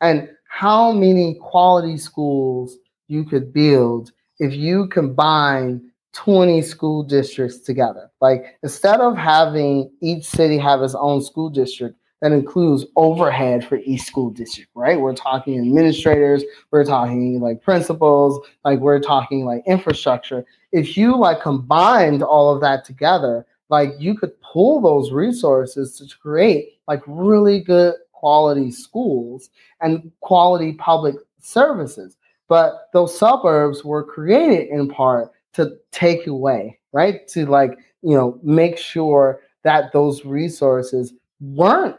and 0.00 0.28
how 0.48 0.92
many 0.92 1.34
quality 1.40 1.96
schools 1.96 2.78
you 3.08 3.24
could 3.24 3.52
build 3.52 4.12
if 4.38 4.54
you 4.54 4.88
combine 4.88 5.80
20 6.12 6.62
school 6.62 7.02
districts 7.02 7.58
together. 7.58 8.10
Like 8.20 8.58
instead 8.62 9.00
of 9.00 9.16
having 9.16 9.90
each 10.00 10.24
city 10.24 10.58
have 10.58 10.82
its 10.82 10.94
own 10.94 11.22
school 11.22 11.50
district 11.50 11.96
that 12.22 12.32
includes 12.32 12.86
overhead 12.96 13.66
for 13.66 13.76
each 13.76 14.02
school 14.02 14.30
district, 14.30 14.70
right? 14.74 14.98
We're 14.98 15.14
talking 15.14 15.58
administrators, 15.60 16.42
we're 16.70 16.84
talking 16.84 17.40
like 17.40 17.62
principals, 17.62 18.40
like 18.64 18.80
we're 18.80 19.00
talking 19.00 19.44
like 19.44 19.62
infrastructure. 19.66 20.44
If 20.72 20.96
you 20.96 21.16
like 21.16 21.42
combined 21.42 22.22
all 22.22 22.54
of 22.54 22.62
that 22.62 22.84
together, 22.84 23.46
like 23.68 23.90
you 23.98 24.16
could 24.16 24.32
pull 24.40 24.80
those 24.80 25.12
resources 25.12 25.98
to 25.98 26.18
create 26.18 26.78
like 26.88 27.02
really 27.06 27.60
good 27.60 27.94
quality 28.12 28.70
schools 28.70 29.50
and 29.82 30.10
quality 30.20 30.72
public 30.72 31.16
services. 31.38 32.16
But 32.48 32.88
those 32.92 33.16
suburbs 33.18 33.84
were 33.84 34.04
created 34.04 34.68
in 34.68 34.88
part 34.88 35.32
to 35.54 35.76
take 35.90 36.26
away, 36.26 36.78
right? 36.92 37.26
To 37.28 37.46
like, 37.46 37.78
you 38.02 38.16
know, 38.16 38.38
make 38.42 38.78
sure 38.78 39.40
that 39.64 39.92
those 39.92 40.24
resources 40.24 41.12
weren't 41.40 41.96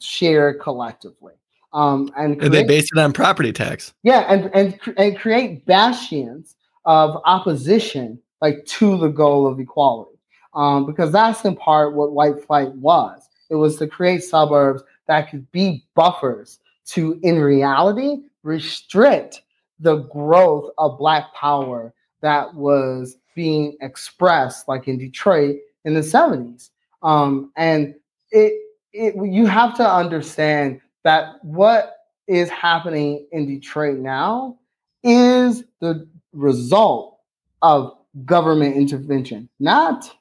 shared 0.00 0.60
collectively. 0.60 1.34
Um, 1.72 2.10
and 2.16 2.42
And 2.42 2.52
they 2.52 2.64
based 2.64 2.90
it 2.94 2.98
on 2.98 3.12
property 3.12 3.52
tax. 3.52 3.92
yeah, 4.02 4.20
and 4.28 4.50
and 4.54 4.78
and 4.96 5.18
create 5.18 5.66
bastions 5.66 6.56
of 6.86 7.20
opposition, 7.26 8.18
like 8.40 8.64
to 8.64 8.96
the 8.96 9.08
goal 9.08 9.46
of 9.46 9.60
equality, 9.60 10.18
um, 10.54 10.86
because 10.86 11.12
that's 11.12 11.44
in 11.44 11.54
part 11.54 11.94
what 11.94 12.12
white 12.12 12.42
flight 12.46 12.72
was. 12.72 13.28
It 13.50 13.56
was 13.56 13.76
to 13.76 13.86
create 13.86 14.22
suburbs 14.24 14.82
that 15.06 15.30
could 15.30 15.50
be 15.52 15.84
buffers 15.94 16.58
to, 16.86 17.18
in 17.22 17.38
reality, 17.38 18.22
restrict 18.42 19.42
the 19.80 19.98
growth 20.04 20.70
of 20.78 20.98
Black 20.98 21.32
power 21.34 21.94
that 22.20 22.54
was 22.54 23.16
being 23.34 23.76
expressed, 23.80 24.66
like 24.66 24.88
in 24.88 24.98
Detroit 24.98 25.56
in 25.84 25.94
the 25.94 26.02
seventies. 26.02 26.70
Um, 27.02 27.52
and 27.56 27.94
it, 28.32 28.54
it, 28.92 29.14
you 29.14 29.46
have 29.46 29.76
to 29.76 29.88
understand 29.88 30.80
that 31.04 31.42
what 31.44 31.94
is 32.26 32.50
happening 32.50 33.26
in 33.30 33.46
Detroit 33.46 33.98
now 33.98 34.58
is 35.04 35.62
the 35.80 36.06
result 36.32 37.20
of 37.62 37.96
government 38.24 38.76
intervention, 38.76 39.48
not 39.60 40.12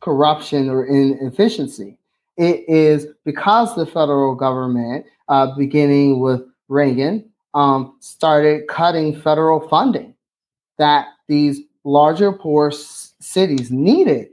corruption 0.00 0.68
or 0.68 0.84
inefficiency. 0.86 1.96
It 2.36 2.68
is 2.68 3.06
because 3.24 3.76
the 3.76 3.86
federal 3.86 4.34
government, 4.34 5.06
uh, 5.28 5.54
beginning 5.56 6.20
with 6.20 6.42
Reagan, 6.68 7.29
um, 7.54 7.96
started 8.00 8.68
cutting 8.68 9.20
federal 9.20 9.66
funding 9.68 10.14
that 10.78 11.08
these 11.28 11.60
larger 11.84 12.32
poor 12.32 12.68
s- 12.68 13.14
cities 13.20 13.70
needed 13.70 14.28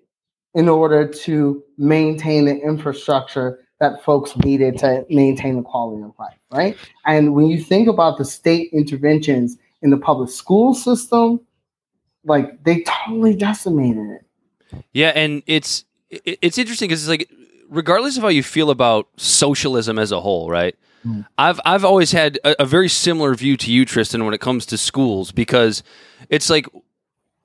in 0.53 0.69
order 0.69 1.07
to 1.07 1.63
maintain 1.77 2.45
the 2.45 2.57
infrastructure 2.57 3.59
that 3.79 4.03
folks 4.03 4.35
needed 4.37 4.77
to 4.79 5.05
maintain 5.09 5.55
the 5.57 5.61
quality 5.61 6.01
of 6.03 6.11
life, 6.17 6.37
right? 6.51 6.75
And 7.05 7.35
when 7.35 7.45
you 7.45 7.61
think 7.61 7.87
about 7.87 8.17
the 8.17 8.25
state 8.25 8.69
interventions 8.73 9.57
in 9.81 9.91
the 9.91 9.97
public 9.97 10.29
school 10.29 10.73
system, 10.73 11.39
like 12.25 12.63
they 12.63 12.83
totally 12.83 13.35
decimated 13.35 14.09
it. 14.09 14.21
Yeah, 14.93 15.09
and 15.09 15.43
it's 15.45 15.85
it's 16.09 16.57
interesting 16.57 16.87
because 16.89 17.03
it's 17.03 17.09
like 17.09 17.29
regardless 17.69 18.17
of 18.17 18.23
how 18.23 18.29
you 18.29 18.43
feel 18.43 18.69
about 18.69 19.07
socialism 19.17 19.99
as 19.99 20.11
a 20.11 20.19
whole, 20.19 20.49
right? 20.49 20.75
Mm. 21.05 21.25
I've 21.37 21.59
I've 21.65 21.85
always 21.85 22.11
had 22.11 22.39
a, 22.43 22.63
a 22.63 22.65
very 22.65 22.89
similar 22.89 23.33
view 23.35 23.57
to 23.57 23.71
you, 23.71 23.85
Tristan, 23.85 24.25
when 24.25 24.33
it 24.33 24.41
comes 24.41 24.65
to 24.67 24.77
schools 24.77 25.31
because 25.31 25.83
it's 26.29 26.49
like 26.49 26.67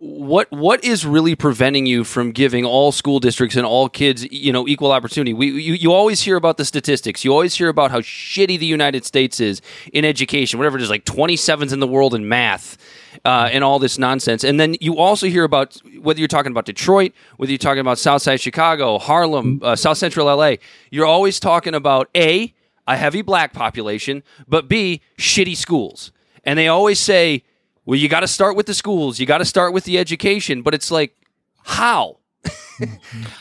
what 0.02 0.50
what 0.50 0.82
is 0.82 1.06
really 1.06 1.36
preventing 1.36 1.86
you 1.86 2.02
from 2.02 2.32
giving 2.32 2.64
all 2.64 2.90
school 2.90 3.20
districts 3.20 3.54
and 3.54 3.64
all 3.64 3.88
kids 3.88 4.26
you 4.32 4.52
know 4.52 4.66
equal 4.66 4.90
opportunity? 4.90 5.32
We 5.32 5.46
you, 5.46 5.74
you 5.74 5.92
always 5.92 6.20
hear 6.20 6.34
about 6.34 6.56
the 6.56 6.64
statistics. 6.64 7.24
You 7.24 7.30
always 7.30 7.54
hear 7.54 7.68
about 7.68 7.92
how 7.92 8.00
shitty 8.00 8.58
the 8.58 8.66
united 8.66 9.04
states 9.04 9.38
is 9.38 9.62
in 9.92 10.04
education 10.04 10.58
whatever 10.58 10.76
it 10.76 10.82
is 10.82 10.90
like 10.90 11.04
27th 11.04 11.72
in 11.72 11.78
the 11.78 11.86
world 11.86 12.16
in 12.16 12.28
math 12.28 12.78
uh, 13.24 13.48
and 13.52 13.62
all 13.62 13.78
this 13.78 13.96
nonsense. 13.96 14.42
And 14.42 14.58
then 14.58 14.74
you 14.80 14.98
also 14.98 15.28
hear 15.28 15.44
about 15.44 15.80
whether 16.00 16.18
you're 16.18 16.26
talking 16.26 16.50
about 16.50 16.64
detroit 16.64 17.12
whether 17.36 17.52
you're 17.52 17.58
talking 17.58 17.80
about 17.80 17.96
southside 17.96 18.40
chicago 18.40 18.98
harlem 18.98 19.60
uh, 19.62 19.76
south 19.76 19.98
central 19.98 20.26
la 20.26 20.56
you're 20.90 21.06
always 21.06 21.38
talking 21.38 21.76
about 21.76 22.10
a 22.16 22.52
a 22.86 22.96
heavy 22.96 23.22
black 23.22 23.52
population 23.52 24.22
but 24.48 24.68
b 24.68 25.00
shitty 25.18 25.56
schools 25.56 26.12
and 26.44 26.58
they 26.58 26.68
always 26.68 26.98
say 26.98 27.42
well, 27.84 27.98
you 27.98 28.08
got 28.08 28.20
to 28.20 28.28
start 28.28 28.56
with 28.56 28.66
the 28.66 28.74
schools. 28.74 29.18
You 29.18 29.26
got 29.26 29.38
to 29.38 29.44
start 29.44 29.72
with 29.72 29.84
the 29.84 29.98
education. 29.98 30.62
But 30.62 30.74
it's 30.74 30.90
like, 30.90 31.16
how? 31.64 32.18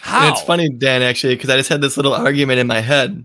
how? 0.01 0.31
It's 0.31 0.41
funny, 0.41 0.69
Dan, 0.69 1.01
actually, 1.01 1.35
because 1.35 1.49
I 1.49 1.57
just 1.57 1.69
had 1.69 1.81
this 1.81 1.97
little 1.97 2.13
argument 2.13 2.59
in 2.59 2.67
my 2.67 2.79
head 2.79 3.23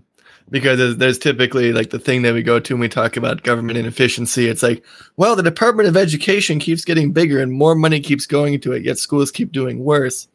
because 0.49 0.77
there's, 0.77 0.97
there's 0.97 1.19
typically 1.19 1.73
like 1.73 1.89
the 1.89 1.99
thing 1.99 2.21
that 2.21 2.33
we 2.33 2.43
go 2.43 2.59
to 2.59 2.73
when 2.73 2.81
we 2.81 2.89
talk 2.89 3.17
about 3.17 3.43
government 3.43 3.77
inefficiency. 3.77 4.47
It's 4.47 4.63
like, 4.63 4.85
well, 5.17 5.35
the 5.35 5.43
Department 5.43 5.89
of 5.89 5.97
Education 5.97 6.59
keeps 6.59 6.85
getting 6.85 7.11
bigger 7.11 7.39
and 7.39 7.51
more 7.51 7.75
money 7.75 7.99
keeps 7.99 8.25
going 8.25 8.53
into 8.53 8.71
it, 8.73 8.83
yet 8.83 8.97
schools 8.97 9.31
keep 9.31 9.51
doing 9.51 9.79
worse. 9.79 10.27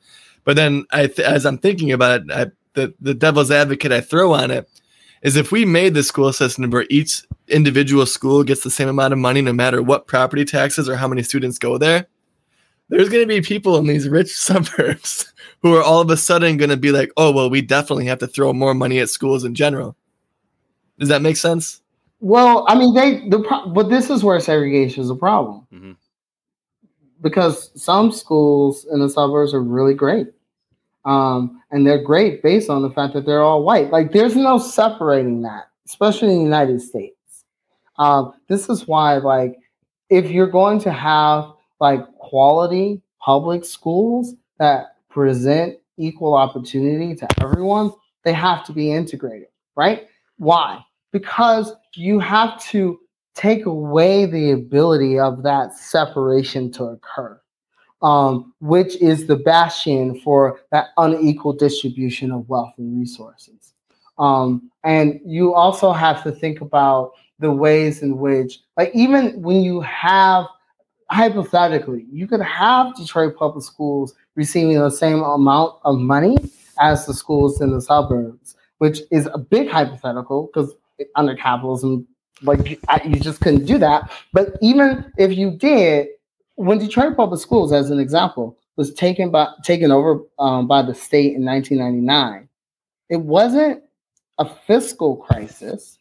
But 0.44 0.56
then, 0.56 0.84
I 0.90 1.06
th- 1.06 1.20
as 1.20 1.46
I'm 1.46 1.58
thinking 1.58 1.92
about 1.92 2.22
it, 2.22 2.30
I, 2.32 2.46
the 2.74 2.92
the 3.00 3.14
devil's 3.14 3.52
advocate 3.52 3.92
I 3.92 4.00
throw 4.00 4.32
on 4.32 4.50
it 4.50 4.68
is 5.22 5.36
if 5.36 5.52
we 5.52 5.64
made 5.64 5.94
the 5.94 6.02
school 6.02 6.32
system 6.32 6.70
where 6.70 6.86
each 6.90 7.22
individual 7.48 8.06
school 8.06 8.42
gets 8.42 8.62
the 8.62 8.70
same 8.70 8.88
amount 8.88 9.12
of 9.12 9.18
money 9.18 9.40
no 9.40 9.52
matter 9.52 9.82
what 9.82 10.06
property 10.06 10.44
taxes 10.44 10.88
or 10.88 10.96
how 10.96 11.08
many 11.08 11.22
students 11.22 11.58
go 11.58 11.78
there, 11.78 12.06
there's 12.88 13.08
going 13.08 13.22
to 13.22 13.26
be 13.28 13.40
people 13.40 13.76
in 13.78 13.86
these 13.86 14.08
rich 14.08 14.32
suburbs 14.36 15.32
who 15.62 15.74
are 15.74 15.82
all 15.82 16.00
of 16.00 16.10
a 16.10 16.16
sudden 16.16 16.56
going 16.56 16.70
to 16.70 16.76
be 16.76 16.92
like, 16.92 17.10
oh, 17.16 17.30
well, 17.30 17.48
we 17.48 17.62
definitely 17.62 18.06
have 18.06 18.18
to 18.18 18.26
throw 18.26 18.52
more 18.52 18.74
money 18.74 18.98
at 18.98 19.08
schools 19.08 19.44
in 19.44 19.54
general. 19.54 19.96
Does 20.98 21.08
that 21.08 21.22
make 21.22 21.36
sense? 21.36 21.80
Well, 22.20 22.64
I 22.68 22.74
mean, 22.76 22.94
they 22.94 23.28
the 23.28 23.42
pro- 23.42 23.68
but 23.70 23.88
this 23.88 24.10
is 24.10 24.22
where 24.22 24.38
segregation 24.38 25.02
is 25.02 25.10
a 25.10 25.14
problem 25.16 25.66
Mhm. 25.74 25.96
because 27.20 27.70
some 27.80 28.12
schools 28.12 28.86
in 28.92 29.00
the 29.00 29.08
suburbs 29.08 29.54
are 29.54 29.60
really 29.62 29.94
great, 29.94 30.28
um, 31.04 31.62
and 31.70 31.86
they're 31.86 32.02
great 32.02 32.42
based 32.42 32.70
on 32.70 32.82
the 32.82 32.90
fact 32.90 33.14
that 33.14 33.26
they're 33.26 33.42
all 33.42 33.62
white. 33.62 33.90
Like, 33.90 34.12
there's 34.12 34.36
no 34.36 34.58
separating 34.58 35.42
that, 35.42 35.64
especially 35.86 36.28
in 36.28 36.38
the 36.38 36.44
United 36.44 36.80
States. 36.80 37.16
Um, 37.98 38.32
this 38.48 38.68
is 38.68 38.86
why, 38.86 39.18
like, 39.18 39.56
if 40.12 40.30
you're 40.30 40.46
going 40.46 40.78
to 40.80 40.92
have 40.92 41.52
like 41.80 42.06
quality 42.18 43.02
public 43.18 43.64
schools 43.64 44.34
that 44.58 44.96
present 45.08 45.78
equal 45.96 46.34
opportunity 46.34 47.14
to 47.16 47.26
everyone, 47.42 47.90
they 48.24 48.32
have 48.32 48.64
to 48.66 48.72
be 48.72 48.92
integrated, 48.92 49.48
right? 49.74 50.06
Why? 50.36 50.84
Because 51.12 51.72
you 51.94 52.18
have 52.20 52.62
to 52.64 53.00
take 53.34 53.66
away 53.66 54.26
the 54.26 54.52
ability 54.52 55.18
of 55.18 55.42
that 55.42 55.74
separation 55.74 56.70
to 56.72 56.84
occur, 56.84 57.40
um, 58.02 58.52
which 58.60 58.96
is 58.96 59.26
the 59.26 59.36
bastion 59.36 60.20
for 60.20 60.60
that 60.70 60.88
unequal 60.96 61.52
distribution 61.52 62.32
of 62.32 62.48
wealth 62.48 62.72
and 62.78 62.98
resources. 62.98 63.74
Um, 64.18 64.70
and 64.84 65.20
you 65.24 65.54
also 65.54 65.92
have 65.92 66.22
to 66.24 66.32
think 66.32 66.60
about 66.60 67.12
the 67.38 67.50
ways 67.50 68.02
in 68.02 68.18
which, 68.18 68.60
like, 68.76 68.90
even 68.94 69.40
when 69.40 69.62
you 69.62 69.80
have, 69.80 70.46
hypothetically, 71.10 72.06
you 72.10 72.26
could 72.26 72.40
have 72.40 72.94
Detroit 72.96 73.36
public 73.36 73.64
schools 73.64 74.14
receiving 74.34 74.78
the 74.78 74.90
same 74.90 75.22
amount 75.22 75.74
of 75.84 75.98
money 75.98 76.36
as 76.80 77.06
the 77.06 77.14
schools 77.14 77.60
in 77.60 77.70
the 77.70 77.80
suburbs, 77.80 78.56
which 78.78 79.00
is 79.10 79.28
a 79.32 79.38
big 79.38 79.68
hypothetical 79.68 80.50
because 80.52 80.74
under 81.16 81.34
capitalism, 81.34 82.06
like 82.42 82.80
you 83.04 83.20
just 83.20 83.40
couldn't 83.40 83.66
do 83.66 83.78
that. 83.78 84.10
But 84.32 84.56
even 84.60 85.12
if 85.18 85.36
you 85.36 85.52
did, 85.52 86.08
when 86.56 86.78
Detroit 86.78 87.16
Public 87.16 87.40
Schools, 87.40 87.72
as 87.72 87.90
an 87.90 87.98
example, 87.98 88.58
was 88.76 88.92
taken 88.94 89.30
by 89.30 89.48
taken 89.64 89.90
over 89.90 90.20
um, 90.38 90.66
by 90.66 90.82
the 90.82 90.94
state 90.94 91.34
in 91.34 91.44
1999, 91.44 92.48
it 93.08 93.20
wasn't 93.20 93.82
a 94.38 94.48
fiscal 94.66 95.16
crisis. 95.16 95.98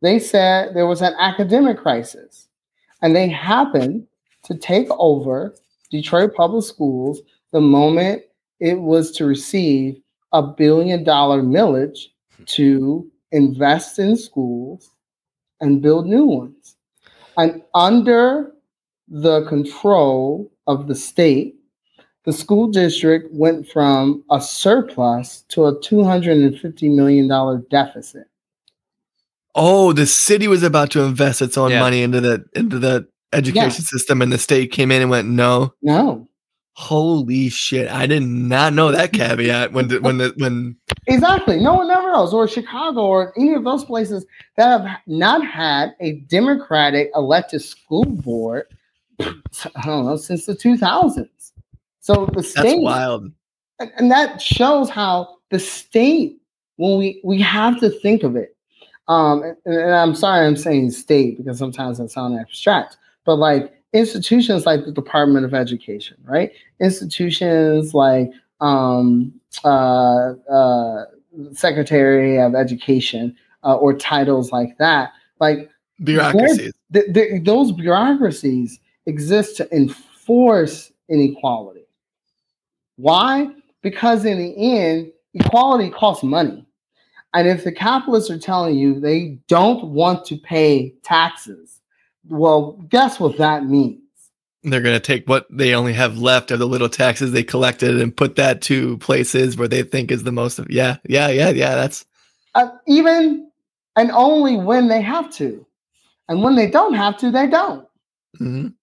They 0.00 0.18
said 0.18 0.74
there 0.74 0.86
was 0.86 1.02
an 1.02 1.14
academic 1.18 1.78
crisis, 1.78 2.48
and 3.02 3.14
they 3.14 3.28
happened 3.28 4.06
to 4.44 4.54
take 4.54 4.88
over 4.90 5.54
Detroit 5.90 6.34
Public 6.34 6.64
Schools 6.64 7.20
the 7.52 7.60
moment 7.60 8.22
it 8.60 8.78
was 8.80 9.10
to 9.12 9.24
receive 9.24 10.00
a 10.32 10.42
billion 10.42 11.04
dollar 11.04 11.42
millage 11.42 12.06
to 12.46 13.10
invest 13.32 13.98
in 13.98 14.16
schools 14.16 14.90
and 15.60 15.82
build 15.82 16.06
new 16.06 16.24
ones. 16.24 16.76
And 17.36 17.62
under 17.74 18.52
the 19.10 19.44
control 19.46 20.50
of 20.66 20.86
the 20.88 20.94
state, 20.94 21.54
the 22.24 22.32
school 22.32 22.68
district 22.68 23.28
went 23.32 23.66
from 23.68 24.22
a 24.30 24.40
surplus 24.40 25.42
to 25.48 25.64
a 25.64 25.80
$250 25.80 26.94
million 26.94 27.66
deficit. 27.70 28.24
Oh, 29.54 29.92
the 29.92 30.06
city 30.06 30.46
was 30.46 30.62
about 30.62 30.90
to 30.92 31.02
invest 31.02 31.42
its 31.42 31.56
own 31.56 31.70
Yeah. 31.70 31.80
money 31.80 32.02
into 32.02 32.20
the 32.20 32.44
into 32.54 32.78
the 32.78 33.08
education 33.32 33.82
system, 33.82 34.22
and 34.22 34.32
the 34.32 34.38
state 34.38 34.70
came 34.70 34.92
in 34.92 35.02
and 35.02 35.10
went, 35.10 35.26
"No, 35.28 35.72
No, 35.82 36.28
holy 36.74 37.48
shit! 37.48 37.90
I 37.90 38.06
did 38.06 38.22
not 38.22 38.72
know 38.74 38.92
that 38.92 39.12
caveat 39.12 39.72
when 39.72 39.88
the, 39.88 40.00
when 40.00 40.18
the 40.18 40.32
when 40.36 40.76
exactly. 41.08 41.58
No 41.58 41.74
one 41.74 41.90
ever 41.90 42.12
knows. 42.12 42.32
Or 42.32 42.46
Chicago 42.46 43.00
or 43.06 43.32
any 43.36 43.54
of 43.54 43.64
those 43.64 43.84
places 43.84 44.24
that 44.56 44.66
have 44.82 45.00
not 45.08 45.44
had 45.44 45.94
a 45.98 46.20
Democratic 46.28 47.10
elected 47.16 47.62
school 47.62 48.04
board, 48.04 48.64
I 49.20 49.84
don't 49.84 50.06
know, 50.06 50.16
since 50.16 50.46
the 50.46 50.54
2000s. 50.54 51.52
So 52.00 52.26
the 52.26 52.36
that's 52.36 52.50
state 52.50 52.82
wild. 52.82 53.30
and, 53.80 53.92
and 53.96 54.10
that 54.10 54.40
shows 54.40 54.88
how 54.88 55.36
the 55.50 55.58
state 55.58 56.38
when 56.76 56.98
we 56.98 57.20
we 57.24 57.40
have 57.40 57.78
to 57.80 57.90
think 57.90 58.22
of 58.22 58.36
it 58.36 58.56
um 59.08 59.42
and, 59.42 59.56
and 59.66 59.94
i'm 59.94 60.14
sorry 60.14 60.46
i'm 60.46 60.56
saying 60.56 60.90
state 60.90 61.36
because 61.36 61.58
sometimes 61.58 61.98
that 61.98 62.10
sounds 62.10 62.38
abstract 62.38 62.96
but 63.24 63.36
like 63.36 63.74
institutions 63.92 64.64
like 64.64 64.84
the 64.84 64.92
department 64.92 65.44
of 65.44 65.54
education 65.54 66.16
right 66.24 66.52
institutions 66.80 67.94
like 67.94 68.30
um 68.60 69.32
uh 69.64 70.32
uh 70.50 71.04
secretary 71.52 72.38
of 72.40 72.54
education 72.54 73.36
uh, 73.64 73.74
or 73.76 73.92
titles 73.92 74.52
like 74.52 74.76
that 74.78 75.12
like 75.40 75.70
Bureaucracies. 76.02 76.72
th- 76.92 77.12
th- 77.12 77.44
those 77.44 77.72
bureaucracies 77.72 78.78
exist 79.08 79.58
to 79.58 79.76
enforce 79.76 80.92
inequality. 81.10 81.86
Why? 82.96 83.48
Because 83.82 84.24
in 84.24 84.38
the 84.38 84.78
end, 84.78 85.12
equality 85.34 85.90
costs 85.90 86.24
money. 86.24 86.66
And 87.34 87.48
if 87.48 87.64
the 87.64 87.72
capitalists 87.72 88.30
are 88.30 88.38
telling 88.38 88.76
you 88.78 89.00
they 89.00 89.38
don't 89.48 89.86
want 89.92 90.24
to 90.26 90.36
pay 90.36 90.94
taxes, 91.04 91.80
well, 92.28 92.72
guess 92.90 93.20
what 93.20 93.38
that 93.38 93.66
means? 93.66 94.00
They're 94.64 94.82
gonna 94.82 95.00
take 95.00 95.28
what 95.28 95.46
they 95.50 95.74
only 95.74 95.92
have 95.94 96.18
left 96.18 96.50
of 96.50 96.58
the 96.58 96.66
little 96.66 96.88
taxes 96.88 97.32
they 97.32 97.44
collected 97.44 98.00
and 98.00 98.16
put 98.16 98.36
that 98.36 98.62
to 98.62 98.98
places 98.98 99.56
where 99.56 99.68
they 99.68 99.82
think 99.84 100.10
is 100.10 100.24
the 100.24 100.32
most 100.32 100.58
of. 100.58 100.70
Yeah, 100.70 100.96
yeah, 101.08 101.28
yeah, 101.28 101.50
yeah. 101.50 101.74
That's 101.76 102.04
Uh, 102.54 102.70
even 102.86 103.50
and 103.96 104.10
only 104.12 104.56
when 104.56 104.88
they 104.88 105.02
have 105.02 105.32
to. 105.34 105.66
And 106.28 106.42
when 106.42 106.56
they 106.56 106.70
don't 106.70 106.94
have 106.94 107.18
to, 107.18 107.30
they 107.30 107.46
don't. 107.48 107.86
mhm. 108.40 108.74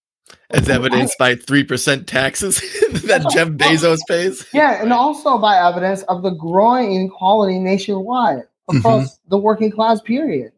As 0.49 0.69
evidenced 0.69 1.17
by 1.17 1.35
three 1.35 1.63
percent 1.63 2.07
taxes 2.07 2.57
that 3.05 3.25
Jeff 3.31 3.49
Bezos 3.49 3.99
pays. 4.07 4.45
Yeah, 4.53 4.81
and 4.81 4.93
also 4.93 5.37
by 5.37 5.57
evidence 5.57 6.03
of 6.03 6.23
the 6.23 6.31
growing 6.31 6.93
inequality 6.93 7.59
nationwide 7.59 8.43
mm-hmm. 8.69 8.77
across 8.77 9.19
the 9.27 9.37
working 9.37 9.71
class 9.71 10.01
period. 10.01 10.51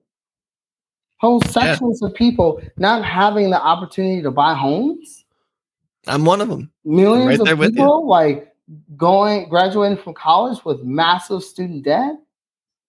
Whole 1.20 1.42
sections 1.42 2.02
of 2.04 2.14
people 2.14 2.62
not 2.78 3.04
having 3.04 3.50
the 3.50 3.60
opportunity 3.60 4.22
to 4.22 4.30
buy 4.30 4.54
homes, 4.54 5.26
I'm 6.08 6.26
one 6.26 6.42
of 6.42 6.50
them. 6.50 6.72
millions 6.86 7.40
right 7.40 7.46
there 7.46 7.54
of 7.54 7.74
people 7.74 8.08
like 8.08 8.54
going 8.96 9.50
graduating 9.50 9.98
from 9.98 10.14
college 10.14 10.64
with 10.64 10.84
massive 10.84 11.44
student 11.44 11.84
debt. 11.84 12.16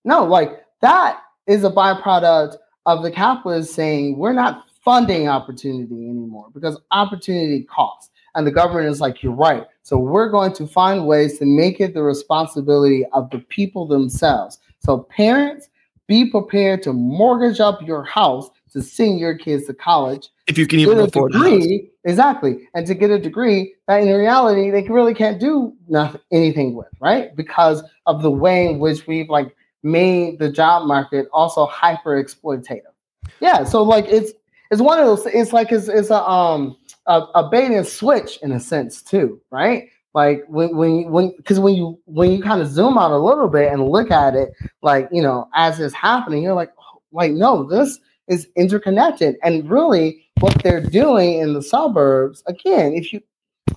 No, 0.05 0.25
like 0.25 0.65
that 0.81 1.21
is 1.47 1.65
a 1.65 1.71
byproduct 1.71 2.57
of 2.87 3.03
the 3.03 3.11
capitalists 3.11 3.75
saying 3.75 4.19
we're 4.19 4.33
not 4.33 4.68
funding 4.89 5.29
opportunity 5.29 6.09
anymore 6.09 6.49
because 6.55 6.81
opportunity 6.93 7.63
costs. 7.65 8.09
And 8.35 8.47
the 8.47 8.51
government 8.51 8.89
is 8.89 9.03
like, 9.03 9.23
you're 9.23 9.35
right. 9.35 9.67
So 9.83 9.99
we're 9.99 10.31
going 10.31 10.55
to 10.55 10.67
find 10.67 11.07
ways 11.07 11.39
to 11.41 11.45
make 11.45 11.79
it 11.79 11.93
the 11.93 12.03
responsibility 12.03 13.05
of 13.13 13.29
the 13.29 13.41
people 13.41 13.87
themselves. 13.87 14.61
So 14.79 15.01
parents, 15.11 15.69
be 16.07 16.31
prepared 16.31 16.83
to 16.85 16.95
mortgage 16.95 17.61
up 17.61 17.87
your 17.87 18.03
house 18.03 18.49
to 18.73 18.81
send 18.81 19.21
your 19.21 19.37
kids 19.37 19.67
to 19.67 19.75
college 19.75 20.31
If 20.47 20.57
you 20.57 20.67
can 20.67 20.81
even 20.81 20.99
afford 21.01 21.35
a 21.35 21.39
degree, 21.39 21.91
exactly, 22.07 22.67
and 22.73 22.87
to 22.87 22.95
get 22.95 23.11
a 23.11 23.19
degree 23.19 23.75
that 23.89 24.03
in 24.03 24.09
reality 24.09 24.71
they 24.71 24.85
really 24.89 25.13
can't 25.13 25.39
do 25.39 25.75
nothing, 25.87 26.23
anything 26.33 26.75
with, 26.75 26.89
right? 26.99 27.37
Because 27.37 27.83
of 28.07 28.23
the 28.23 28.31
way 28.31 28.67
in 28.71 28.79
which 28.79 29.07
we've 29.07 29.29
like 29.29 29.55
made 29.83 30.39
the 30.39 30.51
job 30.51 30.87
market 30.87 31.29
also 31.31 31.67
hyper 31.67 32.23
exploitative. 32.23 32.95
Yeah, 33.41 33.65
so 33.65 33.83
like 33.83 34.07
it's 34.07 34.33
it's 34.71 34.81
one 34.81 34.99
of 34.99 35.07
those. 35.07 35.27
It's 35.27 35.53
like 35.53 35.73
it's 35.73 35.89
it's 35.89 36.11
a 36.11 36.23
um 36.23 36.77
a, 37.07 37.23
a 37.35 37.49
bait 37.49 37.71
and 37.73 37.87
switch 37.87 38.39
in 38.43 38.53
a 38.53 38.61
sense 38.61 39.03
too, 39.03 39.41
right? 39.51 39.89
Like 40.15 40.45
when 40.49 40.77
when 40.77 41.11
when 41.11 41.35
because 41.37 41.61
when 41.61 41.75
you 41.75 41.99
when 42.07 42.33
you 42.33 42.43
kind 42.43 42.61
of 42.61 42.69
zoom 42.69 42.99
out 42.99 43.13
a 43.13 43.19
little 43.19 43.49
bit 43.49 43.71
and 43.73 43.89
look 43.89 44.11
at 44.11 44.35
it, 44.35 44.51
like 44.83 45.09
you 45.13 45.23
know, 45.23 45.49
as 45.55 45.79
it's 45.81 45.95
happening, 45.95 46.43
you're 46.43 46.55
like, 46.55 46.73
like 47.13 47.33
no, 47.33 47.65
this 47.65 47.99
is 48.27 48.49
interconnected, 48.57 49.37
and 49.43 49.69
really 49.71 50.25
what 50.41 50.61
they're 50.63 50.81
doing 50.83 51.39
in 51.39 51.55
the 51.55 51.63
suburbs. 51.63 52.43
Again, 52.47 52.93
if 52.95 53.13
you 53.13 53.21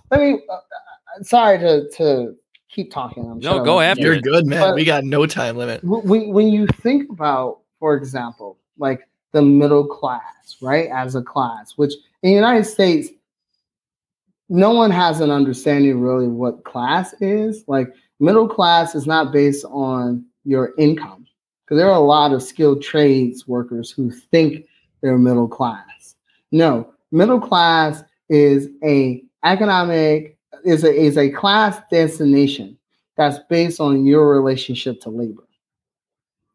let 0.10 0.20
me, 0.20 0.40
uh, 0.50 0.54
uh, 0.54 1.24
sorry 1.24 1.58
to 1.60 1.90
to 1.98 2.36
keep 2.70 2.92
talking. 2.92 3.30
I'm 3.30 3.40
No, 3.40 3.58
sure 3.58 3.66
go 3.66 3.80
I'm- 3.80 3.92
after 3.92 4.04
You're 4.04 4.22
good, 4.22 4.46
man. 4.46 4.62
But- 4.62 4.76
we 4.76 4.86
got 4.86 5.04
no 5.04 5.26
time 5.26 5.58
limit. 5.58 5.84
When 5.84 6.30
when 6.34 6.48
you 6.48 6.68
think 6.68 7.10
about, 7.10 7.60
for 7.80 7.96
example, 7.96 8.58
like 8.78 9.02
the 9.32 9.42
middle 9.42 9.86
class, 9.86 10.58
right, 10.62 10.90
as 10.90 11.16
a 11.16 11.22
class, 11.22 11.74
which 11.78 11.94
in 12.24 12.32
the 12.32 12.36
United 12.36 12.66
States, 12.66 13.10
no 14.50 14.72
one 14.72 14.92
has 14.92 15.22
an 15.22 15.32
understanding 15.32 16.02
really 16.02 16.28
what 16.28 16.66
class 16.66 17.14
is. 17.22 17.64
Like 17.68 17.94
middle 18.20 18.50
class 18.50 18.96
is 18.96 19.08
not 19.08 19.32
based 19.32 19.66
on 19.66 20.26
your 20.44 20.74
income, 20.78 21.26
because 21.64 21.78
there 21.78 21.90
are 21.90 21.96
a 21.96 22.00
lot 22.00 22.34
of 22.34 22.44
skilled 22.44 22.82
trades 22.82 23.48
workers 23.48 23.90
who 23.90 24.12
think 24.12 24.66
they're 25.02 25.18
middle 25.18 25.48
class. 25.48 26.16
No, 26.52 26.94
middle 27.12 27.40
class 27.40 28.04
is 28.30 28.68
a 28.84 29.24
economic 29.46 30.38
is 30.66 30.84
a 30.84 30.94
is 30.94 31.18
a 31.18 31.30
class 31.30 31.80
destination 31.90 32.78
that's 33.16 33.40
based 33.50 33.80
on 33.80 34.06
your 34.06 34.30
relationship 34.30 35.00
to 35.02 35.10
labor. 35.10 35.48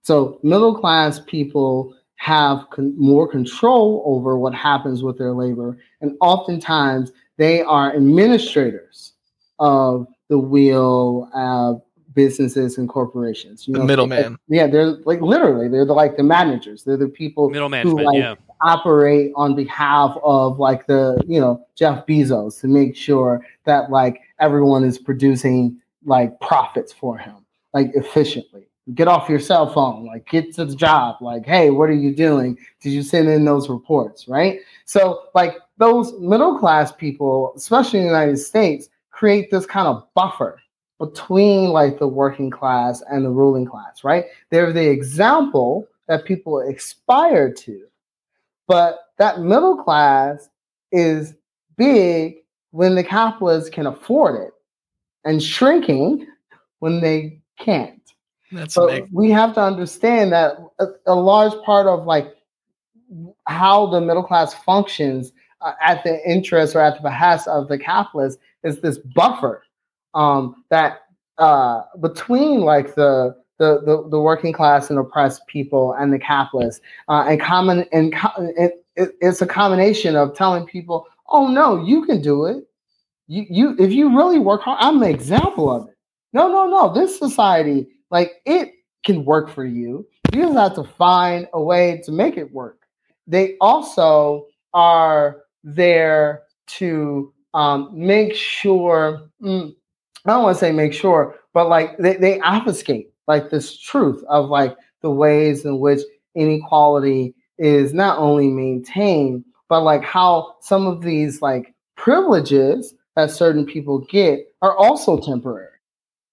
So 0.03 0.39
middle 0.43 0.79
class 0.79 1.21
people 1.27 1.96
have 2.17 2.67
con- 2.71 2.95
more 2.99 3.29
control 3.29 4.03
over 4.07 4.39
what 4.39 4.55
happens 4.55 5.03
with 5.03 5.19
their 5.19 5.33
labor, 5.33 5.79
and 6.01 6.17
oftentimes 6.21 7.13
they 7.37 7.63
are 7.63 7.95
administrators 7.95 9.13
of 9.59 10.07
the 10.29 10.39
wheel 10.39 11.31
of 11.35 11.83
businesses 12.15 12.79
and 12.79 12.89
corporations. 12.89 13.69
You 13.69 13.75
The 13.75 13.85
middleman. 13.85 14.39
Yeah, 14.49 14.67
they're 14.67 14.97
like 15.05 15.21
literally 15.21 15.69
they're 15.69 15.85
the, 15.85 15.93
like 15.93 16.17
the 16.17 16.25
managers. 16.25 16.83
They're 16.83 16.97
the 16.97 17.09
people 17.09 17.51
Middle 17.51 17.71
who 17.71 18.03
like 18.03 18.19
yeah. 18.19 18.35
operate 18.63 19.33
on 19.37 19.55
behalf 19.55 20.17
of 20.25 20.59
like 20.59 20.87
the 20.87 21.23
you 21.29 21.41
know 21.41 21.65
Jeff 21.77 22.07
Bezos 22.07 22.61
to 22.63 22.67
make 22.67 22.97
sure 22.97 23.47
that 23.65 23.91
like 23.91 24.23
everyone 24.41 24.83
is 24.83 24.99
producing 24.99 25.79
like 26.05 26.41
profits 26.41 26.93
for 26.93 27.19
him 27.19 27.37
like 27.75 27.91
efficiently 27.95 28.67
get 28.95 29.09
off 29.09 29.29
your 29.29 29.41
cell 29.41 29.73
phone, 29.73 30.07
like 30.07 30.29
get 30.29 30.55
to 30.55 30.65
the 30.65 30.77
job, 30.77 31.17
like, 31.21 31.45
hey, 31.45 31.71
what 31.71 31.91
are 31.91 31.95
you 31.95 32.15
doing? 32.15 32.59
Did 32.81 32.91
you 32.91 33.03
send 33.03 33.29
in 33.29 33.45
those 33.45 33.69
reports, 33.69 34.29
right? 34.29 34.61
So, 34.85 35.25
like 35.35 35.57
those 35.79 36.13
middle 36.21 36.59
class 36.59 36.93
people, 36.93 37.53
especially 37.57 38.01
in 38.01 38.07
the 38.07 38.13
United 38.13 38.39
States, 38.39 38.89
create 39.11 39.51
this 39.51 39.67
kind 39.67 39.89
of 39.89 40.07
buffer 40.15 40.61
between 40.99 41.71
like 41.71 41.99
the 41.99 42.09
working 42.09 42.51
class 42.51 43.03
and 43.11 43.25
the 43.25 43.31
ruling 43.31 43.67
class, 43.67 44.05
right? 44.05 44.27
They're 44.51 44.73
the 44.73 44.89
example 44.89 45.89
that 46.07 46.25
people 46.25 46.61
aspire 46.61 47.53
to. 47.53 47.83
But 48.67 48.99
that 49.19 49.41
middle 49.41 49.77
class 49.77 50.49
is 50.93 51.35
big 51.77 52.37
when 52.71 52.95
the 52.95 53.05
capitalists 53.05 53.71
can 53.71 53.87
afford 53.87 54.41
it 54.41 54.53
and 55.25 55.43
shrinking 55.43 56.27
when 56.79 57.01
they 57.01 57.41
can't. 57.59 57.96
That's 58.53 58.75
So 58.75 58.87
big. 58.89 59.09
we 59.13 59.31
have 59.31 59.55
to 59.55 59.61
understand 59.63 60.33
that 60.33 60.57
a, 60.79 60.87
a 61.07 61.15
large 61.15 61.53
part 61.65 61.87
of 61.87 62.07
like 62.07 62.35
how 63.47 63.87
the 63.87 64.01
middle 64.01 64.23
class 64.23 64.55
functions 64.55 65.33
uh, 65.61 65.73
at 65.85 66.03
the 66.05 66.19
interest 66.29 66.75
or 66.77 66.81
at 66.81 66.97
the 66.97 67.03
behest 67.03 67.49
of 67.49 67.69
the 67.69 67.79
capitalist 67.79 68.39
is 68.63 68.81
this 68.81 68.99
buffer 68.99 69.63
um, 70.15 70.65
that 70.71 71.03
uh, 71.39 71.83
between 72.01 72.61
like 72.61 72.95
the, 72.95 73.35
the 73.59 73.81
the 73.85 74.09
the 74.11 74.21
working 74.21 74.53
class 74.53 74.91
and 74.91 74.99
oppressed 74.99 75.47
people 75.47 75.93
and 75.95 76.13
the 76.13 76.19
capitalists 76.19 76.81
uh, 77.09 77.25
and 77.29 77.41
common 77.41 77.85
and 77.93 78.15
co- 78.15 78.53
it, 78.57 78.85
it, 78.97 79.11
it's 79.21 79.43
a 79.43 79.47
combination 79.47 80.17
of 80.17 80.35
telling 80.37 80.67
people, 80.67 81.07
oh 81.29 81.49
no, 81.49 81.83
you 81.85 82.05
can 82.05 82.21
do 82.23 82.47
it. 82.47 82.65
You 83.29 83.45
you 83.49 83.77
if 83.79 83.93
you 83.93 84.17
really 84.17 84.39
work 84.39 84.63
hard, 84.63 84.79
I'm 84.81 85.03
an 85.03 85.11
example 85.11 85.71
of 85.71 85.89
it. 85.89 85.95
No, 86.33 86.49
no, 86.49 86.67
no. 86.69 86.93
This 86.93 87.19
society, 87.19 87.89
like 88.11 88.33
it 88.45 88.73
can 89.05 89.25
work 89.25 89.49
for 89.49 89.65
you. 89.65 90.07
You 90.33 90.43
just 90.43 90.57
have 90.57 90.75
to 90.75 90.85
find 90.85 91.49
a 91.53 91.63
way 91.63 92.01
to 92.05 92.13
make 92.13 92.37
it 92.37 92.53
work. 92.53 92.83
They 93.27 93.57
also 93.61 94.47
are 94.75 95.43
there 95.65 96.43
to 96.67 97.33
um, 97.55 97.91
make 97.93 98.35
sure. 98.35 99.31
mm, 99.43 99.75
I 100.25 100.31
don't 100.31 100.43
want 100.43 100.57
to 100.57 100.61
say 100.61 100.73
make 100.73 100.93
sure, 100.93 101.37
but 101.55 101.69
like 101.69 101.97
they, 101.99 102.17
they 102.17 102.41
obfuscate 102.41 103.13
like 103.29 103.51
this 103.51 103.79
truth 103.79 104.23
of 104.29 104.51
like 104.51 104.77
the 105.03 105.11
ways 105.11 105.65
in 105.65 105.79
which 105.79 106.01
inequality 106.35 107.35
is 107.59 107.95
not 107.95 108.19
only 108.19 108.49
maintained, 108.49 109.45
but 109.69 109.83
like 109.83 110.03
how 110.03 110.57
some 110.61 110.87
of 110.87 111.03
these 111.03 111.41
like 111.43 111.75
privileges 111.97 112.95
that 113.15 113.31
certain 113.31 113.65
people 113.65 114.01
get 114.11 114.41
are 114.63 114.77
also 114.77 115.19
temporary. 115.19 115.76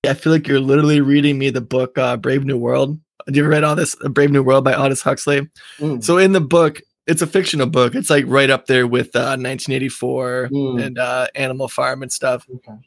I 0.05 0.13
feel 0.13 0.33
like 0.33 0.47
you're 0.47 0.59
literally 0.59 0.99
reading 1.01 1.37
me 1.37 1.49
the 1.49 1.61
book 1.61 1.97
uh, 1.97 2.17
Brave 2.17 2.43
New 2.43 2.57
World. 2.57 2.99
Have 3.25 3.35
you 3.35 3.43
ever 3.43 3.49
read 3.51 3.63
all 3.63 3.75
this 3.75 3.95
uh, 4.03 4.09
Brave 4.09 4.31
New 4.31 4.43
World 4.43 4.65
by 4.65 4.73
Aldous 4.73 5.01
Huxley? 5.01 5.49
Mm. 5.79 6.03
So 6.03 6.17
in 6.17 6.33
the 6.33 6.41
book, 6.41 6.81
it's 7.07 7.21
a 7.21 7.27
fictional 7.27 7.67
book. 7.67 7.95
It's 7.95 8.09
like 8.09 8.25
right 8.27 8.49
up 8.49 8.65
there 8.65 8.85
with 8.85 9.15
uh, 9.15 9.37
1984 9.39 10.49
Mm. 10.51 10.83
and 10.85 10.99
uh, 10.99 11.27
Animal 11.35 11.67
Farm 11.69 12.01
and 12.03 12.11
stuff. 12.11 12.45
Okay. 12.53 12.77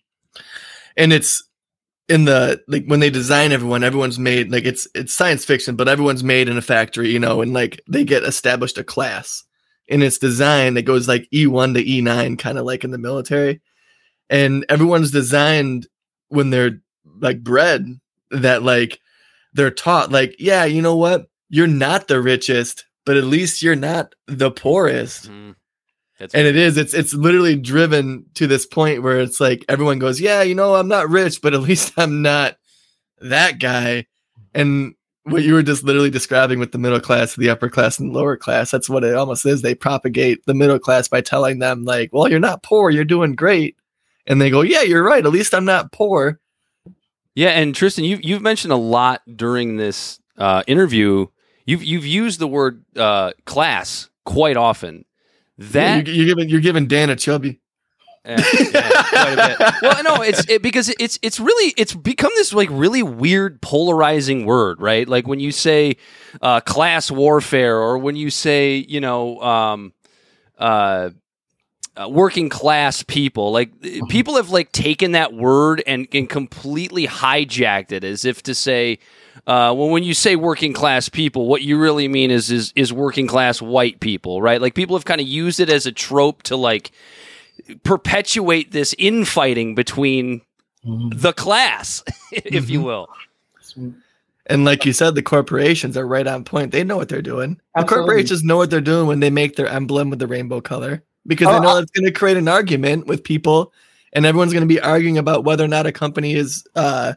And 0.97 1.13
it's 1.13 1.43
in 2.09 2.25
the 2.27 2.63
like 2.69 2.85
when 2.87 3.01
they 3.01 3.11
design 3.11 3.51
everyone, 3.53 3.83
everyone's 3.83 4.19
made 4.19 4.53
like 4.53 4.65
it's 4.65 4.87
it's 4.95 5.13
science 5.15 5.45
fiction, 5.45 5.75
but 5.75 5.89
everyone's 5.89 6.23
made 6.25 6.49
in 6.49 6.57
a 6.59 6.63
factory, 6.63 7.09
you 7.11 7.19
know, 7.19 7.41
and 7.41 7.53
like 7.55 7.81
they 7.89 8.05
get 8.05 8.23
established 8.25 8.79
a 8.79 8.85
class. 8.85 9.43
And 9.89 10.03
it's 10.03 10.19
design 10.19 10.75
that 10.75 10.83
goes 10.83 11.09
like 11.09 11.29
E1 11.33 11.75
to 11.75 11.83
E9, 11.85 12.39
kind 12.39 12.59
of 12.59 12.65
like 12.67 12.85
in 12.85 12.91
the 12.91 12.99
military. 12.99 13.61
And 14.29 14.67
everyone's 14.69 15.13
designed 15.13 15.87
when 16.29 16.51
they're 16.51 16.81
like 17.21 17.43
bred 17.43 17.99
that 18.31 18.63
like 18.63 19.01
they're 19.55 19.71
taught 19.71 20.11
like 20.11 20.37
yeah 20.39 20.65
you 20.65 20.83
know 20.83 20.97
what? 20.97 21.29
You're 21.49 21.67
not 21.67 22.09
the 22.09 22.21
richest 22.21 22.85
but 23.07 23.17
at 23.17 23.25
least 23.25 23.63
you're 23.63 23.77
not 23.77 24.15
the 24.27 24.51
poorest. 24.51 25.31
Mhm. 25.31 25.55
That's 26.19 26.35
and 26.35 26.47
it 26.47 26.57
is 26.57 26.77
it's 26.77 26.93
it's 26.95 27.15
literally 27.15 27.57
driven 27.57 28.25
to 28.35 28.47
this 28.47 28.67
point 28.67 29.03
where 29.03 29.21
it's 29.21 29.41
like 29.41 29.65
everyone 29.69 29.99
goes 29.99 30.19
yeah 30.21 30.43
you 30.43 30.55
know 30.55 30.75
i'm 30.75 30.89
not 30.89 31.11
rich 31.11 31.43
but 31.43 31.53
at 31.55 31.61
least 31.69 31.93
i'm 31.97 32.23
not 32.23 32.57
that 33.21 33.59
guy. 33.59 34.07
And 34.55 34.95
what 35.25 35.43
you 35.43 35.55
were 35.55 35.63
just 35.63 35.85
literally 35.85 36.09
describing 36.11 36.59
with 36.59 36.73
the 36.73 36.79
middle 36.79 37.01
class 37.01 37.37
the 37.37 37.51
upper 37.51 37.69
class 37.69 37.99
and 37.99 38.13
lower 38.13 38.37
class 38.37 38.71
that's 38.71 38.89
what 38.89 39.05
it 39.05 39.15
almost 39.15 39.45
is. 39.47 39.63
They 39.63 39.75
propagate 39.75 40.45
the 40.47 40.55
middle 40.55 40.79
class 40.79 41.09
by 41.09 41.21
telling 41.21 41.59
them 41.59 41.85
like 41.85 42.11
well 42.13 42.29
you're 42.29 42.41
not 42.41 42.63
poor 42.63 42.91
you're 42.91 43.05
doing 43.05 43.35
great. 43.35 43.77
And 44.27 44.41
they 44.41 44.51
go 44.51 44.63
yeah 44.63 44.83
you're 44.83 45.05
right 45.05 45.25
at 45.25 45.31
least 45.33 45.55
i'm 45.55 45.65
not 45.65 45.93
poor 45.93 46.41
Yeah, 47.37 47.51
and 47.51 47.75
Tristan, 47.75 48.05
you 48.05 48.19
you've 48.23 48.43
mentioned 48.43 48.73
a 48.73 48.77
lot 48.77 49.21
during 49.37 49.77
this 49.77 50.19
uh, 50.39 50.63
interview. 50.67 51.27
You've 51.67 51.85
you've 51.85 52.07
used 52.07 52.41
the 52.41 52.49
word 52.49 52.85
uh, 52.97 53.33
class 53.45 54.09
quite 54.25 54.57
often. 54.57 55.05
That 55.59 56.07
you're, 56.07 56.17
you're 56.17 56.27
giving 56.27 56.49
you're 56.49 56.61
giving 56.61 56.87
Dan 56.89 57.11
a 57.11 57.17
chubby 57.17 57.61
Yeah, 58.25 58.43
yeah, 58.73 59.03
quite 59.03 59.33
a 59.33 59.57
bit. 59.59 59.75
Well, 59.83 60.03
no, 60.03 60.23
it's 60.23 60.49
it, 60.49 60.63
because 60.63 60.89
it's 60.99 61.19
it's 61.23 61.39
really 61.39 61.75
it's 61.77 61.95
become 61.95 62.33
this 62.37 62.55
like 62.55 62.69
really 62.73 63.03
weird 63.03 63.61
polarizing 63.61 64.47
word, 64.47 64.81
right? 64.81 65.07
Like 65.07 65.29
when 65.29 65.39
you 65.39 65.53
say 65.53 65.97
uh, 66.41 66.61
class 66.61 67.11
warfare, 67.11 67.77
or 67.77 67.99
when 67.99 68.17
you 68.17 68.31
say 68.31 68.77
you 68.89 69.01
know 69.01 69.41
um, 69.43 69.93
uh, 70.59 71.11
uh, 71.97 72.09
working 72.09 72.49
class 72.49 73.03
people, 73.03 73.53
like 73.53 73.71
people 74.09 74.37
have 74.37 74.51
like 74.51 74.71
taken 74.73 75.13
that 75.13 75.33
word 75.33 75.83
and, 75.87 76.07
and 76.13 76.29
completely 76.29 77.07
hijacked 77.07 77.93
it 77.93 78.05
as 78.05 78.25
if 78.25 78.43
to 78.45 78.55
say. 78.55 78.99
Uh, 79.47 79.73
well, 79.77 79.89
when 79.89 80.03
you 80.03 80.13
say 80.13 80.35
working 80.35 80.73
class 80.73 81.09
people, 81.09 81.47
what 81.47 81.63
you 81.63 81.79
really 81.79 82.09
mean 82.09 82.31
is 82.31 82.51
is 82.51 82.73
is 82.75 82.93
working 82.93 83.27
class 83.27 83.63
white 83.63 84.01
people, 84.01 84.43
right? 84.43 84.61
Like 84.61 84.75
people 84.75 84.97
have 84.97 85.05
kind 85.05 85.21
of 85.21 85.27
used 85.27 85.61
it 85.61 85.71
as 85.71 85.87
a 85.87 85.93
trope 85.93 86.43
to 86.45 86.57
like 86.57 86.91
perpetuate 87.83 88.73
this 88.73 88.95
infighting 88.99 89.75
between 89.75 90.43
the 90.85 91.33
class, 91.33 92.03
if 92.33 92.69
you 92.69 92.83
will. 92.83 93.09
And 94.47 94.65
like 94.65 94.85
you 94.85 94.93
said, 94.93 95.15
the 95.15 95.23
corporations 95.23 95.97
are 95.97 96.07
right 96.07 96.27
on 96.27 96.45
point. 96.45 96.73
They 96.73 96.85
know 96.85 96.97
what 96.97 97.09
they're 97.09 97.23
doing. 97.23 97.61
The 97.75 97.85
corporations 97.85 98.45
know 98.45 98.57
what 98.57 98.71
they're 98.71 98.81
doing 98.81 99.07
when 99.07 99.21
they 99.21 99.31
make 99.31 99.57
their 99.57 99.67
emblem 99.67 100.11
with 100.11 100.19
the 100.19 100.27
rainbow 100.27 100.61
color 100.61 101.03
because 101.27 101.49
Oh, 101.49 101.53
they 101.55 101.61
know 101.61 101.77
I- 101.77 101.81
it's 101.81 101.91
going 101.91 102.05
to 102.07 102.13
create 102.13 102.37
an 102.37 102.49
argument 102.49 103.07
with 103.07 103.25
people, 103.25 103.73
and 104.13 104.25
everyone's 104.27 104.53
going 104.53 104.67
to 104.67 104.75
be 104.75 104.81
arguing 104.81 105.19
about 105.19 105.45
whether 105.45 105.65
or 105.65 105.69
not 105.69 105.87
a 105.87 105.93
company 105.93 106.35
is 106.35 106.65
uh, 106.75 107.15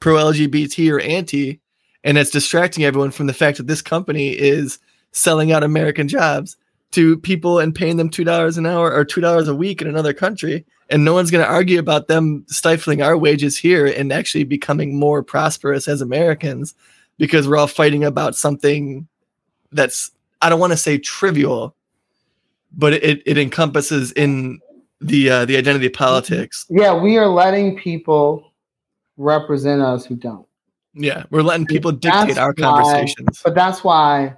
pro 0.00 0.16
LGBT 0.16 0.90
or 0.92 1.00
anti, 1.00 1.60
and 2.02 2.18
it's 2.18 2.30
distracting 2.30 2.84
everyone 2.84 3.10
from 3.10 3.26
the 3.26 3.32
fact 3.32 3.56
that 3.58 3.66
this 3.66 3.82
company 3.82 4.30
is 4.30 4.78
selling 5.12 5.52
out 5.52 5.62
American 5.64 6.08
jobs 6.08 6.56
to 6.90 7.16
people 7.18 7.58
and 7.58 7.74
paying 7.74 7.96
them 7.96 8.08
two 8.10 8.24
dollars 8.24 8.56
an 8.58 8.66
hour 8.66 8.92
or 8.92 9.04
two 9.04 9.20
dollars 9.20 9.48
a 9.48 9.54
week 9.54 9.80
in 9.82 9.88
another 9.88 10.12
country. 10.12 10.64
And 10.90 11.04
no 11.04 11.14
one's 11.14 11.30
going 11.30 11.42
to 11.44 11.50
argue 11.50 11.78
about 11.78 12.08
them 12.08 12.44
stifling 12.48 13.00
our 13.00 13.16
wages 13.16 13.56
here 13.56 13.86
and 13.86 14.12
actually 14.12 14.44
becoming 14.44 14.98
more 14.98 15.22
prosperous 15.22 15.88
as 15.88 16.02
Americans 16.02 16.74
because 17.16 17.48
we're 17.48 17.56
all 17.56 17.66
fighting 17.66 18.04
about 18.04 18.36
something 18.36 19.08
that's 19.72 20.10
I 20.42 20.50
don't 20.50 20.60
want 20.60 20.72
to 20.72 20.76
say 20.76 20.98
trivial, 20.98 21.74
but 22.76 22.94
it, 22.94 23.22
it 23.26 23.38
encompasses 23.38 24.12
in 24.12 24.60
the 25.00 25.30
uh, 25.30 25.44
the 25.44 25.56
identity 25.56 25.88
politics. 25.88 26.66
Yeah, 26.70 26.94
we 26.94 27.16
are 27.18 27.28
letting 27.28 27.76
people 27.76 28.52
represent 29.16 29.82
us 29.82 30.04
who 30.06 30.16
don't. 30.16 30.46
Yeah, 30.94 31.24
we're 31.30 31.42
letting 31.42 31.66
people 31.66 31.92
That's 31.92 32.26
dictate 32.26 32.38
our 32.38 32.54
why- 32.56 32.62
conversations. 32.62 33.40
But 33.42 33.54
that's 33.54 33.82
why 33.84 34.34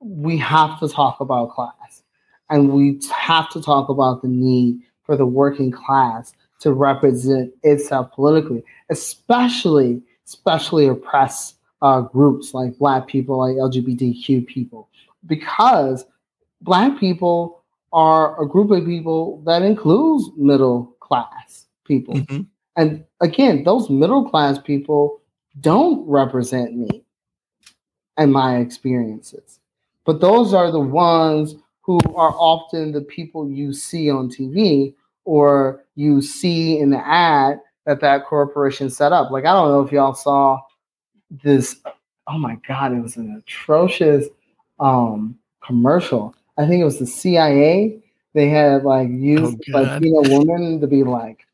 we 0.00 0.36
have 0.38 0.78
to 0.80 0.88
talk 0.88 1.20
about 1.20 1.50
class. 1.50 2.02
And 2.50 2.70
we 2.72 3.00
have 3.16 3.48
to 3.50 3.62
talk 3.62 3.88
about 3.88 4.20
the 4.22 4.28
need 4.28 4.80
for 5.04 5.16
the 5.16 5.24
working 5.24 5.70
class 5.70 6.34
to 6.60 6.72
represent 6.72 7.52
itself 7.62 8.12
politically, 8.12 8.62
especially, 8.90 10.02
especially 10.26 10.86
oppressed 10.86 11.56
uh, 11.80 12.02
groups 12.02 12.52
like 12.54 12.76
Black 12.78 13.06
people, 13.06 13.38
like 13.38 13.56
LGBTQ 13.56 14.46
people, 14.46 14.88
because 15.26 16.04
Black 16.60 16.98
people 16.98 17.63
are 17.94 18.42
a 18.42 18.46
group 18.46 18.72
of 18.72 18.84
people 18.84 19.40
that 19.46 19.62
includes 19.62 20.30
middle 20.36 20.96
class 21.00 21.66
people. 21.84 22.14
Mhm. 22.14 22.46
And 22.76 23.04
again, 23.20 23.62
those 23.62 23.88
middle 23.88 24.28
class 24.28 24.58
people 24.58 25.20
don't 25.60 26.06
represent 26.06 26.76
me 26.76 27.04
and 28.16 28.32
my 28.32 28.58
experiences. 28.58 29.60
But 30.04 30.20
those 30.20 30.52
are 30.52 30.72
the 30.72 30.80
ones 30.80 31.54
who 31.82 31.98
are 32.16 32.34
often 32.36 32.92
the 32.92 33.00
people 33.02 33.48
you 33.48 33.72
see 33.72 34.10
on 34.10 34.28
TV 34.28 34.94
or 35.24 35.84
you 35.94 36.20
see 36.20 36.78
in 36.78 36.90
the 36.90 37.06
ad 37.06 37.60
that 37.86 38.00
that 38.00 38.24
corporation 38.26 38.90
set 38.90 39.12
up. 39.12 39.30
Like, 39.30 39.44
I 39.44 39.52
don't 39.52 39.68
know 39.68 39.82
if 39.82 39.92
y'all 39.92 40.14
saw 40.14 40.60
this. 41.30 41.76
Oh 42.26 42.38
my 42.38 42.56
God, 42.66 42.92
it 42.92 43.00
was 43.00 43.16
an 43.16 43.36
atrocious 43.36 44.26
um, 44.80 45.38
commercial. 45.62 46.34
I 46.56 46.66
think 46.66 46.80
it 46.80 46.84
was 46.84 46.98
the 46.98 47.06
CIA. 47.06 48.00
They 48.32 48.48
had 48.48 48.84
like 48.84 49.08
used 49.10 49.60
Oh, 49.68 49.72
God. 49.72 50.02
Latino 50.02 50.44
women 50.44 50.80
to 50.80 50.86
be 50.86 51.04
like, 51.04 51.46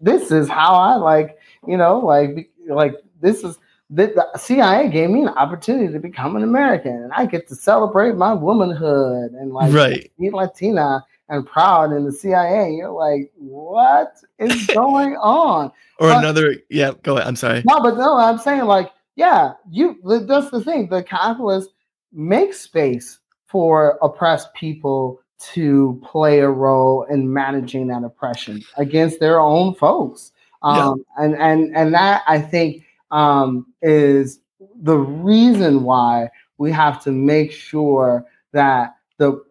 this 0.00 0.30
is 0.30 0.48
how 0.48 0.74
I 0.74 0.96
like, 0.96 1.38
you 1.66 1.76
know, 1.76 1.98
like, 1.98 2.50
like 2.68 2.94
this 3.20 3.42
is 3.44 3.58
the, 3.88 4.08
the 4.08 4.38
CIA 4.38 4.88
gave 4.90 5.10
me 5.10 5.22
an 5.22 5.28
opportunity 5.28 5.92
to 5.92 6.00
become 6.00 6.34
an 6.36 6.42
American, 6.42 6.92
and 7.04 7.12
I 7.12 7.24
get 7.26 7.46
to 7.48 7.54
celebrate 7.54 8.16
my 8.16 8.32
womanhood 8.34 9.32
and 9.32 9.52
like 9.52 9.72
Right. 9.72 10.10
be 10.18 10.28
Latina 10.30 11.04
and 11.28 11.46
proud 11.46 11.92
in 11.92 12.04
the 12.04 12.12
CIA. 12.12 12.72
You're 12.72 12.90
like, 12.90 13.30
what 13.36 14.14
is 14.38 14.66
going 14.74 15.16
on? 15.16 15.66
Or 16.00 16.08
But- 16.08 16.18
another, 16.18 16.56
yeah, 16.68 16.92
go 17.04 17.16
ahead. 17.16 17.28
I'm 17.28 17.36
sorry. 17.36 17.62
No, 17.64 17.80
but 17.80 17.96
no, 17.96 18.16
I'm 18.16 18.38
saying 18.38 18.64
like, 18.64 18.90
yeah, 19.14 19.52
you. 19.70 19.98
That's 20.04 20.50
the 20.50 20.62
thing. 20.62 20.88
The 20.88 21.02
capitalists 21.02 21.72
make 22.12 22.52
space 22.54 23.18
for 23.46 23.98
oppressed 24.02 24.52
people 24.54 25.20
to 25.38 26.00
play 26.04 26.40
a 26.40 26.48
role 26.48 27.04
in 27.04 27.32
managing 27.32 27.88
that 27.88 28.04
oppression 28.04 28.62
against 28.76 29.20
their 29.20 29.40
own 29.40 29.74
folks. 29.74 30.32
Yeah. 30.64 30.88
Um, 30.88 31.04
and 31.18 31.34
and 31.36 31.76
and 31.76 31.94
that 31.94 32.22
I 32.26 32.40
think 32.40 32.84
um, 33.10 33.66
is 33.82 34.40
the 34.82 34.96
reason 34.96 35.84
why 35.84 36.30
we 36.58 36.72
have 36.72 37.02
to 37.04 37.12
make 37.12 37.52
sure 37.52 38.24
that 38.52 38.96
the 39.18 39.44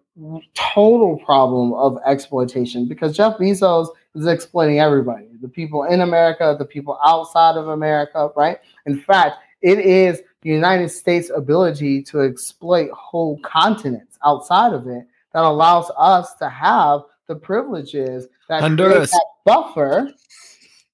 total 0.54 1.18
problem 1.20 1.74
of 1.74 1.98
exploitation, 2.06 2.88
because 2.88 3.16
Jeff 3.16 3.38
Bezos 3.38 3.90
is 4.16 4.26
exploiting 4.28 4.80
everybody, 4.80 5.28
the 5.42 5.48
people 5.48 5.84
in 5.84 6.02
America, 6.02 6.56
the 6.58 6.66
people 6.66 6.98
outside 7.06 7.58
of 7.58 7.68
America, 7.68 8.30
right? 8.36 8.58
In 8.86 9.00
fact, 9.00 9.38
it 9.62 9.80
is 9.80 10.22
the 10.46 10.52
United 10.52 10.90
States' 10.90 11.32
ability 11.36 12.04
to 12.04 12.22
exploit 12.22 12.92
whole 12.92 13.40
continents 13.40 14.20
outside 14.24 14.74
of 14.74 14.86
it 14.88 15.08
that 15.34 15.44
allows 15.44 15.92
us 15.98 16.36
to 16.36 16.48
have 16.48 17.02
the 17.28 17.36
privileges 17.36 18.28
that 18.48 18.62
Honduras. 18.62 19.10
that 19.10 19.26
buffer 19.44 20.14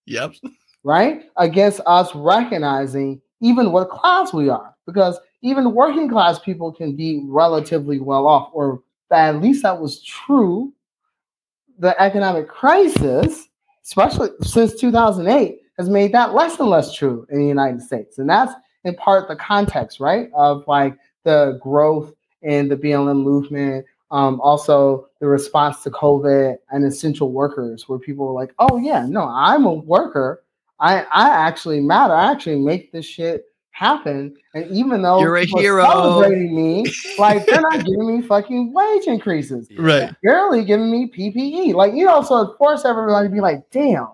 Yep. 0.06 0.36
right? 0.86 1.24
Against 1.36 1.82
us 1.86 2.16
recognizing 2.16 3.22
even 3.42 3.74
what 3.74 3.90
class 3.90 4.32
we 4.34 4.48
are. 4.48 4.74
Because 4.86 5.20
even 5.42 5.74
working 5.74 6.08
class 6.08 6.40
people 6.40 6.72
can 6.72 6.96
be 6.96 7.22
relatively 7.26 8.00
well 8.00 8.28
off, 8.28 8.52
or 8.54 8.82
at 9.12 9.42
least 9.42 9.64
that 9.64 9.80
was 9.80 10.02
true. 10.02 10.72
The 11.78 12.00
economic 12.02 12.48
crisis, 12.48 13.50
especially 13.84 14.30
since 14.44 14.76
2008, 14.76 15.60
has 15.78 15.90
made 15.90 16.14
that 16.14 16.34
less 16.34 16.58
and 16.58 16.70
less 16.70 16.94
true 16.96 17.28
in 17.30 17.40
the 17.40 17.48
United 17.48 17.82
States. 17.82 18.18
And 18.18 18.30
that's 18.30 18.54
in 18.84 18.96
part 18.96 19.28
the 19.28 19.36
context, 19.36 20.00
right? 20.00 20.30
Of 20.34 20.64
like 20.68 20.98
the 21.24 21.60
growth 21.62 22.14
in 22.42 22.68
the 22.68 22.76
BLM 22.76 23.24
movement, 23.24 23.86
um, 24.12 24.42
also 24.42 25.08
the 25.20 25.28
response 25.28 25.84
to 25.84 25.92
COVID 25.92 26.58
and 26.72 26.86
essential 26.86 27.32
workers, 27.32 27.88
where 27.88 28.00
people 28.00 28.26
were 28.26 28.34
like, 28.34 28.54
oh, 28.60 28.78
yeah, 28.78 29.06
no, 29.08 29.28
I'm 29.28 29.66
a 29.66 29.74
worker. 29.74 30.44
I, 30.80 31.02
I 31.14 31.30
actually 31.30 31.80
matter. 31.80 32.14
I 32.14 32.32
actually 32.32 32.60
make 32.60 32.92
this 32.92 33.06
shit 33.06 33.46
happen. 33.70 34.36
And 34.54 34.70
even 34.72 35.02
though 35.02 35.22
You're 35.22 35.38
a 35.38 35.46
hero. 35.46 35.84
celebrating 35.86 36.56
me, 36.56 36.92
like 37.18 37.46
they're 37.46 37.62
not 37.62 37.86
giving 37.86 38.18
me 38.18 38.22
fucking 38.28 38.74
wage 38.74 39.08
increases. 39.08 39.70
Right. 39.78 40.14
Barely 40.24 40.66
giving 40.66 40.92
me 40.92 41.08
PPE. 41.08 41.74
Like, 41.74 41.94
you 41.94 42.06
know, 42.06 42.22
so 42.22 42.42
it 42.42 42.58
forced 42.58 42.86
everybody 42.86 43.28
to 43.28 43.34
be 43.34 43.40
like, 43.40 43.70
damn, 43.72 44.10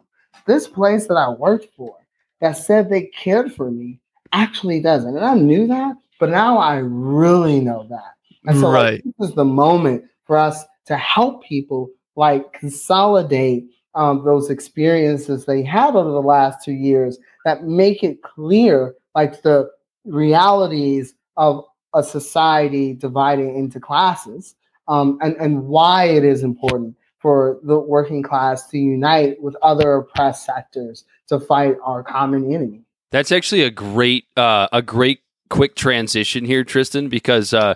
this 0.46 0.68
place 0.68 1.08
that 1.08 1.16
I 1.16 1.30
worked 1.30 1.74
for 1.76 1.96
that 2.42 2.54
said 2.54 2.90
they 2.90 3.04
cared 3.04 3.54
for 3.54 3.72
me 3.72 4.00
actually 4.34 4.80
doesn't. 4.82 5.16
And 5.16 5.26
I 5.26 5.36
knew 5.36 5.68
that, 5.68 5.96
but 6.20 6.30
now 6.30 6.58
I 6.58 6.78
really 6.78 7.60
know 7.60 7.86
that. 7.90 8.14
And 8.46 8.60
so 8.60 8.70
like, 8.70 8.74
Right. 8.74 9.04
this 9.20 9.30
is 9.30 9.36
the 9.36 9.46
moment 9.46 10.06
for 10.26 10.38
us 10.38 10.64
to 10.86 10.98
help 10.98 11.44
people 11.44 11.90
like 12.16 12.54
consolidate 12.54 13.66
um, 13.96 14.24
those 14.24 14.50
experiences 14.50 15.46
they 15.46 15.64
had 15.64 15.96
over 15.96 16.12
the 16.12 16.22
last 16.22 16.64
two 16.64 16.74
years 16.74 17.18
that 17.46 17.64
make 17.64 18.04
it 18.04 18.22
clear 18.22 18.94
like 19.16 19.42
the 19.42 19.70
realities 20.06 21.14
of 21.36 21.64
a 21.94 22.04
society 22.04 22.94
divided 22.94 23.56
into 23.56 23.80
classes 23.80 24.56
um, 24.88 25.18
and, 25.22 25.36
and 25.38 25.68
why 25.68 26.06
it 26.06 26.24
is 26.24 26.44
important 26.44 26.96
for 27.20 27.60
the 27.64 27.80
working 27.80 28.22
class 28.22 28.68
to 28.68 28.78
unite 28.78 29.42
with 29.42 29.56
other 29.62 29.96
oppressed 29.96 30.46
sectors 30.46 31.04
to 31.28 31.40
fight 31.40 31.76
our 31.84 32.04
common 32.04 32.54
enemy. 32.54 32.84
That's 33.12 33.32
actually 33.32 33.64
a 33.64 33.70
great 33.70 34.26
uh, 34.36 34.68
a 34.72 34.82
great 34.82 35.22
quick 35.50 35.76
transition 35.76 36.46
here, 36.46 36.64
Tristan, 36.64 37.08
because 37.10 37.54
uh, 37.54 37.76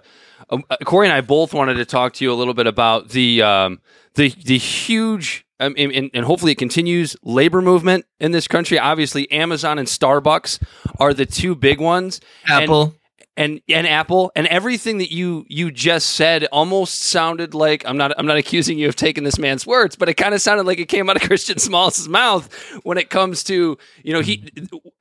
um, 0.49 0.63
uh, 0.69 0.77
Corey 0.83 1.07
and 1.07 1.15
I 1.15 1.21
both 1.21 1.53
wanted 1.53 1.75
to 1.75 1.85
talk 1.85 2.13
to 2.13 2.25
you 2.25 2.31
a 2.31 2.35
little 2.35 2.53
bit 2.53 2.67
about 2.67 3.09
the 3.09 3.41
um, 3.41 3.81
the 4.15 4.29
the 4.29 4.57
huge 4.57 5.45
um, 5.59 5.75
and, 5.77 6.09
and- 6.13 6.25
hopefully 6.25 6.51
it 6.53 6.57
continues 6.57 7.15
labor 7.23 7.61
movement 7.61 8.05
in 8.19 8.31
this 8.31 8.47
country. 8.47 8.79
Obviously, 8.79 9.31
Amazon 9.31 9.79
and 9.79 9.87
Starbucks 9.87 10.61
are 10.99 11.13
the 11.13 11.25
two 11.25 11.55
big 11.55 11.79
ones. 11.79 12.19
Apple. 12.47 12.81
and 12.83 12.93
and 13.41 13.61
and 13.67 13.87
Apple 13.87 14.31
and 14.35 14.45
everything 14.47 14.99
that 14.99 15.11
you 15.11 15.45
you 15.49 15.71
just 15.71 16.11
said 16.11 16.45
almost 16.51 17.01
sounded 17.01 17.53
like 17.55 17.83
I'm 17.87 17.97
not 17.97 18.13
I'm 18.17 18.27
not 18.27 18.37
accusing 18.43 18.77
you 18.77 18.87
of 18.87 18.95
taking 18.95 19.23
this 19.23 19.39
man's 19.39 19.65
words, 19.65 19.95
but 19.95 20.09
it 20.09 20.13
kind 20.13 20.33
of 20.33 20.41
sounded 20.41 20.67
like 20.67 20.79
it 20.79 20.87
came 20.87 21.09
out 21.09 21.15
of 21.15 21.21
Christian 21.27 21.57
Small's 21.57 22.07
mouth 22.07 22.53
when 22.83 22.97
it 22.97 23.09
comes 23.09 23.43
to 23.45 23.77
you 24.03 24.13
know 24.13 24.21
he 24.21 24.51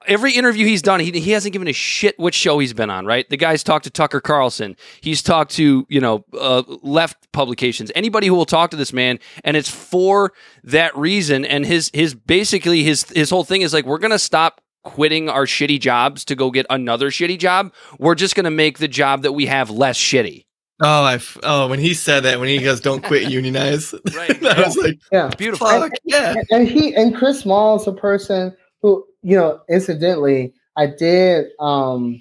every 0.06 0.32
interview 0.32 0.66
he's 0.66 0.82
done 0.82 1.00
he 1.00 1.10
he 1.10 1.32
hasn't 1.32 1.52
given 1.52 1.68
a 1.68 1.72
shit 1.72 2.18
which 2.18 2.34
show 2.34 2.58
he's 2.58 2.72
been 2.72 2.90
on 2.90 3.04
right? 3.04 3.28
The 3.28 3.36
guy's 3.36 3.62
talked 3.62 3.84
to 3.84 3.90
Tucker 3.90 4.20
Carlson. 4.20 4.76
He's 5.00 5.22
talked 5.22 5.52
to 5.52 5.86
you 5.88 6.00
know 6.00 6.24
uh, 6.38 6.62
left 6.82 7.30
publications. 7.32 7.92
Anybody 7.94 8.26
who 8.26 8.34
will 8.34 8.46
talk 8.46 8.70
to 8.70 8.76
this 8.76 8.92
man 8.92 9.18
and 9.44 9.56
it's 9.56 9.68
for 9.68 10.32
that 10.64 10.96
reason 10.96 11.44
and 11.44 11.66
his 11.66 11.90
his 11.92 12.14
basically 12.14 12.84
his 12.84 13.04
his 13.10 13.28
whole 13.28 13.44
thing 13.44 13.60
is 13.60 13.74
like 13.74 13.84
we're 13.84 13.98
gonna 13.98 14.18
stop 14.18 14.62
quitting 14.82 15.28
our 15.28 15.46
shitty 15.46 15.80
jobs 15.80 16.24
to 16.26 16.34
go 16.34 16.50
get 16.50 16.66
another 16.70 17.10
shitty 17.10 17.38
job. 17.38 17.72
We're 17.98 18.14
just 18.14 18.34
going 18.34 18.44
to 18.44 18.50
make 18.50 18.78
the 18.78 18.88
job 18.88 19.22
that 19.22 19.32
we 19.32 19.46
have 19.46 19.70
less 19.70 19.98
shitty. 19.98 20.44
Oh, 20.82 21.04
I 21.04 21.14
f- 21.14 21.36
oh 21.42 21.68
when 21.68 21.78
he 21.78 21.92
said 21.92 22.20
that 22.22 22.40
when 22.40 22.48
he 22.48 22.58
goes, 22.58 22.80
"Don't 22.80 23.04
quit, 23.04 23.30
unionize." 23.30 23.94
Right. 24.14 24.42
I 24.44 24.62
was 24.62 24.76
like, 24.76 24.98
Yeah. 25.12 25.28
Beautiful. 25.36 25.66
"Fuck 25.66 25.92
yeah!" 26.04 26.34
and, 26.36 26.46
and 26.50 26.68
he 26.68 26.94
and 26.94 27.14
Chris 27.14 27.40
Smalls 27.40 27.82
is 27.82 27.88
a 27.88 27.92
person 27.92 28.56
who, 28.80 29.04
you 29.22 29.36
know, 29.36 29.60
incidentally, 29.68 30.54
I 30.76 30.86
did 30.86 31.48
um 31.60 32.20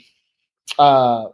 uh 0.78 1.28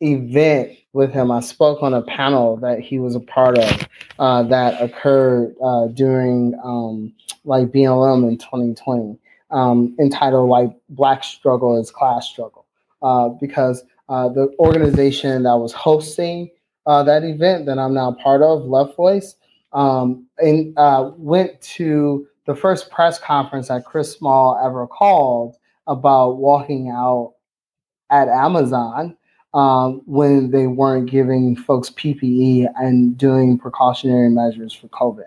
event 0.00 0.72
with 0.92 1.12
him. 1.12 1.30
I 1.30 1.40
spoke 1.40 1.82
on 1.82 1.94
a 1.94 2.02
panel 2.02 2.56
that 2.58 2.80
he 2.80 2.98
was 2.98 3.14
a 3.14 3.20
part 3.20 3.58
of 3.58 3.88
uh 4.18 4.42
that 4.44 4.82
occurred 4.82 5.54
uh 5.62 5.86
during 5.86 6.54
um 6.62 7.14
like 7.44 7.68
BLM 7.68 8.28
in 8.28 8.36
2020, 8.36 9.18
um, 9.54 9.96
entitled 9.98 10.50
like 10.50 10.70
Black 10.90 11.24
Struggle 11.24 11.80
is 11.80 11.90
Class 11.90 12.28
Struggle. 12.28 12.66
Uh 13.02 13.28
because 13.40 13.84
uh 14.08 14.28
the 14.28 14.54
organization 14.58 15.42
that 15.44 15.56
was 15.56 15.72
hosting 15.72 16.50
uh 16.86 17.02
that 17.02 17.24
event 17.24 17.66
that 17.66 17.78
I'm 17.78 17.94
now 17.94 18.12
part 18.12 18.42
of, 18.42 18.64
Left 18.64 18.96
Voice, 18.96 19.36
um, 19.74 20.26
and 20.38 20.76
uh, 20.78 21.10
went 21.16 21.60
to 21.60 22.26
the 22.46 22.54
first 22.54 22.90
press 22.90 23.18
conference 23.18 23.68
that 23.68 23.84
Chris 23.84 24.12
Smalls 24.12 24.58
ever 24.64 24.86
called 24.86 25.56
about 25.86 26.38
walking 26.38 26.90
out 26.90 27.34
at 28.10 28.28
Amazon 28.28 29.16
um, 29.52 30.02
when 30.06 30.50
they 30.50 30.66
weren't 30.66 31.10
giving 31.10 31.56
folks 31.56 31.90
PPE 31.90 32.68
and 32.76 33.18
doing 33.18 33.58
precautionary 33.58 34.30
measures 34.30 34.72
for 34.72 34.88
COVID. 34.88 35.26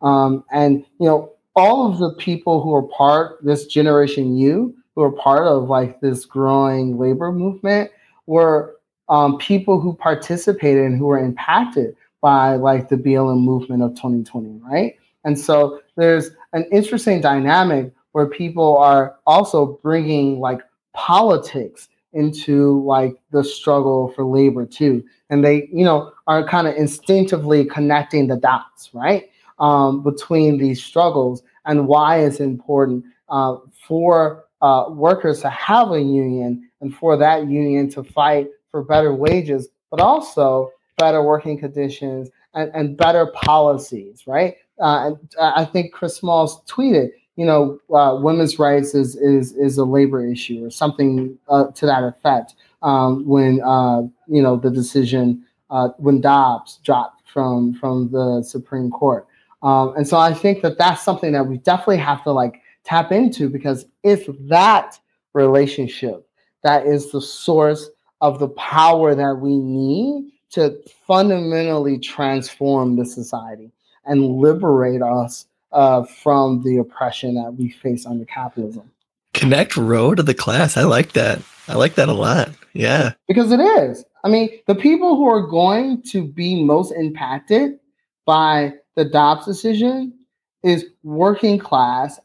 Um, 0.00 0.44
and 0.52 0.84
you 1.00 1.06
know, 1.06 1.32
all 1.58 1.90
of 1.90 1.98
the 1.98 2.12
people 2.14 2.62
who 2.62 2.74
are 2.74 2.82
part 2.82 3.38
this 3.42 3.66
generation 3.66 4.36
you 4.36 4.74
who 4.94 5.02
are 5.02 5.12
part 5.12 5.46
of 5.46 5.68
like 5.68 6.00
this 6.00 6.24
growing 6.24 6.98
labor 6.98 7.32
movement 7.32 7.90
were 8.26 8.76
um, 9.08 9.38
people 9.38 9.80
who 9.80 9.94
participated 9.94 10.84
and 10.84 10.98
who 10.98 11.06
were 11.06 11.18
impacted 11.18 11.96
by 12.20 12.56
like 12.56 12.88
the 12.88 12.96
BLM 12.96 13.40
movement 13.40 13.82
of 13.82 13.94
2020, 13.94 14.60
right? 14.68 14.96
And 15.24 15.38
so 15.38 15.80
there's 15.96 16.30
an 16.52 16.64
interesting 16.72 17.20
dynamic 17.20 17.92
where 18.12 18.26
people 18.26 18.76
are 18.78 19.16
also 19.26 19.78
bringing 19.82 20.40
like 20.40 20.60
politics 20.94 21.88
into 22.12 22.82
like 22.84 23.14
the 23.30 23.44
struggle 23.44 24.12
for 24.14 24.24
labor 24.24 24.66
too, 24.66 25.04
and 25.30 25.44
they 25.44 25.68
you 25.72 25.84
know 25.84 26.10
are 26.26 26.46
kind 26.48 26.66
of 26.66 26.74
instinctively 26.74 27.64
connecting 27.64 28.26
the 28.26 28.36
dots, 28.36 28.90
right, 28.92 29.30
um, 29.60 30.02
between 30.02 30.58
these 30.58 30.82
struggles 30.82 31.42
and 31.66 31.86
why 31.86 32.20
it's 32.20 32.40
important 32.40 33.04
uh, 33.28 33.56
for 33.86 34.44
uh, 34.62 34.86
workers 34.88 35.40
to 35.42 35.50
have 35.50 35.92
a 35.92 36.00
union 36.00 36.68
and 36.80 36.94
for 36.94 37.16
that 37.16 37.46
union 37.48 37.88
to 37.90 38.02
fight 38.02 38.48
for 38.70 38.82
better 38.82 39.14
wages, 39.14 39.68
but 39.90 40.00
also 40.00 40.70
better 40.96 41.22
working 41.22 41.58
conditions 41.58 42.28
and, 42.54 42.70
and 42.74 42.96
better 42.96 43.26
policies, 43.26 44.24
right? 44.26 44.56
Uh, 44.80 45.06
and 45.06 45.18
I 45.40 45.64
think 45.64 45.92
Chris 45.92 46.16
Smalls 46.16 46.62
tweeted, 46.66 47.10
you 47.36 47.44
know, 47.44 47.78
uh, 47.94 48.18
women's 48.20 48.58
rights 48.58 48.94
is 48.94 49.16
is 49.16 49.52
is 49.54 49.78
a 49.78 49.84
labor 49.84 50.26
issue 50.26 50.64
or 50.64 50.70
something 50.70 51.38
uh, 51.48 51.66
to 51.72 51.86
that 51.86 52.02
effect. 52.02 52.54
Um, 52.82 53.26
when 53.26 53.60
uh, 53.62 54.02
you 54.26 54.42
know 54.42 54.56
the 54.56 54.70
decision 54.70 55.44
when 55.98 56.20
Dobbs 56.20 56.78
dropped 56.82 57.28
from 57.28 57.74
from 57.74 58.10
the 58.10 58.42
Supreme 58.42 58.90
Court, 58.90 59.26
um, 59.62 59.94
and 59.96 60.06
so 60.06 60.16
I 60.16 60.34
think 60.34 60.62
that 60.62 60.78
that's 60.78 61.02
something 61.02 61.32
that 61.32 61.46
we 61.46 61.58
definitely 61.58 61.98
have 61.98 62.22
to 62.24 62.32
like 62.32 62.60
tap 62.84 63.12
into 63.12 63.48
because 63.48 63.84
if 64.02 64.26
that 64.48 64.98
relationship 65.34 66.28
that 66.62 66.86
is 66.86 67.12
the 67.12 67.20
source 67.20 67.90
of 68.20 68.38
the 68.38 68.48
power 68.48 69.14
that 69.14 69.38
we 69.40 69.56
need 69.56 70.30
to 70.50 70.76
fundamentally 71.06 71.98
transform 71.98 72.96
the 72.96 73.04
society 73.04 73.70
and 74.04 74.38
liberate 74.38 75.02
us 75.02 75.46
uh, 75.72 76.02
from 76.04 76.62
the 76.62 76.78
oppression 76.78 77.34
that 77.34 77.52
we 77.52 77.68
face 77.68 78.06
under 78.06 78.24
capitalism. 78.24 78.90
Connect 79.34 79.76
row 79.76 80.14
to 80.14 80.22
the 80.22 80.34
class. 80.34 80.76
I 80.76 80.84
like 80.84 81.12
that. 81.12 81.40
I 81.68 81.74
like 81.74 81.94
that 81.96 82.08
a 82.08 82.14
lot. 82.14 82.50
Yeah. 82.72 83.12
Because 83.28 83.52
it 83.52 83.60
is. 83.60 84.04
I 84.24 84.28
mean, 84.28 84.48
the 84.66 84.74
people 84.74 85.16
who 85.16 85.28
are 85.28 85.46
going 85.46 86.02
to 86.10 86.26
be 86.26 86.64
most 86.64 86.92
impacted 86.92 87.78
by 88.24 88.74
the 88.98 89.04
Dobbs 89.04 89.46
decision 89.46 90.12
is 90.64 90.84
working 91.04 91.56
class 91.56 92.18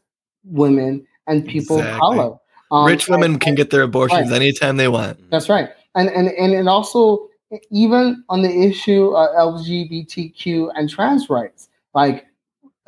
women 0.44 1.06
and 1.28 1.46
people 1.46 1.76
Exactly. 1.78 1.94
of 1.94 2.00
color. 2.00 2.38
Um, 2.72 2.86
Rich 2.86 3.08
women 3.08 3.32
and- 3.32 3.40
can 3.40 3.54
get 3.54 3.70
their 3.70 3.82
abortions 3.82 4.30
Right. 4.32 4.42
anytime 4.42 4.76
they 4.76 4.88
want. 4.88 5.30
That's 5.30 5.48
right. 5.48 5.68
And 5.94 6.08
and 6.10 6.28
and 6.30 6.52
it 6.52 6.66
also 6.66 7.28
even 7.70 8.24
on 8.28 8.42
the 8.42 8.50
issue 8.64 9.14
of 9.14 9.28
LGBTQ 9.36 10.72
and 10.74 10.90
trans 10.90 11.30
rights, 11.30 11.68
like 11.94 12.26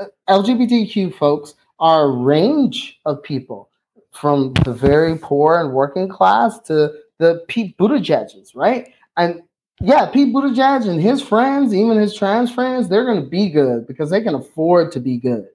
uh, 0.00 0.06
LGBTQ 0.28 1.14
folks 1.14 1.54
are 1.78 2.06
a 2.06 2.10
range 2.10 2.98
of 3.06 3.22
people 3.22 3.68
from 4.10 4.52
the 4.64 4.72
very 4.72 5.16
poor 5.16 5.60
and 5.60 5.72
working 5.72 6.08
class 6.08 6.58
to 6.62 6.92
the 7.18 7.44
Pete 7.46 7.76
Buttigieg's, 7.78 8.52
right? 8.56 8.92
And 9.16 9.42
yeah, 9.80 10.06
Pete 10.06 10.32
Buttigieg 10.32 10.88
and 10.88 11.00
his 11.00 11.20
friends, 11.22 11.74
even 11.74 11.98
his 11.98 12.14
trans 12.14 12.50
friends, 12.50 12.88
they're 12.88 13.04
going 13.04 13.22
to 13.22 13.28
be 13.28 13.50
good 13.50 13.86
because 13.86 14.10
they 14.10 14.22
can 14.22 14.34
afford 14.34 14.90
to 14.92 15.00
be 15.00 15.18
good. 15.18 15.46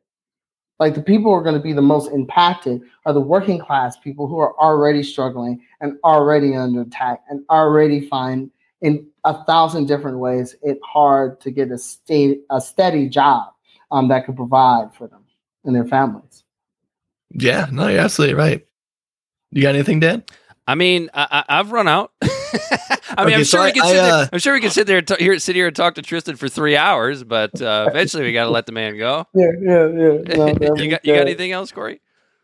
Like 0.79 0.95
the 0.95 1.01
people 1.01 1.31
who 1.31 1.37
are 1.37 1.43
going 1.43 1.55
to 1.55 1.61
be 1.61 1.73
the 1.73 1.81
most 1.81 2.11
impacted 2.11 2.81
are 3.05 3.13
the 3.13 3.21
working 3.21 3.59
class 3.59 3.97
people 3.97 4.27
who 4.27 4.39
are 4.39 4.55
already 4.57 5.03
struggling 5.03 5.61
and 5.79 5.97
already 6.03 6.55
under 6.55 6.81
attack 6.81 7.21
and 7.29 7.45
already 7.49 8.07
find 8.07 8.49
in 8.81 9.07
a 9.23 9.43
thousand 9.45 9.85
different 9.85 10.17
ways 10.17 10.55
it 10.63 10.79
hard 10.83 11.39
to 11.41 11.51
get 11.51 11.71
a 11.71 11.77
state 11.77 12.41
a 12.49 12.59
steady 12.59 13.07
job 13.07 13.53
um, 13.91 14.07
that 14.07 14.25
could 14.25 14.35
provide 14.35 14.93
for 14.95 15.07
them 15.07 15.23
and 15.65 15.75
their 15.75 15.85
families. 15.85 16.43
Yeah. 17.29 17.67
No, 17.71 17.87
you're 17.87 17.99
absolutely 17.99 18.35
right. 18.35 18.65
You 19.51 19.61
got 19.61 19.75
anything, 19.75 19.99
Dan? 19.99 20.23
I 20.67 20.75
mean, 20.75 21.09
I, 21.13 21.43
I, 21.47 21.59
I've 21.59 21.71
run 21.71 21.87
out. 21.87 22.11
I 22.21 22.27
mean, 23.25 23.27
Okay, 23.27 23.33
I'm 23.35 23.43
so 23.43 23.57
sure 23.57 23.63
we 23.63 23.69
I- 23.69 23.71
can 23.71 23.81
I, 23.83 23.87
sit 23.87 23.93
there. 23.95 24.13
uh, 24.13 24.27
I'm 24.33 24.39
sure 24.39 24.53
we 24.53 24.59
can 24.61 24.69
sit 24.69 24.87
there, 24.87 25.01
t- 25.01 25.15
here, 25.19 25.39
sit 25.39 25.55
here 25.55 25.67
and 25.67 25.75
talk 25.75 25.95
to 25.95 26.01
Tristan 26.01 26.35
for 26.37 26.47
three 26.47 26.77
hours, 26.77 27.23
but 27.23 27.61
uh, 27.61 27.87
eventually 27.91 28.23
we 28.23 28.33
got 28.33 28.45
to 28.45 28.51
let 28.51 28.65
the 28.65 28.71
man 28.71 28.97
go. 28.97 29.25
Yeah, 29.33 29.47
yeah, 29.61 29.87
yeah. 29.87 30.11
you 30.75 30.89
got 30.89 31.05
you 31.05 31.13
got 31.15 31.21
anything 31.21 31.51
else, 31.51 31.71
Corey? 31.71 31.99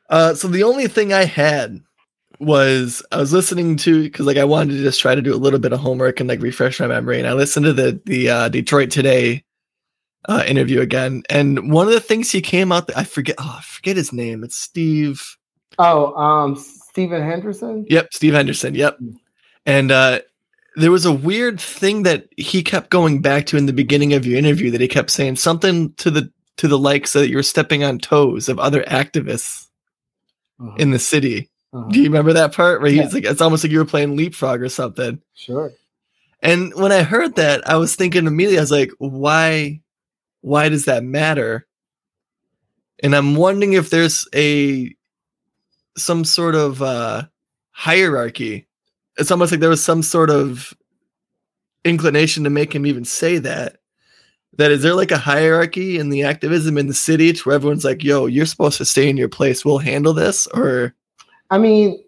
Uh, 0.10 0.34
so 0.34 0.48
the 0.48 0.64
only 0.64 0.88
thing 0.88 1.14
I 1.14 1.26
had 1.26 1.82
was 2.40 3.02
I 3.12 3.18
was 3.18 3.34
listening 3.34 3.78
to 3.78 4.04
because 4.04 4.26
like 4.26 4.38
I 4.38 4.44
wanted 4.44 4.74
to 4.74 4.82
just 4.84 5.00
try 5.02 5.16
to 5.16 5.22
do 5.22 5.34
a 5.34 5.38
little 5.38 5.60
bit 5.60 5.74
of 5.74 5.80
homework 5.80 6.20
and 6.20 6.28
like 6.30 6.42
refresh 6.42 6.80
my 6.80 6.88
memory, 6.88 7.20
and 7.20 7.28
I 7.28 7.34
listened 7.34 7.66
to 7.66 7.74
the 7.74 8.00
the 8.06 8.30
uh, 8.30 8.50
Detroit 8.50 8.92
Today 8.92 9.44
uh, 10.28 10.44
interview 10.48 10.82
again, 10.82 11.24
and 11.30 11.72
one 11.72 11.88
of 11.88 11.94
the 11.94 12.00
things 12.02 12.32
he 12.32 12.42
came 12.42 12.72
out 12.72 12.90
I 12.96 13.04
forget 13.06 13.36
oh 13.40 13.56
I 13.60 13.62
forget 13.64 13.96
his 13.98 14.12
name. 14.14 14.44
It's 14.44 14.56
Steve. 14.58 15.38
Oh, 15.80 16.14
um, 16.16 16.64
Stephen 16.98 17.22
Henderson. 17.22 17.86
Yep, 17.90 18.08
Steve 18.12 18.34
Henderson. 18.34 18.74
Yep, 18.74 18.98
and 19.68 19.92
uh, 19.92 20.20
there 20.78 20.90
was 20.92 21.06
a 21.06 21.14
weird 21.14 21.62
thing 21.62 22.02
that 22.04 22.28
he 22.38 22.64
kept 22.64 22.90
going 22.90 23.22
back 23.22 23.46
to 23.48 23.58
in 23.58 23.68
the 23.68 23.74
beginning 23.74 24.14
of 24.14 24.26
your 24.26 24.38
interview 24.40 24.72
that 24.72 24.82
he 24.82 24.88
kept 24.88 25.12
saying 25.12 25.36
something 25.36 25.94
to 25.94 26.10
the 26.10 26.32
to 26.58 26.68
the 26.68 26.80
likes 26.80 27.14
that 27.14 27.30
you're 27.30 27.44
stepping 27.44 27.84
on 27.84 28.00
toes 28.00 28.50
of 28.50 28.58
other 28.58 28.82
activists 28.86 29.68
Uh-huh, 30.60 30.76
in 30.80 30.90
the 30.90 30.98
city. 30.98 31.52
uh-huh. 31.72 31.88
Do 31.92 32.00
you 32.00 32.06
remember 32.06 32.34
that 32.34 32.52
part 32.56 32.82
where 32.82 32.90
he's 32.90 33.00
Yeah. 33.02 33.10
like, 33.14 33.26
it's 33.26 33.42
almost 33.42 33.64
like 33.64 33.72
you 33.72 33.78
were 33.78 33.86
playing 33.86 34.16
leapfrog 34.18 34.64
or 34.64 34.70
something. 34.70 35.22
Sure. 35.36 35.72
And 36.42 36.74
when 36.74 36.92
I 36.92 37.04
heard 37.04 37.36
that, 37.36 37.70
I 37.70 37.76
was 37.76 37.96
thinking 37.96 38.26
immediately, 38.26 38.58
I 38.58 38.62
was 38.62 38.72
like, 38.72 38.90
why, 38.98 39.82
why 40.42 40.70
does 40.70 40.86
that 40.86 41.04
matter? 41.04 41.68
And 43.04 43.16
I'm 43.16 43.36
wondering 43.36 43.74
if 43.74 43.92
there's 43.92 44.28
a, 44.34 44.96
some 45.98 46.24
sort 46.24 46.56
of 46.56 46.82
uh, 46.82 47.24
hierarchy. 47.72 48.68
It's 49.18 49.32
almost 49.32 49.52
like 49.52 49.62
there 49.62 49.70
was 49.70 49.84
some 49.84 50.04
sort 50.04 50.30
of 50.30 50.74
inclination 51.84 52.44
to 52.44 52.50
make 52.50 52.74
him 52.74 52.86
even 52.86 53.06
say 53.06 53.40
that. 53.40 53.78
That 54.58 54.72
is 54.72 54.82
there 54.82 54.96
like 54.96 55.12
a 55.12 55.18
hierarchy 55.18 56.00
in 56.00 56.10
the 56.10 56.24
activism 56.24 56.78
in 56.78 56.88
the 56.88 56.94
city 56.94 57.34
to 57.34 57.44
where 57.44 57.56
everyone's 57.56 57.86
like, 57.86 58.04
yo, 58.04 58.26
you're 58.26 58.46
supposed 58.46 58.78
to 58.78 58.86
stay 58.86 59.10
in 59.10 59.18
your 59.18 59.30
place. 59.30 59.64
We'll 59.64 59.78
handle 59.78 60.14
this? 60.14 60.48
Or, 60.48 60.96
I 61.52 61.58
mean, 61.58 62.04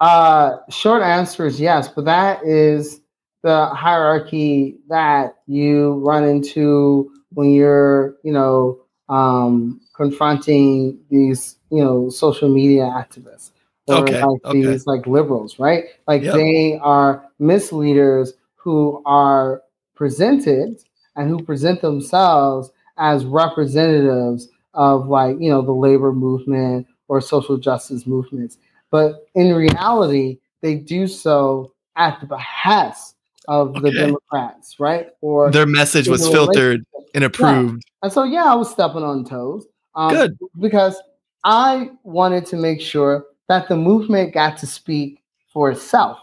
uh, 0.00 0.56
short 0.68 1.02
answer 1.02 1.46
is 1.46 1.60
yes, 1.60 1.88
but 1.88 2.04
that 2.04 2.44
is 2.44 3.00
the 3.42 3.66
hierarchy 3.66 4.76
that 4.88 5.36
you 5.46 5.94
run 6.04 6.24
into 6.24 7.10
when 7.30 7.50
you're, 7.52 8.16
you 8.22 8.32
know, 8.32 8.80
um, 9.08 9.80
confronting 10.00 10.98
these, 11.10 11.56
you 11.70 11.84
know, 11.84 12.08
social 12.08 12.48
media 12.48 12.84
activists 12.84 13.50
or 13.86 13.96
Okay, 13.98 14.20
like 14.22 14.40
okay. 14.46 14.60
these 14.62 14.86
like 14.86 15.06
liberals, 15.06 15.58
right? 15.58 15.84
Like 16.06 16.22
Yep. 16.22 16.34
they 16.34 16.78
are 16.80 17.26
misleaders 17.38 18.32
who 18.56 19.02
are 19.04 19.62
presented 19.94 20.76
and 21.16 21.28
who 21.28 21.42
present 21.42 21.82
themselves 21.82 22.70
as 22.96 23.26
representatives 23.26 24.48
of 24.72 25.08
like, 25.08 25.36
you 25.38 25.50
know, 25.50 25.60
the 25.60 25.72
labor 25.72 26.12
movement 26.12 26.86
or 27.08 27.20
social 27.20 27.58
justice 27.58 28.06
movements. 28.06 28.56
But 28.90 29.26
in 29.34 29.54
reality, 29.54 30.38
they 30.62 30.76
do 30.76 31.06
so 31.06 31.72
at 31.96 32.20
the 32.20 32.26
behest 32.26 33.16
of 33.48 33.74
the 33.82 33.90
Democrats, 33.90 34.78
right? 34.80 35.08
Or 35.20 35.50
their 35.50 35.66
message 35.66 36.08
was 36.08 36.26
filtered 36.26 36.84
and 37.14 37.24
approved. 37.24 37.82
and 38.02 38.12
so, 38.12 38.24
yeah, 38.24 38.44
I 38.44 38.54
was 38.54 38.70
stepping 38.70 39.02
on 39.02 39.24
toes. 39.24 39.66
Um, 39.94 40.10
Good. 40.10 40.38
Because 40.58 41.00
I 41.44 41.90
wanted 42.04 42.46
to 42.46 42.56
make 42.56 42.80
sure 42.80 43.26
that 43.48 43.68
the 43.68 43.76
movement 43.76 44.34
got 44.34 44.56
to 44.58 44.66
speak 44.66 45.22
for 45.52 45.70
itself 45.70 46.18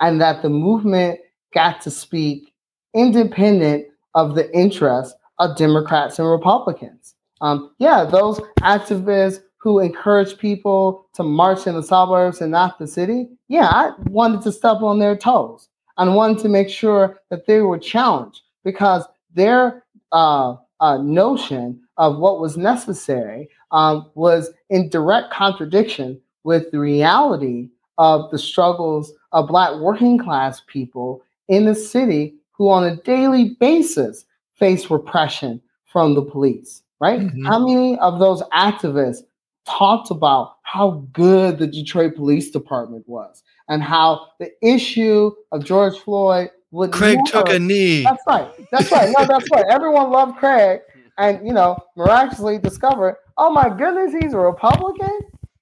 and 0.00 0.20
that 0.20 0.42
the 0.42 0.48
movement 0.48 1.20
got 1.54 1.80
to 1.82 1.90
speak 1.90 2.52
independent 2.94 3.86
of 4.14 4.34
the 4.34 4.52
interests 4.56 5.14
of 5.38 5.56
Democrats 5.56 6.18
and 6.18 6.28
Republicans. 6.28 7.14
Um, 7.40 7.74
yeah, 7.78 8.04
those 8.04 8.40
activists 8.60 9.40
who 9.58 9.78
encourage 9.78 10.38
people 10.38 11.08
to 11.14 11.22
march 11.22 11.66
in 11.66 11.74
the 11.74 11.82
suburbs 11.82 12.40
and 12.40 12.50
not 12.50 12.78
the 12.78 12.86
city, 12.86 13.28
yeah, 13.48 13.66
I 13.66 13.92
wanted 14.08 14.42
to 14.42 14.52
step 14.52 14.82
on 14.82 14.98
their 14.98 15.16
toes 15.16 15.68
and 15.98 16.14
wanted 16.14 16.38
to 16.40 16.48
make 16.48 16.68
sure 16.68 17.20
that 17.30 17.46
they 17.46 17.60
were 17.60 17.78
challenged 17.78 18.42
because 18.64 19.04
their 19.34 19.84
uh, 20.10 20.56
uh, 20.80 20.98
notion 20.98 21.80
of 22.02 22.18
what 22.18 22.40
was 22.40 22.56
necessary 22.56 23.48
um, 23.70 24.10
was 24.16 24.50
in 24.70 24.88
direct 24.88 25.32
contradiction 25.32 26.20
with 26.42 26.68
the 26.72 26.80
reality 26.80 27.68
of 27.96 28.28
the 28.32 28.38
struggles 28.40 29.12
of 29.30 29.46
Black 29.46 29.78
working 29.78 30.18
class 30.18 30.60
people 30.66 31.22
in 31.46 31.64
the 31.64 31.76
city 31.76 32.34
who, 32.50 32.68
on 32.68 32.82
a 32.82 32.96
daily 32.96 33.56
basis, 33.60 34.24
face 34.58 34.90
repression 34.90 35.62
from 35.92 36.14
the 36.14 36.22
police. 36.22 36.82
Right? 37.00 37.20
Mhm. 37.20 37.46
How 37.46 37.64
many 37.64 37.96
of 38.00 38.18
those 38.18 38.42
activists 38.52 39.22
talked 39.64 40.10
about 40.10 40.56
how 40.62 41.04
good 41.12 41.58
the 41.58 41.68
Detroit 41.68 42.16
Police 42.16 42.50
Department 42.50 43.08
was 43.08 43.44
and 43.68 43.80
how 43.80 44.26
the 44.40 44.50
issue 44.60 45.30
of 45.52 45.64
George 45.64 45.96
Floyd 45.98 46.50
would 46.72 46.90
Craig 46.90 47.18
took 47.26 47.48
a 47.48 47.60
knee. 47.60 48.02
that's 48.02 48.22
right. 48.26 48.50
That's 48.72 48.90
right. 48.90 49.14
No, 49.16 49.24
that's 49.24 49.48
right. 49.52 49.66
Everyone 49.68 50.10
loved 50.10 50.36
Craig, 50.38 50.80
and 51.18 51.46
you 51.46 51.52
know, 51.52 51.76
miraculously 51.96 52.58
discovered, 52.58 53.16
oh 53.38 53.50
my 53.50 53.68
goodness, 53.68 54.12
he's 54.20 54.32
a 54.34 54.38
Republican. 54.38 55.18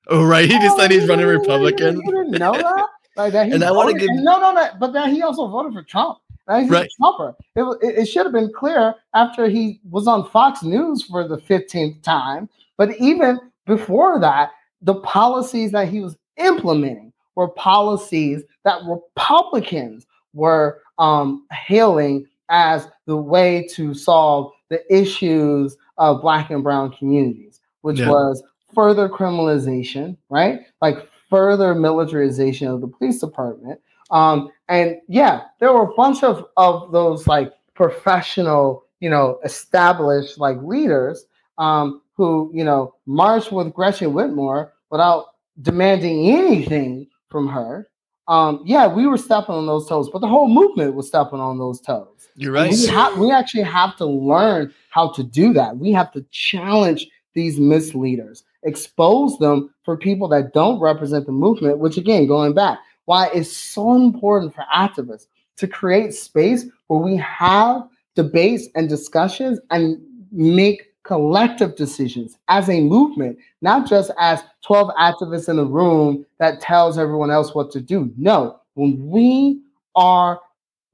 Oh, 0.09 0.25
right. 0.25 0.45
He 0.49 0.59
just 0.59 0.75
Oh, 0.77 0.79
said 0.79 0.91
he's 0.91 1.09
running 1.09 1.27
Republican. 1.27 1.97
You 1.97 2.03
didn't 2.25 2.31
know 2.33 2.53
that? 2.53 2.87
Like 3.17 3.33
that 3.33 3.47
he 3.47 3.53
And 3.53 3.63
I 3.65 3.71
wanna 3.71 3.95
give- 3.95 4.09
no, 4.13 4.41
no, 4.41 4.53
no. 4.53 4.69
But 4.79 4.93
then 4.93 5.15
he 5.15 5.23
also 5.23 5.47
voted 5.49 5.73
for 5.73 5.83
Trump. 5.83 6.19
Now 6.49 6.61
he's 6.61 6.71
Right. 6.71 6.87
a 6.87 6.89
Trumper. 7.01 7.35
It, 7.55 7.63
it, 7.83 7.99
it 8.01 8.07
should 8.07 8.27
have 8.27 8.33
been 8.33 8.53
clear 8.53 8.95
after 9.15 9.49
he 9.49 9.81
was 9.91 10.07
on 10.09 10.29
Fox 10.31 10.63
News 10.63 11.03
for 11.05 11.27
the 11.29 11.39
fifteenth 11.39 12.03
time. 12.03 12.49
But 12.77 12.97
even 12.99 13.39
before 13.67 14.19
that, 14.21 14.51
the 14.83 14.95
policies 14.97 15.71
that 15.73 15.89
he 15.89 16.01
was 16.01 16.17
implementing 16.39 17.13
were 17.37 17.49
policies 17.49 18.43
that 18.65 18.81
Republicans 18.85 20.07
were 20.33 20.81
um, 20.99 21.47
hailing 21.53 22.27
as 22.49 22.89
the 23.07 23.17
way 23.17 23.67
to 23.73 23.95
solve 23.95 24.51
the 24.71 24.81
issues 24.95 25.77
of 25.99 26.23
Black 26.23 26.51
and 26.51 26.63
Brown 26.63 26.91
communities, 26.93 27.61
which 27.83 28.01
Yeah. 28.01 28.09
was 28.11 28.43
further 28.75 29.09
criminalization, 29.09 30.17
right? 30.31 30.61
Like 30.81 31.09
further 31.29 31.75
militarization 31.75 32.69
of 32.69 32.81
the 32.81 32.89
police 32.89 33.21
department. 33.21 33.81
Um, 34.11 34.51
and 34.69 34.97
yeah, 35.09 35.43
there 35.61 35.73
were 35.73 35.83
a 35.91 35.95
bunch 35.95 36.23
of, 36.25 36.47
of 36.57 36.91
those 36.93 37.27
like 37.27 37.53
professional, 37.75 38.85
you 39.01 39.11
know, 39.11 39.39
established 39.45 40.39
like 40.39 40.59
leaders 40.63 41.27
um, 41.59 42.03
who, 42.17 42.51
you 42.55 42.65
know, 42.65 42.95
marched 43.07 43.53
with 43.53 43.73
Gretchen 43.75 44.13
Whitmer 44.13 44.71
without 44.91 45.27
demanding 45.63 46.29
anything 46.31 47.07
from 47.29 47.49
her. 47.49 47.89
Um, 48.29 48.63
yeah, 48.65 48.87
we 48.87 49.07
were 49.07 49.17
stepping 49.17 49.55
on 49.55 49.67
those 49.67 49.89
toes, 49.89 50.09
but 50.11 50.21
the 50.21 50.29
whole 50.29 50.49
movement 50.49 50.95
was 50.95 51.09
stepping 51.09 51.41
on 51.41 51.59
those 51.59 51.81
toes. 51.81 52.20
You're 52.37 52.53
right. 52.53 52.71
We, 52.71 52.87
ha- 52.87 53.15
we 53.19 53.31
actually 53.31 53.65
have 53.65 53.97
to 53.97 54.07
learn 54.07 54.73
how 54.91 55.13
to 55.13 55.23
do 55.23 55.53
that. 55.55 55.77
We 55.77 55.93
have 55.93 56.13
to 56.13 56.25
challenge 56.31 57.09
these 57.35 57.59
misleaders, 57.59 58.45
expose 58.63 59.39
them 59.39 59.73
for 59.85 59.97
people 59.97 60.29
that 60.29 60.53
don't 60.53 60.81
represent 60.81 61.27
the 61.27 61.33
movement, 61.33 61.79
which 61.79 61.97
again, 61.97 62.27
going 62.27 62.55
back, 62.55 62.79
why 63.05 63.29
it's 63.35 63.55
so 63.55 63.95
important 63.95 64.55
for 64.55 64.65
activists 64.75 65.27
to 65.57 65.67
create 65.67 66.15
space 66.15 66.65
where 66.89 67.01
we 67.01 67.17
have 67.17 67.89
debates 68.15 68.69
and 68.75 68.89
discussions 68.89 69.61
and 69.71 70.01
make 70.33 70.91
collective 71.03 71.77
decisions 71.77 72.37
as 72.49 72.69
a 72.69 72.81
movement, 72.81 73.39
not 73.63 73.89
just 73.89 74.11
as 74.19 74.43
12 74.65 74.91
activists 74.99 75.49
in 75.49 75.59
a 75.59 75.65
room 75.65 76.25
that 76.39 76.61
tells 76.61 76.99
everyone 76.99 77.31
else 77.31 77.55
what 77.55 77.71
to 77.71 77.81
do. 77.81 78.13
No, 78.17 78.61
when 78.75 79.09
we 79.09 79.61
are 79.97 80.41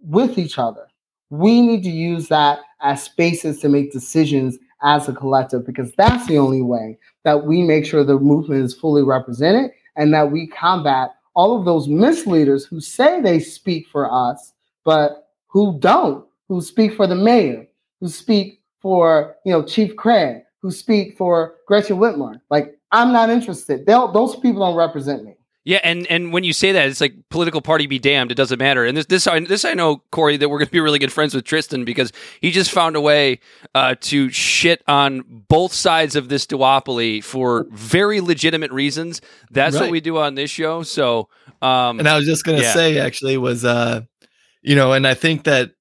with 0.01 0.39
each 0.39 0.59
other, 0.59 0.86
we 1.31 1.61
need 1.61 1.83
to 1.83 1.91
use 1.91 2.29
that 2.29 2.61
as 2.81 3.03
spaces 3.03 3.61
to 3.61 3.69
make 3.69 3.93
decisions 3.93 4.59
as 4.83 5.09
a 5.09 5.13
collective 5.13 5.67
because 5.67 5.93
that's 5.97 6.27
the 6.27 6.39
only 6.39 6.63
way 6.63 6.99
that 7.25 7.45
we 7.47 7.63
make 7.63 7.85
sure 7.87 8.05
the 8.05 8.19
movement 8.19 8.63
is 8.63 8.75
fully 8.75 9.03
represented 9.03 9.71
and 9.97 10.13
that 10.13 10.31
we 10.31 10.47
combat 10.47 11.11
all 11.35 11.59
of 11.59 11.65
those 11.65 11.89
misleaders 11.89 12.65
who 12.65 12.81
say 12.81 13.21
they 13.21 13.39
speak 13.39 13.87
for 13.89 14.11
us, 14.13 14.55
but 14.85 15.29
who 15.47 15.79
don't, 15.79 16.25
who 16.49 16.61
speak 16.61 16.95
for 16.95 17.07
the 17.07 17.15
mayor, 17.15 17.67
who 18.01 18.09
speak 18.09 18.61
for 18.81 19.37
you 19.45 19.53
know 19.53 19.63
Chief 19.63 19.95
Craig, 19.97 20.43
who 20.63 20.71
speak 20.71 21.17
for 21.17 21.57
Gretchen 21.67 21.99
Whitmer. 21.99 22.41
Like 22.51 22.79
I'm 22.93 23.13
not 23.13 23.31
interested. 23.31 23.85
They'll, 23.87 24.11
those 24.13 24.37
people 24.37 24.61
don't 24.61 24.77
represent 24.77 25.25
me. 25.25 25.35
Yeah, 25.67 25.81
and 25.83 26.07
and 26.07 26.33
when 26.33 26.45
you 26.45 26.53
say 26.53 26.71
that, 26.71 26.87
it's 26.87 27.01
like 27.01 27.17
political 27.29 27.61
party 27.61 27.89
be 27.89 27.99
damned. 27.99 28.31
It 28.31 28.37
doesn't 28.37 28.61
matter. 28.61 28.85
And 28.85 28.97
this 28.97 29.07
this 29.07 29.27
I, 29.27 29.41
this 29.41 29.65
I 29.65 29.75
know, 29.75 30.01
Corey, 30.13 30.37
that 30.37 30.49
we're 30.49 30.59
going 30.59 30.69
to 30.69 30.73
be 30.73 30.79
really 30.79 31.01
good 31.01 31.13
friends 31.13 31.35
with 31.35 31.45
Tristan 31.45 31.85
because 31.85 32.13
he 32.41 32.53
just 32.53 32.71
found 32.71 32.95
a 32.95 33.01
way 33.01 33.41
uh, 33.75 33.97
to 34.03 34.31
shit 34.31 34.85
on 34.87 35.25
both 35.49 35.73
sides 35.73 36.15
of 36.15 36.29
this 36.29 36.47
duopoly 36.47 37.23
for 37.23 37.67
very 37.73 38.21
legitimate 38.21 38.71
reasons. 38.71 39.21
That's 39.51 39.75
right. 39.75 39.83
what 39.83 39.91
we 39.91 40.01
do 40.01 40.19
on 40.19 40.37
this 40.37 40.53
show. 40.53 40.85
So, 40.85 41.31
um, 41.61 41.99
and 41.99 42.09
I 42.09 42.17
was 42.17 42.27
just 42.27 42.45
going 42.45 42.59
to 42.59 42.65
yeah. 42.65 42.73
say, 42.73 43.01
actually, 43.01 43.37
was 43.37 43.65
uh, 43.65 44.03
you 44.63 44.77
know, 44.77 44.93
and 44.93 45.05
I 45.05 45.15
think 45.15 45.43
that 45.45 45.73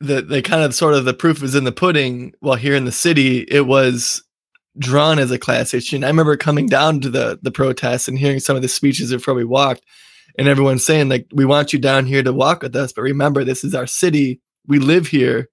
the 0.00 0.22
the 0.22 0.40
kind 0.40 0.62
of 0.62 0.74
sort 0.74 0.94
of 0.94 1.04
the 1.04 1.12
proof 1.12 1.42
is 1.42 1.54
in 1.54 1.64
the 1.64 1.72
pudding. 1.72 2.32
Well, 2.40 2.56
here 2.56 2.74
in 2.74 2.86
the 2.86 2.92
city, 2.92 3.40
it 3.40 3.66
was 3.66 4.22
drawn 4.78 5.18
as 5.18 5.30
a 5.30 5.38
class 5.38 5.74
issue. 5.74 5.96
And 5.96 6.04
I 6.04 6.08
remember 6.08 6.36
coming 6.36 6.66
down 6.66 7.00
to 7.00 7.10
the 7.10 7.38
the 7.42 7.50
protests 7.50 8.08
and 8.08 8.18
hearing 8.18 8.40
some 8.40 8.56
of 8.56 8.62
the 8.62 8.68
speeches 8.68 9.10
before 9.10 9.34
we 9.34 9.44
walked, 9.44 9.82
and 10.38 10.48
everyone 10.48 10.78
saying 10.78 11.08
like, 11.08 11.26
"We 11.32 11.44
want 11.44 11.72
you 11.72 11.78
down 11.78 12.06
here 12.06 12.22
to 12.22 12.32
walk 12.32 12.62
with 12.62 12.74
us, 12.76 12.92
but 12.92 13.02
remember, 13.02 13.44
this 13.44 13.64
is 13.64 13.74
our 13.74 13.86
city. 13.86 14.40
We 14.66 14.78
live 14.78 15.08
here. 15.08 15.48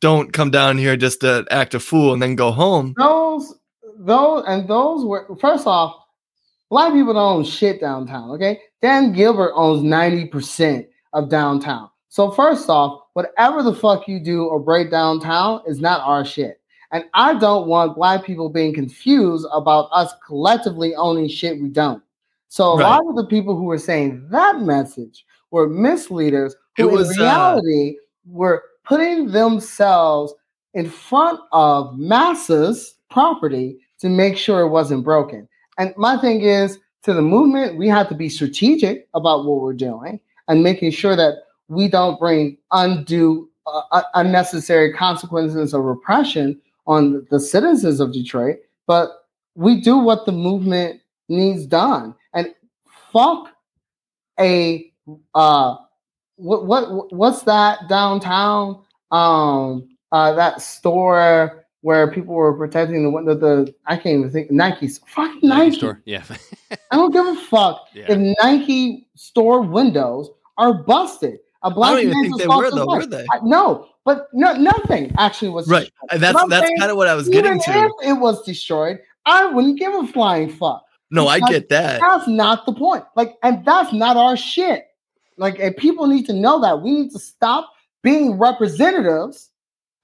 Don't 0.00 0.32
come 0.32 0.50
down 0.50 0.78
here 0.78 0.96
just 0.96 1.20
to 1.20 1.46
act 1.50 1.74
a 1.74 1.80
fool 1.80 2.12
and 2.12 2.22
then 2.22 2.34
go 2.34 2.50
home." 2.50 2.94
Those, 2.98 3.54
those, 3.98 4.44
and 4.46 4.66
those 4.68 5.04
were 5.04 5.36
first 5.40 5.66
off. 5.66 5.94
A 6.70 6.74
lot 6.74 6.88
of 6.88 6.94
people 6.94 7.12
don't 7.12 7.36
own 7.36 7.44
shit 7.44 7.80
downtown. 7.80 8.30
Okay, 8.30 8.60
Dan 8.80 9.12
Gilbert 9.12 9.52
owns 9.54 9.82
ninety 9.82 10.24
percent 10.24 10.86
of 11.12 11.28
downtown. 11.28 11.90
So 12.08 12.30
first 12.30 12.70
off, 12.70 13.02
whatever 13.12 13.62
the 13.62 13.74
fuck 13.74 14.08
you 14.08 14.20
do 14.20 14.44
or 14.44 14.58
break 14.58 14.90
downtown 14.90 15.62
is 15.66 15.80
not 15.80 16.00
our 16.00 16.24
shit. 16.24 16.61
And 16.92 17.04
I 17.14 17.34
don't 17.34 17.66
want 17.66 17.96
black 17.96 18.24
people 18.24 18.50
being 18.50 18.74
confused 18.74 19.46
about 19.52 19.88
us 19.92 20.12
collectively 20.26 20.94
owning 20.94 21.28
shit 21.28 21.60
we 21.60 21.68
don't. 21.68 22.02
So 22.48 22.72
a 22.72 22.76
right. 22.76 22.90
lot 22.90 23.08
of 23.08 23.16
the 23.16 23.26
people 23.26 23.56
who 23.56 23.64
were 23.64 23.78
saying 23.78 24.28
that 24.30 24.60
message 24.60 25.24
were 25.50 25.68
misleaders 25.68 26.54
who 26.76 26.88
was, 26.88 27.10
in 27.16 27.22
uh, 27.22 27.24
reality 27.24 27.90
uh, 27.90 28.00
were 28.26 28.62
putting 28.84 29.30
themselves 29.30 30.34
in 30.74 30.88
front 30.88 31.40
of 31.52 31.98
masses 31.98 32.94
property 33.10 33.78
to 34.00 34.10
make 34.10 34.36
sure 34.36 34.60
it 34.60 34.68
wasn't 34.68 35.04
broken. 35.04 35.48
And 35.78 35.94
my 35.96 36.18
thing 36.18 36.42
is 36.42 36.78
to 37.04 37.14
the 37.14 37.22
movement, 37.22 37.78
we 37.78 37.88
have 37.88 38.08
to 38.10 38.14
be 38.14 38.28
strategic 38.28 39.08
about 39.14 39.44
what 39.46 39.60
we're 39.60 39.72
doing 39.72 40.20
and 40.48 40.62
making 40.62 40.90
sure 40.90 41.16
that 41.16 41.44
we 41.68 41.88
don't 41.88 42.18
bring 42.18 42.58
undue, 42.70 43.48
uh, 43.66 44.02
unnecessary 44.14 44.92
consequences 44.92 45.72
of 45.72 45.82
repression 45.84 46.60
on 46.86 47.26
the 47.30 47.40
citizens 47.40 48.00
of 48.00 48.12
Detroit, 48.12 48.58
but 48.86 49.26
we 49.54 49.80
do 49.80 49.98
what 49.98 50.26
the 50.26 50.32
movement 50.32 51.00
needs 51.28 51.66
done. 51.66 52.14
And 52.34 52.54
fuck 53.12 53.48
a 54.40 54.90
uh 55.34 55.76
what 56.36 56.66
what 56.66 57.12
what's 57.12 57.42
that 57.42 57.88
downtown 57.88 58.82
um 59.10 59.88
uh 60.10 60.32
that 60.32 60.62
store 60.62 61.64
where 61.82 62.10
people 62.10 62.34
were 62.34 62.56
protecting 62.56 63.04
the 63.04 63.34
the, 63.34 63.34
the 63.34 63.74
I 63.86 63.96
can't 63.96 64.18
even 64.18 64.30
think 64.30 64.50
Nike's 64.50 64.98
fucking 65.06 65.40
Nike, 65.42 65.64
Nike 65.66 65.76
store. 65.76 66.02
Yeah. 66.04 66.24
I 66.90 66.96
don't 66.96 67.12
give 67.12 67.26
a 67.26 67.36
fuck 67.36 67.88
yeah. 67.92 68.06
if 68.08 68.36
Nike 68.42 69.06
store 69.14 69.60
windows 69.60 70.30
are 70.58 70.74
busted. 70.74 71.38
A 71.64 71.70
black 71.70 71.92
I 71.92 72.02
don't 72.02 72.10
even 72.10 72.22
think 72.22 72.38
they 72.38 72.46
were 72.48 72.70
though, 72.70 72.86
were 72.86 73.06
they? 73.06 73.26
no, 73.44 73.88
but 74.04 74.28
no, 74.32 74.52
nothing 74.54 75.12
actually 75.16 75.50
was 75.50 75.68
right. 75.68 75.90
Destroyed. 76.10 76.20
That's 76.20 76.48
that's 76.48 76.70
kind 76.78 76.90
of 76.90 76.96
what 76.96 77.08
I 77.08 77.14
was 77.14 77.28
getting 77.28 77.60
to. 77.60 77.70
If 77.70 78.08
it 78.08 78.12
was 78.14 78.44
destroyed, 78.44 78.98
I 79.26 79.46
wouldn't 79.46 79.78
give 79.78 79.94
a 79.94 80.06
flying 80.08 80.50
fuck. 80.50 80.84
No, 81.10 81.28
I 81.28 81.40
get 81.40 81.68
that. 81.68 82.00
That's 82.00 82.26
not 82.26 82.64
the 82.64 82.72
point. 82.72 83.04
Like, 83.16 83.36
and 83.42 83.64
that's 83.64 83.92
not 83.92 84.16
our 84.16 84.36
shit. 84.36 84.86
Like, 85.36 85.58
and 85.58 85.76
people 85.76 86.06
need 86.06 86.24
to 86.26 86.32
know 86.32 86.60
that 86.62 86.80
we 86.80 86.90
need 86.90 87.10
to 87.10 87.18
stop 87.18 87.70
being 88.02 88.38
representatives 88.38 89.50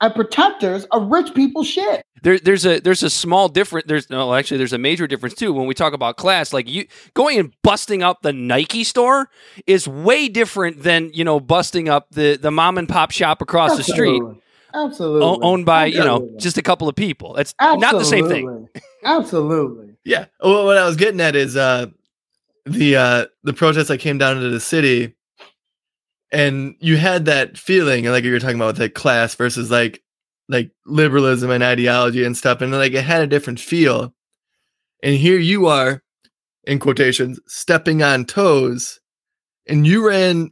and 0.01 0.15
protectors 0.15 0.85
of 0.87 1.11
rich 1.11 1.35
people's 1.35 1.67
shit. 1.67 2.05
There, 2.23 2.39
there's 2.39 2.67
a 2.67 2.81
there's 2.81 3.03
a 3.03 3.11
small 3.11 3.49
difference. 3.49 3.87
There's 3.87 4.11
no 4.11 4.35
actually 4.35 4.59
there's 4.59 4.73
a 4.73 4.79
major 4.79 5.07
difference 5.07 5.35
too 5.35 5.53
when 5.53 5.67
we 5.67 5.75
talk 5.75 5.93
about 5.93 6.17
class. 6.17 6.53
Like 6.53 6.69
you 6.69 6.87
going 7.15 7.39
and 7.39 7.53
busting 7.63 8.03
up 8.03 8.23
the 8.23 8.33
Nike 8.33 8.85
store 8.85 9.29
is 9.67 9.87
way 9.87 10.29
different 10.29 10.83
than 10.83 11.11
you 11.15 11.25
know 11.25 11.39
busting 11.41 11.89
up 11.89 12.09
the 12.11 12.37
the 12.37 12.51
mom 12.51 12.79
and 12.79 12.89
pop 12.89 13.11
shop 13.11 13.41
across 13.41 13.79
Absolutely. 13.79 14.21
the 14.21 14.25
street. 14.27 14.43
Absolutely. 14.75 15.23
O- 15.27 15.41
owned 15.41 15.65
by, 15.65 15.87
Absolutely. 15.87 15.99
you 16.27 16.31
know, 16.31 16.39
just 16.39 16.59
a 16.59 16.63
couple 16.63 16.89
of 16.89 16.95
people. 16.95 17.37
It's 17.37 17.55
Absolutely. 17.59 17.81
not 17.87 17.99
the 17.99 18.05
same 18.05 18.29
thing. 18.29 18.69
Absolutely. 19.03 19.97
Yeah. 20.05 20.27
Well, 20.43 20.67
what 20.67 20.77
I 20.77 20.85
was 20.87 20.97
getting 20.97 21.21
at 21.21 21.35
is 21.37 21.57
uh 21.57 21.87
the 22.67 22.97
uh 22.97 23.27
the 23.45 23.53
protest 23.55 23.89
that 23.89 23.99
came 23.99 24.19
down 24.19 24.37
into 24.37 24.51
the 24.51 24.61
city 24.61 25.15
and 26.31 26.75
you 26.81 26.97
had 26.97 27.25
that 27.25 27.57
feeling 27.57 28.05
like 28.05 28.25
you 28.25 28.33
were 28.33 28.41
talking 28.41 28.57
about 28.57 28.75
with 28.75 28.81
like 28.81 28.95
class 28.95 29.35
versus 29.35 29.71
like 29.71 30.03
like 30.49 30.71
liberalism 30.87 31.51
and 31.51 31.63
ideology 31.63 32.25
and 32.25 32.37
stuff 32.37 32.61
and 32.61 32.73
like 32.73 32.93
it 32.93 33.05
had 33.05 33.23
a 33.23 33.27
different 33.27 33.61
feel 33.61 34.15
and 35.03 35.17
here 35.17 35.39
you 35.39 35.67
are 35.67 36.03
in 36.65 36.79
quotations 36.79 37.39
stepping 37.47 38.03
on 38.03 38.25
toes 38.25 39.01
and 39.67 39.87
you 39.87 40.07
ran 40.07 40.51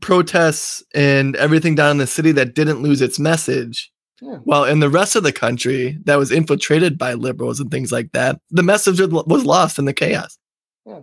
protests 0.00 0.82
and 0.94 1.34
everything 1.36 1.74
down 1.74 1.92
in 1.92 1.98
the 1.98 2.06
city 2.06 2.32
that 2.32 2.54
didn't 2.54 2.82
lose 2.82 3.00
its 3.00 3.18
message 3.18 3.90
yeah. 4.24 4.36
While 4.44 4.62
in 4.66 4.78
the 4.78 4.88
rest 4.88 5.16
of 5.16 5.24
the 5.24 5.32
country 5.32 5.98
that 6.04 6.14
was 6.14 6.30
infiltrated 6.30 6.96
by 6.96 7.14
liberals 7.14 7.58
and 7.58 7.72
things 7.72 7.90
like 7.90 8.12
that, 8.12 8.38
the 8.50 8.62
message 8.62 9.00
was 9.00 9.44
lost 9.44 9.80
in 9.80 9.84
the 9.84 9.92
chaos. 9.92 10.38
Yeah 10.86 11.00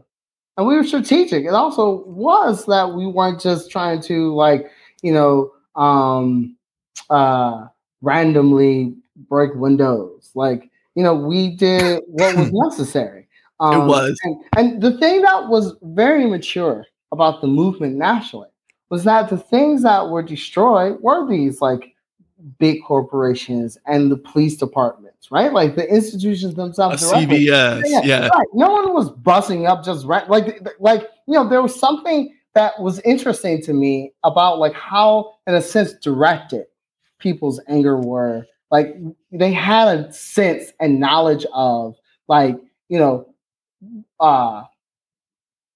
and 0.60 0.68
we 0.68 0.76
were 0.76 0.84
strategic. 0.84 1.45
It 1.45 1.53
also 1.53 2.03
was 2.06 2.65
that 2.65 2.94
we 2.94 3.07
weren't 3.07 3.40
just 3.40 3.72
trying 3.72 4.02
to 4.02 4.36
like, 4.36 4.69
you 5.02 5.14
know, 5.14 5.53
um, 5.81 6.57
uh, 7.10 7.68
randomly 8.02 8.94
break 9.30 9.56
windows. 9.56 10.31
Like, 10.36 10.69
you 10.95 11.03
know, 11.03 11.15
we 11.15 11.56
did 11.56 12.02
what 12.07 12.36
was 12.36 12.52
necessary. 12.53 13.30
Um, 13.61 13.84
it 13.84 13.86
was. 13.86 14.19
And, 14.23 14.44
and 14.57 14.81
the 14.81 14.98
thing 14.98 15.22
that 15.22 15.48
was 15.48 15.77
very 15.81 16.26
mature 16.26 16.86
about 17.14 17.40
the 17.40 17.48
movement 17.48 17.95
nationally 17.95 18.49
was 18.90 19.06
that 19.06 19.30
the 19.30 19.38
things 19.38 19.81
that 19.84 20.10
were 20.10 20.23
destroyed 20.23 20.98
were 20.99 21.26
these 21.26 21.61
like 21.61 21.95
big 22.57 22.84
corporations 22.84 23.78
and 23.86 24.11
the 24.11 24.18
police 24.18 24.57
departments, 24.57 25.30
right? 25.32 25.52
Like 25.52 25.76
the 25.76 25.88
institutions 25.88 26.56
themselves. 26.56 27.03
CVS, 27.03 27.84
yeah, 27.86 28.02
yeah. 28.03 28.28
Right. 28.28 28.48
No 28.53 28.72
one 28.72 28.94
was 28.94 29.10
busting 29.11 29.68
up 29.68 29.84
just 29.84 30.06
right. 30.06 30.30
Like, 30.30 30.68
like 30.80 31.02
you 31.28 31.34
know, 31.34 31.48
there 31.48 31.61
was 31.61 31.78
something 31.78 32.34
that 32.56 32.80
was 32.80 32.99
interesting 33.02 33.61
to 33.64 33.74
me 33.74 34.14
about 34.24 34.60
like 34.60 34.74
how, 34.74 35.34
in 35.48 35.53
a 35.56 35.61
sense, 35.61 35.94
directed 35.94 36.66
people's 37.20 37.61
anger 37.68 37.98
were. 37.98 38.45
Like 38.72 38.95
they 39.32 39.52
had 39.52 39.88
a 39.88 40.14
sense 40.14 40.72
and 40.80 40.99
knowledge 40.99 41.45
of 41.53 41.95
like 42.28 42.56
you 42.88 42.99
know, 42.99 43.28
uh 44.20 44.64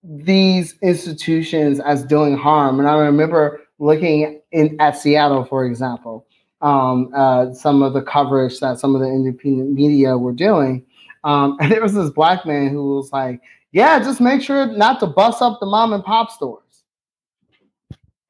these 0.03 0.75
institutions 0.81 1.79
as 1.79 2.03
doing 2.03 2.35
harm. 2.35 2.79
And 2.79 2.89
I 2.89 2.97
remember 2.97 3.61
looking 3.79 4.41
in 4.51 4.75
at 4.79 4.97
Seattle, 4.97 5.45
for 5.45 5.65
example, 5.65 6.27
um, 6.63 7.11
uh, 7.15 7.53
some 7.53 7.83
of 7.83 7.93
the 7.93 8.01
coverage 8.01 8.59
that 8.61 8.79
some 8.79 8.95
of 8.95 9.01
the 9.01 9.07
independent 9.07 9.71
media 9.73 10.17
were 10.17 10.31
doing. 10.31 10.85
Um, 11.23 11.57
and 11.61 11.71
there 11.71 11.81
was 11.81 11.93
this 11.93 12.09
black 12.09 12.45
man 12.45 12.69
who 12.69 12.95
was 12.95 13.11
like, 13.11 13.41
yeah, 13.71 13.99
just 13.99 14.21
make 14.21 14.41
sure 14.41 14.65
not 14.65 14.99
to 15.01 15.07
bust 15.07 15.41
up 15.41 15.59
the 15.59 15.65
mom 15.65 15.93
and 15.93 16.03
pop 16.03 16.31
stores. 16.31 16.83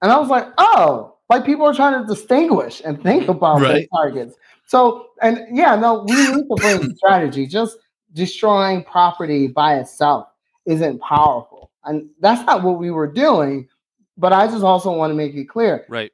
And 0.02 0.12
I 0.12 0.20
was 0.20 0.30
like, 0.30 0.48
oh, 0.58 1.16
like 1.30 1.46
people 1.46 1.66
are 1.66 1.74
trying 1.74 2.02
to 2.02 2.08
distinguish 2.08 2.82
and 2.84 3.02
think 3.02 3.30
about 3.30 3.62
Right. 3.62 3.74
their 3.74 3.86
targets. 3.94 4.36
So, 4.66 5.10
and 5.22 5.46
yeah, 5.52 5.76
no, 5.76 6.04
we 6.04 6.16
need 6.16 6.48
to 6.50 6.58
bring 6.60 6.96
strategy. 6.98 7.46
Just 7.46 7.78
destroying 8.14 8.84
property 8.84 9.48
by 9.48 9.78
itself 9.80 10.28
isn't 10.66 11.00
powerful. 11.00 11.72
And 11.86 12.10
that's 12.20 12.46
not 12.46 12.64
what 12.64 12.80
we 12.80 12.92
were 12.92 13.08
doing. 13.12 13.68
But 14.18 14.32
I 14.34 14.48
just 14.48 14.64
also 14.64 14.92
want 14.96 15.12
to 15.12 15.16
make 15.16 15.34
it 15.36 15.46
clear 15.46 15.86
Right. 15.90 16.12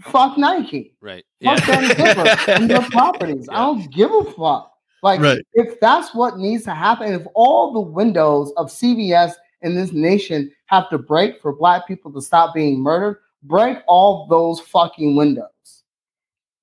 Fuck 0.00 0.38
Nike. 0.38 0.94
Right. 1.00 1.24
Fuck 1.42 1.66
Yeah. 1.66 1.80
them 1.80 1.96
Clippers 2.14 2.48
and 2.48 2.70
their 2.70 2.82
properties. 2.90 3.48
I 3.50 3.56
don't 3.56 3.92
give 3.92 4.10
a 4.12 4.24
fuck. 4.32 4.72
Like, 5.02 5.20
Right. 5.20 5.44
if 5.54 5.80
that's 5.80 6.14
what 6.14 6.38
needs 6.38 6.64
to 6.64 6.74
happen, 6.74 7.12
if 7.12 7.22
all 7.34 7.72
the 7.72 7.80
windows 7.80 8.52
of 8.56 8.68
CVS 8.70 9.32
in 9.62 9.74
this 9.74 9.92
nation 9.92 10.50
have 10.66 10.88
to 10.90 10.98
break 10.98 11.40
for 11.42 11.52
black 11.54 11.86
people 11.88 12.12
to 12.12 12.20
stop 12.22 12.54
being 12.54 12.80
murdered, 12.80 13.18
break 13.42 13.78
all 13.88 14.26
those 14.28 14.60
fucking 14.60 15.16
windows. 15.16 15.48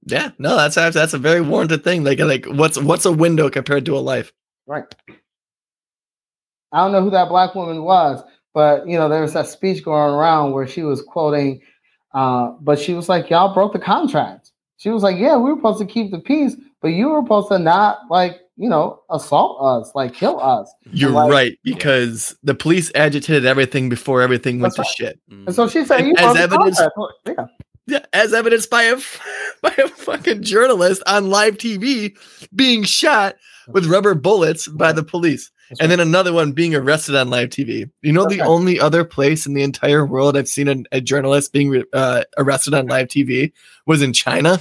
Yeah, 0.06 0.32
no, 0.40 0.56
that's 0.56 0.76
that's 0.76 0.96
that's 0.96 1.14
a 1.14 1.18
very 1.18 1.42
warranted 1.42 1.84
thing. 1.84 2.04
Like 2.06 2.20
like 2.20 2.46
what's 2.46 2.82
what's 2.82 3.06
a 3.06 3.12
window 3.12 3.50
compared 3.50 3.86
to 3.86 3.98
a 3.98 4.00
life? 4.00 4.32
Right. 4.66 4.86
I 6.72 6.78
don't 6.78 6.92
know 6.92 7.02
who 7.04 7.10
that 7.12 7.30
black 7.30 7.54
woman 7.56 7.84
was, 7.84 8.24
but 8.54 8.88
you 8.88 8.98
know, 8.98 9.10
there 9.10 9.22
was 9.22 9.34
that 9.34 9.48
speech 9.48 9.84
going 9.84 10.14
around 10.14 10.52
where 10.54 10.68
she 10.68 10.84
was 10.84 11.02
quoting, 11.02 11.62
uh, 12.14 12.52
but 12.62 12.80
she 12.80 12.94
was 12.94 13.10
like, 13.10 13.30
Y'all 13.30 13.54
broke 13.54 13.74
the 13.74 13.80
contract. 13.80 14.52
She 14.78 14.90
was 14.90 15.04
like, 15.04 15.18
Yeah, 15.18 15.38
we 15.38 15.52
were 15.52 15.58
supposed 15.58 15.80
to 15.80 15.86
keep 15.86 16.12
the 16.12 16.20
peace, 16.20 16.56
but 16.82 16.90
you 16.90 17.10
were 17.10 17.22
supposed 17.22 17.50
to 17.50 17.60
not 17.60 18.00
like, 18.10 18.40
you 18.58 18.70
know, 18.70 19.02
assault 19.10 19.62
us, 19.62 19.92
like 19.96 20.14
kill 20.14 20.40
us. 20.40 20.72
You're 20.92 21.12
Like- 21.12 21.32
right 21.32 21.60
because 21.64 22.36
the 22.44 22.54
police 22.56 22.92
agitated 22.96 23.46
everything 23.46 23.90
before 23.90 24.22
everything 24.22 24.60
went 24.60 24.76
That's 24.76 24.90
to 24.96 24.96
shit. 24.96 25.20
And 25.30 25.54
so 25.56 25.68
she 25.68 25.86
said, 25.86 26.00
And 26.02 26.08
You 26.10 26.16
as 26.18 26.36
evidence- 26.36 26.82
Yeah. 27.26 27.46
Yeah, 27.88 28.06
as 28.14 28.36
evidenced 28.36 28.70
by 28.70 28.84
a 28.84 28.98
by 29.64 29.74
a 29.78 29.88
fucking 29.88 30.44
journalist 30.44 31.02
on 31.08 31.30
live 31.32 31.58
TV 31.58 32.16
being 32.54 32.84
shot 32.84 33.36
with 33.68 33.88
rubber 33.88 34.14
bullets 34.14 34.68
by 34.68 34.92
the 34.92 35.04
police, 35.04 35.50
That's 35.70 35.82
and 35.82 35.92
then 35.92 36.00
another 36.00 36.34
one 36.34 36.52
being 36.52 36.74
arrested 36.74 37.16
on 37.16 37.30
live 37.30 37.50
TV. 37.50 37.90
You 38.02 38.12
know, 38.12 38.26
the 38.26 38.42
only 38.42 38.80
other 38.80 39.04
place 39.04 39.46
in 39.46 39.54
the 39.54 39.62
entire 39.62 40.04
world 40.04 40.36
I've 40.36 40.48
seen 40.48 40.68
a, 40.68 40.98
a 40.98 41.02
journalist 41.02 41.54
being 41.54 41.70
re- 41.70 41.84
uh, 41.94 42.24
arrested 42.38 42.74
on 42.74 42.88
live 42.88 43.08
TV 43.08 43.52
was 43.86 44.02
in 44.02 44.14
China. 44.14 44.60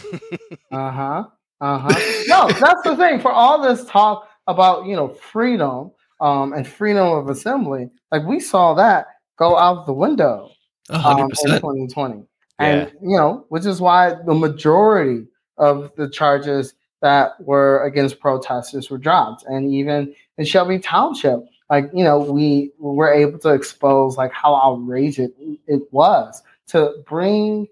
Uh 0.71 0.91
huh. 0.91 1.25
Uh 1.61 1.79
huh. 1.79 2.23
no, 2.27 2.49
that's 2.49 2.83
the 2.83 2.95
thing. 2.97 3.21
For 3.21 3.33
all 3.33 3.63
this 3.63 3.85
talk 3.87 4.29
about 4.47 4.87
you 4.87 4.95
know 4.95 5.09
freedom 5.09 5.93
um, 6.21 6.53
and 6.53 6.67
freedom 6.67 7.07
of 7.07 7.31
assembly, 7.31 7.89
like 8.13 8.27
we 8.27 8.39
saw 8.39 8.75
that 8.75 9.07
go 9.39 9.57
out 9.57 9.87
the 9.87 9.93
window 9.95 10.51
um, 10.91 11.21
in 11.21 11.29
percent. 11.31 11.63
2020, 11.63 12.23
and 12.59 12.93
you 13.03 13.17
know, 13.17 13.47
which 13.49 13.65
is 13.65 13.81
why 13.81 14.15
the 14.27 14.35
majority 14.35 15.27
of 15.57 15.91
the 15.97 16.09
charges 16.11 16.75
that 17.01 17.41
were 17.41 17.85
against 17.85 18.20
protesters 18.20 18.91
were 18.91 18.99
dropped, 18.99 19.45
and 19.47 19.73
even 19.73 20.15
in 20.37 20.45
Shelby 20.45 20.79
Township, 20.79 21.41
like 21.70 21.91
you 21.95 22.05
know, 22.05 22.19
we 22.19 22.73
were 22.79 23.12
able 23.12 23.39
to 23.41 23.51
expose 23.51 24.16
like 24.16 24.33
how 24.33 24.55
outrageous 24.55 25.31
it 25.66 25.83
was 25.93 26.43
to 26.69 26.95
bring 27.07 27.66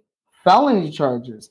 felony 0.45 0.91
charges 0.91 1.51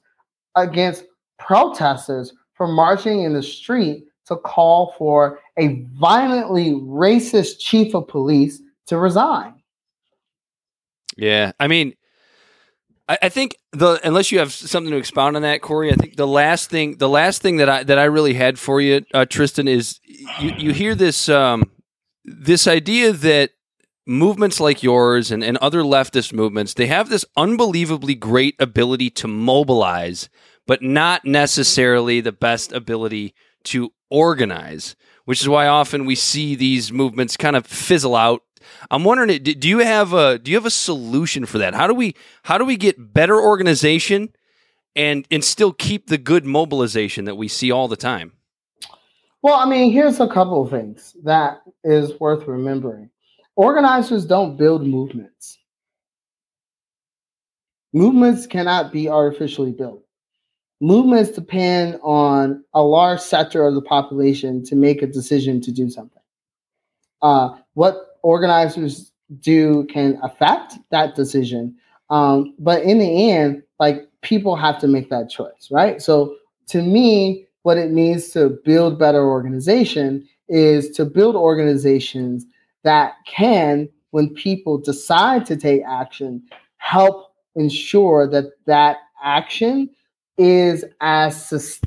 against 0.56 1.06
protesters 1.38 2.34
for 2.54 2.68
marching 2.68 3.24
in 3.24 3.34
the 3.34 3.44
street 3.44 4.06
to 4.26 4.36
call 4.38 4.96
for 4.98 5.40
a 5.58 5.86
violently 6.00 6.72
racist 6.72 7.60
chief 7.60 7.94
of 7.94 8.08
police 8.08 8.62
to 8.88 8.98
resign. 8.98 9.54
Yeah, 11.18 11.52
I 11.60 11.68
mean, 11.68 11.94
I, 13.08 13.18
I 13.24 13.30
think 13.30 13.58
the 13.72 14.00
unless 14.04 14.32
you 14.32 14.40
have 14.40 14.52
something 14.52 14.92
to 14.92 14.98
expound 14.98 15.36
on 15.36 15.42
that, 15.44 15.62
Corey, 15.62 15.92
I 15.92 15.96
think 15.96 16.16
the 16.16 16.28
last 16.28 16.70
thing, 16.70 16.98
the 16.98 17.10
last 17.10 17.42
thing 17.42 17.58
that 17.58 17.70
I 17.70 17.84
that 17.84 17.98
I 18.00 18.06
really 18.06 18.34
had 18.34 18.60
for 18.60 18.82
you, 18.82 19.06
uh, 19.14 19.26
Tristan, 19.26 19.68
is 19.68 20.00
you 20.40 20.54
you 20.58 20.74
hear 20.74 20.96
this 20.96 21.30
um, 21.30 21.72
this 22.24 22.68
idea 22.68 23.14
that 23.14 23.52
movements 24.08 24.60
like 24.60 24.84
yours 24.84 25.32
and, 25.32 25.44
and 25.44 25.58
other 25.58 25.82
leftist 25.82 26.32
movements 26.32 26.76
they 26.76 26.86
have 26.86 27.10
this 27.10 27.26
unbelievably 27.36 28.14
great 28.14 28.56
ability 28.60 29.10
to 29.10 29.28
mobilize 29.28 30.30
but 30.68 30.82
not 30.82 31.26
necessarily 31.26 32.22
the 32.22 32.32
best 32.32 32.72
ability 32.72 33.34
to 33.64 33.92
organize 34.12 34.96
which 35.26 35.42
is 35.42 35.50
why 35.50 35.66
often 35.66 36.06
we 36.06 36.14
see 36.14 36.54
these 36.54 36.92
movements 36.92 37.36
kind 37.36 37.56
of 37.56 37.66
fizzle 37.66 38.16
out 38.16 38.44
i'm 38.92 39.04
wondering 39.04 39.42
do 39.42 39.68
you 39.68 39.80
have 39.80 40.14
a 40.14 40.38
do 40.40 40.52
you 40.52 40.58
have 40.58 40.66
a 40.66 40.72
solution 40.72 41.46
for 41.46 41.58
that 41.58 41.74
how 41.74 41.88
do 41.88 41.94
we 41.94 42.16
how 42.44 42.58
do 42.58 42.66
we 42.66 42.78
get 42.78 43.14
better 43.14 43.40
organization 43.40 44.30
and 44.96 45.28
and 45.32 45.44
still 45.44 45.74
keep 45.74 46.08
the 46.08 46.18
good 46.18 46.46
mobilization 46.46 47.26
that 47.26 47.36
we 47.36 47.48
see 47.48 47.72
all 47.72 47.88
the 47.88 47.98
time 47.98 48.32
Well, 49.46 49.54
I 49.54 49.70
mean, 49.70 49.92
here's 49.92 50.20
a 50.20 50.28
couple 50.28 50.64
of 50.64 50.72
things 50.72 51.16
that 51.24 51.62
is 51.84 52.20
worth 52.20 52.48
remembering. 52.48 53.12
Organizers 53.56 54.26
don't 54.26 54.58
build 54.58 54.88
movements. 54.88 55.60
Movements 57.94 58.48
cannot 58.48 58.92
be 58.92 59.08
artificially 59.08 59.72
built. 59.72 60.04
Movements 60.82 61.30
depend 61.30 62.00
on 62.02 62.66
a 62.74 62.82
large 62.82 63.22
sector 63.22 63.68
of 63.68 63.76
the 63.76 63.84
population 63.84 64.64
to 64.66 64.76
make 64.76 65.04
a 65.04 65.08
decision 65.08 65.62
to 65.62 65.72
do 65.72 65.92
something. 65.92 66.24
Uh, 67.22 67.50
what 67.76 68.15
organizers 68.26 69.12
do 69.40 69.86
can 69.86 70.20
affect 70.24 70.74
that 70.90 71.14
decision, 71.14 71.76
um, 72.10 72.56
but 72.58 72.82
in 72.82 72.98
the 72.98 73.32
end, 73.32 73.62
like 73.80 74.08
people 74.22 74.56
have 74.56 74.80
to 74.80 74.88
make 74.88 75.12
that 75.12 75.30
choice, 75.30 75.70
right? 75.70 76.02
So 76.02 76.36
to 76.70 76.82
me, 76.82 77.46
what 77.62 77.78
it 77.78 77.92
means 77.92 78.30
to 78.30 78.50
build 78.66 78.98
better 78.98 79.24
organization 79.24 80.28
is 80.50 80.90
to 80.92 81.06
build 81.06 81.36
organizations 81.36 82.46
that 82.84 83.14
can, 83.28 83.90
when 84.10 84.34
people 84.34 84.80
decide 84.80 85.46
to 85.46 85.56
take 85.56 85.84
action, 85.88 86.42
help 86.78 87.32
ensure 87.56 88.28
that 88.28 88.46
that 88.66 88.98
action 89.24 89.90
is 90.38 90.84
as 91.02 91.80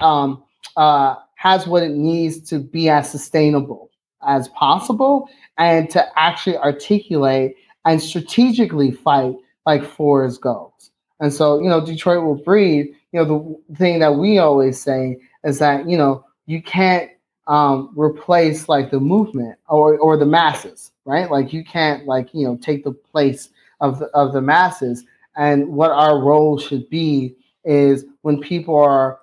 um, 0.00 0.42
uh, 0.76 1.14
has 1.36 1.66
what 1.66 1.82
it 1.82 1.92
needs 1.92 2.40
to 2.50 2.58
be 2.58 2.90
as 2.90 3.10
sustainable 3.10 3.88
as 4.26 4.48
possible, 4.48 5.28
and 5.58 5.90
to 5.90 6.06
actually 6.18 6.56
articulate 6.56 7.56
and 7.84 8.00
strategically 8.00 8.90
fight 8.90 9.34
like 9.66 9.84
for 9.84 10.24
its 10.24 10.38
goals. 10.38 10.90
And 11.20 11.32
so, 11.32 11.60
you 11.60 11.68
know, 11.68 11.84
Detroit 11.84 12.24
will 12.24 12.36
breathe. 12.36 12.86
You 13.12 13.24
know, 13.24 13.60
the 13.68 13.76
thing 13.76 13.98
that 13.98 14.14
we 14.14 14.38
always 14.38 14.80
say 14.80 15.18
is 15.44 15.58
that 15.58 15.88
you 15.88 15.96
know 15.96 16.24
you 16.46 16.62
can't 16.62 17.10
um, 17.46 17.92
replace 17.96 18.68
like 18.68 18.90
the 18.90 19.00
movement 19.00 19.58
or 19.68 19.98
or 19.98 20.16
the 20.16 20.26
masses, 20.26 20.92
right? 21.04 21.30
Like 21.30 21.52
you 21.52 21.64
can't 21.64 22.06
like 22.06 22.28
you 22.32 22.46
know 22.46 22.56
take 22.56 22.84
the 22.84 22.92
place 22.92 23.50
of 23.80 23.98
the, 23.98 24.06
of 24.06 24.32
the 24.32 24.40
masses. 24.40 25.04
And 25.36 25.68
what 25.68 25.90
our 25.90 26.20
role 26.20 26.58
should 26.58 26.88
be 26.90 27.36
is 27.64 28.04
when 28.22 28.40
people 28.40 28.76
are 28.76 29.18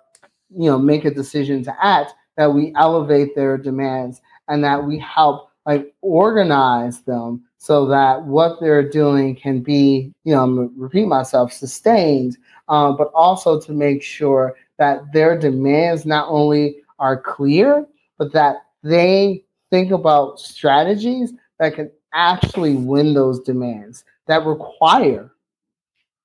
you 0.50 0.70
know 0.70 0.78
make 0.78 1.06
a 1.06 1.12
decision 1.12 1.64
to 1.64 1.86
act, 1.86 2.14
that 2.38 2.54
we 2.54 2.74
elevate 2.76 3.36
their 3.36 3.58
demands 3.58 4.22
and 4.48 4.64
that 4.64 4.84
we 4.84 5.00
help 5.00 5.50
like 5.66 5.94
organize 6.02 7.02
them 7.02 7.44
so 7.58 7.88
that 7.88 8.24
what 8.24 8.60
they're 8.60 8.88
doing 8.88 9.36
can 9.36 9.62
be, 9.62 10.14
you 10.24 10.34
know, 10.34 10.44
I'm 10.44 10.80
repeat 10.80 11.08
myself, 11.08 11.52
sustained, 11.52 12.38
um, 12.70 12.96
but 12.98 13.12
also 13.16 13.60
to 13.62 13.72
make 13.72 14.04
sure 14.04 14.56
that 14.78 15.02
their 15.14 15.38
demands 15.38 16.06
not 16.06 16.28
only 16.30 16.78
are 17.00 17.20
clear, 17.20 17.86
but 18.18 18.32
that 18.34 18.58
they 18.84 19.44
think 19.72 19.92
about 19.92 20.40
strategies 20.40 21.34
that 21.60 21.74
can 21.74 21.90
actually 22.14 22.76
win 22.76 23.14
those 23.14 23.40
demands 23.42 24.04
that 24.28 24.46
require, 24.46 25.32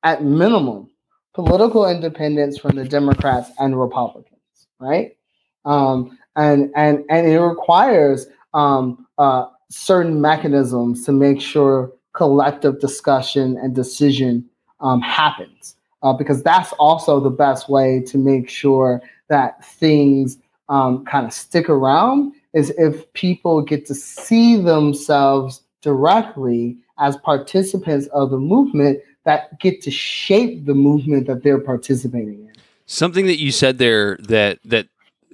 at 0.03 0.23
minimum, 0.25 0.91
political 1.35 1.89
independence 1.89 2.59
from 2.59 2.77
the 2.77 2.85
Democrats 2.85 3.51
and 3.59 3.79
Republicans, 3.79 4.69
right? 4.79 5.17
Um, 5.65 6.19
and 6.37 6.71
and 6.75 7.05
and 7.11 7.27
it 7.27 7.41
requires 7.41 8.27
um, 8.55 9.07
uh, 9.19 9.47
certain 9.69 10.21
mechanisms 10.21 11.05
to 11.05 11.13
make 11.13 11.41
sure 11.41 11.93
collective 12.13 12.81
discussion 12.81 13.57
and 13.59 13.75
decision 13.75 14.45
um, 14.81 15.01
happens, 15.01 15.77
uh, 16.03 16.13
because 16.13 16.43
that's 16.43 16.73
also 16.75 17.21
the 17.21 17.31
best 17.31 17.69
way 17.69 18.01
to 18.01 18.19
make 18.19 18.49
sure 18.49 19.03
that 19.29 19.65
things 19.65 20.39
um, 20.69 21.05
kind 21.05 21.27
of 21.27 21.33
stick 21.33 21.69
around. 21.69 22.33
Is 22.53 22.71
if 22.79 23.13
people 23.13 23.63
get 23.63 23.87
to 23.87 23.95
see 23.95 24.57
themselves 24.57 25.63
directly 25.83 26.77
as 26.99 27.17
participants 27.19 28.07
of 28.09 28.31
the 28.31 28.39
movement 28.39 29.01
that 29.25 29.59
get 29.61 29.83
to 29.83 29.91
shape 29.91 30.65
the 30.67 30.75
movement 30.75 31.27
that 31.27 31.43
they're 31.43 31.61
participating 31.61 32.41
in. 32.41 32.53
Something 32.87 33.27
that 33.27 33.39
you 33.39 33.53
said 33.53 33.79
there 33.79 34.17
that 34.29 34.59
that 34.65 34.89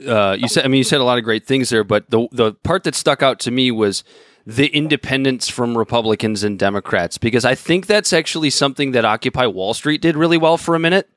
uh, 0.07 0.37
you 0.39 0.49
said. 0.49 0.65
I 0.65 0.69
mean, 0.69 0.79
you 0.79 0.85
said 0.85 1.01
a 1.01 1.05
lot 1.05 1.19
of 1.19 1.25
great 1.25 1.47
things 1.47 1.69
there, 1.69 1.85
but 1.85 2.11
the 2.11 2.29
the 2.33 2.53
part 2.53 2.85
that 2.85 2.95
stuck 2.95 3.23
out 3.23 3.39
to 3.41 3.51
me 3.51 3.71
was 3.71 4.05
the 4.47 4.69
independence 4.69 5.49
from 5.49 5.77
Republicans 5.77 6.45
and 6.45 6.59
Democrats 6.59 7.19
because 7.19 7.45
I 7.45 7.55
think 7.55 7.87
that's 7.87 8.13
actually 8.13 8.51
something 8.51 8.93
that 8.93 9.05
Occupy 9.05 9.47
Wall 9.47 9.75
Street 9.75 10.01
did 10.01 10.17
really 10.17 10.39
well 10.39 10.57
for 10.57 10.75
a 10.75 10.79
minute. 10.79 11.11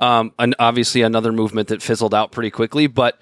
Um, 0.00 0.32
and 0.36 0.56
obviously 0.58 1.02
another 1.02 1.30
movement 1.30 1.68
that 1.68 1.80
fizzled 1.80 2.12
out 2.12 2.32
pretty 2.32 2.50
quickly, 2.50 2.88
but 2.88 3.20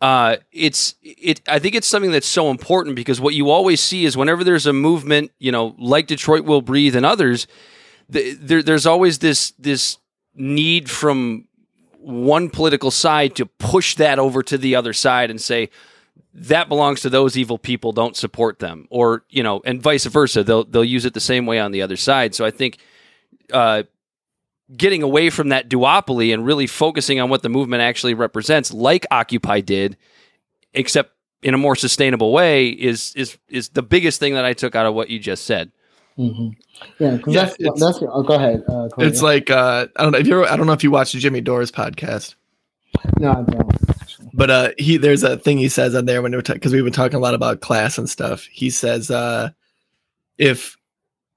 uh, 0.00 0.36
it's 0.50 0.94
it. 1.02 1.40
I 1.46 1.58
think 1.58 1.74
it's 1.74 1.86
something 1.86 2.10
that's 2.10 2.26
so 2.26 2.50
important 2.50 2.96
because 2.96 3.20
what 3.20 3.34
you 3.34 3.50
always 3.50 3.80
see 3.80 4.04
is 4.04 4.16
whenever 4.16 4.42
there's 4.42 4.66
a 4.66 4.72
movement, 4.72 5.30
you 5.38 5.52
know, 5.52 5.76
like 5.78 6.06
Detroit 6.06 6.44
will 6.44 6.62
breathe 6.62 6.96
and 6.96 7.04
others, 7.04 7.46
the, 8.08 8.32
there, 8.32 8.62
there's 8.62 8.86
always 8.86 9.18
this 9.18 9.52
this 9.58 9.98
need 10.34 10.90
from 10.90 11.46
one 12.02 12.50
political 12.50 12.90
side 12.90 13.36
to 13.36 13.46
push 13.46 13.94
that 13.96 14.18
over 14.18 14.42
to 14.42 14.58
the 14.58 14.74
other 14.74 14.92
side 14.92 15.30
and 15.30 15.40
say 15.40 15.70
that 16.34 16.68
belongs 16.68 17.00
to 17.02 17.10
those 17.10 17.36
evil 17.36 17.58
people 17.58 17.92
don't 17.92 18.16
support 18.16 18.58
them. 18.58 18.86
Or 18.90 19.24
you 19.28 19.42
know 19.42 19.62
and 19.64 19.80
vice 19.80 20.04
versa 20.06 20.42
they'll 20.42 20.64
they'll 20.64 20.84
use 20.84 21.04
it 21.04 21.14
the 21.14 21.20
same 21.20 21.46
way 21.46 21.58
on 21.58 21.72
the 21.72 21.82
other 21.82 21.96
side. 21.96 22.34
So 22.34 22.44
i 22.44 22.50
think 22.50 22.78
uh, 23.52 23.82
getting 24.76 25.02
away 25.02 25.30
from 25.30 25.50
that 25.50 25.68
duopoly 25.68 26.32
and 26.32 26.44
really 26.44 26.66
focusing 26.66 27.20
on 27.20 27.28
what 27.28 27.42
the 27.42 27.48
movement 27.48 27.82
actually 27.82 28.14
represents 28.14 28.72
like 28.72 29.06
occupy 29.10 29.60
did 29.60 29.96
except 30.72 31.12
in 31.42 31.54
a 31.54 31.58
more 31.58 31.76
sustainable 31.76 32.32
way 32.32 32.68
is 32.68 33.12
is 33.14 33.36
is 33.48 33.70
the 33.70 33.82
biggest 33.82 34.18
thing 34.18 34.34
that 34.34 34.44
i 34.44 34.52
took 34.52 34.74
out 34.74 34.86
of 34.86 34.94
what 34.94 35.10
you 35.10 35.18
just 35.18 35.44
said 35.44 35.70
Mm-hmm. 36.18 36.48
Yeah, 36.98 37.16
because 37.16 37.34
Yeah, 37.34 37.44
that's 37.44 37.54
it's- 37.60 37.80
that's. 37.80 37.98
Oh, 38.02 38.22
go 38.22 38.34
ahead. 38.34 38.62
Uh, 38.68 38.88
Corey. 38.88 39.06
It's 39.06 39.22
like 39.22 39.50
uh, 39.50 39.86
I 39.96 40.02
don't 40.02 40.12
know 40.12 40.18
if 40.18 40.26
you 40.26 40.44
I 40.44 40.56
don't 40.56 40.66
know 40.66 40.72
if 40.74 40.84
you 40.84 40.90
watched 40.90 41.14
Jimmy 41.16 41.40
Dore's 41.40 41.72
podcast, 41.72 42.34
no, 43.18 43.30
I 43.30 43.42
don't. 43.42 43.90
Actually. 44.00 44.28
but 44.34 44.50
uh, 44.50 44.70
he 44.78 44.96
there's 44.98 45.22
a 45.22 45.36
thing 45.38 45.58
he 45.58 45.68
says 45.68 45.94
on 45.94 46.04
there 46.04 46.20
when 46.22 46.32
we're 46.32 46.42
because 46.42 46.72
we've 46.72 46.84
been 46.84 46.92
talking 46.92 47.16
a 47.16 47.20
lot 47.20 47.34
about 47.34 47.60
class 47.60 47.96
and 47.98 48.08
stuff. 48.10 48.44
He 48.44 48.68
says 48.70 49.10
uh, 49.10 49.50
if 50.38 50.76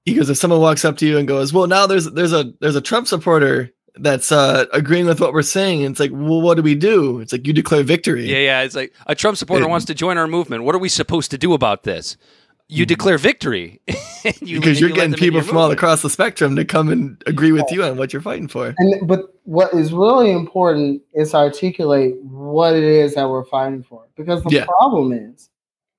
he 0.04 0.14
goes 0.14 0.28
if 0.30 0.36
someone 0.36 0.60
walks 0.60 0.84
up 0.84 0.96
to 0.98 1.06
you 1.06 1.18
and 1.18 1.26
goes, 1.26 1.52
well, 1.52 1.66
now 1.66 1.86
there's 1.86 2.10
there's 2.12 2.32
a 2.32 2.52
there's 2.60 2.76
a 2.76 2.80
Trump 2.80 3.08
supporter 3.08 3.72
that's 3.98 4.30
uh, 4.30 4.66
agreeing 4.74 5.06
with 5.06 5.20
what 5.22 5.32
we're 5.32 5.40
saying. 5.42 5.82
And 5.82 5.92
it's 5.92 6.00
like, 6.00 6.10
well, 6.12 6.42
what 6.42 6.56
do 6.58 6.62
we 6.62 6.74
do? 6.74 7.20
It's 7.20 7.32
like 7.32 7.46
you 7.46 7.54
declare 7.54 7.82
victory. 7.82 8.26
Yeah, 8.30 8.38
yeah. 8.38 8.60
It's 8.62 8.74
like 8.76 8.92
a 9.06 9.14
Trump 9.14 9.38
supporter 9.38 9.64
It- 9.64 9.70
wants 9.70 9.86
to 9.86 9.94
join 9.94 10.18
our 10.18 10.26
movement. 10.28 10.64
What 10.64 10.74
are 10.74 10.78
we 10.78 10.90
supposed 10.90 11.30
to 11.30 11.38
do 11.38 11.54
about 11.54 11.84
this? 11.84 12.16
You 12.68 12.84
declare 12.84 13.16
victory 13.18 13.80
You- 14.40 14.58
because 14.58 14.80
you're 14.80 14.88
you 14.90 14.94
getting 14.96 15.14
people 15.14 15.34
your 15.38 15.42
from 15.44 15.56
all 15.56 15.70
across 15.70 16.02
the 16.02 16.10
spectrum 16.10 16.56
to 16.56 16.64
come 16.64 16.88
and 16.88 17.22
agree 17.26 17.52
with 17.52 17.70
you 17.70 17.84
on 17.84 17.96
what 17.96 18.12
you're 18.12 18.22
fighting 18.22 18.48
for. 18.48 18.74
And 18.78 19.06
but 19.06 19.20
what 19.44 19.72
is 19.72 19.92
really 19.92 20.32
important 20.32 21.02
is 21.14 21.32
articulate 21.34 22.16
what 22.22 22.74
it 22.74 22.82
is 22.82 23.14
that 23.14 23.28
we're 23.28 23.44
fighting 23.44 23.84
for. 23.84 24.04
Because 24.16 24.42
the 24.42 24.50
Yeah. 24.50 24.64
problem 24.64 25.12
is 25.12 25.48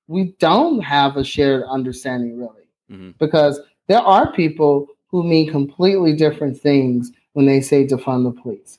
we 0.08 0.34
don't 0.38 0.80
have 0.80 1.16
a 1.16 1.24
shared 1.24 1.64
understanding 1.68 2.38
really. 2.38 2.66
Mhm. 2.92 3.14
Because 3.18 3.60
there 3.86 4.00
are 4.00 4.30
people 4.32 4.86
who 5.10 5.22
mean 5.24 5.50
completely 5.50 6.14
different 6.14 6.60
things 6.60 7.12
when 7.32 7.46
they 7.46 7.62
say 7.62 7.86
defund 7.86 8.24
the 8.24 8.42
police. 8.42 8.78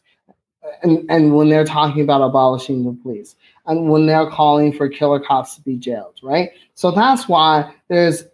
And, 0.83 1.09
and 1.09 1.35
when 1.35 1.49
they're 1.49 1.65
talking 1.65 2.03
about 2.03 2.21
abolishing 2.21 2.83
the 2.83 2.93
police 3.01 3.35
and 3.69 3.89
when 3.89 4.05
they're 4.05 4.29
calling 4.29 4.73
for 4.73 4.89
killer 4.89 5.19
cops 5.19 5.55
to 5.55 5.61
be 5.61 5.77
jailed, 5.77 6.19
right? 6.21 6.49
So 6.75 6.91
that's 6.91 7.29
why 7.29 7.73
there's 7.87 8.25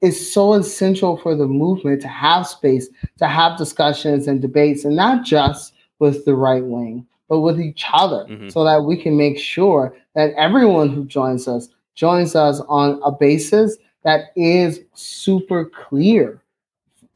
it's 0.00 0.32
so 0.32 0.54
essential 0.54 1.16
for 1.16 1.34
the 1.34 1.46
movement 1.46 2.02
to 2.02 2.08
have 2.08 2.46
space 2.46 2.88
to 3.18 3.26
have 3.26 3.56
discussions 3.56 4.28
and 4.28 4.40
debates, 4.40 4.84
and 4.84 4.96
not 4.96 5.24
just 5.24 5.74
with 5.98 6.24
the 6.24 6.34
right 6.34 6.64
wing, 6.64 7.06
but 7.28 7.40
with 7.40 7.58
each 7.60 7.84
other, 7.92 8.26
Mhm. 8.28 8.52
so 8.52 8.64
that 8.64 8.84
we 8.84 8.96
can 8.96 9.16
make 9.16 9.38
sure 9.38 9.96
that 10.14 10.32
everyone 10.34 10.90
who 10.90 11.04
joins 11.04 11.48
us 11.48 11.68
joins 11.94 12.34
us 12.36 12.60
on 12.68 13.00
a 13.04 13.10
basis 13.12 13.76
that 14.02 14.26
is 14.36 14.80
super 14.94 15.64
clear 15.64 16.42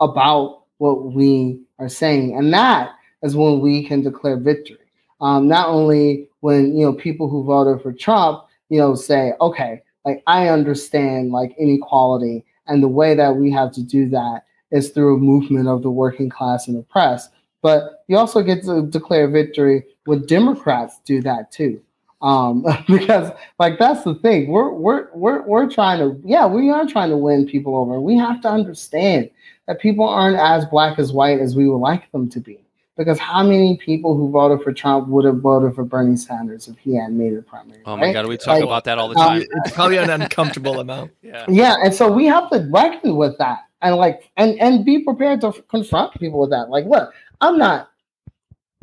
about 0.00 0.62
what 0.78 1.12
we 1.12 1.60
are 1.78 1.88
saying, 1.88 2.36
and 2.36 2.52
that 2.54 2.92
is 3.22 3.36
when 3.36 3.60
we 3.60 3.82
can 3.82 4.00
declare 4.00 4.36
victory. 4.36 4.77
Um, 5.20 5.48
not 5.48 5.68
only 5.68 6.28
when 6.40 6.76
you 6.76 6.84
know 6.84 6.92
people 6.92 7.28
who 7.28 7.44
voted 7.44 7.82
for 7.82 7.92
Trump, 7.92 8.44
you 8.68 8.78
know, 8.78 8.94
say, 8.94 9.32
okay, 9.40 9.82
like 10.04 10.22
I 10.26 10.48
understand 10.48 11.32
like 11.32 11.54
inequality, 11.58 12.44
and 12.66 12.82
the 12.82 12.88
way 12.88 13.14
that 13.14 13.36
we 13.36 13.50
have 13.52 13.72
to 13.72 13.82
do 13.82 14.08
that 14.10 14.44
is 14.70 14.90
through 14.90 15.16
a 15.16 15.18
movement 15.18 15.68
of 15.68 15.82
the 15.82 15.90
working 15.90 16.28
class 16.28 16.68
and 16.68 16.76
the 16.76 16.82
press. 16.82 17.28
But 17.62 18.04
you 18.06 18.16
also 18.16 18.42
get 18.42 18.62
to 18.64 18.82
declare 18.82 19.28
victory 19.28 19.84
when 20.04 20.24
Democrats 20.26 21.00
do 21.04 21.20
that 21.22 21.50
too. 21.50 21.80
Um, 22.20 22.64
because 22.88 23.32
like 23.58 23.78
that's 23.78 24.04
the 24.04 24.14
thing. 24.14 24.48
We're 24.48 24.70
we're 24.70 25.08
we're 25.14 25.42
we're 25.42 25.70
trying 25.70 25.98
to 25.98 26.20
yeah, 26.24 26.46
we 26.46 26.70
are 26.70 26.86
trying 26.86 27.10
to 27.10 27.16
win 27.16 27.46
people 27.46 27.76
over. 27.76 28.00
We 28.00 28.16
have 28.16 28.40
to 28.42 28.48
understand 28.48 29.30
that 29.66 29.80
people 29.80 30.08
aren't 30.08 30.38
as 30.38 30.64
black 30.66 30.98
as 30.98 31.12
white 31.12 31.40
as 31.40 31.56
we 31.56 31.68
would 31.68 31.78
like 31.78 32.10
them 32.12 32.28
to 32.30 32.40
be. 32.40 32.60
Because 32.98 33.20
how 33.20 33.44
many 33.44 33.76
people 33.76 34.16
who 34.16 34.28
voted 34.28 34.64
for 34.64 34.72
Trump 34.72 35.06
would 35.06 35.24
have 35.24 35.36
voted 35.36 35.72
for 35.76 35.84
Bernie 35.84 36.16
Sanders 36.16 36.66
if 36.66 36.76
he 36.78 36.96
hadn't 36.96 37.16
made 37.16 37.32
it 37.32 37.46
primary? 37.46 37.80
Oh 37.86 37.96
my 37.96 38.06
right? 38.06 38.12
god, 38.12 38.26
we 38.26 38.36
talk 38.36 38.56
Like, 38.56 38.64
about 38.64 38.82
that 38.84 38.98
all 38.98 39.08
the 39.08 39.16
um, 39.16 39.38
time. 39.38 39.46
It's 39.64 39.70
probably 39.70 39.98
an 39.98 40.10
uncomfortable 40.10 40.80
amount. 40.80 41.12
yeah. 41.22 41.46
Yeah, 41.48 41.76
and 41.80 41.94
so 41.94 42.10
we 42.10 42.26
have 42.26 42.50
to 42.50 42.68
reckon 42.72 43.14
with 43.14 43.38
that, 43.38 43.60
and 43.82 43.94
like, 43.94 44.28
and 44.36 44.58
and 44.58 44.84
be 44.84 44.98
prepared 45.04 45.40
to 45.42 45.46
f- 45.46 45.60
confront 45.68 46.12
people 46.18 46.40
with 46.40 46.50
that. 46.50 46.70
Like, 46.70 46.86
look, 46.86 47.14
I'm 47.40 47.56
not. 47.56 47.88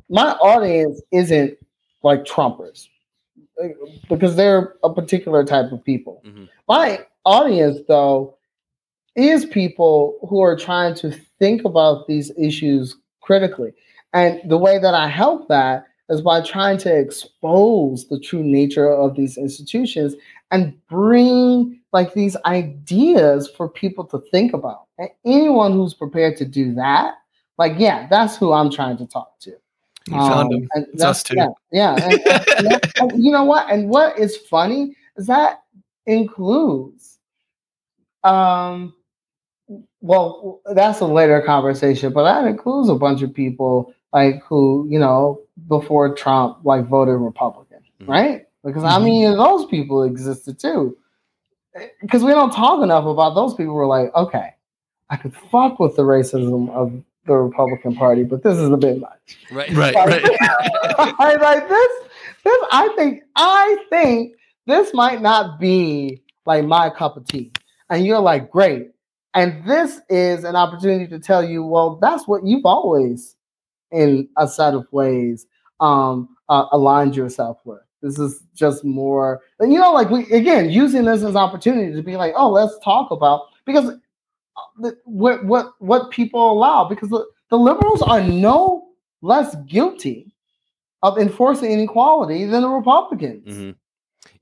My 0.10 0.32
audience 0.36 1.02
isn't 1.12 1.58
like 2.02 2.24
Trumpers, 2.24 2.88
uh, 3.62 3.68
because 4.08 4.38
they're 4.38 4.76
a 4.86 4.94
particular 4.94 5.44
type 5.44 5.74
of 5.74 5.84
people. 5.84 6.22
Mhm. 6.26 6.48
My 6.70 7.06
audience, 7.26 7.80
though, 7.90 8.38
is 9.18 9.46
people 9.46 10.20
who 10.30 10.40
are 10.40 10.56
trying 10.56 10.96
to 10.96 11.12
think 11.38 11.66
about 11.66 12.08
these 12.08 12.32
issues 12.38 12.96
critically, 13.20 13.74
and 14.16 14.42
the 14.50 14.58
way 14.58 14.80
that 14.80 14.96
I 14.96 15.08
help 15.08 15.48
that 15.50 15.86
is 16.10 16.22
by 16.22 16.42
trying 16.42 16.78
to 16.80 16.96
expose 16.96 18.08
the 18.08 18.20
true 18.20 18.44
nature 18.44 18.92
of 18.92 19.16
these 19.16 19.38
institutions 19.38 20.16
and 20.52 20.74
bring 20.88 21.80
like 21.94 22.14
these 22.14 22.36
ideas 22.46 23.50
for 23.58 23.68
people 23.70 24.04
to 24.06 24.20
think 24.32 24.54
about. 24.54 24.86
And 24.98 25.10
anyone 25.26 25.74
who's 25.74 25.94
prepared 25.94 26.38
to 26.38 26.46
do 26.46 26.74
that, 26.76 27.16
like, 27.58 27.74
yeah, 27.78 28.08
that's 28.10 28.36
who 28.38 28.52
I'm 28.54 28.70
trying 28.72 28.98
to 28.98 29.06
talk 29.08 29.40
to. 29.42 29.52
You 30.08 30.14
found 30.14 30.54
Um, 30.54 30.62
him. 30.62 30.70
It's 30.94 31.04
us 31.04 31.24
too. 31.24 31.36
Yeah, 31.36 31.48
yeah. 31.72 31.94
And, 31.96 32.14
and- 32.14 32.24
and 32.26 32.68
that- 32.72 32.92
and 33.00 33.24
you 33.24 33.32
know 33.32 33.44
what? 33.46 33.70
And 33.72 33.90
what 33.90 34.20
is 34.20 34.38
funny 34.38 34.96
is 35.18 35.26
that 35.28 35.64
includes, 36.06 37.18
um, 38.24 38.94
well, 40.02 40.62
that's 40.76 41.00
a 41.00 41.08
later 41.08 41.42
conversation, 41.42 42.14
but 42.14 42.24
that 42.26 42.46
includes 42.48 42.90
a 42.90 42.96
bunch 42.96 43.24
of 43.24 43.34
people 43.34 43.95
like 44.14 44.42
who, 44.44 44.88
you 44.90 45.00
know, 45.00 45.42
before 45.68 46.14
Trump, 46.16 46.60
like 46.64 46.88
voted 46.88 47.16
Republican, 47.20 47.80
Mhm. 48.02 48.08
right? 48.08 48.46
Because 48.64 48.84
how 48.84 49.00
Mhm. 49.00 49.04
many 49.04 49.26
of 49.26 49.38
those 49.38 49.66
people 49.66 50.04
existed 50.04 50.60
too? 50.60 50.98
Because 52.02 52.24
we 52.24 52.32
don't 52.32 52.52
talk 52.54 52.82
enough 52.84 53.06
about 53.06 53.36
those 53.36 53.54
people. 53.54 53.74
who 53.74 53.80
are 53.80 53.88
like, 53.88 54.14
okay, 54.16 54.54
I 55.10 55.18
could 55.18 55.34
fuck 55.36 55.80
with 55.80 55.96
the 55.96 56.04
racism 56.04 56.70
of 56.72 56.94
the 57.26 57.34
Republican 57.36 57.96
Party, 57.96 58.24
but 58.24 58.44
this 58.44 58.58
is 58.58 58.70
a 58.70 58.78
bit 58.78 59.00
much. 59.00 59.38
Right. 59.52 59.70
Right, 59.76 59.94
Like, 59.96 60.08
right. 60.24 60.24
I 61.20 61.36
like 61.42 61.68
this. 61.68 61.92
This 62.44 62.64
I 62.72 62.90
think 62.96 63.24
I 63.36 63.78
think 63.90 64.34
this 64.68 64.94
might 64.94 65.22
not 65.22 65.60
be 65.60 66.22
like 66.46 66.64
my 66.66 66.90
cup 66.90 67.18
of 67.18 67.26
tea. 67.28 67.52
And 67.90 68.06
you're 68.06 68.20
like, 68.20 68.50
great. 68.52 68.92
And 69.34 69.64
this 69.68 70.00
is 70.10 70.44
an 70.44 70.56
opportunity 70.56 71.08
to 71.08 71.20
tell 71.20 71.44
you, 71.44 71.66
well, 71.66 71.98
that's 72.02 72.28
what 72.28 72.46
you've 72.46 72.66
always, 72.66 73.36
in 73.92 74.28
a 74.38 74.48
set 74.48 74.74
of 74.74 74.92
ways, 74.92 75.46
um, 75.80 76.36
uh, 76.50 76.66
aligned 76.72 77.16
yourself 77.16 77.60
with. 77.66 77.80
This 78.02 78.20
is 78.20 78.44
just 78.54 78.84
more, 78.84 79.42
and 79.60 79.74
you 79.74 79.80
know, 79.80 79.92
like 79.92 80.10
we 80.10 80.32
again 80.32 80.70
using 80.70 81.06
this 81.06 81.24
as 81.24 81.32
an 81.32 81.38
opportunity 81.38 81.94
to 81.96 82.04
be 82.04 82.18
like, 82.18 82.34
oh, 82.38 82.50
let's 82.52 82.78
talk 82.84 83.10
about 83.12 83.48
because 83.66 83.90
uh, 83.90 84.62
the- 84.80 84.98
what 85.06 85.44
what 85.46 85.74
what 85.80 86.12
people 86.12 86.52
allow 86.52 86.86
because 86.88 87.10
the, 87.10 87.26
the 87.50 87.58
liberals 87.58 88.02
are 88.04 88.22
no 88.22 88.90
less 89.22 89.56
guilty 89.66 90.36
of 91.02 91.18
enforcing 91.18 91.72
inequality 91.72 92.46
than 92.46 92.62
the 92.62 92.70
Republicans. 92.70 93.48
Mhm. 93.58 93.76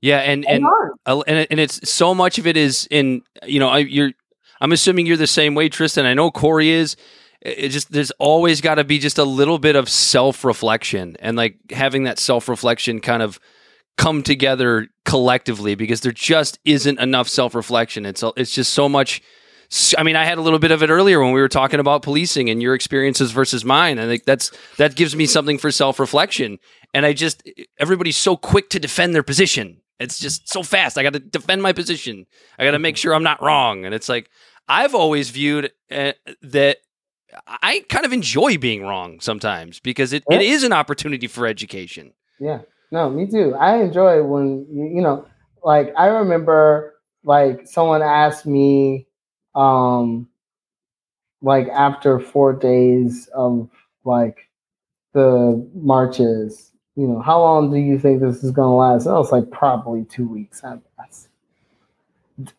Yeah, 0.00 0.18
and 0.18 0.44
and. 0.46 0.62
And 1.06 1.46
and 1.50 1.60
it's 1.60 1.88
so 1.88 2.14
much 2.14 2.38
of 2.38 2.46
it 2.46 2.56
is 2.56 2.86
in 2.90 3.22
you 3.46 3.60
know 3.60 3.68
I, 3.68 3.78
you're 3.78 4.12
I'm 4.60 4.72
assuming 4.72 5.06
you're 5.06 5.16
the 5.16 5.26
same 5.26 5.54
way, 5.54 5.68
Tristan. 5.68 6.06
I 6.06 6.14
know 6.14 6.30
Corey 6.30 6.70
is. 6.70 6.96
It 7.44 7.68
just 7.68 7.92
there's 7.92 8.10
always 8.12 8.60
got 8.60 8.76
to 8.76 8.84
be 8.84 8.98
just 8.98 9.18
a 9.18 9.24
little 9.24 9.58
bit 9.58 9.76
of 9.76 9.88
self 9.88 10.44
reflection 10.44 11.16
and 11.20 11.36
like 11.36 11.58
having 11.70 12.04
that 12.04 12.18
self 12.18 12.48
reflection 12.48 13.00
kind 13.00 13.22
of 13.22 13.38
come 13.96 14.22
together 14.22 14.88
collectively 15.04 15.74
because 15.74 16.00
there 16.00 16.12
just 16.12 16.58
isn't 16.64 16.98
enough 16.98 17.28
self 17.28 17.54
reflection. 17.54 18.06
It's 18.06 18.24
it's 18.36 18.52
just 18.52 18.72
so 18.72 18.88
much. 18.88 19.22
I 19.98 20.02
mean, 20.04 20.14
I 20.14 20.24
had 20.24 20.38
a 20.38 20.42
little 20.42 20.58
bit 20.58 20.70
of 20.70 20.82
it 20.82 20.90
earlier 20.90 21.20
when 21.20 21.32
we 21.32 21.40
were 21.40 21.48
talking 21.48 21.80
about 21.80 22.02
policing 22.02 22.48
and 22.48 22.62
your 22.62 22.74
experiences 22.74 23.32
versus 23.32 23.64
mine. 23.64 23.98
I 23.98 24.06
think 24.06 24.24
that's 24.24 24.50
that 24.78 24.94
gives 24.94 25.16
me 25.16 25.26
something 25.26 25.58
for 25.58 25.70
self 25.70 25.98
reflection. 25.98 26.58
And 26.92 27.04
I 27.04 27.12
just 27.12 27.42
everybody's 27.78 28.16
so 28.16 28.36
quick 28.36 28.70
to 28.70 28.78
defend 28.78 29.14
their 29.14 29.22
position 29.22 29.82
It's 29.98 30.18
just 30.18 30.48
so 30.48 30.62
fast. 30.62 30.96
I 30.96 31.02
got 31.02 31.12
to 31.14 31.18
defend 31.18 31.62
my 31.62 31.72
position. 31.72 32.26
I 32.58 32.64
got 32.64 32.72
to 32.72 32.78
make 32.78 32.96
sure 32.96 33.14
I'm 33.14 33.22
not 33.22 33.42
wrong. 33.42 33.84
And 33.84 33.94
it's 33.94 34.08
like 34.08 34.30
I've 34.68 34.94
always 34.94 35.30
viewed 35.30 35.72
uh, 35.90 36.12
that 36.42 36.78
I 37.46 37.84
kind 37.88 38.04
of 38.04 38.12
enjoy 38.12 38.58
being 38.58 38.82
wrong 38.82 39.20
sometimes 39.20 39.80
because 39.80 40.12
it, 40.12 40.22
Yeah. 40.30 40.38
it 40.38 40.42
is 40.42 40.62
an 40.64 40.72
opportunity 40.72 41.26
for 41.26 41.46
education. 41.46 42.12
Yeah. 42.38 42.60
No, 42.90 43.10
me 43.10 43.26
too. 43.26 43.54
I 43.54 43.76
enjoy 43.82 44.22
when 44.22 44.66
you, 44.70 44.84
you 44.96 45.02
know, 45.02 45.26
like 45.62 45.92
I 45.96 46.06
remember 46.06 46.94
like 47.24 47.66
someone 47.66 48.02
asked 48.02 48.46
me 48.46 49.06
um 49.54 50.28
like 51.42 51.68
after 51.68 52.18
4 52.20 52.52
days 52.54 53.28
of 53.34 53.68
like 54.04 54.48
the 55.12 55.68
marches, 55.74 56.72
you 56.96 57.06
know, 57.06 57.20
how 57.20 57.40
long 57.40 57.70
do 57.70 57.76
you 57.78 57.98
think 57.98 58.20
this 58.20 58.42
is 58.44 58.50
going 58.50 58.68
to 58.68 58.74
last? 58.74 59.06
And 59.06 59.14
I 59.14 59.18
was 59.18 59.32
like 59.32 59.50
probably 59.50 60.04
2 60.04 60.26
weeks 60.26 60.62
at 60.64 60.78
best. 60.96 61.28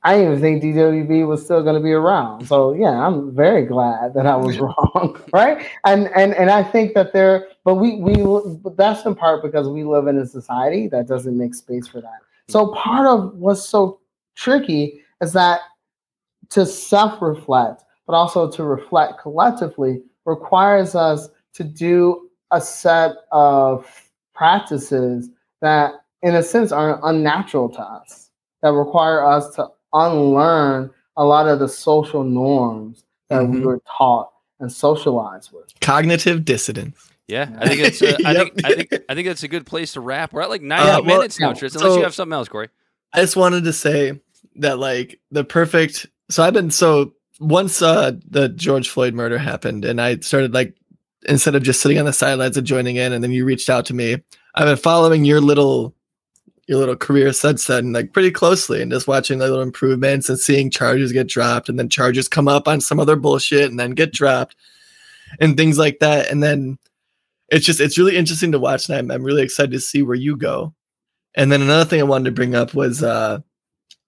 I 0.04 0.16
didn't 0.16 0.40
even 0.40 0.42
think 0.42 0.64
DWB 0.64 1.28
was 1.28 1.44
still 1.44 1.62
going 1.62 1.76
to 1.76 1.82
be 1.82 1.92
around. 1.92 2.48
So 2.48 2.74
yeah, 2.74 3.06
I'm 3.06 3.36
very 3.36 3.66
glad 3.66 4.14
that 4.14 4.26
I 4.26 4.36
was 4.38 4.58
wrong, 4.58 5.22
right? 5.34 5.66
And 5.84 6.08
and 6.16 6.34
and 6.34 6.50
I 6.50 6.64
think 6.64 6.94
that 6.94 7.12
there, 7.12 7.50
but 7.66 7.76
we 7.76 7.98
we 7.98 8.16
that's 8.78 9.06
in 9.06 9.16
part 9.16 9.44
because 9.44 9.68
we 9.68 9.84
live 9.84 10.08
in 10.08 10.18
a 10.18 10.26
society 10.26 10.88
that 10.90 11.08
doesn't 11.08 11.38
make 11.38 11.56
space 11.56 11.88
for 11.88 12.00
that. 12.00 12.20
So 12.48 12.68
mm-hmm. 12.68 12.80
part 12.80 13.08
of 13.08 13.36
what's 13.36 13.66
so 13.66 14.00
tricky 14.36 15.02
is 15.22 15.34
that 15.34 15.62
to 16.50 16.66
self-reflect, 16.66 17.84
but 18.08 18.14
also 18.14 18.50
to 18.52 18.64
reflect 18.64 19.20
collectively, 19.20 20.04
requires 20.24 20.96
us 20.96 21.28
to 21.54 21.64
do 21.66 22.30
a 22.52 22.62
set 22.62 23.12
of 23.32 24.10
practices 24.34 25.30
that, 25.62 25.96
in 26.22 26.36
a 26.36 26.44
sense, 26.44 26.72
are 26.72 27.00
unnatural 27.04 27.68
to 27.70 27.82
us 27.82 28.25
that 28.66 28.74
require 28.74 29.24
us 29.24 29.54
to 29.56 29.68
unlearn 29.94 30.90
a 31.18 31.24
lot 31.24 31.48
of 31.48 31.60
the 31.60 31.68
social 31.70 32.24
norms 32.24 33.04
that 33.30 33.48
we 33.48 33.60
Mhm. 33.60 33.64
were 33.64 33.80
taught 33.98 34.32
and 34.60 34.72
socialized 34.72 35.52
with. 35.54 35.66
Cognitive 35.82 36.44
dissonance. 36.44 36.98
Yeah, 37.28 37.50
I 37.60 37.68
think 37.68 37.82
it's. 37.82 38.02
Uh, 38.02 38.18
I 38.26 38.32
Yep. 38.34 38.54
think. 38.56 38.66
I 38.66 38.74
think. 38.74 38.94
I 39.10 39.16
think 39.16 39.28
that's 39.28 39.44
a 39.44 39.48
good 39.48 39.66
place 39.66 39.94
to 39.94 40.02
wrap. 40.02 40.34
We're 40.34 40.42
at 40.42 40.50
like 40.50 40.62
ninety 40.64 40.90
Uh, 40.90 41.02
well, 41.02 41.18
minutes 41.18 41.40
now, 41.40 41.50
yeah. 41.50 41.54
Tristan. 41.54 41.82
Unless 41.84 41.98
you 41.98 42.04
have 42.04 42.14
something 42.16 42.34
else, 42.34 42.48
Corey. 42.50 42.70
I 43.14 43.22
just 43.22 43.36
wanted 43.36 43.64
to 43.66 43.74
say 43.74 44.20
that 44.58 44.78
like 44.80 45.20
the 45.32 45.44
perfect 45.44 46.08
so 46.30 46.44
I've 46.44 46.54
been 46.54 46.72
so 46.72 47.14
once 47.40 47.82
uh 47.82 48.14
the 48.30 48.50
George 48.50 48.90
Floyd 48.90 49.14
murder 49.14 49.38
happened 49.38 49.86
and 49.86 50.00
I 50.02 50.18
started 50.20 50.54
like 50.54 50.76
instead 51.28 51.56
of 51.56 51.64
just 51.64 51.82
sitting 51.82 51.98
on 52.00 52.06
the 52.06 52.14
sidelines 52.14 52.58
and 52.58 52.66
joining 52.68 52.96
in 52.98 53.12
and 53.14 53.24
then 53.24 53.32
you 53.32 53.46
reached 53.46 53.70
out 53.70 53.86
to 53.88 53.94
me, 53.94 54.18
I've 54.56 54.66
been 54.68 54.78
following 54.78 55.24
your 55.26 55.42
little 55.42 55.95
your 56.68 56.80
little 56.80 56.96
career 56.96 57.32
since 57.32 57.68
then 57.68 57.94
like 57.94 58.12
pretty 58.12 58.32
closely 58.32 58.82
and 58.82 58.92
just 58.92 59.08
watching 59.08 59.38
the 59.38 59.46
little 59.46 59.62
improvements 59.62 60.30
and 60.30 60.40
seeing 60.40 60.72
charges 60.72 61.12
get 61.12 61.28
dropped 61.28 61.70
and 61.70 61.78
then 61.78 61.90
charges 61.90 62.28
come 62.28 62.48
up 62.48 62.68
on 62.68 62.82
some 62.82 63.00
other 63.00 63.16
bullshit 63.16 63.70
and 63.70 63.80
then 63.80 63.92
get 63.92 64.12
dropped 64.12 64.56
and 65.40 65.58
things 65.58 65.78
like 65.78 66.00
that 66.00 66.30
and 66.32 66.42
then 66.42 66.78
it's 67.50 67.66
just 67.66 67.80
it's 67.80 67.98
really 67.98 68.16
interesting 68.16 68.52
to 68.52 68.60
watch 68.60 68.90
and 68.90 68.98
I'm, 68.98 69.12
I'm 69.12 69.24
really 69.24 69.44
excited 69.44 69.72
to 69.74 69.80
see 69.80 70.02
where 70.02 70.16
you 70.16 70.36
go 70.36 70.74
and 71.36 71.52
then 71.52 71.62
another 71.62 71.86
thing 71.86 72.00
I 72.00 72.04
wanted 72.04 72.26
to 72.26 72.32
bring 72.32 72.56
up 72.56 72.74
was 72.74 73.04
uh 73.04 73.40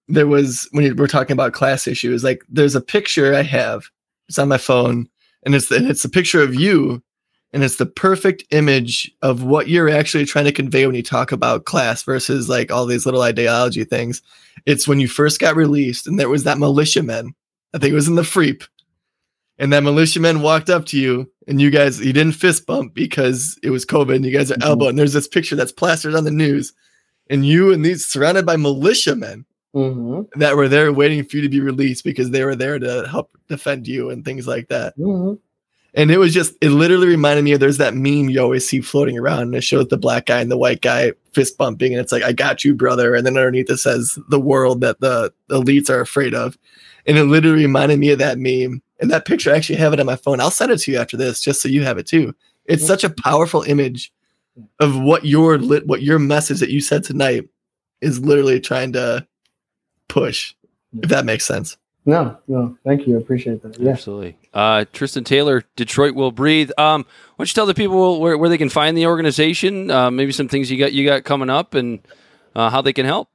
there 0.08 0.26
was 0.26 0.68
when 0.72 0.84
you 0.84 0.94
were 0.94 1.06
talking 1.06 1.34
about 1.34 1.52
class 1.52 1.86
issues, 1.86 2.24
like 2.24 2.42
there's 2.48 2.74
a 2.74 2.80
picture 2.80 3.34
I 3.34 3.42
have. 3.42 3.84
It's 4.28 4.38
on 4.38 4.48
my 4.48 4.58
phone, 4.58 5.08
and 5.44 5.54
it's 5.54 5.70
and 5.70 5.86
it's 5.86 6.04
a 6.04 6.10
picture 6.10 6.42
of 6.42 6.54
you, 6.54 7.02
and 7.52 7.62
it's 7.64 7.76
the 7.76 7.86
perfect 7.86 8.44
image 8.50 9.10
of 9.22 9.42
what 9.42 9.68
you're 9.68 9.88
actually 9.88 10.24
trying 10.24 10.44
to 10.44 10.52
convey 10.52 10.86
when 10.86 10.94
you 10.94 11.02
talk 11.02 11.32
about 11.32 11.64
class 11.64 12.02
versus 12.02 12.48
like 12.48 12.70
all 12.70 12.86
these 12.86 13.06
little 13.06 13.22
ideology 13.22 13.84
things. 13.84 14.22
It's 14.66 14.86
when 14.86 15.00
you 15.00 15.08
first 15.08 15.40
got 15.40 15.56
released, 15.56 16.06
and 16.06 16.18
there 16.18 16.28
was 16.28 16.44
that 16.44 16.58
militiaman. 16.58 17.34
I 17.74 17.78
think 17.78 17.92
it 17.92 17.96
was 17.96 18.08
in 18.08 18.16
the 18.16 18.22
Freep, 18.22 18.66
and 19.58 19.72
that 19.72 19.82
militiaman 19.82 20.42
walked 20.42 20.70
up 20.70 20.86
to 20.86 20.98
you, 20.98 21.30
and 21.46 21.60
you 21.60 21.70
guys 21.70 22.00
you 22.00 22.12
didn't 22.12 22.32
fist 22.34 22.66
bump 22.66 22.94
because 22.94 23.58
it 23.62 23.70
was 23.70 23.84
COVID, 23.86 24.16
and 24.16 24.24
you 24.24 24.30
guys 24.32 24.50
are 24.50 24.56
Mhm. 24.56 24.64
elbow, 24.64 24.88
and 24.88 24.98
there's 24.98 25.12
this 25.12 25.28
picture 25.28 25.56
that's 25.56 25.72
plastered 25.72 26.14
on 26.14 26.24
the 26.24 26.30
news, 26.30 26.72
and 27.30 27.46
you 27.46 27.72
and 27.72 27.84
these 27.84 28.06
surrounded 28.06 28.44
by 28.46 28.56
militiamen 28.56 29.44
hmm 29.74 30.22
that 30.36 30.56
were 30.56 30.68
there 30.68 30.92
waiting 30.92 31.22
for 31.24 31.36
you 31.36 31.42
to 31.42 31.48
be 31.48 31.60
released 31.60 32.02
because 32.02 32.30
they 32.30 32.42
were 32.44 32.56
there 32.56 32.78
to 32.78 33.06
help 33.08 33.30
defend 33.48 33.86
you 33.86 34.10
and 34.10 34.24
things 34.24 34.46
like 34.46 34.68
that. 34.68 34.94
hmm 34.96 35.34
And 35.98 36.12
it 36.12 36.18
was 36.18 36.32
just, 36.32 36.54
it 36.60 36.70
literally 36.70 37.08
reminded 37.08 37.42
me 37.42 37.50
of 37.50 37.58
there's 37.58 37.78
that 37.78 37.92
meme 37.92 38.28
you 38.28 38.40
always 38.40 38.66
see 38.66 38.80
floating 38.80 39.18
around 39.18 39.42
and 39.42 39.54
it 39.56 39.62
shows 39.62 39.88
the 39.88 39.96
black 39.96 40.26
guy 40.26 40.40
and 40.40 40.48
the 40.48 40.56
white 40.56 40.80
guy 40.80 41.10
fist 41.32 41.58
bumping. 41.58 41.92
And 41.92 42.00
it's 42.00 42.12
like, 42.12 42.22
I 42.22 42.32
got 42.32 42.64
you, 42.64 42.72
brother. 42.72 43.16
And 43.16 43.26
then 43.26 43.36
underneath 43.36 43.68
it 43.68 43.78
says 43.78 44.16
the 44.28 44.38
world 44.38 44.80
that 44.80 45.00
the 45.00 45.32
elites 45.50 45.90
are 45.90 46.00
afraid 46.00 46.34
of. 46.34 46.56
And 47.04 47.18
it 47.18 47.24
literally 47.24 47.64
reminded 47.64 47.98
me 47.98 48.10
of 48.10 48.20
that 48.20 48.38
meme. 48.38 48.80
And 49.00 49.10
that 49.10 49.26
picture, 49.26 49.52
I 49.52 49.56
actually 49.56 49.80
have 49.80 49.92
it 49.92 49.98
on 49.98 50.06
my 50.06 50.14
phone. 50.14 50.38
I'll 50.40 50.52
send 50.52 50.70
it 50.70 50.78
to 50.78 50.92
you 50.92 50.98
after 50.98 51.16
this 51.16 51.40
just 51.40 51.60
so 51.60 51.68
you 51.68 51.82
have 51.82 51.98
it 51.98 52.06
too. 52.06 52.32
It's 52.66 52.86
such 52.86 53.02
a 53.02 53.10
powerful 53.10 53.62
image 53.62 54.12
of 54.78 55.00
what 55.00 55.24
your 55.24 55.58
lit, 55.58 55.88
what 55.88 56.02
your 56.02 56.20
message 56.20 56.60
that 56.60 56.70
you 56.70 56.80
said 56.80 57.02
tonight 57.02 57.48
is 58.00 58.20
literally 58.20 58.60
trying 58.60 58.92
to 58.92 59.26
push, 60.06 60.54
if 61.02 61.10
that 61.10 61.24
makes 61.24 61.44
sense. 61.44 61.76
No, 62.08 62.38
no, 62.48 62.74
thank 62.86 63.06
you. 63.06 63.18
I 63.18 63.20
appreciate 63.20 63.60
that. 63.60 63.78
Yeah. 63.78 63.90
Absolutely. 63.90 64.34
Uh, 64.54 64.86
Tristan 64.94 65.24
Taylor, 65.24 65.62
Detroit 65.76 66.14
will 66.14 66.32
breathe. 66.32 66.70
Um, 66.78 67.02
why 67.36 67.42
don't 67.42 67.50
you 67.50 67.54
tell 67.54 67.66
the 67.66 67.74
people 67.74 68.18
where, 68.18 68.38
where 68.38 68.48
they 68.48 68.56
can 68.56 68.70
find 68.70 68.96
the 68.96 69.04
organization? 69.04 69.90
Uh, 69.90 70.10
maybe 70.10 70.32
some 70.32 70.48
things 70.48 70.70
you 70.70 70.78
got 70.78 70.94
you 70.94 71.04
got 71.04 71.24
coming 71.24 71.50
up 71.50 71.74
and 71.74 72.00
uh, 72.56 72.70
how 72.70 72.80
they 72.80 72.94
can 72.94 73.04
help. 73.04 73.28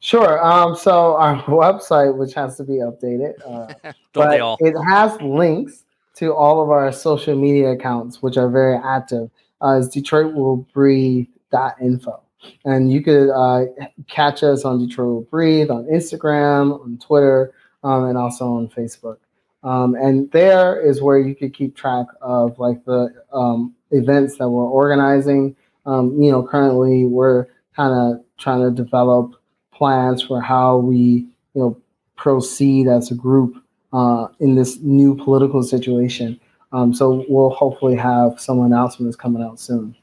Sure. 0.00 0.44
Um, 0.44 0.76
so 0.76 1.16
our 1.16 1.42
website, 1.44 2.14
which 2.18 2.34
has 2.34 2.58
to 2.58 2.64
be 2.64 2.74
updated, 2.74 3.32
uh, 3.46 3.72
Don't 4.12 4.28
they 4.28 4.36
but 4.36 4.40
all? 4.42 4.58
it 4.60 4.74
has 4.86 5.18
links 5.22 5.84
to 6.16 6.34
all 6.34 6.62
of 6.62 6.68
our 6.68 6.92
social 6.92 7.34
media 7.34 7.70
accounts, 7.70 8.22
which 8.22 8.36
are 8.36 8.50
very 8.50 8.76
active. 8.76 9.30
Uh, 9.62 9.78
is 9.78 9.88
Detroit 9.88 10.34
will 10.34 10.58
breathe.info. 10.74 12.20
And 12.66 12.92
you 12.92 13.02
could 13.02 13.30
uh, 13.30 13.64
catch 14.06 14.42
us 14.42 14.66
on 14.66 14.86
Detroit 14.86 15.08
will 15.08 15.22
breathe 15.22 15.70
on 15.70 15.84
Instagram, 15.84 16.78
on 16.78 16.98
Twitter, 16.98 17.54
um, 17.82 18.04
and 18.04 18.18
also 18.18 18.44
on 18.46 18.68
Facebook. 18.68 19.18
Um, 19.64 19.94
and 19.94 20.30
there 20.30 20.80
is 20.80 21.02
where 21.02 21.18
you 21.18 21.34
could 21.34 21.52
keep 21.52 21.76
track 21.76 22.06
of 22.20 22.58
like 22.58 22.84
the 22.84 23.12
um, 23.32 23.74
events 23.90 24.38
that 24.38 24.48
we're 24.48 24.64
organizing. 24.64 25.56
Um, 25.84 26.20
you 26.20 26.30
know, 26.30 26.42
currently 26.42 27.06
we're 27.06 27.46
kind 27.74 27.92
of 27.92 28.24
trying 28.38 28.62
to 28.62 28.70
develop 28.70 29.34
plans 29.72 30.22
for 30.22 30.40
how 30.40 30.78
we, 30.78 31.26
you 31.54 31.62
know, 31.62 31.80
proceed 32.16 32.88
as 32.88 33.10
a 33.10 33.14
group 33.14 33.62
uh, 33.92 34.28
in 34.40 34.54
this 34.54 34.78
new 34.80 35.16
political 35.16 35.62
situation. 35.62 36.38
Um, 36.72 36.92
so 36.92 37.24
we'll 37.28 37.50
hopefully 37.50 37.96
have 37.96 38.40
some 38.40 38.60
announcements 38.60 39.16
coming 39.16 39.42
out 39.42 39.58
soon. 39.58 39.96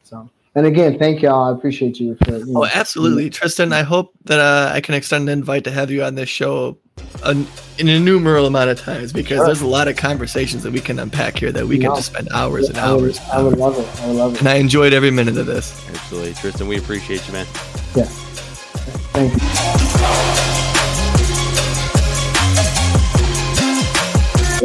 So, 0.55 0.59
and 0.59 0.67
again, 0.67 0.97
thank 0.97 1.21
y'all. 1.21 1.53
I 1.53 1.57
appreciate 1.57 1.99
you 1.99 2.15
for. 2.23 2.37
You 2.37 2.45
know, 2.45 2.61
Oh, 2.63 2.65
absolutely, 2.65 3.29
Tristan. 3.29 3.73
I 3.73 3.83
hope 3.83 4.13
that 4.23 4.39
uh, 4.39 4.71
I 4.73 4.79
can 4.79 4.95
extend 4.95 5.27
an 5.29 5.39
invite 5.39 5.65
to 5.65 5.71
have 5.71 5.91
you 5.91 6.01
on 6.03 6.15
this 6.15 6.29
show 6.29 6.77
an, 7.23 7.45
an 7.77 7.89
innumerable 7.89 8.47
amount 8.47 8.69
of 8.69 8.79
times 8.79 9.11
because 9.11 9.37
Sure. 9.37 9.45
there's 9.47 9.61
a 9.61 9.67
lot 9.67 9.89
of 9.89 9.97
conversations 9.97 10.63
that 10.63 10.71
we 10.71 10.79
can 10.79 10.97
unpack 10.97 11.37
here 11.37 11.51
that 11.51 11.67
we 11.67 11.77
can 11.77 11.93
just 11.95 12.07
spend 12.07 12.29
hours 12.33 12.69
and 12.69 12.77
I 12.77 12.93
would, 12.93 13.03
hours. 13.03 13.19
I 13.33 13.41
would 13.41 13.57
love 13.57 13.77
it. 13.77 14.01
I 14.01 14.07
would 14.07 14.15
love 14.15 14.33
it. 14.35 14.39
And 14.39 14.47
I 14.47 14.55
enjoyed 14.55 14.93
every 14.93 15.11
minute 15.11 15.37
of 15.37 15.45
this. 15.45 15.73
Absolutely, 15.89 16.33
Tristan. 16.35 16.67
We 16.67 16.77
appreciate 16.77 17.27
you, 17.27 17.33
man. 17.33 17.45
Yeah. 17.93 18.05
Thank 19.11 19.33
you. 19.33 19.39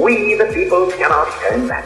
We 0.03 0.35
the 0.37 0.47
people 0.55 0.91
cannot 0.93 1.29
turn 1.41 1.67
back. 1.69 1.85